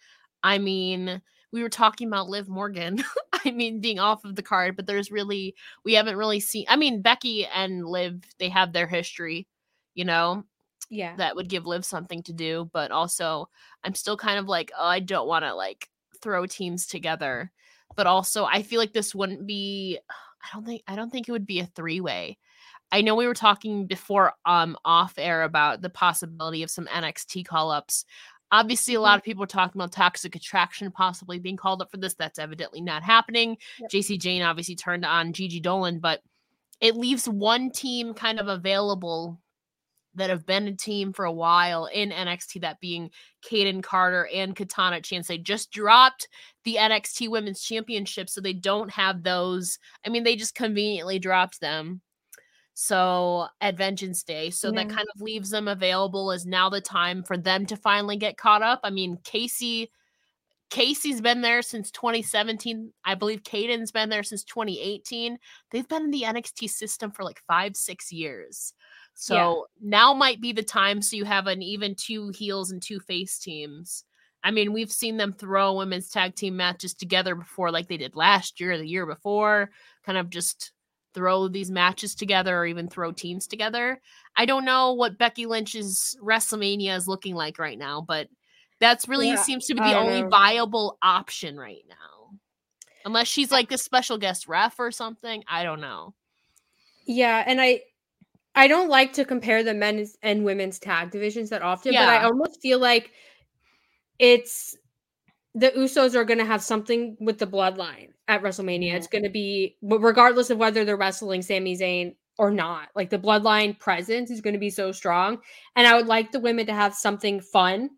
I 0.45 0.59
mean, 0.59 1.23
we 1.51 1.63
were 1.63 1.71
talking 1.71 2.09
about 2.09 2.29
Liv 2.29 2.49
Morgan. 2.49 3.03
I 3.47 3.51
mean, 3.51 3.81
being 3.81 3.99
off 3.99 4.25
of 4.25 4.37
the 4.37 4.43
card, 4.43 4.77
but 4.77 4.87
there's 4.87 5.11
really 5.11 5.55
we 5.85 5.95
haven't 5.95 6.17
really 6.17 6.41
seen. 6.41 6.65
I 6.69 6.77
mean, 6.77 7.03
Becky 7.03 7.47
and 7.47 7.87
Liv, 7.87 8.23
they 8.39 8.49
have 8.49 8.73
their 8.73 8.87
history, 8.87 9.47
you 9.95 10.05
know. 10.05 10.45
Yeah, 10.91 11.17
that 11.17 11.37
would 11.37 11.49
give 11.49 11.67
Liv 11.67 11.85
something 11.87 12.23
to 12.25 12.33
do, 12.35 12.69
but 12.73 12.91
also 12.91 13.49
I'm 13.83 13.95
still 13.95 14.17
kind 14.17 14.39
of 14.39 14.47
like, 14.47 14.71
oh, 14.79 14.87
I 14.87 15.01
don't 15.01 15.29
want 15.29 15.45
to 15.45 15.55
like 15.55 15.89
throw 16.21 16.45
teams 16.47 16.87
together, 16.87 17.51
but 17.97 18.07
also 18.07 18.45
I 18.45 18.63
feel 18.63 18.79
like 18.79 18.93
this 18.93 19.15
wouldn't 19.15 19.47
be. 19.47 19.99
I 20.43 20.49
don't 20.53 20.65
think 20.67 20.83
I 20.87 20.97
don't 20.97 21.11
think 21.11 21.29
it 21.29 21.33
would 21.33 21.47
be 21.47 21.61
a 21.61 21.67
three 21.67 22.01
way. 22.01 22.39
I 22.91 23.01
know 23.01 23.15
we 23.15 23.27
were 23.27 23.35
talking 23.35 23.87
before 23.87 24.35
um 24.45 24.77
off 24.85 25.15
air 25.19 25.45
about 25.45 25.81
the 25.83 25.91
possibility 25.91 26.63
of 26.63 26.71
some 26.71 26.87
NXT 26.87 27.47
call 27.47 27.71
ups. 27.71 28.05
Obviously, 28.53 28.95
a 28.95 29.01
lot 29.01 29.13
mm-hmm. 29.13 29.19
of 29.19 29.25
people 29.25 29.45
are 29.45 29.49
talking 29.49 29.81
about 29.81 29.93
toxic 29.93 30.37
attraction 30.37 30.91
possibly 30.93 31.39
being 31.39 31.57
called 31.57 31.83
up 31.83 31.91
for 31.91 31.97
this. 31.97 32.15
That's 32.15 32.39
evidently 32.39 32.81
not 32.81 33.03
happening. 33.03 33.57
Yep. 33.81 33.91
Jacy 33.91 34.19
Jayne 34.19 34.43
obviously 34.43 34.77
turned 34.77 35.05
on 35.05 35.33
Gigi 35.33 35.59
Dolan, 35.59 35.99
but 35.99 36.21
it 36.81 36.97
leaves 36.97 37.29
one 37.29 37.71
team 37.71 38.13
kind 38.13 38.39
of 38.39 38.49
available 38.49 39.41
that 40.15 40.31
have 40.31 40.45
been 40.45 40.69
a 40.69 40.77
team 40.77 41.13
for 41.13 41.25
a 41.25 41.33
while 41.33 41.87
in 41.87 42.11
NXT, 42.11 42.61
that 42.61 42.81
being 42.81 43.11
Kayden 43.49 43.83
Carter 43.83 44.29
and 44.33 44.55
Katana 44.55 45.01
Chance. 45.01 45.29
They 45.29 45.39
just 45.39 45.71
dropped 45.71 46.29
the 46.65 46.77
NXT 46.79 47.31
Women's 47.31 47.63
Championship, 47.63 48.29
so 48.29 48.41
they 48.41 48.53
don't 48.53 48.91
have 48.91 49.23
those. 49.23 49.79
I 50.05 50.11
mean, 50.11 50.25
they 50.25 50.37
just 50.37 50.55
conveniently 50.55 51.19
dropped 51.19 51.61
them 51.61 52.03
so 52.83 53.47
at 53.61 53.77
Vengeance 53.77 54.25
Day. 54.25 54.51
So 54.51 54.69
yeah. 54.69 54.83
that 54.83 54.89
kind 54.89 55.07
of 55.15 55.21
leaves 55.21 55.51
them 55.51 55.69
available 55.69 56.33
as 56.33 56.45
now 56.45 56.69
the 56.69 56.81
time 56.81 57.23
for 57.23 57.37
them 57.37 57.65
to 57.67 57.77
finally 57.77 58.17
get 58.17 58.37
caught 58.37 58.63
up. 58.63 58.81
I 58.83 58.91
mean, 58.91 59.19
Casey 59.23 59.91
Casey's 60.69 61.21
been 61.21 61.43
there 61.43 61.63
since 61.63 61.91
2017. 61.91 62.93
I 63.05 63.15
believe 63.15 63.43
Kayden's 63.43 63.93
been 63.93 64.09
there 64.09 64.23
since 64.23 64.43
2018. 64.45 65.39
They've 65.71 65.87
been 65.87 66.05
in 66.05 66.11
the 66.11 66.23
NXT 66.23 66.71
system 66.71 67.13
for 67.13 67.25
like 67.25 67.43
five, 67.47 67.77
six 67.77 68.11
years. 68.11 68.73
So 69.15 69.35
yeah. 69.81 69.89
now 69.89 70.15
might 70.15 70.41
be 70.41 70.53
the 70.53 70.63
time 70.63 71.03
so 71.03 71.15
you 71.15 71.25
have 71.25 71.47
an 71.47 71.63
even 71.63 71.95
two 71.95 72.31
heels 72.31 72.73
and 72.73 72.83
two 72.83 72.99
face 73.01 73.39
teams. 73.39 74.05
I 74.43 74.51
mean, 74.51 74.73
we've 74.73 74.91
seen 74.91 75.19
them 75.19 75.35
throw 75.35 75.75
women's 75.75 76.09
tag 76.09 76.35
team 76.35 76.57
matches 76.57 76.95
together 76.95 77.35
before, 77.35 77.71
like 77.71 77.87
they 77.87 77.99
did 77.99 78.17
last 78.17 78.59
year, 78.59 78.77
the 78.77 78.89
year 78.89 79.07
before, 79.07 79.71
kind 80.05 80.17
of 80.17 80.31
just 80.31 80.73
throw 81.15 81.49
these 81.49 81.71
matches 81.71 82.15
together 82.15 82.57
or 82.57 82.67
even 82.67 82.89
throw 82.89 83.13
teams 83.13 83.47
together. 83.47 84.01
I 84.37 84.47
don't 84.47 84.65
know 84.65 84.93
what 84.93 85.19
Becky 85.19 85.47
Lynch's 85.47 86.17
WrestleMania 86.23 86.97
is 86.97 87.09
looking 87.09 87.35
like 87.35 87.59
right 87.59 87.79
now, 87.79 88.01
but 88.01 88.29
that's 88.81 89.09
really 89.09 89.29
yeah, 89.29 89.37
seems 89.37 89.67
to 89.67 89.75
be 89.75 89.81
the 89.81 89.97
only 89.97 90.23
know. 90.23 90.29
viable 90.29 90.99
option 91.03 91.57
right 91.57 91.85
now. 91.89 92.39
Unless 93.05 93.29
she's 93.29 93.53
like 93.53 93.71
a 93.73 93.79
special 93.79 94.19
guest 94.19 94.49
ref 94.49 94.79
or 94.79 94.91
something. 94.91 95.43
I 95.49 95.63
don't 95.65 95.81
know. 95.81 96.15
Yeah, 97.07 97.43
and 97.47 97.61
I 97.61 97.83
I 98.55 98.69
don't 98.69 98.89
like 98.89 99.13
to 99.15 99.25
compare 99.25 99.63
the 99.63 99.75
men's 99.75 100.17
and 100.23 100.45
women's 100.45 100.79
tag 100.79 101.11
divisions 101.11 101.51
that 101.51 101.63
often, 101.63 101.93
yeah. 101.93 102.07
but 102.07 102.13
I 102.13 102.25
almost 102.25 102.61
feel 102.61 102.79
like 102.79 103.11
it's 104.19 104.77
the 105.55 105.71
Usos 105.71 106.15
are 106.15 106.25
going 106.25 106.39
to 106.39 106.45
have 106.45 106.63
something 106.63 107.17
with 107.21 107.39
the 107.39 107.47
bloodline 107.47 108.09
at 108.29 108.43
WrestleMania. 108.43 108.95
It's 108.95 109.07
going 109.07 109.25
to 109.25 109.31
be, 109.31 109.77
regardless 109.83 110.51
of 110.51 110.59
whether 110.59 110.85
they're 110.85 110.97
wrestling 110.97 111.43
Sami 111.43 111.77
Zayn 111.77 112.15
or 112.39 112.51
not, 112.51 112.89
like 112.97 113.11
the 113.11 113.19
bloodline 113.19 113.79
presence 113.79 114.31
is 114.31 114.41
going 114.41 114.55
to 114.55 114.59
be 114.59 114.71
so 114.71 114.93
strong. 114.93 115.39
And 115.77 115.87
I 115.87 115.95
would 115.95 116.07
like 116.07 116.33
the 116.33 116.41
women 116.41 116.67
to 116.67 116.73
have 116.73 116.95
something 116.95 117.41
fun 117.41 117.91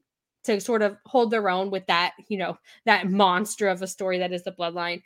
to 0.44 0.60
sort 0.60 0.82
of 0.82 0.96
hold 1.06 1.30
their 1.30 1.48
own 1.48 1.70
with 1.70 1.86
that, 1.86 2.14
you 2.28 2.38
know, 2.38 2.58
that 2.86 3.08
monster 3.08 3.68
of 3.68 3.82
a 3.82 3.86
story 3.86 4.18
that 4.18 4.32
is 4.32 4.42
the 4.42 4.52
bloodline. 4.52 5.02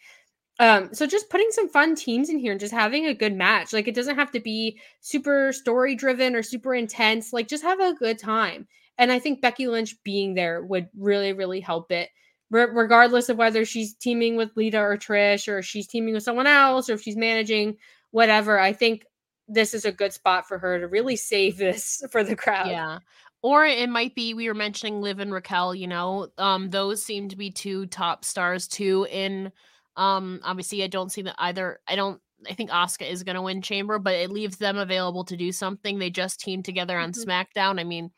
Um, 0.59 0.92
so 0.92 1.07
just 1.07 1.30
putting 1.30 1.49
some 1.51 1.68
fun 1.68 1.94
teams 1.94 2.30
in 2.30 2.38
here 2.38 2.51
and 2.51 2.61
just 2.61 2.72
having 2.72 3.07
a 3.07 3.14
good 3.14 3.34
match. 3.34 3.72
Like 3.72 3.86
it 3.86 3.94
doesn't 3.94 4.16
have 4.16 4.32
to 4.32 4.40
be 4.40 4.80
super 5.01 5.53
story 5.53 5.94
driven 5.94 6.34
or 6.34 6.42
super 6.42 6.74
intense. 6.74 7.32
Like 7.32 7.46
just 7.46 7.62
have 7.62 7.78
a 7.78 7.94
good 7.94 8.18
time. 8.18 8.66
And 8.96 9.12
I 9.12 9.20
think 9.20 9.40
Becky 9.40 9.68
Lynch 9.68 9.94
being 10.03 10.34
there 10.34 10.64
would 10.64 10.88
really, 10.96 11.32
really 11.32 11.61
help 11.61 11.92
it 11.92 12.09
regardless 12.51 13.28
of 13.28 13.36
whether 13.36 13.64
she's 13.64 13.94
teaming 13.94 14.36
with 14.36 14.57
Lita 14.57 14.78
or 14.78 14.96
Trish 14.96 15.49
or 15.49 15.62
she's 15.62 15.86
teaming 15.86 16.14
with 16.14 16.22
someone 16.22 16.46
else 16.46 16.88
or 16.88 16.94
if 16.94 17.03
she's 17.03 17.16
managing 17.16 17.76
whatever. 18.11 18.59
I 18.59 18.72
think 18.72 19.05
this 19.49 19.74
is 19.74 19.84
a 19.84 19.92
good 19.92 20.12
spot 20.12 20.46
for 20.46 20.59
her 20.59 20.78
to 20.78 20.86
really 20.86 21.16
save 21.16 21.57
this 21.57 22.03
for 22.11 22.22
the 22.24 22.36
crowd. 22.36 22.68
Yeah. 22.68 22.99
Or 23.40 23.64
it 23.64 23.88
might 23.88 24.14
be 24.14 24.34
we 24.34 24.49
were 24.49 24.55
mentioning 24.55 25.01
Liv 25.01 25.20
and 25.20 25.32
Raquel, 25.32 25.74
you 25.74 25.86
know, 25.86 26.28
um, 26.38 26.70
those 26.70 27.03
seem 27.03 27.28
to 27.28 27.36
be 27.36 27.51
two 27.51 27.86
top 27.86 28.24
stars 28.24 28.66
too. 28.66 29.07
In 29.11 29.53
um, 29.96 30.40
obviously, 30.42 30.82
I 30.82 30.88
don't 30.88 31.12
see 31.12 31.22
that 31.22 31.36
either. 31.38 31.80
I 31.86 31.96
don't. 31.96 32.20
I 32.49 32.55
think 32.55 32.70
Asuka 32.70 33.11
is 33.11 33.24
going 33.24 33.34
to 33.34 33.42
win 33.42 33.62
Chamber, 33.62 33.99
but 33.99 34.14
it 34.14 34.30
leaves 34.30 34.59
them 34.59 34.76
available 34.76 35.24
to 35.24 35.36
do 35.36 35.51
something. 35.51 35.99
They 35.99 36.11
just 36.11 36.40
teamed 36.40 36.64
together 36.64 36.96
on 36.99 37.12
mm-hmm. 37.12 37.28
SmackDown. 37.28 37.80
I 37.80 37.84
mean, 37.84 38.11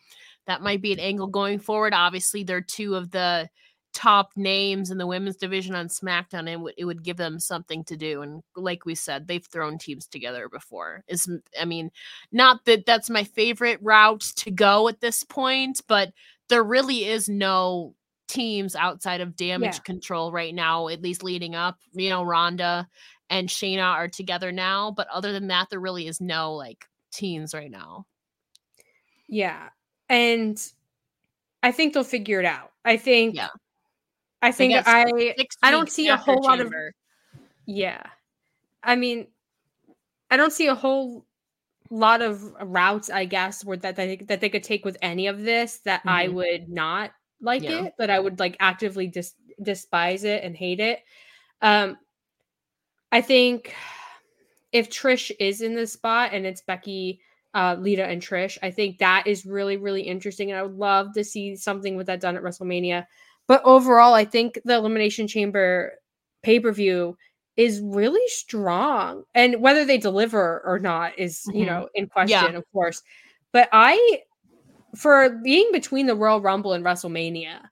that 0.47 0.62
might 0.62 0.83
be 0.83 0.93
an 0.93 1.01
angle 1.01 1.26
going 1.26 1.59
forward. 1.59 1.95
Obviously, 1.95 2.43
they're 2.43 2.61
two 2.61 2.97
of 2.97 3.11
the 3.11 3.49
top 3.93 4.32
names 4.36 4.91
in 4.91 4.99
the 4.99 5.07
women's 5.07 5.36
division 5.36 5.74
on 5.74 5.88
SmackDown, 5.88 6.53
and 6.53 6.68
it 6.76 6.84
would 6.84 7.03
give 7.03 7.16
them 7.16 7.38
something 7.41 7.84
to 7.84 7.97
do. 7.97 8.22
And 8.22 8.43
like 8.57 8.84
we 8.84 8.95
said, 8.95 9.26
they've 9.26 9.45
thrown 9.45 9.78
teams 9.78 10.07
together 10.07 10.49
before. 10.49 11.05
Is 11.09 11.30
I 11.61 11.64
mean, 11.64 11.91
not 12.32 12.64
that 12.66 12.86
that's 12.86 13.11
my 13.11 13.24
favorite 13.24 13.78
route 13.82 14.20
to 14.36 14.51
go 14.51 14.88
at 14.88 15.01
this 15.01 15.24
point, 15.24 15.80
but 15.88 16.12
there 16.49 16.62
really 16.62 17.05
is 17.05 17.28
no 17.28 17.95
teams 18.28 18.76
outside 18.76 19.20
of 19.20 19.36
damage 19.36 19.76
yeah. 19.76 19.82
control 19.82 20.32
right 20.32 20.55
now, 20.55 20.88
at 20.88 21.03
least 21.03 21.24
leading 21.24 21.55
up. 21.55 21.78
You 21.93 22.11
know, 22.11 22.22
Ronda 22.22 22.88
and 23.28 23.49
Shayna 23.49 23.84
are 23.84 24.09
together 24.09 24.53
now, 24.53 24.93
but 24.93 25.09
other 25.09 25.32
than 25.32 25.49
that, 25.49 25.68
there 25.70 25.80
really 25.80 26.07
is 26.07 26.20
no 26.20 26.55
like 26.55 26.86
teams 27.12 27.55
right 27.55 27.70
now. 27.70 28.07
Yeah. 29.28 29.68
And 30.09 30.61
I 31.62 31.72
think 31.72 31.95
they'll 31.95 32.05
figure 32.05 32.41
it 32.41 32.47
out. 32.47 32.72
I 32.84 32.97
think 32.97 33.36
yeah. 33.36 33.49
I 34.43 34.53
think 34.53 34.74
I 34.86 35.34
I 35.62 35.70
don't 35.70 35.91
see 35.91 36.09
a 36.09 36.16
whole 36.16 36.43
lot 36.43 36.61
of 36.61 36.72
yeah. 37.66 38.03
I 38.82 38.97
mean, 38.97 39.26
I 40.30 40.36
don't 40.36 40.53
see 40.53 40.66
a 40.66 40.74
whole 40.74 41.26
lot 41.91 42.22
of 42.22 42.55
routes, 42.62 43.11
I 43.11 43.24
guess, 43.24 43.64
where 43.64 43.76
that 43.78 43.97
they, 43.97 44.16
that 44.16 44.41
they 44.41 44.49
could 44.49 44.62
take 44.62 44.84
with 44.84 44.97
any 45.03 45.26
of 45.26 45.43
this 45.43 45.78
that 45.84 46.01
mm-hmm. 46.01 46.09
I 46.09 46.28
would 46.28 46.68
not 46.68 47.11
like 47.41 47.62
yeah. 47.62 47.86
it, 47.86 47.95
that 47.99 48.11
I 48.11 48.20
would 48.20 48.38
like 48.38 48.57
actively 48.61 49.09
dis- 49.09 49.34
despise 49.62 50.24
it 50.24 50.45
and 50.45 50.57
hate 50.57 50.80
it. 50.80 51.01
Um, 51.61 51.99
I 53.12 53.20
think 53.20 53.74
if 54.72 54.88
Trish 54.88 55.32
is 55.41 55.62
in 55.62 55.74
this 55.74 55.93
spot 55.93 56.32
and 56.32 56.47
it's 56.47 56.62
Becky, 56.62 57.20
uh, 57.55 57.76
Lita, 57.78 58.05
and 58.05 58.22
Trish, 58.22 58.57
I 58.62 58.70
think 58.70 58.99
that 58.99 59.26
is 59.26 59.45
really 59.45 59.76
really 59.76 60.03
interesting, 60.03 60.50
and 60.50 60.58
I 60.58 60.62
would 60.62 60.76
love 60.76 61.12
to 61.14 61.25
see 61.25 61.57
something 61.57 61.96
with 61.96 62.07
that 62.07 62.21
done 62.21 62.37
at 62.37 62.42
WrestleMania. 62.42 63.07
But 63.51 63.63
overall, 63.64 64.14
I 64.14 64.27
think 64.27 64.61
the 64.64 64.77
Elimination 64.77 65.27
Chamber 65.27 65.95
pay 66.45 66.61
per 66.61 66.71
view 66.71 67.17
is 67.57 67.81
really 67.81 68.25
strong. 68.29 69.25
And 69.35 69.61
whether 69.61 69.85
they 69.85 69.99
deliver 69.99 70.63
or 70.64 70.79
not 70.79 71.18
is, 71.18 71.43
mm-hmm. 71.49 71.59
you 71.59 71.67
know, 71.67 71.89
in 71.97 72.07
question, 72.07 72.53
yeah. 72.53 72.57
of 72.57 72.64
course. 72.72 73.03
But 73.53 73.68
I, 73.72 74.21
for 74.95 75.31
being 75.43 75.68
between 75.72 76.07
the 76.07 76.14
Royal 76.14 76.41
Rumble 76.41 76.75
and 76.75 76.85
WrestleMania, 76.85 77.63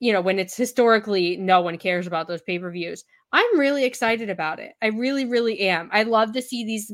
you 0.00 0.12
know, 0.12 0.20
when 0.20 0.38
it's 0.38 0.54
historically 0.54 1.38
no 1.38 1.62
one 1.62 1.78
cares 1.78 2.06
about 2.06 2.28
those 2.28 2.42
pay 2.42 2.58
per 2.58 2.70
views, 2.70 3.02
I'm 3.32 3.58
really 3.58 3.86
excited 3.86 4.28
about 4.28 4.60
it. 4.60 4.74
I 4.82 4.88
really, 4.88 5.24
really 5.24 5.60
am. 5.60 5.88
I 5.94 6.02
love 6.02 6.34
to 6.34 6.42
see 6.42 6.66
these 6.66 6.92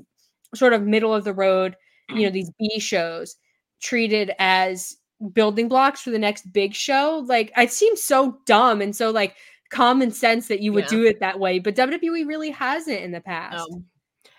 sort 0.55 0.75
of 0.75 0.83
middle 0.83 1.13
of 1.13 1.25
the 1.25 1.35
road, 1.35 1.75
you 2.11 2.23
know, 2.23 2.31
these 2.31 2.53
B 2.57 2.79
shows 2.79 3.35
treated 3.83 4.31
as 4.39 4.97
building 5.33 5.69
blocks 5.69 6.01
for 6.01 6.11
the 6.11 6.19
next 6.19 6.53
big 6.53 6.75
show. 6.75 7.25
Like 7.27 7.53
it 7.57 7.73
seems 7.73 8.03
so 8.03 8.39
dumb 8.47 8.81
and 8.81 8.95
so 8.95 9.11
like 9.11 9.37
common 9.71 10.11
sense 10.11 10.49
that 10.49 10.61
you 10.61 10.73
would 10.73 10.85
yeah. 10.85 10.91
do 10.91 11.05
it 11.05 11.21
that 11.21 11.39
way, 11.39 11.59
but 11.59 11.77
WWE 11.77 12.27
really 12.27 12.51
hasn't 12.51 13.01
in 13.01 13.13
the 13.13 13.21
past. 13.21 13.69
Um, 13.73 13.85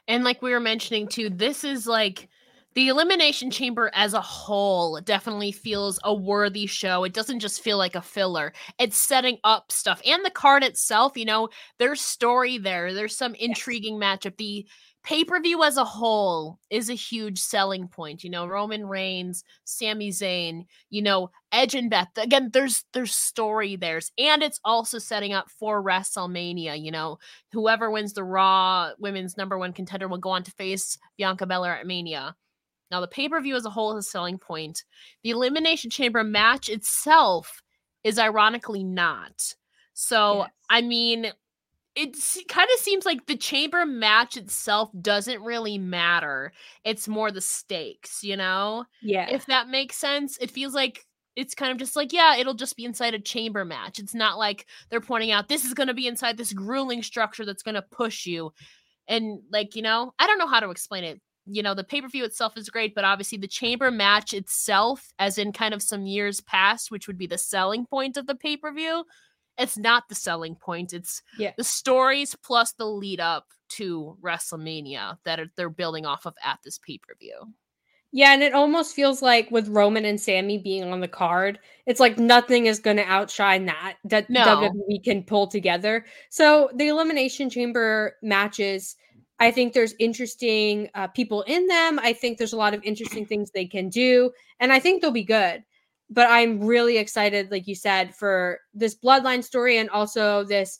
and 0.07 0.23
like 0.23 0.41
we 0.41 0.51
were 0.51 0.59
mentioning 0.59 1.07
too, 1.07 1.29
this 1.29 1.63
is 1.63 1.85
like 1.85 2.29
the 2.75 2.87
Elimination 2.87 3.49
Chamber 3.51 3.91
as 3.93 4.13
a 4.13 4.21
whole 4.21 4.99
definitely 5.01 5.51
feels 5.51 5.99
a 6.03 6.13
worthy 6.13 6.65
show. 6.65 7.03
It 7.03 7.13
doesn't 7.13 7.39
just 7.39 7.61
feel 7.61 7.77
like 7.77 7.95
a 7.95 8.01
filler. 8.01 8.53
It's 8.79 8.97
setting 8.97 9.37
up 9.43 9.71
stuff. 9.71 10.01
And 10.05 10.23
the 10.23 10.29
card 10.29 10.63
itself, 10.63 11.17
you 11.17 11.25
know, 11.25 11.49
there's 11.77 12.01
story 12.01 12.57
there. 12.57 12.93
There's 12.93 13.17
some 13.17 13.35
intriguing 13.35 13.99
yes. 13.99 14.19
matchup. 14.19 14.37
The 14.37 14.67
pay-per-view 15.09 15.63
as 15.63 15.75
a 15.75 15.83
whole 15.83 16.59
is 16.69 16.87
a 16.87 16.93
huge 16.93 17.39
selling 17.39 17.87
point 17.87 18.23
you 18.23 18.29
know 18.29 18.45
roman 18.45 18.85
reigns 18.85 19.43
Sami 19.63 20.11
Zayn 20.11 20.67
you 20.91 21.01
know 21.01 21.31
edge 21.51 21.73
and 21.73 21.89
beth 21.89 22.09
again 22.15 22.51
there's 22.53 22.83
there's 22.93 23.15
story 23.15 23.75
there's 23.75 24.11
and 24.19 24.43
it's 24.43 24.59
also 24.63 24.99
setting 24.99 25.33
up 25.33 25.49
for 25.49 25.83
wrestlemania 25.83 26.79
you 26.79 26.91
know 26.91 27.17
whoever 27.51 27.89
wins 27.89 28.13
the 28.13 28.23
raw 28.23 28.91
women's 28.99 29.35
number 29.35 29.57
one 29.57 29.73
contender 29.73 30.07
will 30.07 30.19
go 30.19 30.29
on 30.29 30.43
to 30.43 30.51
face 30.51 30.95
bianca 31.17 31.47
belair 31.47 31.75
at 31.75 31.87
mania. 31.87 32.35
Now 32.91 33.01
the 33.01 33.07
pay-per-view 33.07 33.55
as 33.55 33.65
a 33.65 33.71
whole 33.71 33.97
is 33.97 34.05
a 34.05 34.09
selling 34.09 34.37
point. 34.37 34.83
The 35.23 35.31
elimination 35.31 35.89
chamber 35.89 36.23
match 36.23 36.69
itself 36.69 37.63
is 38.03 38.19
ironically 38.19 38.83
not. 38.83 39.55
So 39.95 40.41
yes. 40.41 40.49
i 40.69 40.81
mean 40.83 41.31
it 41.95 42.15
kind 42.47 42.69
of 42.73 42.79
seems 42.79 43.05
like 43.05 43.25
the 43.25 43.35
chamber 43.35 43.85
match 43.85 44.37
itself 44.37 44.89
doesn't 45.01 45.41
really 45.41 45.77
matter. 45.77 46.53
It's 46.83 47.07
more 47.07 47.31
the 47.31 47.41
stakes, 47.41 48.23
you 48.23 48.37
know? 48.37 48.85
Yeah. 49.01 49.29
If 49.29 49.45
that 49.47 49.67
makes 49.67 49.97
sense. 49.97 50.37
It 50.39 50.51
feels 50.51 50.73
like 50.73 51.05
it's 51.35 51.55
kind 51.55 51.71
of 51.71 51.77
just 51.77 51.95
like, 51.95 52.13
yeah, 52.13 52.35
it'll 52.37 52.53
just 52.53 52.75
be 52.75 52.85
inside 52.85 53.13
a 53.13 53.19
chamber 53.19 53.65
match. 53.65 53.99
It's 53.99 54.15
not 54.15 54.37
like 54.37 54.65
they're 54.89 55.01
pointing 55.01 55.31
out 55.31 55.47
this 55.47 55.65
is 55.65 55.73
going 55.73 55.87
to 55.87 55.93
be 55.93 56.07
inside 56.07 56.37
this 56.37 56.53
grueling 56.53 57.03
structure 57.03 57.45
that's 57.45 57.63
going 57.63 57.75
to 57.75 57.81
push 57.81 58.25
you. 58.25 58.51
And 59.07 59.39
like, 59.51 59.75
you 59.75 59.81
know, 59.81 60.13
I 60.19 60.27
don't 60.27 60.37
know 60.37 60.47
how 60.47 60.59
to 60.59 60.69
explain 60.69 61.03
it. 61.03 61.21
You 61.45 61.63
know, 61.63 61.73
the 61.73 61.83
pay 61.83 62.01
per 62.01 62.07
view 62.07 62.25
itself 62.25 62.57
is 62.57 62.69
great, 62.69 62.93
but 62.93 63.05
obviously 63.05 63.37
the 63.37 63.47
chamber 63.47 63.89
match 63.89 64.33
itself, 64.33 65.11
as 65.17 65.37
in 65.37 65.51
kind 65.51 65.73
of 65.73 65.81
some 65.81 66.05
years 66.05 66.41
past, 66.41 66.91
which 66.91 67.07
would 67.07 67.17
be 67.17 67.25
the 67.25 67.37
selling 67.37 67.85
point 67.87 68.17
of 68.17 68.27
the 68.27 68.35
pay 68.35 68.55
per 68.55 68.71
view, 68.71 69.03
it's 69.59 69.77
not 69.77 70.09
the 70.09 70.15
selling 70.15 70.55
point. 70.55 70.93
It's 70.93 71.21
yeah. 71.37 71.51
the 71.57 71.63
stories 71.63 72.35
plus 72.35 72.71
the 72.73 72.85
lead 72.85 73.19
up 73.19 73.47
to 73.69 74.17
WrestleMania 74.21 75.17
that 75.25 75.39
they're 75.55 75.69
building 75.69 76.05
off 76.05 76.25
of 76.25 76.35
at 76.43 76.59
this 76.63 76.79
pay 76.79 76.97
per 76.97 77.13
view. 77.19 77.53
Yeah, 78.11 78.33
and 78.33 78.41
it 78.41 78.53
almost 78.53 78.95
feels 78.95 79.21
like 79.21 79.51
with 79.51 79.67
Roman 79.67 80.03
and 80.03 80.19
Sami 80.19 80.57
being 80.57 80.91
on 80.91 80.99
the 80.99 81.07
card, 81.07 81.59
it's 81.85 81.99
like 81.99 82.17
nothing 82.17 82.65
is 82.65 82.79
going 82.79 82.97
to 82.97 83.03
outshine 83.03 83.65
that 83.65 83.97
that 84.05 84.29
no. 84.29 84.45
WWE 84.45 85.03
can 85.03 85.23
pull 85.23 85.45
together. 85.45 86.05
So 86.29 86.71
the 86.73 86.87
Elimination 86.87 87.51
Chamber 87.51 88.15
matches, 88.23 88.95
I 89.39 89.51
think 89.51 89.73
there's 89.73 89.93
interesting 89.99 90.89
uh, 90.95 91.07
people 91.07 91.43
in 91.43 91.67
them. 91.67 91.99
I 92.01 92.13
think 92.13 92.39
there's 92.39 92.53
a 92.53 92.57
lot 92.57 92.73
of 92.73 92.83
interesting 92.83 93.27
things 93.27 93.51
they 93.51 93.67
can 93.67 93.89
do, 93.89 94.31
and 94.59 94.73
I 94.73 94.79
think 94.79 95.01
they'll 95.01 95.11
be 95.11 95.23
good 95.23 95.63
but 96.09 96.27
I'm 96.29 96.59
really 96.63 96.97
excited, 96.97 97.51
like 97.51 97.67
you 97.67 97.75
said, 97.75 98.15
for 98.15 98.59
this 98.73 98.95
bloodline 98.95 99.43
story 99.43 99.77
and 99.77 99.89
also 99.89 100.43
this 100.43 100.79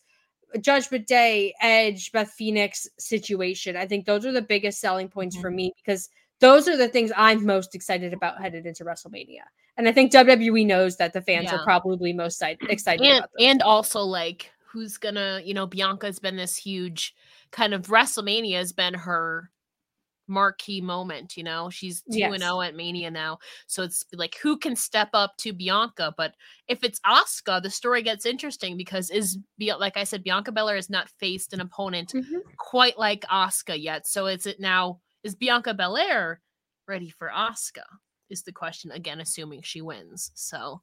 Judgment 0.60 1.06
Day, 1.08 1.54
Edge, 1.62 2.12
Beth 2.12 2.32
Phoenix 2.32 2.88
situation. 2.98 3.78
I 3.78 3.86
think 3.86 4.06
those 4.06 4.26
are 4.26 4.32
the 4.32 4.42
biggest 4.42 4.80
selling 4.80 5.08
points 5.08 5.36
mm-hmm. 5.36 5.42
for 5.42 5.52
me 5.52 5.74
because 5.78 6.10
those 6.40 6.68
are 6.68 6.78
the 6.78 6.88
things 6.88 7.12
I'm 7.16 7.46
most 7.46 7.76
excited 7.76 8.14
about 8.14 8.42
headed 8.42 8.66
into 8.66 8.84
WrestleMania. 8.84 9.44
And 9.78 9.88
I 9.88 9.92
think 9.92 10.12
WWE 10.12 10.66
knows 10.66 10.98
that 10.98 11.14
the 11.14 11.22
fans 11.22 11.46
yeah. 11.46 11.58
are 11.58 11.64
probably 11.64 12.12
most 12.12 12.42
excited 12.42 13.06
and, 13.06 13.26
And 13.40 13.62
also, 13.62 14.02
like, 14.02 14.52
who's 14.66 14.98
gonna, 14.98 15.42
you 15.44 15.54
know, 15.54 15.68
Bianca's 15.68 16.20
been 16.20 16.36
this 16.36 16.56
huge 16.56 17.16
kind 17.52 17.74
of 17.74 17.88
WrestleMania 17.88 18.58
has 18.58 18.74
been 18.74 18.94
her 18.94 19.52
marquee 20.30 20.80
moment. 20.80 21.36
You 21.36 21.44
know, 21.44 21.70
she's 21.70 22.04
2 22.12 22.24
and 22.24 22.40
0 22.40 22.62
at 22.62 22.76
Mania 22.76 23.12
now. 23.12 23.40
So 23.68 23.84
it's 23.84 24.06
like 24.14 24.38
who 24.42 24.58
can 24.58 24.76
step 24.76 25.10
up 25.14 25.36
to 25.38 25.54
Bianca? 25.54 26.14
But 26.16 26.36
if 26.68 26.84
it's 26.84 27.00
Asuka, 27.02 27.62
the 27.62 27.70
story 27.70 28.02
gets 28.02 28.26
interesting 28.26 28.78
because 28.78 29.10
is 29.10 29.38
like 29.60 29.98
I 29.98 30.04
said, 30.04 30.24
Bianca 30.24 30.52
Belair 30.52 30.76
has 30.76 30.90
not 30.90 31.10
faced 31.10 31.54
an 31.54 31.62
opponent 31.62 32.14
mm-hmm. 32.14 32.38
quite 32.58 32.98
like 32.98 33.26
Asuka 33.32 33.82
yet. 33.82 34.08
So 34.08 34.28
is 34.28 34.46
it 34.46 34.60
now 34.60 35.00
is 35.24 35.36
Bianca 35.36 35.74
Belair 35.74 36.42
ready 36.88 37.10
for 37.10 37.30
Asuka? 37.36 37.84
Is 38.30 38.44
the 38.44 38.52
question 38.52 38.92
again, 38.92 39.20
assuming 39.20 39.64
she 39.64 39.82
wins. 39.82 40.32
So 40.36 40.82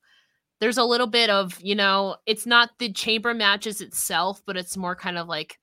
there's 0.60 0.78
a 0.78 0.84
little 0.84 1.06
bit 1.06 1.30
of, 1.30 1.60
you 1.60 1.74
know, 1.74 2.16
it's 2.26 2.46
not 2.46 2.70
the 2.78 2.92
chamber 2.92 3.34
matches 3.34 3.80
itself, 3.80 4.42
but 4.46 4.56
it's 4.56 4.76
more 4.76 4.96
kind 4.96 5.18
of 5.18 5.28
like 5.28 5.58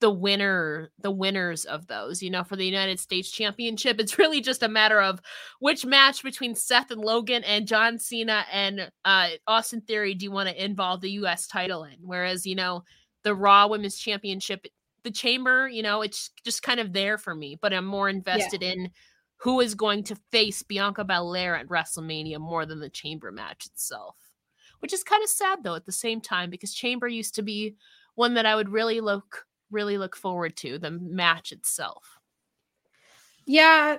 the 0.00 0.10
winner 0.10 0.90
the 0.98 1.10
winners 1.10 1.64
of 1.64 1.86
those 1.86 2.22
you 2.22 2.30
know 2.30 2.44
for 2.44 2.56
the 2.56 2.64
united 2.64 3.00
states 3.00 3.30
championship 3.30 3.98
it's 3.98 4.18
really 4.18 4.40
just 4.40 4.62
a 4.62 4.68
matter 4.68 5.00
of 5.00 5.20
which 5.60 5.86
match 5.86 6.22
between 6.22 6.54
seth 6.54 6.90
and 6.90 7.00
logan 7.00 7.42
and 7.44 7.66
john 7.66 7.98
cena 7.98 8.44
and 8.52 8.90
uh, 9.04 9.28
austin 9.46 9.80
theory 9.80 10.14
do 10.14 10.24
you 10.24 10.30
want 10.30 10.48
to 10.48 10.64
involve 10.64 11.00
the 11.00 11.10
us 11.10 11.46
title 11.46 11.84
in 11.84 11.96
whereas 12.02 12.46
you 12.46 12.54
know 12.54 12.82
the 13.22 13.34
raw 13.34 13.66
women's 13.66 13.98
championship 13.98 14.66
the 15.02 15.10
chamber 15.10 15.68
you 15.68 15.82
know 15.82 16.02
it's 16.02 16.30
just 16.44 16.62
kind 16.62 16.80
of 16.80 16.92
there 16.92 17.16
for 17.16 17.34
me 17.34 17.58
but 17.60 17.72
i'm 17.72 17.86
more 17.86 18.08
invested 18.08 18.62
yeah. 18.62 18.72
in 18.72 18.90
who 19.38 19.60
is 19.60 19.74
going 19.74 20.02
to 20.02 20.16
face 20.30 20.62
bianca 20.62 21.04
belair 21.04 21.56
at 21.56 21.68
wrestlemania 21.68 22.38
more 22.38 22.66
than 22.66 22.80
the 22.80 22.90
chamber 22.90 23.32
match 23.32 23.66
itself 23.66 24.16
which 24.80 24.92
is 24.92 25.02
kind 25.02 25.22
of 25.22 25.28
sad 25.28 25.60
though 25.62 25.74
at 25.74 25.86
the 25.86 25.92
same 25.92 26.20
time 26.20 26.50
because 26.50 26.74
chamber 26.74 27.08
used 27.08 27.34
to 27.34 27.42
be 27.42 27.76
one 28.14 28.34
that 28.34 28.46
i 28.46 28.54
would 28.54 28.68
really 28.68 29.00
look 29.00 29.46
really 29.70 29.98
look 29.98 30.16
forward 30.16 30.56
to 30.56 30.78
the 30.78 30.90
match 30.90 31.52
itself. 31.52 32.18
Yeah. 33.46 33.98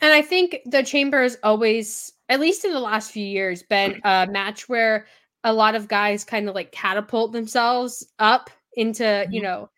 And 0.00 0.12
I 0.12 0.22
think 0.22 0.58
the 0.66 0.82
chamber 0.82 1.22
has 1.22 1.38
always, 1.42 2.12
at 2.28 2.40
least 2.40 2.64
in 2.64 2.72
the 2.72 2.80
last 2.80 3.10
few 3.10 3.24
years, 3.24 3.62
been 3.62 4.00
a 4.04 4.26
match 4.26 4.68
where 4.68 5.06
a 5.44 5.52
lot 5.52 5.74
of 5.74 5.88
guys 5.88 6.24
kind 6.24 6.48
of 6.48 6.54
like 6.54 6.72
catapult 6.72 7.32
themselves 7.32 8.06
up 8.18 8.50
into, 8.74 9.04
mm-hmm. 9.04 9.32
you 9.32 9.42
know, 9.42 9.70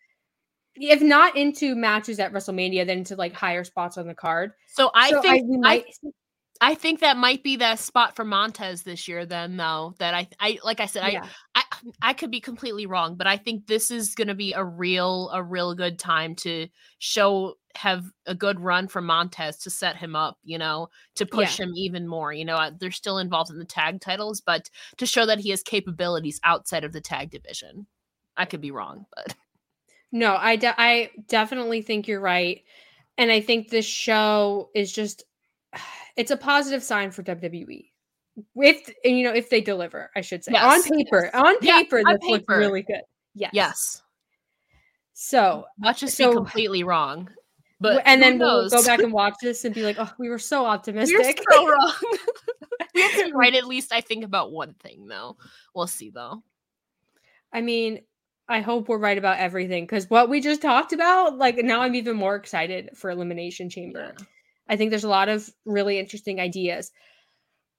if 0.75 1.01
not 1.01 1.35
into 1.35 1.75
matches 1.75 2.19
at 2.19 2.31
WrestleMania, 2.31 2.85
then 2.85 2.99
into 2.99 3.15
like 3.15 3.33
higher 3.33 3.63
spots 3.63 3.97
on 3.97 4.07
the 4.07 4.15
card. 4.15 4.53
So 4.67 4.91
I 4.93 5.09
so 5.09 5.21
think 5.21 5.43
I, 5.43 5.57
might, 5.57 5.85
I, 6.61 6.71
I 6.71 6.75
think 6.75 7.01
that 7.01 7.17
might 7.17 7.43
be 7.43 7.55
the 7.57 7.75
spot 7.75 8.15
for 8.15 8.23
Montez 8.23 8.83
this 8.83 9.07
year. 9.07 9.25
Then, 9.25 9.57
though, 9.57 9.95
that 9.99 10.13
I, 10.13 10.27
I 10.39 10.59
like 10.63 10.79
I 10.79 10.85
said, 10.85 11.11
yeah. 11.11 11.23
I, 11.23 11.29
I, 12.01 12.13
could 12.13 12.31
be 12.31 12.39
completely 12.39 12.85
wrong, 12.85 13.15
but 13.15 13.27
I 13.27 13.37
think 13.37 13.67
this 13.67 13.91
is 13.91 14.15
going 14.15 14.27
to 14.27 14.35
be 14.35 14.53
a 14.53 14.63
real, 14.63 15.29
a 15.33 15.41
real 15.41 15.75
good 15.75 15.99
time 15.99 16.35
to 16.37 16.67
show 16.99 17.55
have 17.75 18.05
a 18.25 18.33
good 18.33 18.59
run 18.59 18.87
for 18.87 19.01
Montez 19.01 19.57
to 19.59 19.69
set 19.69 19.95
him 19.95 20.15
up. 20.15 20.37
You 20.43 20.57
know, 20.57 20.89
to 21.15 21.25
push 21.25 21.59
yeah. 21.59 21.65
him 21.65 21.73
even 21.75 22.07
more. 22.07 22.33
You 22.33 22.45
know, 22.45 22.71
they're 22.79 22.91
still 22.91 23.17
involved 23.17 23.51
in 23.51 23.59
the 23.59 23.65
tag 23.65 24.01
titles, 24.01 24.41
but 24.41 24.69
to 24.97 25.05
show 25.05 25.25
that 25.25 25.39
he 25.39 25.49
has 25.51 25.63
capabilities 25.63 26.39
outside 26.43 26.83
of 26.83 26.93
the 26.93 27.01
tag 27.01 27.31
division. 27.31 27.87
I 28.35 28.45
could 28.45 28.61
be 28.61 28.71
wrong, 28.71 29.05
but 29.15 29.35
no, 30.11 30.35
I, 30.35 30.55
de- 30.55 30.81
I 30.81 31.11
definitely 31.27 31.81
think 31.81 32.07
you're 32.07 32.21
right, 32.21 32.63
and 33.17 33.31
I 33.31 33.41
think 33.41 33.69
this 33.69 33.85
show 33.85 34.69
is 34.73 34.91
just 34.91 35.23
it's 36.15 36.31
a 36.31 36.37
positive 36.37 36.83
sign 36.83 37.11
for 37.11 37.23
WWE. 37.23 37.85
If 38.55 38.91
you 39.03 39.23
know, 39.23 39.33
if 39.33 39.49
they 39.49 39.61
deliver, 39.61 40.09
I 40.15 40.21
should 40.21 40.43
say 40.43 40.53
yes, 40.53 40.63
on 40.63 40.97
paper. 40.97 41.29
Yes. 41.33 41.43
On 41.43 41.59
paper, 41.59 41.97
yeah, 41.99 42.13
this 42.13 42.29
looks 42.29 42.45
really 42.47 42.83
good. 42.83 43.01
Yes. 43.35 43.51
Yes. 43.53 44.01
So 45.13 45.65
much 45.77 46.03
as 46.03 46.13
so, 46.13 46.29
be 46.29 46.35
completely 46.35 46.83
wrong. 46.83 47.29
But 47.81 48.03
and 48.05 48.21
then 48.21 48.37
knows? 48.37 48.71
we'll 48.71 48.81
go 48.81 48.87
back 48.87 48.99
and 48.99 49.13
watch 49.13 49.35
this 49.41 49.63
and 49.63 49.73
be 49.73 49.83
like, 49.83 49.95
oh, 49.99 50.11
we 50.19 50.29
were 50.29 50.39
so 50.39 50.65
optimistic. 50.65 51.17
We're 51.17 51.55
so 51.55 51.67
wrong. 51.67 51.93
we 52.95 53.01
have 53.01 53.11
to 53.13 53.31
right 53.33 53.55
at 53.55 53.65
least 53.65 53.93
I 53.93 54.01
think 54.01 54.25
about 54.25 54.51
one 54.51 54.73
thing 54.73 55.07
though. 55.07 55.37
We'll 55.73 55.87
see 55.87 56.09
though. 56.09 56.43
I 57.53 57.61
mean, 57.61 58.01
I 58.49 58.61
hope 58.61 58.89
we're 58.89 58.97
right 58.97 59.17
about 59.17 59.39
everything 59.39 59.83
because 59.83 60.09
what 60.09 60.29
we 60.29 60.41
just 60.41 60.61
talked 60.61 60.91
about, 60.91 61.37
like 61.37 61.57
now 61.57 61.81
I'm 61.81 61.95
even 61.95 62.17
more 62.17 62.35
excited 62.35 62.89
for 62.95 63.09
Elimination 63.09 63.69
Chamber. 63.69 64.13
Yeah. 64.17 64.25
I 64.67 64.75
think 64.75 64.89
there's 64.89 65.03
a 65.03 65.09
lot 65.09 65.29
of 65.29 65.49
really 65.65 65.99
interesting 65.99 66.39
ideas. 66.39 66.91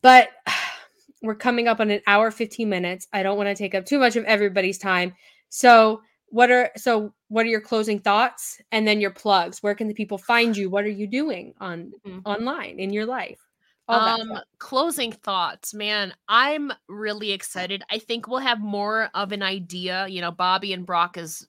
But 0.02 0.30
we're 1.22 1.34
coming 1.34 1.68
up 1.68 1.80
on 1.80 1.90
an 1.90 2.00
hour 2.06 2.30
15 2.30 2.68
minutes. 2.68 3.06
I 3.12 3.22
don't 3.22 3.36
want 3.36 3.48
to 3.48 3.54
take 3.54 3.74
up 3.74 3.84
too 3.84 3.98
much 3.98 4.16
of 4.16 4.24
everybody's 4.24 4.78
time. 4.78 5.14
So, 5.48 6.02
what 6.32 6.50
are 6.50 6.70
so 6.76 7.12
what 7.28 7.44
are 7.44 7.48
your 7.48 7.60
closing 7.60 7.98
thoughts 7.98 8.60
and 8.70 8.86
then 8.86 9.00
your 9.00 9.10
plugs? 9.10 9.62
Where 9.62 9.74
can 9.74 9.88
the 9.88 9.94
people 9.94 10.16
find 10.16 10.56
you? 10.56 10.70
What 10.70 10.84
are 10.84 10.90
you 10.90 11.08
doing 11.08 11.54
on 11.60 11.92
mm-hmm. 12.06 12.20
online 12.24 12.78
in 12.78 12.92
your 12.92 13.06
life? 13.06 13.40
um 13.90 14.38
closing 14.58 15.10
thoughts 15.10 15.74
man 15.74 16.14
i'm 16.28 16.72
really 16.88 17.32
excited 17.32 17.82
i 17.90 17.98
think 17.98 18.28
we'll 18.28 18.38
have 18.38 18.60
more 18.60 19.10
of 19.14 19.32
an 19.32 19.42
idea 19.42 20.06
you 20.08 20.20
know 20.20 20.30
bobby 20.30 20.72
and 20.72 20.86
brock 20.86 21.16
is 21.18 21.46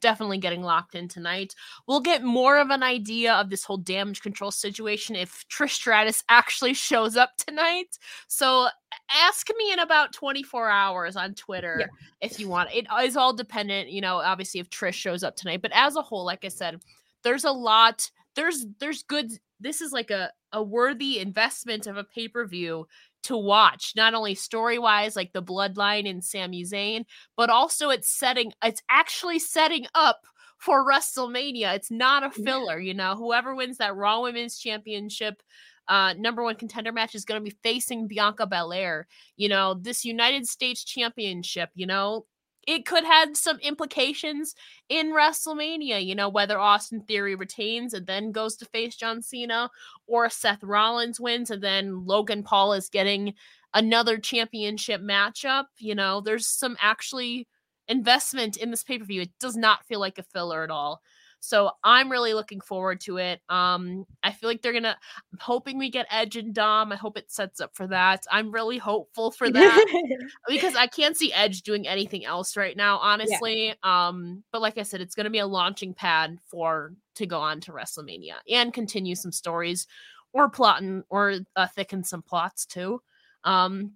definitely 0.00 0.38
getting 0.38 0.62
locked 0.62 0.94
in 0.94 1.08
tonight. 1.08 1.54
We'll 1.86 2.00
get 2.00 2.22
more 2.22 2.58
of 2.58 2.70
an 2.70 2.82
idea 2.82 3.34
of 3.34 3.50
this 3.50 3.64
whole 3.64 3.76
damage 3.76 4.20
control 4.22 4.50
situation 4.50 5.16
if 5.16 5.44
Trish 5.48 5.70
Stratus 5.70 6.24
actually 6.28 6.74
shows 6.74 7.16
up 7.16 7.30
tonight. 7.36 7.98
So 8.28 8.68
ask 9.10 9.48
me 9.56 9.72
in 9.72 9.78
about 9.78 10.12
24 10.12 10.68
hours 10.68 11.16
on 11.16 11.34
Twitter 11.34 11.76
yeah. 11.80 11.86
if 12.20 12.38
you 12.38 12.48
want. 12.48 12.70
It 12.72 12.86
is 13.02 13.16
all 13.16 13.32
dependent, 13.32 13.90
you 13.90 14.00
know, 14.00 14.16
obviously 14.16 14.60
if 14.60 14.70
Trish 14.70 14.94
shows 14.94 15.22
up 15.22 15.36
tonight. 15.36 15.62
But 15.62 15.72
as 15.74 15.96
a 15.96 16.02
whole, 16.02 16.24
like 16.24 16.44
I 16.44 16.48
said, 16.48 16.80
there's 17.22 17.44
a 17.44 17.52
lot 17.52 18.10
there's 18.34 18.66
there's 18.80 19.02
good 19.02 19.30
this 19.60 19.80
is 19.80 19.92
like 19.92 20.10
a 20.10 20.30
a 20.52 20.62
worthy 20.62 21.18
investment 21.18 21.86
of 21.86 21.96
a 21.96 22.04
pay-per-view 22.04 22.86
to 23.24 23.36
watch, 23.36 23.92
not 23.96 24.14
only 24.14 24.34
story-wise, 24.34 25.16
like 25.16 25.32
the 25.32 25.42
bloodline 25.42 26.08
and 26.08 26.24
Sami 26.24 26.64
Zayn, 26.64 27.04
but 27.36 27.50
also 27.50 27.90
it's 27.90 28.08
setting 28.08 28.52
it's 28.62 28.82
actually 28.90 29.38
setting 29.38 29.86
up 29.94 30.20
for 30.58 30.86
WrestleMania. 30.86 31.74
It's 31.74 31.90
not 31.90 32.22
a 32.22 32.30
filler, 32.30 32.78
you 32.78 32.94
know. 32.94 33.16
Whoever 33.16 33.54
wins 33.54 33.78
that 33.78 33.96
Raw 33.96 34.22
Women's 34.22 34.58
Championship 34.58 35.42
uh, 35.88 36.14
number 36.16 36.42
one 36.42 36.54
contender 36.54 36.92
match 36.92 37.14
is 37.14 37.24
going 37.24 37.40
to 37.40 37.44
be 37.44 37.56
facing 37.62 38.06
Bianca 38.06 38.46
Belair. 38.46 39.06
You 39.36 39.48
know, 39.48 39.74
this 39.74 40.04
United 40.04 40.46
States 40.46 40.84
Championship, 40.84 41.70
you 41.74 41.86
know, 41.86 42.26
it 42.66 42.86
could 42.86 43.04
have 43.04 43.36
some 43.36 43.58
implications 43.60 44.54
in 44.88 45.12
WrestleMania, 45.12 46.04
you 46.04 46.14
know, 46.14 46.28
whether 46.28 46.58
Austin 46.58 47.00
Theory 47.00 47.34
retains 47.34 47.92
and 47.92 48.06
then 48.06 48.32
goes 48.32 48.56
to 48.56 48.64
face 48.66 48.96
John 48.96 49.20
Cena 49.22 49.70
or 50.06 50.30
Seth 50.30 50.62
Rollins 50.62 51.20
wins 51.20 51.50
and 51.50 51.62
then 51.62 52.06
Logan 52.06 52.42
Paul 52.42 52.74
is 52.74 52.88
getting 52.88 53.34
another 53.74 54.18
championship 54.18 55.00
matchup. 55.00 55.64
You 55.78 55.94
know, 55.94 56.20
there's 56.20 56.46
some 56.46 56.76
actually 56.80 57.48
investment 57.88 58.56
in 58.56 58.70
this 58.70 58.84
pay 58.84 58.98
per 58.98 59.04
view. 59.04 59.22
It 59.22 59.32
does 59.40 59.56
not 59.56 59.84
feel 59.86 60.00
like 60.00 60.18
a 60.18 60.22
filler 60.22 60.62
at 60.62 60.70
all. 60.70 61.02
So 61.44 61.72
I'm 61.82 62.08
really 62.08 62.34
looking 62.34 62.60
forward 62.60 63.00
to 63.00 63.16
it. 63.16 63.40
Um, 63.48 64.06
I 64.22 64.30
feel 64.30 64.48
like 64.48 64.62
they're 64.62 64.72
gonna. 64.72 64.96
I'm 65.32 65.38
hoping 65.40 65.76
we 65.76 65.90
get 65.90 66.06
Edge 66.08 66.36
and 66.36 66.54
Dom. 66.54 66.92
I 66.92 66.96
hope 66.96 67.18
it 67.18 67.32
sets 67.32 67.60
up 67.60 67.74
for 67.74 67.88
that. 67.88 68.24
I'm 68.30 68.52
really 68.52 68.78
hopeful 68.78 69.32
for 69.32 69.50
that 69.50 70.04
because 70.48 70.76
I 70.76 70.86
can't 70.86 71.16
see 71.16 71.32
Edge 71.32 71.62
doing 71.62 71.88
anything 71.88 72.24
else 72.24 72.56
right 72.56 72.76
now, 72.76 72.98
honestly. 72.98 73.74
Yeah. 73.84 74.08
Um, 74.08 74.44
but 74.52 74.62
like 74.62 74.78
I 74.78 74.84
said, 74.84 75.00
it's 75.00 75.16
gonna 75.16 75.30
be 75.30 75.40
a 75.40 75.46
launching 75.46 75.94
pad 75.94 76.38
for 76.46 76.92
to 77.16 77.26
go 77.26 77.40
on 77.40 77.60
to 77.62 77.72
WrestleMania 77.72 78.34
and 78.48 78.72
continue 78.72 79.16
some 79.16 79.32
stories, 79.32 79.88
or 80.32 80.48
plotting 80.48 81.02
or 81.10 81.40
uh, 81.56 81.66
thicken 81.74 82.04
some 82.04 82.22
plots 82.22 82.66
too. 82.66 83.02
Um, 83.42 83.94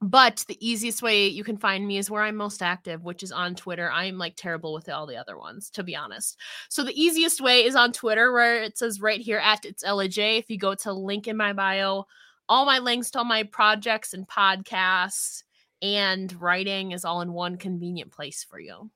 but 0.00 0.44
the 0.48 0.66
easiest 0.66 1.02
way 1.02 1.28
you 1.28 1.44
can 1.44 1.56
find 1.56 1.86
me 1.86 1.98
is 1.98 2.10
where 2.10 2.22
I'm 2.22 2.36
most 2.36 2.62
active, 2.62 3.04
which 3.04 3.22
is 3.22 3.32
on 3.32 3.54
Twitter. 3.54 3.90
I'm 3.90 4.18
like 4.18 4.34
terrible 4.36 4.74
with 4.74 4.88
all 4.88 5.06
the 5.06 5.16
other 5.16 5.38
ones, 5.38 5.70
to 5.70 5.82
be 5.82 5.96
honest. 5.96 6.38
So 6.68 6.82
the 6.82 7.00
easiest 7.00 7.40
way 7.40 7.64
is 7.64 7.74
on 7.74 7.92
Twitter, 7.92 8.32
where 8.32 8.62
it 8.62 8.76
says 8.76 9.00
right 9.00 9.20
here 9.20 9.38
at 9.38 9.64
it's 9.64 9.84
Ella 9.84 10.08
Jay. 10.08 10.36
If 10.36 10.50
you 10.50 10.58
go 10.58 10.74
to 10.74 10.92
link 10.92 11.26
in 11.26 11.36
my 11.36 11.52
bio, 11.52 12.04
all 12.48 12.66
my 12.66 12.78
links 12.78 13.10
to 13.12 13.18
all 13.18 13.24
my 13.24 13.44
projects 13.44 14.12
and 14.12 14.28
podcasts 14.28 15.42
and 15.80 16.32
writing 16.40 16.92
is 16.92 17.04
all 17.04 17.20
in 17.20 17.32
one 17.32 17.56
convenient 17.56 18.12
place 18.12 18.44
for 18.44 18.58
you. 18.58 18.90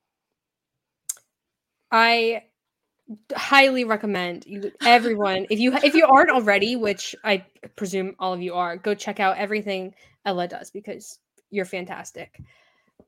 I 1.91 2.43
highly 3.35 3.85
recommend 3.85 4.45
you 4.47 4.71
everyone 4.83 5.47
if 5.49 5.59
you 5.59 5.75
if 5.77 5.95
you 5.95 6.05
aren't 6.05 6.31
already 6.31 6.77
which 6.77 7.17
i 7.25 7.43
presume 7.75 8.15
all 8.19 8.35
of 8.35 8.43
you 8.43 8.53
are 8.53 8.77
go 8.77 8.95
check 8.95 9.19
out 9.19 9.39
everything 9.39 9.95
ella 10.29 10.49
does 10.49 10.71
because 10.71 11.19
you're 11.51 11.65
fantastic 11.65 12.41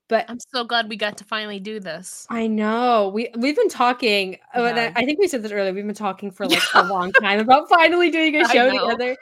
but 0.08 0.24
i'm 0.28 0.38
so 0.52 0.64
glad 0.64 0.88
we 0.88 0.96
got 0.96 1.16
to 1.18 1.24
finally 1.24 1.60
do 1.60 1.80
this 1.80 2.26
i 2.30 2.46
know 2.46 3.10
we 3.14 3.28
we've 3.36 3.56
been 3.56 3.68
talking 3.68 4.36
oh, 4.54 4.64
I, 4.64 4.92
I, 4.96 5.04
think 5.04 5.18
we 5.18 5.28
said 5.28 5.42
this 5.42 5.52
earlier 5.52 5.72
we've 5.72 5.86
been 5.86 5.94
talking 5.94 6.30
for 6.30 6.46
like 6.46 6.62
a 6.74 6.84
long 6.88 7.12
time 7.12 7.40
about 7.40 7.68
finally 7.68 8.10
doing 8.10 8.36
a 8.36 8.48
show 8.48 8.70
together 8.70 9.16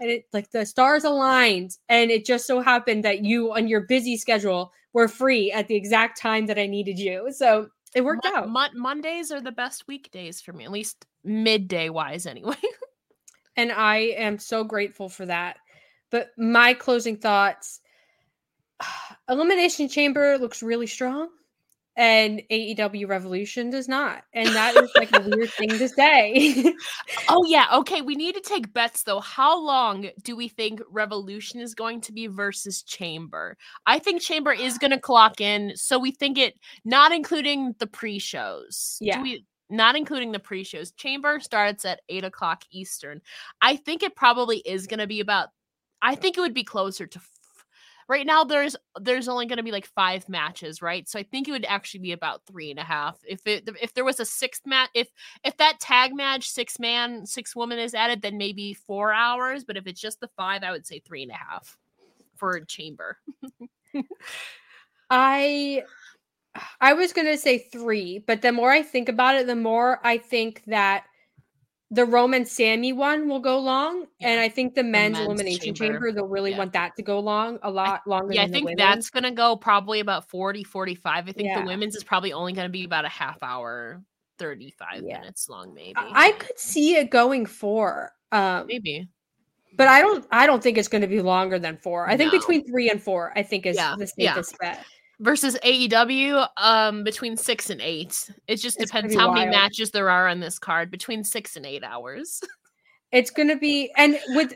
and 0.00 0.10
it 0.10 0.24
like 0.32 0.50
the 0.50 0.66
stars 0.66 1.04
aligned 1.04 1.78
and 1.88 2.10
it 2.10 2.24
just 2.24 2.46
so 2.46 2.60
happened 2.60 3.04
that 3.04 3.24
you 3.24 3.52
on 3.54 3.68
your 3.68 3.82
busy 3.82 4.16
schedule 4.16 4.72
were 4.92 5.08
free 5.08 5.52
at 5.52 5.68
the 5.68 5.74
exact 5.74 6.20
time 6.20 6.46
that 6.46 6.58
i 6.58 6.66
needed 6.66 6.98
you 6.98 7.30
so 7.32 7.68
it 7.94 8.04
worked 8.04 8.26
out. 8.26 8.48
Mo- 8.48 8.68
Mondays 8.74 9.30
are 9.30 9.40
the 9.40 9.52
best 9.52 9.86
weekdays 9.86 10.40
for 10.40 10.52
me, 10.52 10.64
at 10.64 10.72
least 10.72 11.06
midday 11.22 11.88
wise, 11.88 12.26
anyway. 12.26 12.56
and 13.56 13.72
I 13.72 13.96
am 14.16 14.38
so 14.38 14.64
grateful 14.64 15.08
for 15.08 15.26
that. 15.26 15.58
But 16.14 16.30
my 16.38 16.74
closing 16.74 17.16
thoughts 17.16 17.80
Elimination 19.28 19.88
Chamber 19.88 20.38
looks 20.38 20.62
really 20.62 20.86
strong 20.86 21.28
and 21.96 22.40
AEW 22.52 23.08
Revolution 23.08 23.68
does 23.68 23.88
not. 23.88 24.22
And 24.32 24.48
that 24.50 24.76
is 24.76 24.92
like 24.94 25.10
a 25.12 25.28
weird 25.28 25.50
thing 25.50 25.70
to 25.70 25.88
say. 25.88 26.72
oh 27.28 27.44
yeah, 27.48 27.66
okay, 27.74 28.00
we 28.00 28.14
need 28.14 28.36
to 28.36 28.40
take 28.40 28.72
bets 28.72 29.02
though. 29.02 29.18
How 29.18 29.60
long 29.60 30.08
do 30.22 30.36
we 30.36 30.46
think 30.46 30.80
Revolution 30.88 31.58
is 31.58 31.74
going 31.74 32.00
to 32.02 32.12
be 32.12 32.28
versus 32.28 32.84
Chamber? 32.84 33.56
I 33.84 33.98
think 33.98 34.22
Chamber 34.22 34.52
is 34.52 34.78
going 34.78 34.92
to 34.92 35.00
clock 35.00 35.40
in, 35.40 35.72
so 35.74 35.98
we 35.98 36.12
think 36.12 36.38
it 36.38 36.54
not 36.84 37.10
including 37.10 37.74
the 37.80 37.88
pre-shows. 37.88 38.98
Yeah. 39.00 39.20
We, 39.20 39.44
not 39.68 39.96
including 39.96 40.30
the 40.30 40.38
pre-shows. 40.38 40.92
Chamber 40.92 41.40
starts 41.40 41.84
at 41.84 42.02
eight 42.08 42.22
o'clock 42.22 42.62
Eastern. 42.70 43.20
I 43.60 43.74
think 43.74 44.04
it 44.04 44.14
probably 44.14 44.58
is 44.58 44.86
going 44.86 45.00
to 45.00 45.08
be 45.08 45.18
about. 45.18 45.48
I 46.04 46.14
think 46.14 46.36
it 46.36 46.42
would 46.42 46.54
be 46.54 46.64
closer 46.64 47.06
to 47.06 47.20
right 48.08 48.26
now 48.26 48.44
there's 48.44 48.76
there's 49.00 49.28
only 49.28 49.46
going 49.46 49.56
to 49.56 49.62
be 49.62 49.72
like 49.72 49.86
five 49.86 50.28
matches 50.28 50.82
right? 50.82 51.08
So 51.08 51.18
i 51.18 51.22
think 51.22 51.48
it 51.48 51.52
would 51.52 51.64
actually 51.64 52.00
be 52.00 52.12
about 52.12 52.42
three 52.46 52.70
and 52.70 52.78
a 52.78 52.84
half. 52.84 53.16
If 53.26 53.46
it 53.46 53.68
if 53.80 53.94
there 53.94 54.04
was 54.04 54.20
a 54.20 54.24
sixth 54.26 54.66
match 54.66 54.90
if 54.94 55.08
if 55.42 55.56
that 55.56 55.80
tag 55.80 56.14
match 56.14 56.48
six 56.48 56.78
man 56.78 57.24
six 57.26 57.56
woman 57.56 57.78
is 57.78 57.94
added 57.94 58.22
then 58.22 58.36
maybe 58.36 58.74
four 58.74 59.12
hours 59.12 59.64
but 59.64 59.76
if 59.76 59.86
it's 59.86 60.00
just 60.00 60.20
the 60.20 60.28
five 60.36 60.62
i 60.62 60.70
would 60.70 60.86
say 60.86 61.00
three 61.00 61.22
and 61.22 61.32
a 61.32 61.34
half 61.34 61.76
for 62.36 62.52
a 62.52 62.66
chamber. 62.66 63.18
I 65.10 65.82
i 66.80 66.92
was 66.92 67.12
going 67.12 67.26
to 67.26 67.38
say 67.38 67.58
three 67.58 68.18
but 68.18 68.42
the 68.42 68.52
more 68.52 68.70
i 68.70 68.82
think 68.82 69.08
about 69.08 69.34
it 69.34 69.46
the 69.46 69.56
more 69.56 70.00
i 70.04 70.18
think 70.18 70.62
that 70.66 71.04
the 71.90 72.04
Roman 72.04 72.44
Sami 72.44 72.92
one 72.92 73.28
will 73.28 73.40
go 73.40 73.58
long, 73.58 74.06
yeah. 74.18 74.28
and 74.28 74.40
I 74.40 74.48
think 74.48 74.74
the 74.74 74.82
men's, 74.82 75.16
the 75.18 75.24
men's 75.24 75.26
elimination 75.26 75.74
chamber. 75.74 75.94
chamber, 75.94 76.12
they'll 76.12 76.26
really 76.26 76.52
yeah. 76.52 76.58
want 76.58 76.72
that 76.72 76.96
to 76.96 77.02
go 77.02 77.20
long 77.20 77.58
a 77.62 77.70
lot 77.70 78.06
longer. 78.06 78.34
Yeah, 78.34 78.42
I 78.42 78.48
think 78.48 78.76
that's 78.76 79.10
gonna 79.10 79.30
go 79.30 79.56
probably 79.56 80.00
about 80.00 80.28
40, 80.28 80.64
45. 80.64 81.28
I 81.28 81.32
think 81.32 81.46
yeah. 81.46 81.60
the 81.60 81.66
women's 81.66 81.94
is 81.94 82.04
probably 82.04 82.32
only 82.32 82.52
gonna 82.52 82.68
be 82.68 82.84
about 82.84 83.04
a 83.04 83.10
half 83.10 83.42
hour, 83.42 84.02
35 84.38 85.02
minutes 85.02 85.48
long, 85.48 85.74
maybe. 85.74 85.94
I 85.96 86.32
could 86.32 86.58
see 86.58 86.96
it 86.96 87.10
going 87.10 87.46
four. 87.46 88.12
Um, 88.32 88.66
maybe. 88.66 89.08
But 89.76 89.88
I 89.88 90.00
don't 90.00 90.24
I 90.30 90.46
don't 90.46 90.62
think 90.62 90.78
it's 90.78 90.88
gonna 90.88 91.06
be 91.06 91.20
longer 91.20 91.58
than 91.58 91.76
four. 91.76 92.08
I 92.08 92.16
think 92.16 92.32
no. 92.32 92.38
between 92.38 92.64
three 92.66 92.90
and 92.90 93.02
four, 93.02 93.32
I 93.36 93.42
think 93.42 93.66
is 93.66 93.76
the 93.76 94.06
safest 94.06 94.56
bet 94.58 94.84
versus 95.20 95.56
AEW 95.64 96.46
um 96.56 97.04
between 97.04 97.36
6 97.36 97.70
and 97.70 97.80
8. 97.80 98.30
It 98.48 98.56
just 98.56 98.80
it's 98.80 98.90
depends 98.90 99.14
how 99.14 99.28
wild. 99.28 99.38
many 99.38 99.50
matches 99.50 99.90
there 99.90 100.10
are 100.10 100.28
on 100.28 100.40
this 100.40 100.58
card 100.58 100.90
between 100.90 101.24
6 101.24 101.56
and 101.56 101.66
8 101.66 101.84
hours. 101.84 102.40
it's 103.12 103.30
going 103.30 103.48
to 103.48 103.56
be 103.56 103.92
and 103.96 104.18
with 104.28 104.54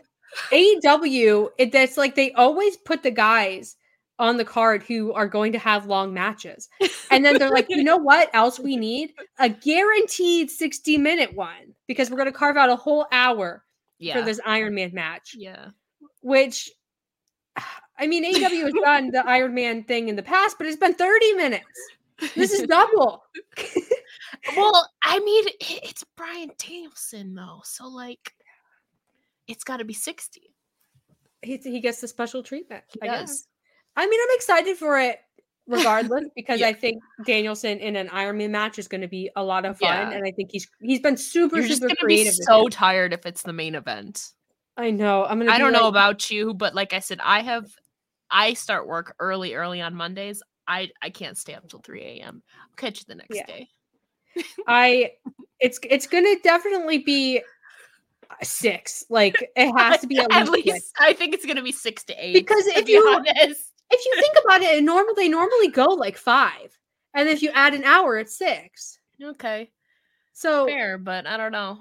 AEW 0.52 1.48
it 1.58 1.72
that's 1.72 1.96
like 1.96 2.14
they 2.14 2.32
always 2.32 2.76
put 2.76 3.02
the 3.02 3.10
guys 3.10 3.76
on 4.18 4.36
the 4.36 4.44
card 4.44 4.82
who 4.82 5.12
are 5.12 5.28
going 5.28 5.52
to 5.52 5.58
have 5.58 5.86
long 5.86 6.12
matches. 6.12 6.68
And 7.10 7.24
then 7.24 7.38
they're 7.38 7.50
like, 7.50 7.66
"You 7.68 7.84
know 7.84 7.96
what 7.96 8.28
else 8.34 8.58
we 8.58 8.76
need? 8.76 9.14
A 9.38 9.48
guaranteed 9.48 10.50
60 10.50 10.98
minute 10.98 11.34
one 11.34 11.74
because 11.86 12.10
we're 12.10 12.16
going 12.16 12.30
to 12.30 12.36
carve 12.36 12.56
out 12.56 12.68
a 12.68 12.76
whole 12.76 13.06
hour 13.12 13.64
yeah. 13.98 14.18
for 14.18 14.22
this 14.22 14.40
Iron 14.44 14.74
Man 14.74 14.90
match." 14.92 15.34
Yeah. 15.36 15.68
Which 16.20 16.70
I 17.98 18.06
mean, 18.06 18.24
AEW 18.24 18.62
has 18.62 18.74
done 18.82 19.10
the 19.10 19.26
Iron 19.26 19.54
Man 19.54 19.82
thing 19.84 20.08
in 20.08 20.16
the 20.16 20.22
past, 20.22 20.56
but 20.58 20.66
it's 20.66 20.76
been 20.76 20.94
30 20.94 21.32
minutes. 21.34 21.64
This 22.34 22.52
is 22.52 22.66
double. 22.66 23.22
well, 24.56 24.88
I 25.02 25.18
mean, 25.20 25.44
it's 25.60 26.04
Bryan 26.16 26.50
Danielson 26.58 27.34
though, 27.34 27.60
so 27.64 27.88
like, 27.88 28.34
it's 29.46 29.64
got 29.64 29.78
to 29.78 29.84
be 29.84 29.94
60. 29.94 30.42
He, 31.42 31.56
he 31.56 31.80
gets 31.80 32.00
the 32.00 32.08
special 32.08 32.42
treatment. 32.42 32.84
He 32.88 33.00
I 33.02 33.06
does. 33.06 33.20
guess. 33.20 33.46
I 33.96 34.06
mean, 34.06 34.20
I'm 34.20 34.36
excited 34.36 34.76
for 34.76 34.98
it 34.98 35.18
regardless 35.68 36.24
because 36.36 36.60
yeah. 36.60 36.68
I 36.68 36.72
think 36.72 37.02
Danielson 37.24 37.78
in 37.78 37.96
an 37.96 38.08
Iron 38.10 38.38
Man 38.38 38.52
match 38.52 38.78
is 38.78 38.88
going 38.88 39.00
to 39.02 39.08
be 39.08 39.30
a 39.36 39.42
lot 39.42 39.64
of 39.64 39.78
fun, 39.78 40.10
yeah. 40.10 40.10
and 40.10 40.26
I 40.26 40.32
think 40.32 40.50
he's 40.50 40.68
he's 40.80 41.00
been 41.00 41.16
super 41.16 41.58
You're 41.58 41.68
super 41.68 41.94
creative. 41.96 42.34
so 42.34 42.68
tired 42.68 43.12
if 43.12 43.26
it's 43.26 43.42
the 43.42 43.52
main 43.52 43.74
event. 43.74 44.32
I 44.76 44.90
know. 44.90 45.24
I'm 45.24 45.38
gonna. 45.38 45.52
I 45.52 45.58
don't 45.58 45.72
like, 45.72 45.82
know 45.82 45.88
about 45.88 46.30
you, 46.30 46.54
but 46.54 46.74
like 46.74 46.92
I 46.92 47.00
said, 47.00 47.20
I 47.22 47.40
have 47.40 47.70
I 48.30 48.54
start 48.54 48.86
work 48.86 49.14
early, 49.18 49.54
early 49.54 49.80
on 49.80 49.94
Mondays. 49.94 50.42
I 50.66 50.90
I 51.02 51.10
can't 51.10 51.38
stay 51.38 51.54
up 51.54 51.68
till 51.68 51.80
3 51.80 52.02
a.m. 52.02 52.42
I'll 52.60 52.76
catch 52.76 53.00
you 53.00 53.04
the 53.08 53.14
next 53.14 53.36
yeah. 53.36 53.46
day. 53.46 53.68
I 54.66 55.12
it's 55.60 55.78
it's 55.82 56.06
gonna 56.06 56.34
definitely 56.42 56.98
be 56.98 57.42
six. 58.42 59.04
Like 59.08 59.50
it 59.56 59.72
has 59.76 60.00
to 60.00 60.06
be 60.06 60.18
at, 60.18 60.30
at 60.32 60.48
least, 60.48 60.66
least 60.66 60.94
I 61.00 61.12
think 61.12 61.34
it's 61.34 61.46
gonna 61.46 61.62
be 61.62 61.72
six 61.72 62.04
to 62.04 62.14
eight. 62.14 62.34
Because 62.34 62.66
if 62.66 62.86
be 62.86 62.92
you 62.92 63.08
honest. 63.14 63.34
if 63.90 64.04
you 64.04 64.14
think 64.20 64.36
about 64.44 64.62
it, 64.62 64.82
normal 64.84 65.14
they 65.14 65.28
normally 65.28 65.68
go 65.68 65.86
like 65.86 66.16
five. 66.16 66.76
And 67.14 67.28
if 67.28 67.42
you 67.42 67.50
add 67.54 67.74
an 67.74 67.84
hour, 67.84 68.18
it's 68.18 68.36
six. 68.36 68.98
Okay. 69.22 69.70
So 70.34 70.66
fair, 70.66 70.98
but 70.98 71.26
I 71.26 71.36
don't 71.36 71.52
know. 71.52 71.78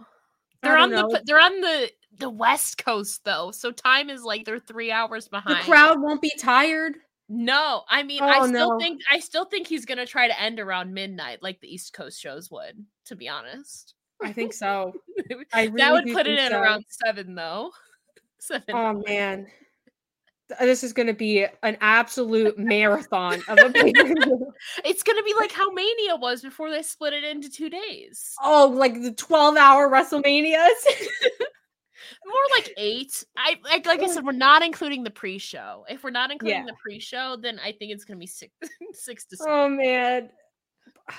They're 0.64 0.78
on 0.78 0.90
know. 0.90 1.10
the 1.10 1.22
they're 1.26 1.40
on 1.40 1.62
the 1.62 1.92
the 2.20 2.30
West 2.30 2.84
Coast 2.84 3.24
though, 3.24 3.52
so 3.52 3.72
time 3.72 4.10
is 4.10 4.24
like 4.24 4.46
they're 4.46 4.60
three 4.60 4.92
hours 4.92 5.28
behind. 5.28 5.60
The 5.60 5.64
crowd 5.64 6.02
won't 6.02 6.22
be 6.22 6.32
tired. 6.38 6.96
No, 7.30 7.84
I 7.90 8.04
mean, 8.04 8.22
oh, 8.22 8.28
I 8.28 8.48
still 8.48 8.72
no. 8.72 8.80
think 8.80 9.02
I 9.12 9.20
still 9.20 9.46
think 9.46 9.68
he's 9.68 9.86
gonna 9.86 10.06
try 10.06 10.28
to 10.28 10.40
end 10.40 10.60
around 10.60 10.94
midnight, 10.94 11.44
like 11.44 11.60
the 11.60 11.74
East 11.74 11.94
Coast 11.94 12.20
shows 12.20 12.50
would. 12.52 12.86
To 13.06 13.16
be 13.16 13.28
honest, 13.28 13.96
I 14.22 14.32
think 14.32 14.54
so. 14.54 14.94
I 15.54 15.66
really 15.66 15.78
that 15.78 15.92
would 15.92 16.14
put 16.14 16.28
it 16.28 16.40
in 16.40 16.52
so. 16.52 16.60
around 16.62 16.86
seven, 17.06 17.36
though. 17.36 17.72
Seven. 18.40 18.76
Oh 18.76 19.04
man, 19.06 19.48
uh, 20.52 20.66
this 20.66 20.84
is 20.84 20.94
going 20.94 21.08
to 21.08 21.14
be 21.14 21.46
an 21.64 21.78
absolute 21.82 22.58
marathon 22.58 23.42
of 23.48 23.58
a 23.58 23.72
It's 24.86 25.04
going 25.04 25.18
to 25.18 25.24
be 25.24 25.34
like 25.40 25.52
how 25.52 25.72
Mania 25.72 26.16
was 26.16 26.42
before 26.42 26.70
they 26.70 26.84
split 26.84 27.14
it 27.14 27.24
into 27.24 27.50
two 27.50 27.70
days. 27.70 28.36
Oh, 28.42 28.68
like 28.74 29.02
the 29.02 29.12
twelve-hour 29.12 29.90
WrestleManias. 29.90 30.72
More 32.26 32.36
like 32.56 32.74
eight. 32.78 33.24
I 33.36 33.56
like 33.64 33.86
like 33.86 34.02
I 34.02 34.08
said, 34.08 34.26
we're 34.26 34.32
not 34.32 34.64
including 34.64 35.04
the 35.04 35.12
pre-show. 35.12 35.86
If 35.90 36.04
we're 36.04 36.12
not 36.12 36.32
including 36.32 36.60
yeah. 36.60 36.66
the 36.66 36.78
pre-show, 36.82 37.38
then 37.42 37.60
I 37.60 37.72
think 37.72 37.92
it's 37.92 38.06
gonna 38.06 38.20
be 38.20 38.28
six 38.28 38.54
six 38.94 39.26
to 39.26 39.38
seven. 39.38 39.54
Oh 39.54 39.70
man. 39.70 40.30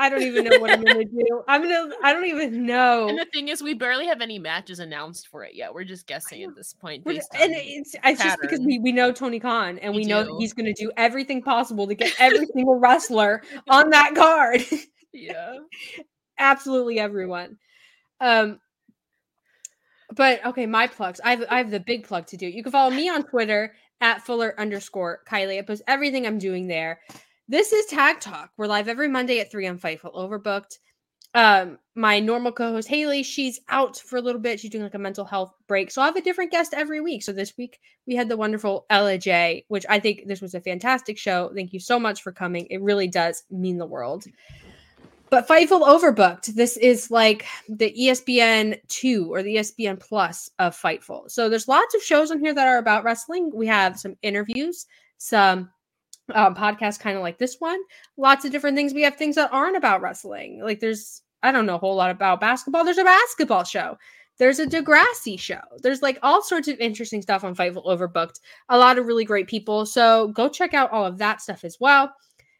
I 0.00 0.08
don't 0.08 0.22
even 0.22 0.44
know 0.44 0.60
what 0.60 0.70
I'm 0.70 0.84
gonna 0.84 1.04
do. 1.04 1.42
I'm 1.48 1.60
gonna. 1.60 1.92
I 2.04 2.12
don't 2.12 2.26
even 2.26 2.64
know. 2.64 3.08
And 3.08 3.18
the 3.18 3.26
thing 3.32 3.48
is, 3.48 3.60
we 3.60 3.74
barely 3.74 4.06
have 4.06 4.20
any 4.20 4.38
matches 4.38 4.78
announced 4.78 5.26
for 5.26 5.42
it 5.42 5.56
yet. 5.56 5.74
We're 5.74 5.82
just 5.82 6.06
guessing 6.06 6.44
at 6.44 6.54
this 6.54 6.72
point. 6.72 7.02
and 7.04 7.18
it's, 7.34 7.96
it's 8.04 8.22
just 8.22 8.38
because 8.40 8.60
we, 8.60 8.78
we 8.78 8.92
know 8.92 9.10
Tony 9.10 9.40
Khan 9.40 9.76
and 9.80 9.92
we, 9.92 10.02
we 10.02 10.04
know 10.04 10.22
that 10.22 10.36
he's 10.38 10.52
gonna 10.52 10.72
do 10.72 10.92
everything 10.96 11.42
possible 11.42 11.88
to 11.88 11.96
get 11.96 12.14
every 12.20 12.46
single 12.54 12.78
wrestler 12.78 13.42
on 13.68 13.90
that 13.90 14.14
card. 14.14 14.64
yeah, 15.12 15.58
absolutely 16.38 17.00
everyone. 17.00 17.58
Um, 18.20 18.60
but 20.18 20.44
okay, 20.44 20.66
my 20.66 20.88
plugs. 20.88 21.20
I 21.24 21.30
have 21.30 21.44
I 21.48 21.58
have 21.58 21.70
the 21.70 21.80
big 21.80 22.04
plug 22.04 22.26
to 22.26 22.36
do. 22.36 22.46
You 22.46 22.62
can 22.62 22.72
follow 22.72 22.90
me 22.90 23.08
on 23.08 23.22
Twitter 23.22 23.74
at 24.00 24.20
Fuller 24.20 24.52
underscore 24.58 25.20
Kiley. 25.30 25.58
I 25.58 25.62
post 25.62 25.82
everything 25.86 26.26
I'm 26.26 26.38
doing 26.38 26.66
there. 26.66 27.00
This 27.48 27.72
is 27.72 27.86
Tag 27.86 28.20
Talk. 28.20 28.50
We're 28.56 28.66
live 28.66 28.88
every 28.88 29.08
Monday 29.08 29.38
at 29.38 29.50
3 29.50 29.68
on 29.68 29.78
Fightful 29.78 30.14
Overbooked. 30.14 30.78
Um, 31.34 31.78
my 31.94 32.18
normal 32.18 32.50
co-host 32.50 32.88
Haley, 32.88 33.22
she's 33.22 33.60
out 33.68 33.96
for 33.96 34.16
a 34.16 34.20
little 34.20 34.40
bit. 34.40 34.58
She's 34.58 34.70
doing 34.70 34.82
like 34.82 34.94
a 34.94 34.98
mental 34.98 35.24
health 35.24 35.54
break. 35.68 35.90
So 35.90 36.02
I 36.02 36.06
have 36.06 36.16
a 36.16 36.20
different 36.20 36.50
guest 36.50 36.74
every 36.74 37.00
week. 37.00 37.22
So 37.22 37.32
this 37.32 37.56
week 37.56 37.78
we 38.06 38.16
had 38.16 38.28
the 38.28 38.36
wonderful 38.36 38.86
Ella 38.90 39.18
Jay, 39.18 39.64
which 39.68 39.86
I 39.88 40.00
think 40.00 40.26
this 40.26 40.40
was 40.40 40.54
a 40.54 40.60
fantastic 40.60 41.16
show. 41.16 41.52
Thank 41.54 41.72
you 41.72 41.80
so 41.80 41.98
much 42.00 42.22
for 42.22 42.32
coming. 42.32 42.66
It 42.70 42.82
really 42.82 43.08
does 43.08 43.44
mean 43.50 43.78
the 43.78 43.86
world. 43.86 44.24
But 45.30 45.46
Fightful 45.46 45.86
Overbooked, 45.86 46.54
this 46.54 46.76
is 46.78 47.10
like 47.10 47.44
the 47.68 47.94
ESPN 47.98 48.80
2 48.88 49.32
or 49.32 49.42
the 49.42 49.56
ESPN 49.56 50.00
Plus 50.00 50.50
of 50.58 50.74
Fightful. 50.74 51.30
So 51.30 51.48
there's 51.48 51.68
lots 51.68 51.94
of 51.94 52.02
shows 52.02 52.30
on 52.30 52.40
here 52.40 52.54
that 52.54 52.66
are 52.66 52.78
about 52.78 53.04
wrestling. 53.04 53.50
We 53.54 53.66
have 53.66 53.98
some 53.98 54.16
interviews, 54.22 54.86
some 55.18 55.70
um, 56.34 56.54
podcast 56.54 57.00
kind 57.00 57.16
of 57.16 57.22
like 57.22 57.38
this 57.38 57.56
one. 57.58 57.80
Lots 58.16 58.46
of 58.46 58.52
different 58.52 58.76
things. 58.76 58.94
We 58.94 59.02
have 59.02 59.16
things 59.16 59.34
that 59.34 59.52
aren't 59.52 59.76
about 59.76 60.00
wrestling. 60.00 60.62
Like 60.62 60.80
there's, 60.80 61.22
I 61.42 61.52
don't 61.52 61.66
know 61.66 61.76
a 61.76 61.78
whole 61.78 61.96
lot 61.96 62.10
about 62.10 62.40
basketball. 62.40 62.84
There's 62.84 62.98
a 62.98 63.04
basketball 63.04 63.64
show. 63.64 63.98
There's 64.38 64.60
a 64.60 64.66
Degrassi 64.66 65.38
show. 65.38 65.60
There's 65.82 66.00
like 66.00 66.18
all 66.22 66.42
sorts 66.42 66.68
of 66.68 66.78
interesting 66.78 67.20
stuff 67.20 67.44
on 67.44 67.56
Fightful 67.56 67.84
Overbooked. 67.84 68.40
A 68.68 68.78
lot 68.78 68.96
of 68.96 69.06
really 69.06 69.24
great 69.24 69.48
people. 69.48 69.84
So 69.84 70.28
go 70.28 70.48
check 70.48 70.74
out 70.74 70.90
all 70.90 71.04
of 71.04 71.18
that 71.18 71.42
stuff 71.42 71.64
as 71.64 71.76
well. 71.80 72.14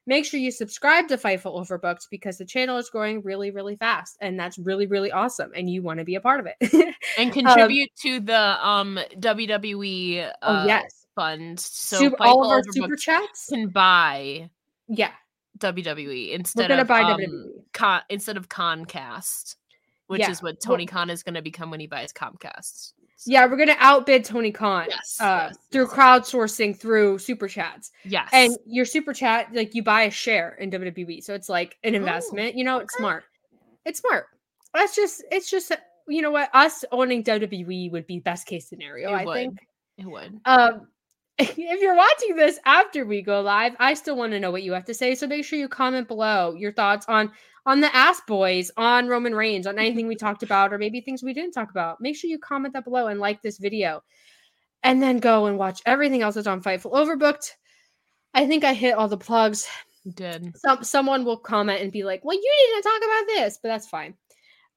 Make 0.08 0.24
sure 0.24 0.40
you 0.40 0.50
subscribe 0.50 1.06
to 1.08 1.18
Fightful 1.18 1.54
Overbooked 1.54 2.06
because 2.10 2.38
the 2.38 2.46
channel 2.46 2.78
is 2.78 2.88
growing 2.88 3.20
really, 3.20 3.50
really 3.50 3.76
fast, 3.76 4.16
and 4.22 4.40
that's 4.40 4.56
really, 4.56 4.86
really 4.86 5.12
awesome. 5.12 5.52
And 5.54 5.68
you 5.68 5.82
want 5.82 5.98
to 5.98 6.04
be 6.06 6.14
a 6.14 6.20
part 6.22 6.40
of 6.40 6.46
it 6.46 6.96
and 7.18 7.28
um, 7.28 7.30
contribute 7.30 7.90
um, 7.90 7.96
to 8.00 8.20
the 8.20 8.66
um 8.66 8.98
WWE. 9.18 10.32
Oh, 10.40 10.48
uh, 10.48 10.62
oh 10.62 10.66
yes, 10.66 11.06
fund. 11.14 11.60
So 11.60 11.98
super, 11.98 12.16
all 12.22 12.42
of 12.42 12.50
our 12.50 12.62
super 12.70 12.96
chats 12.96 13.48
can 13.50 13.68
buy. 13.68 14.48
Yeah, 14.88 15.12
WWE 15.58 16.30
instead 16.32 16.70
of 16.70 16.86
buy 16.88 17.02
um, 17.02 17.20
WWE. 17.20 17.44
Con- 17.74 18.02
instead 18.08 18.38
of 18.38 18.48
Comcast, 18.48 19.56
which 20.06 20.20
yeah. 20.20 20.30
is 20.30 20.42
what 20.42 20.58
Tony 20.58 20.86
well, 20.86 21.00
Khan 21.00 21.10
is 21.10 21.22
going 21.22 21.34
to 21.34 21.42
become 21.42 21.70
when 21.70 21.80
he 21.80 21.86
buys 21.86 22.14
Comcast. 22.14 22.94
So. 23.20 23.32
Yeah, 23.32 23.46
we're 23.46 23.56
gonna 23.56 23.74
outbid 23.78 24.24
Tony 24.24 24.52
Khan 24.52 24.86
yes, 24.88 25.18
uh, 25.20 25.48
yes, 25.48 25.58
through 25.72 25.86
yes. 25.86 25.92
crowdsourcing 25.92 26.78
through 26.78 27.18
super 27.18 27.48
chats. 27.48 27.90
Yes, 28.04 28.28
and 28.32 28.56
your 28.64 28.84
super 28.84 29.12
chat, 29.12 29.48
like 29.52 29.74
you 29.74 29.82
buy 29.82 30.02
a 30.02 30.10
share 30.10 30.54
in 30.60 30.70
WWE, 30.70 31.24
so 31.24 31.34
it's 31.34 31.48
like 31.48 31.76
an 31.82 31.96
investment. 31.96 32.54
Oh, 32.54 32.58
you 32.58 32.62
know, 32.62 32.76
okay. 32.76 32.84
it's 32.84 32.96
smart. 32.96 33.24
It's 33.84 34.00
smart. 34.00 34.26
That's 34.72 34.94
just, 34.94 35.24
it's 35.32 35.50
just, 35.50 35.72
you 36.06 36.22
know 36.22 36.30
what? 36.30 36.48
Us 36.54 36.84
owning 36.92 37.24
WWE 37.24 37.90
would 37.90 38.06
be 38.06 38.20
best 38.20 38.46
case 38.46 38.68
scenario. 38.68 39.10
It 39.10 39.14
I 39.14 39.24
would. 39.24 39.34
think 39.34 39.58
it 39.96 40.06
would. 40.06 40.40
Um, 40.44 40.86
if 41.38 41.56
you're 41.56 41.96
watching 41.96 42.36
this 42.36 42.60
after 42.64 43.04
we 43.04 43.22
go 43.22 43.40
live, 43.40 43.74
I 43.80 43.94
still 43.94 44.16
want 44.16 44.32
to 44.32 44.40
know 44.40 44.50
what 44.50 44.62
you 44.62 44.72
have 44.72 44.84
to 44.84 44.94
say. 44.94 45.14
So 45.14 45.26
make 45.26 45.44
sure 45.44 45.58
you 45.58 45.68
comment 45.68 46.06
below 46.06 46.54
your 46.54 46.72
thoughts 46.72 47.06
on 47.08 47.32
on 47.68 47.82
the 47.82 47.94
Ass 47.94 48.22
Boys, 48.26 48.70
on 48.78 49.08
Roman 49.08 49.34
Reigns, 49.34 49.66
on 49.66 49.78
anything 49.78 50.08
we 50.08 50.16
talked 50.16 50.42
about, 50.42 50.72
or 50.72 50.78
maybe 50.78 51.02
things 51.02 51.22
we 51.22 51.34
didn't 51.34 51.52
talk 51.52 51.70
about. 51.70 52.00
Make 52.00 52.16
sure 52.16 52.30
you 52.30 52.38
comment 52.38 52.72
that 52.72 52.84
below 52.84 53.08
and 53.08 53.20
like 53.20 53.42
this 53.42 53.58
video, 53.58 54.02
and 54.82 55.02
then 55.02 55.18
go 55.18 55.44
and 55.44 55.58
watch 55.58 55.82
everything 55.84 56.22
else 56.22 56.36
that's 56.36 56.46
on 56.46 56.62
Fightful 56.62 56.94
Overbooked. 56.94 57.50
I 58.32 58.46
think 58.46 58.64
I 58.64 58.72
hit 58.72 58.94
all 58.94 59.06
the 59.06 59.18
plugs. 59.18 59.68
You 60.02 60.12
did. 60.12 60.56
Some 60.56 60.82
someone 60.82 61.26
will 61.26 61.36
comment 61.36 61.82
and 61.82 61.92
be 61.92 62.04
like, 62.04 62.24
"Well, 62.24 62.36
you 62.36 62.54
didn't 62.68 62.90
talk 62.90 63.02
about 63.04 63.26
this," 63.26 63.58
but 63.62 63.68
that's 63.68 63.86
fine. 63.86 64.14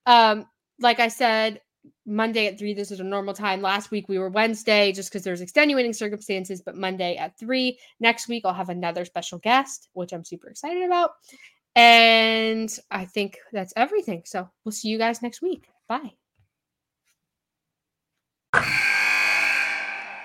Um, 0.06 0.46
like 0.78 1.00
I 1.00 1.08
said, 1.08 1.62
Monday 2.06 2.48
at 2.48 2.60
three. 2.60 2.74
This 2.74 2.92
is 2.92 3.00
a 3.00 3.06
normal 3.06 3.34
time. 3.34 3.62
Last 3.62 3.90
week 3.90 4.10
we 4.10 4.20
were 4.20 4.30
Wednesday 4.30 4.92
just 4.92 5.10
because 5.10 5.24
there's 5.24 5.40
extenuating 5.40 5.94
circumstances, 5.94 6.62
but 6.62 6.76
Monday 6.76 7.16
at 7.16 7.40
three. 7.40 7.80
Next 8.02 8.28
week 8.28 8.44
I'll 8.44 8.54
have 8.54 8.68
another 8.68 9.06
special 9.06 9.38
guest, 9.38 9.88
which 9.94 10.12
I'm 10.12 10.26
super 10.26 10.50
excited 10.50 10.84
about. 10.84 11.12
And 11.76 12.70
I 12.90 13.06
think 13.06 13.38
that's 13.52 13.74
everything. 13.76 14.24
So 14.26 14.50
we'll 14.66 14.72
see 14.72 14.90
you 14.90 14.98
guys 14.98 15.22
next 15.22 15.42
week. 15.42 15.68
Bye. 15.88 16.14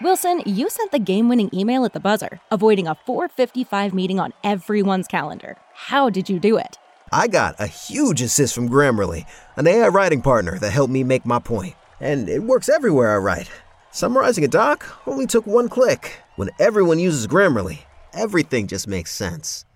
Wilson, 0.03 0.43
you 0.45 0.69
sent 0.69 0.91
the 0.93 0.99
game 0.99 1.29
winning 1.29 1.49
email 1.55 1.85
at 1.85 1.93
the 1.93 2.01
buzzer, 2.01 2.41
avoiding 2.51 2.87
a 2.87 2.95
455 2.95 3.95
meeting 3.95 4.21
on 4.21 4.33
everyone's 4.45 5.07
calendar. 5.07 5.57
How 5.73 6.11
did 6.11 6.29
you 6.29 6.39
do 6.39 6.59
it? 6.59 6.79
I 7.13 7.29
got 7.29 7.59
a 7.61 7.67
huge 7.67 8.21
assist 8.21 8.55
from 8.55 8.69
Grammarly, 8.69 9.27
an 9.57 9.67
AI 9.67 9.89
writing 9.89 10.23
partner 10.23 10.59
that 10.59 10.71
helped 10.71 10.93
me 10.93 11.05
make 11.05 11.25
my 11.25 11.39
point. 11.39 11.75
And 12.01 12.29
it 12.29 12.43
works 12.43 12.69
everywhere 12.69 13.15
I 13.15 13.19
write. 13.19 13.51
Summarizing 13.91 14.45
a 14.45 14.49
doc 14.49 14.87
only 15.07 15.27
took 15.27 15.47
one 15.47 15.69
click. 15.69 16.21
When 16.35 16.51
everyone 16.59 16.99
uses 16.99 17.27
Grammarly, 17.27 17.81
everything 18.13 18.67
just 18.67 18.87
makes 18.89 19.15
sense. 19.15 19.66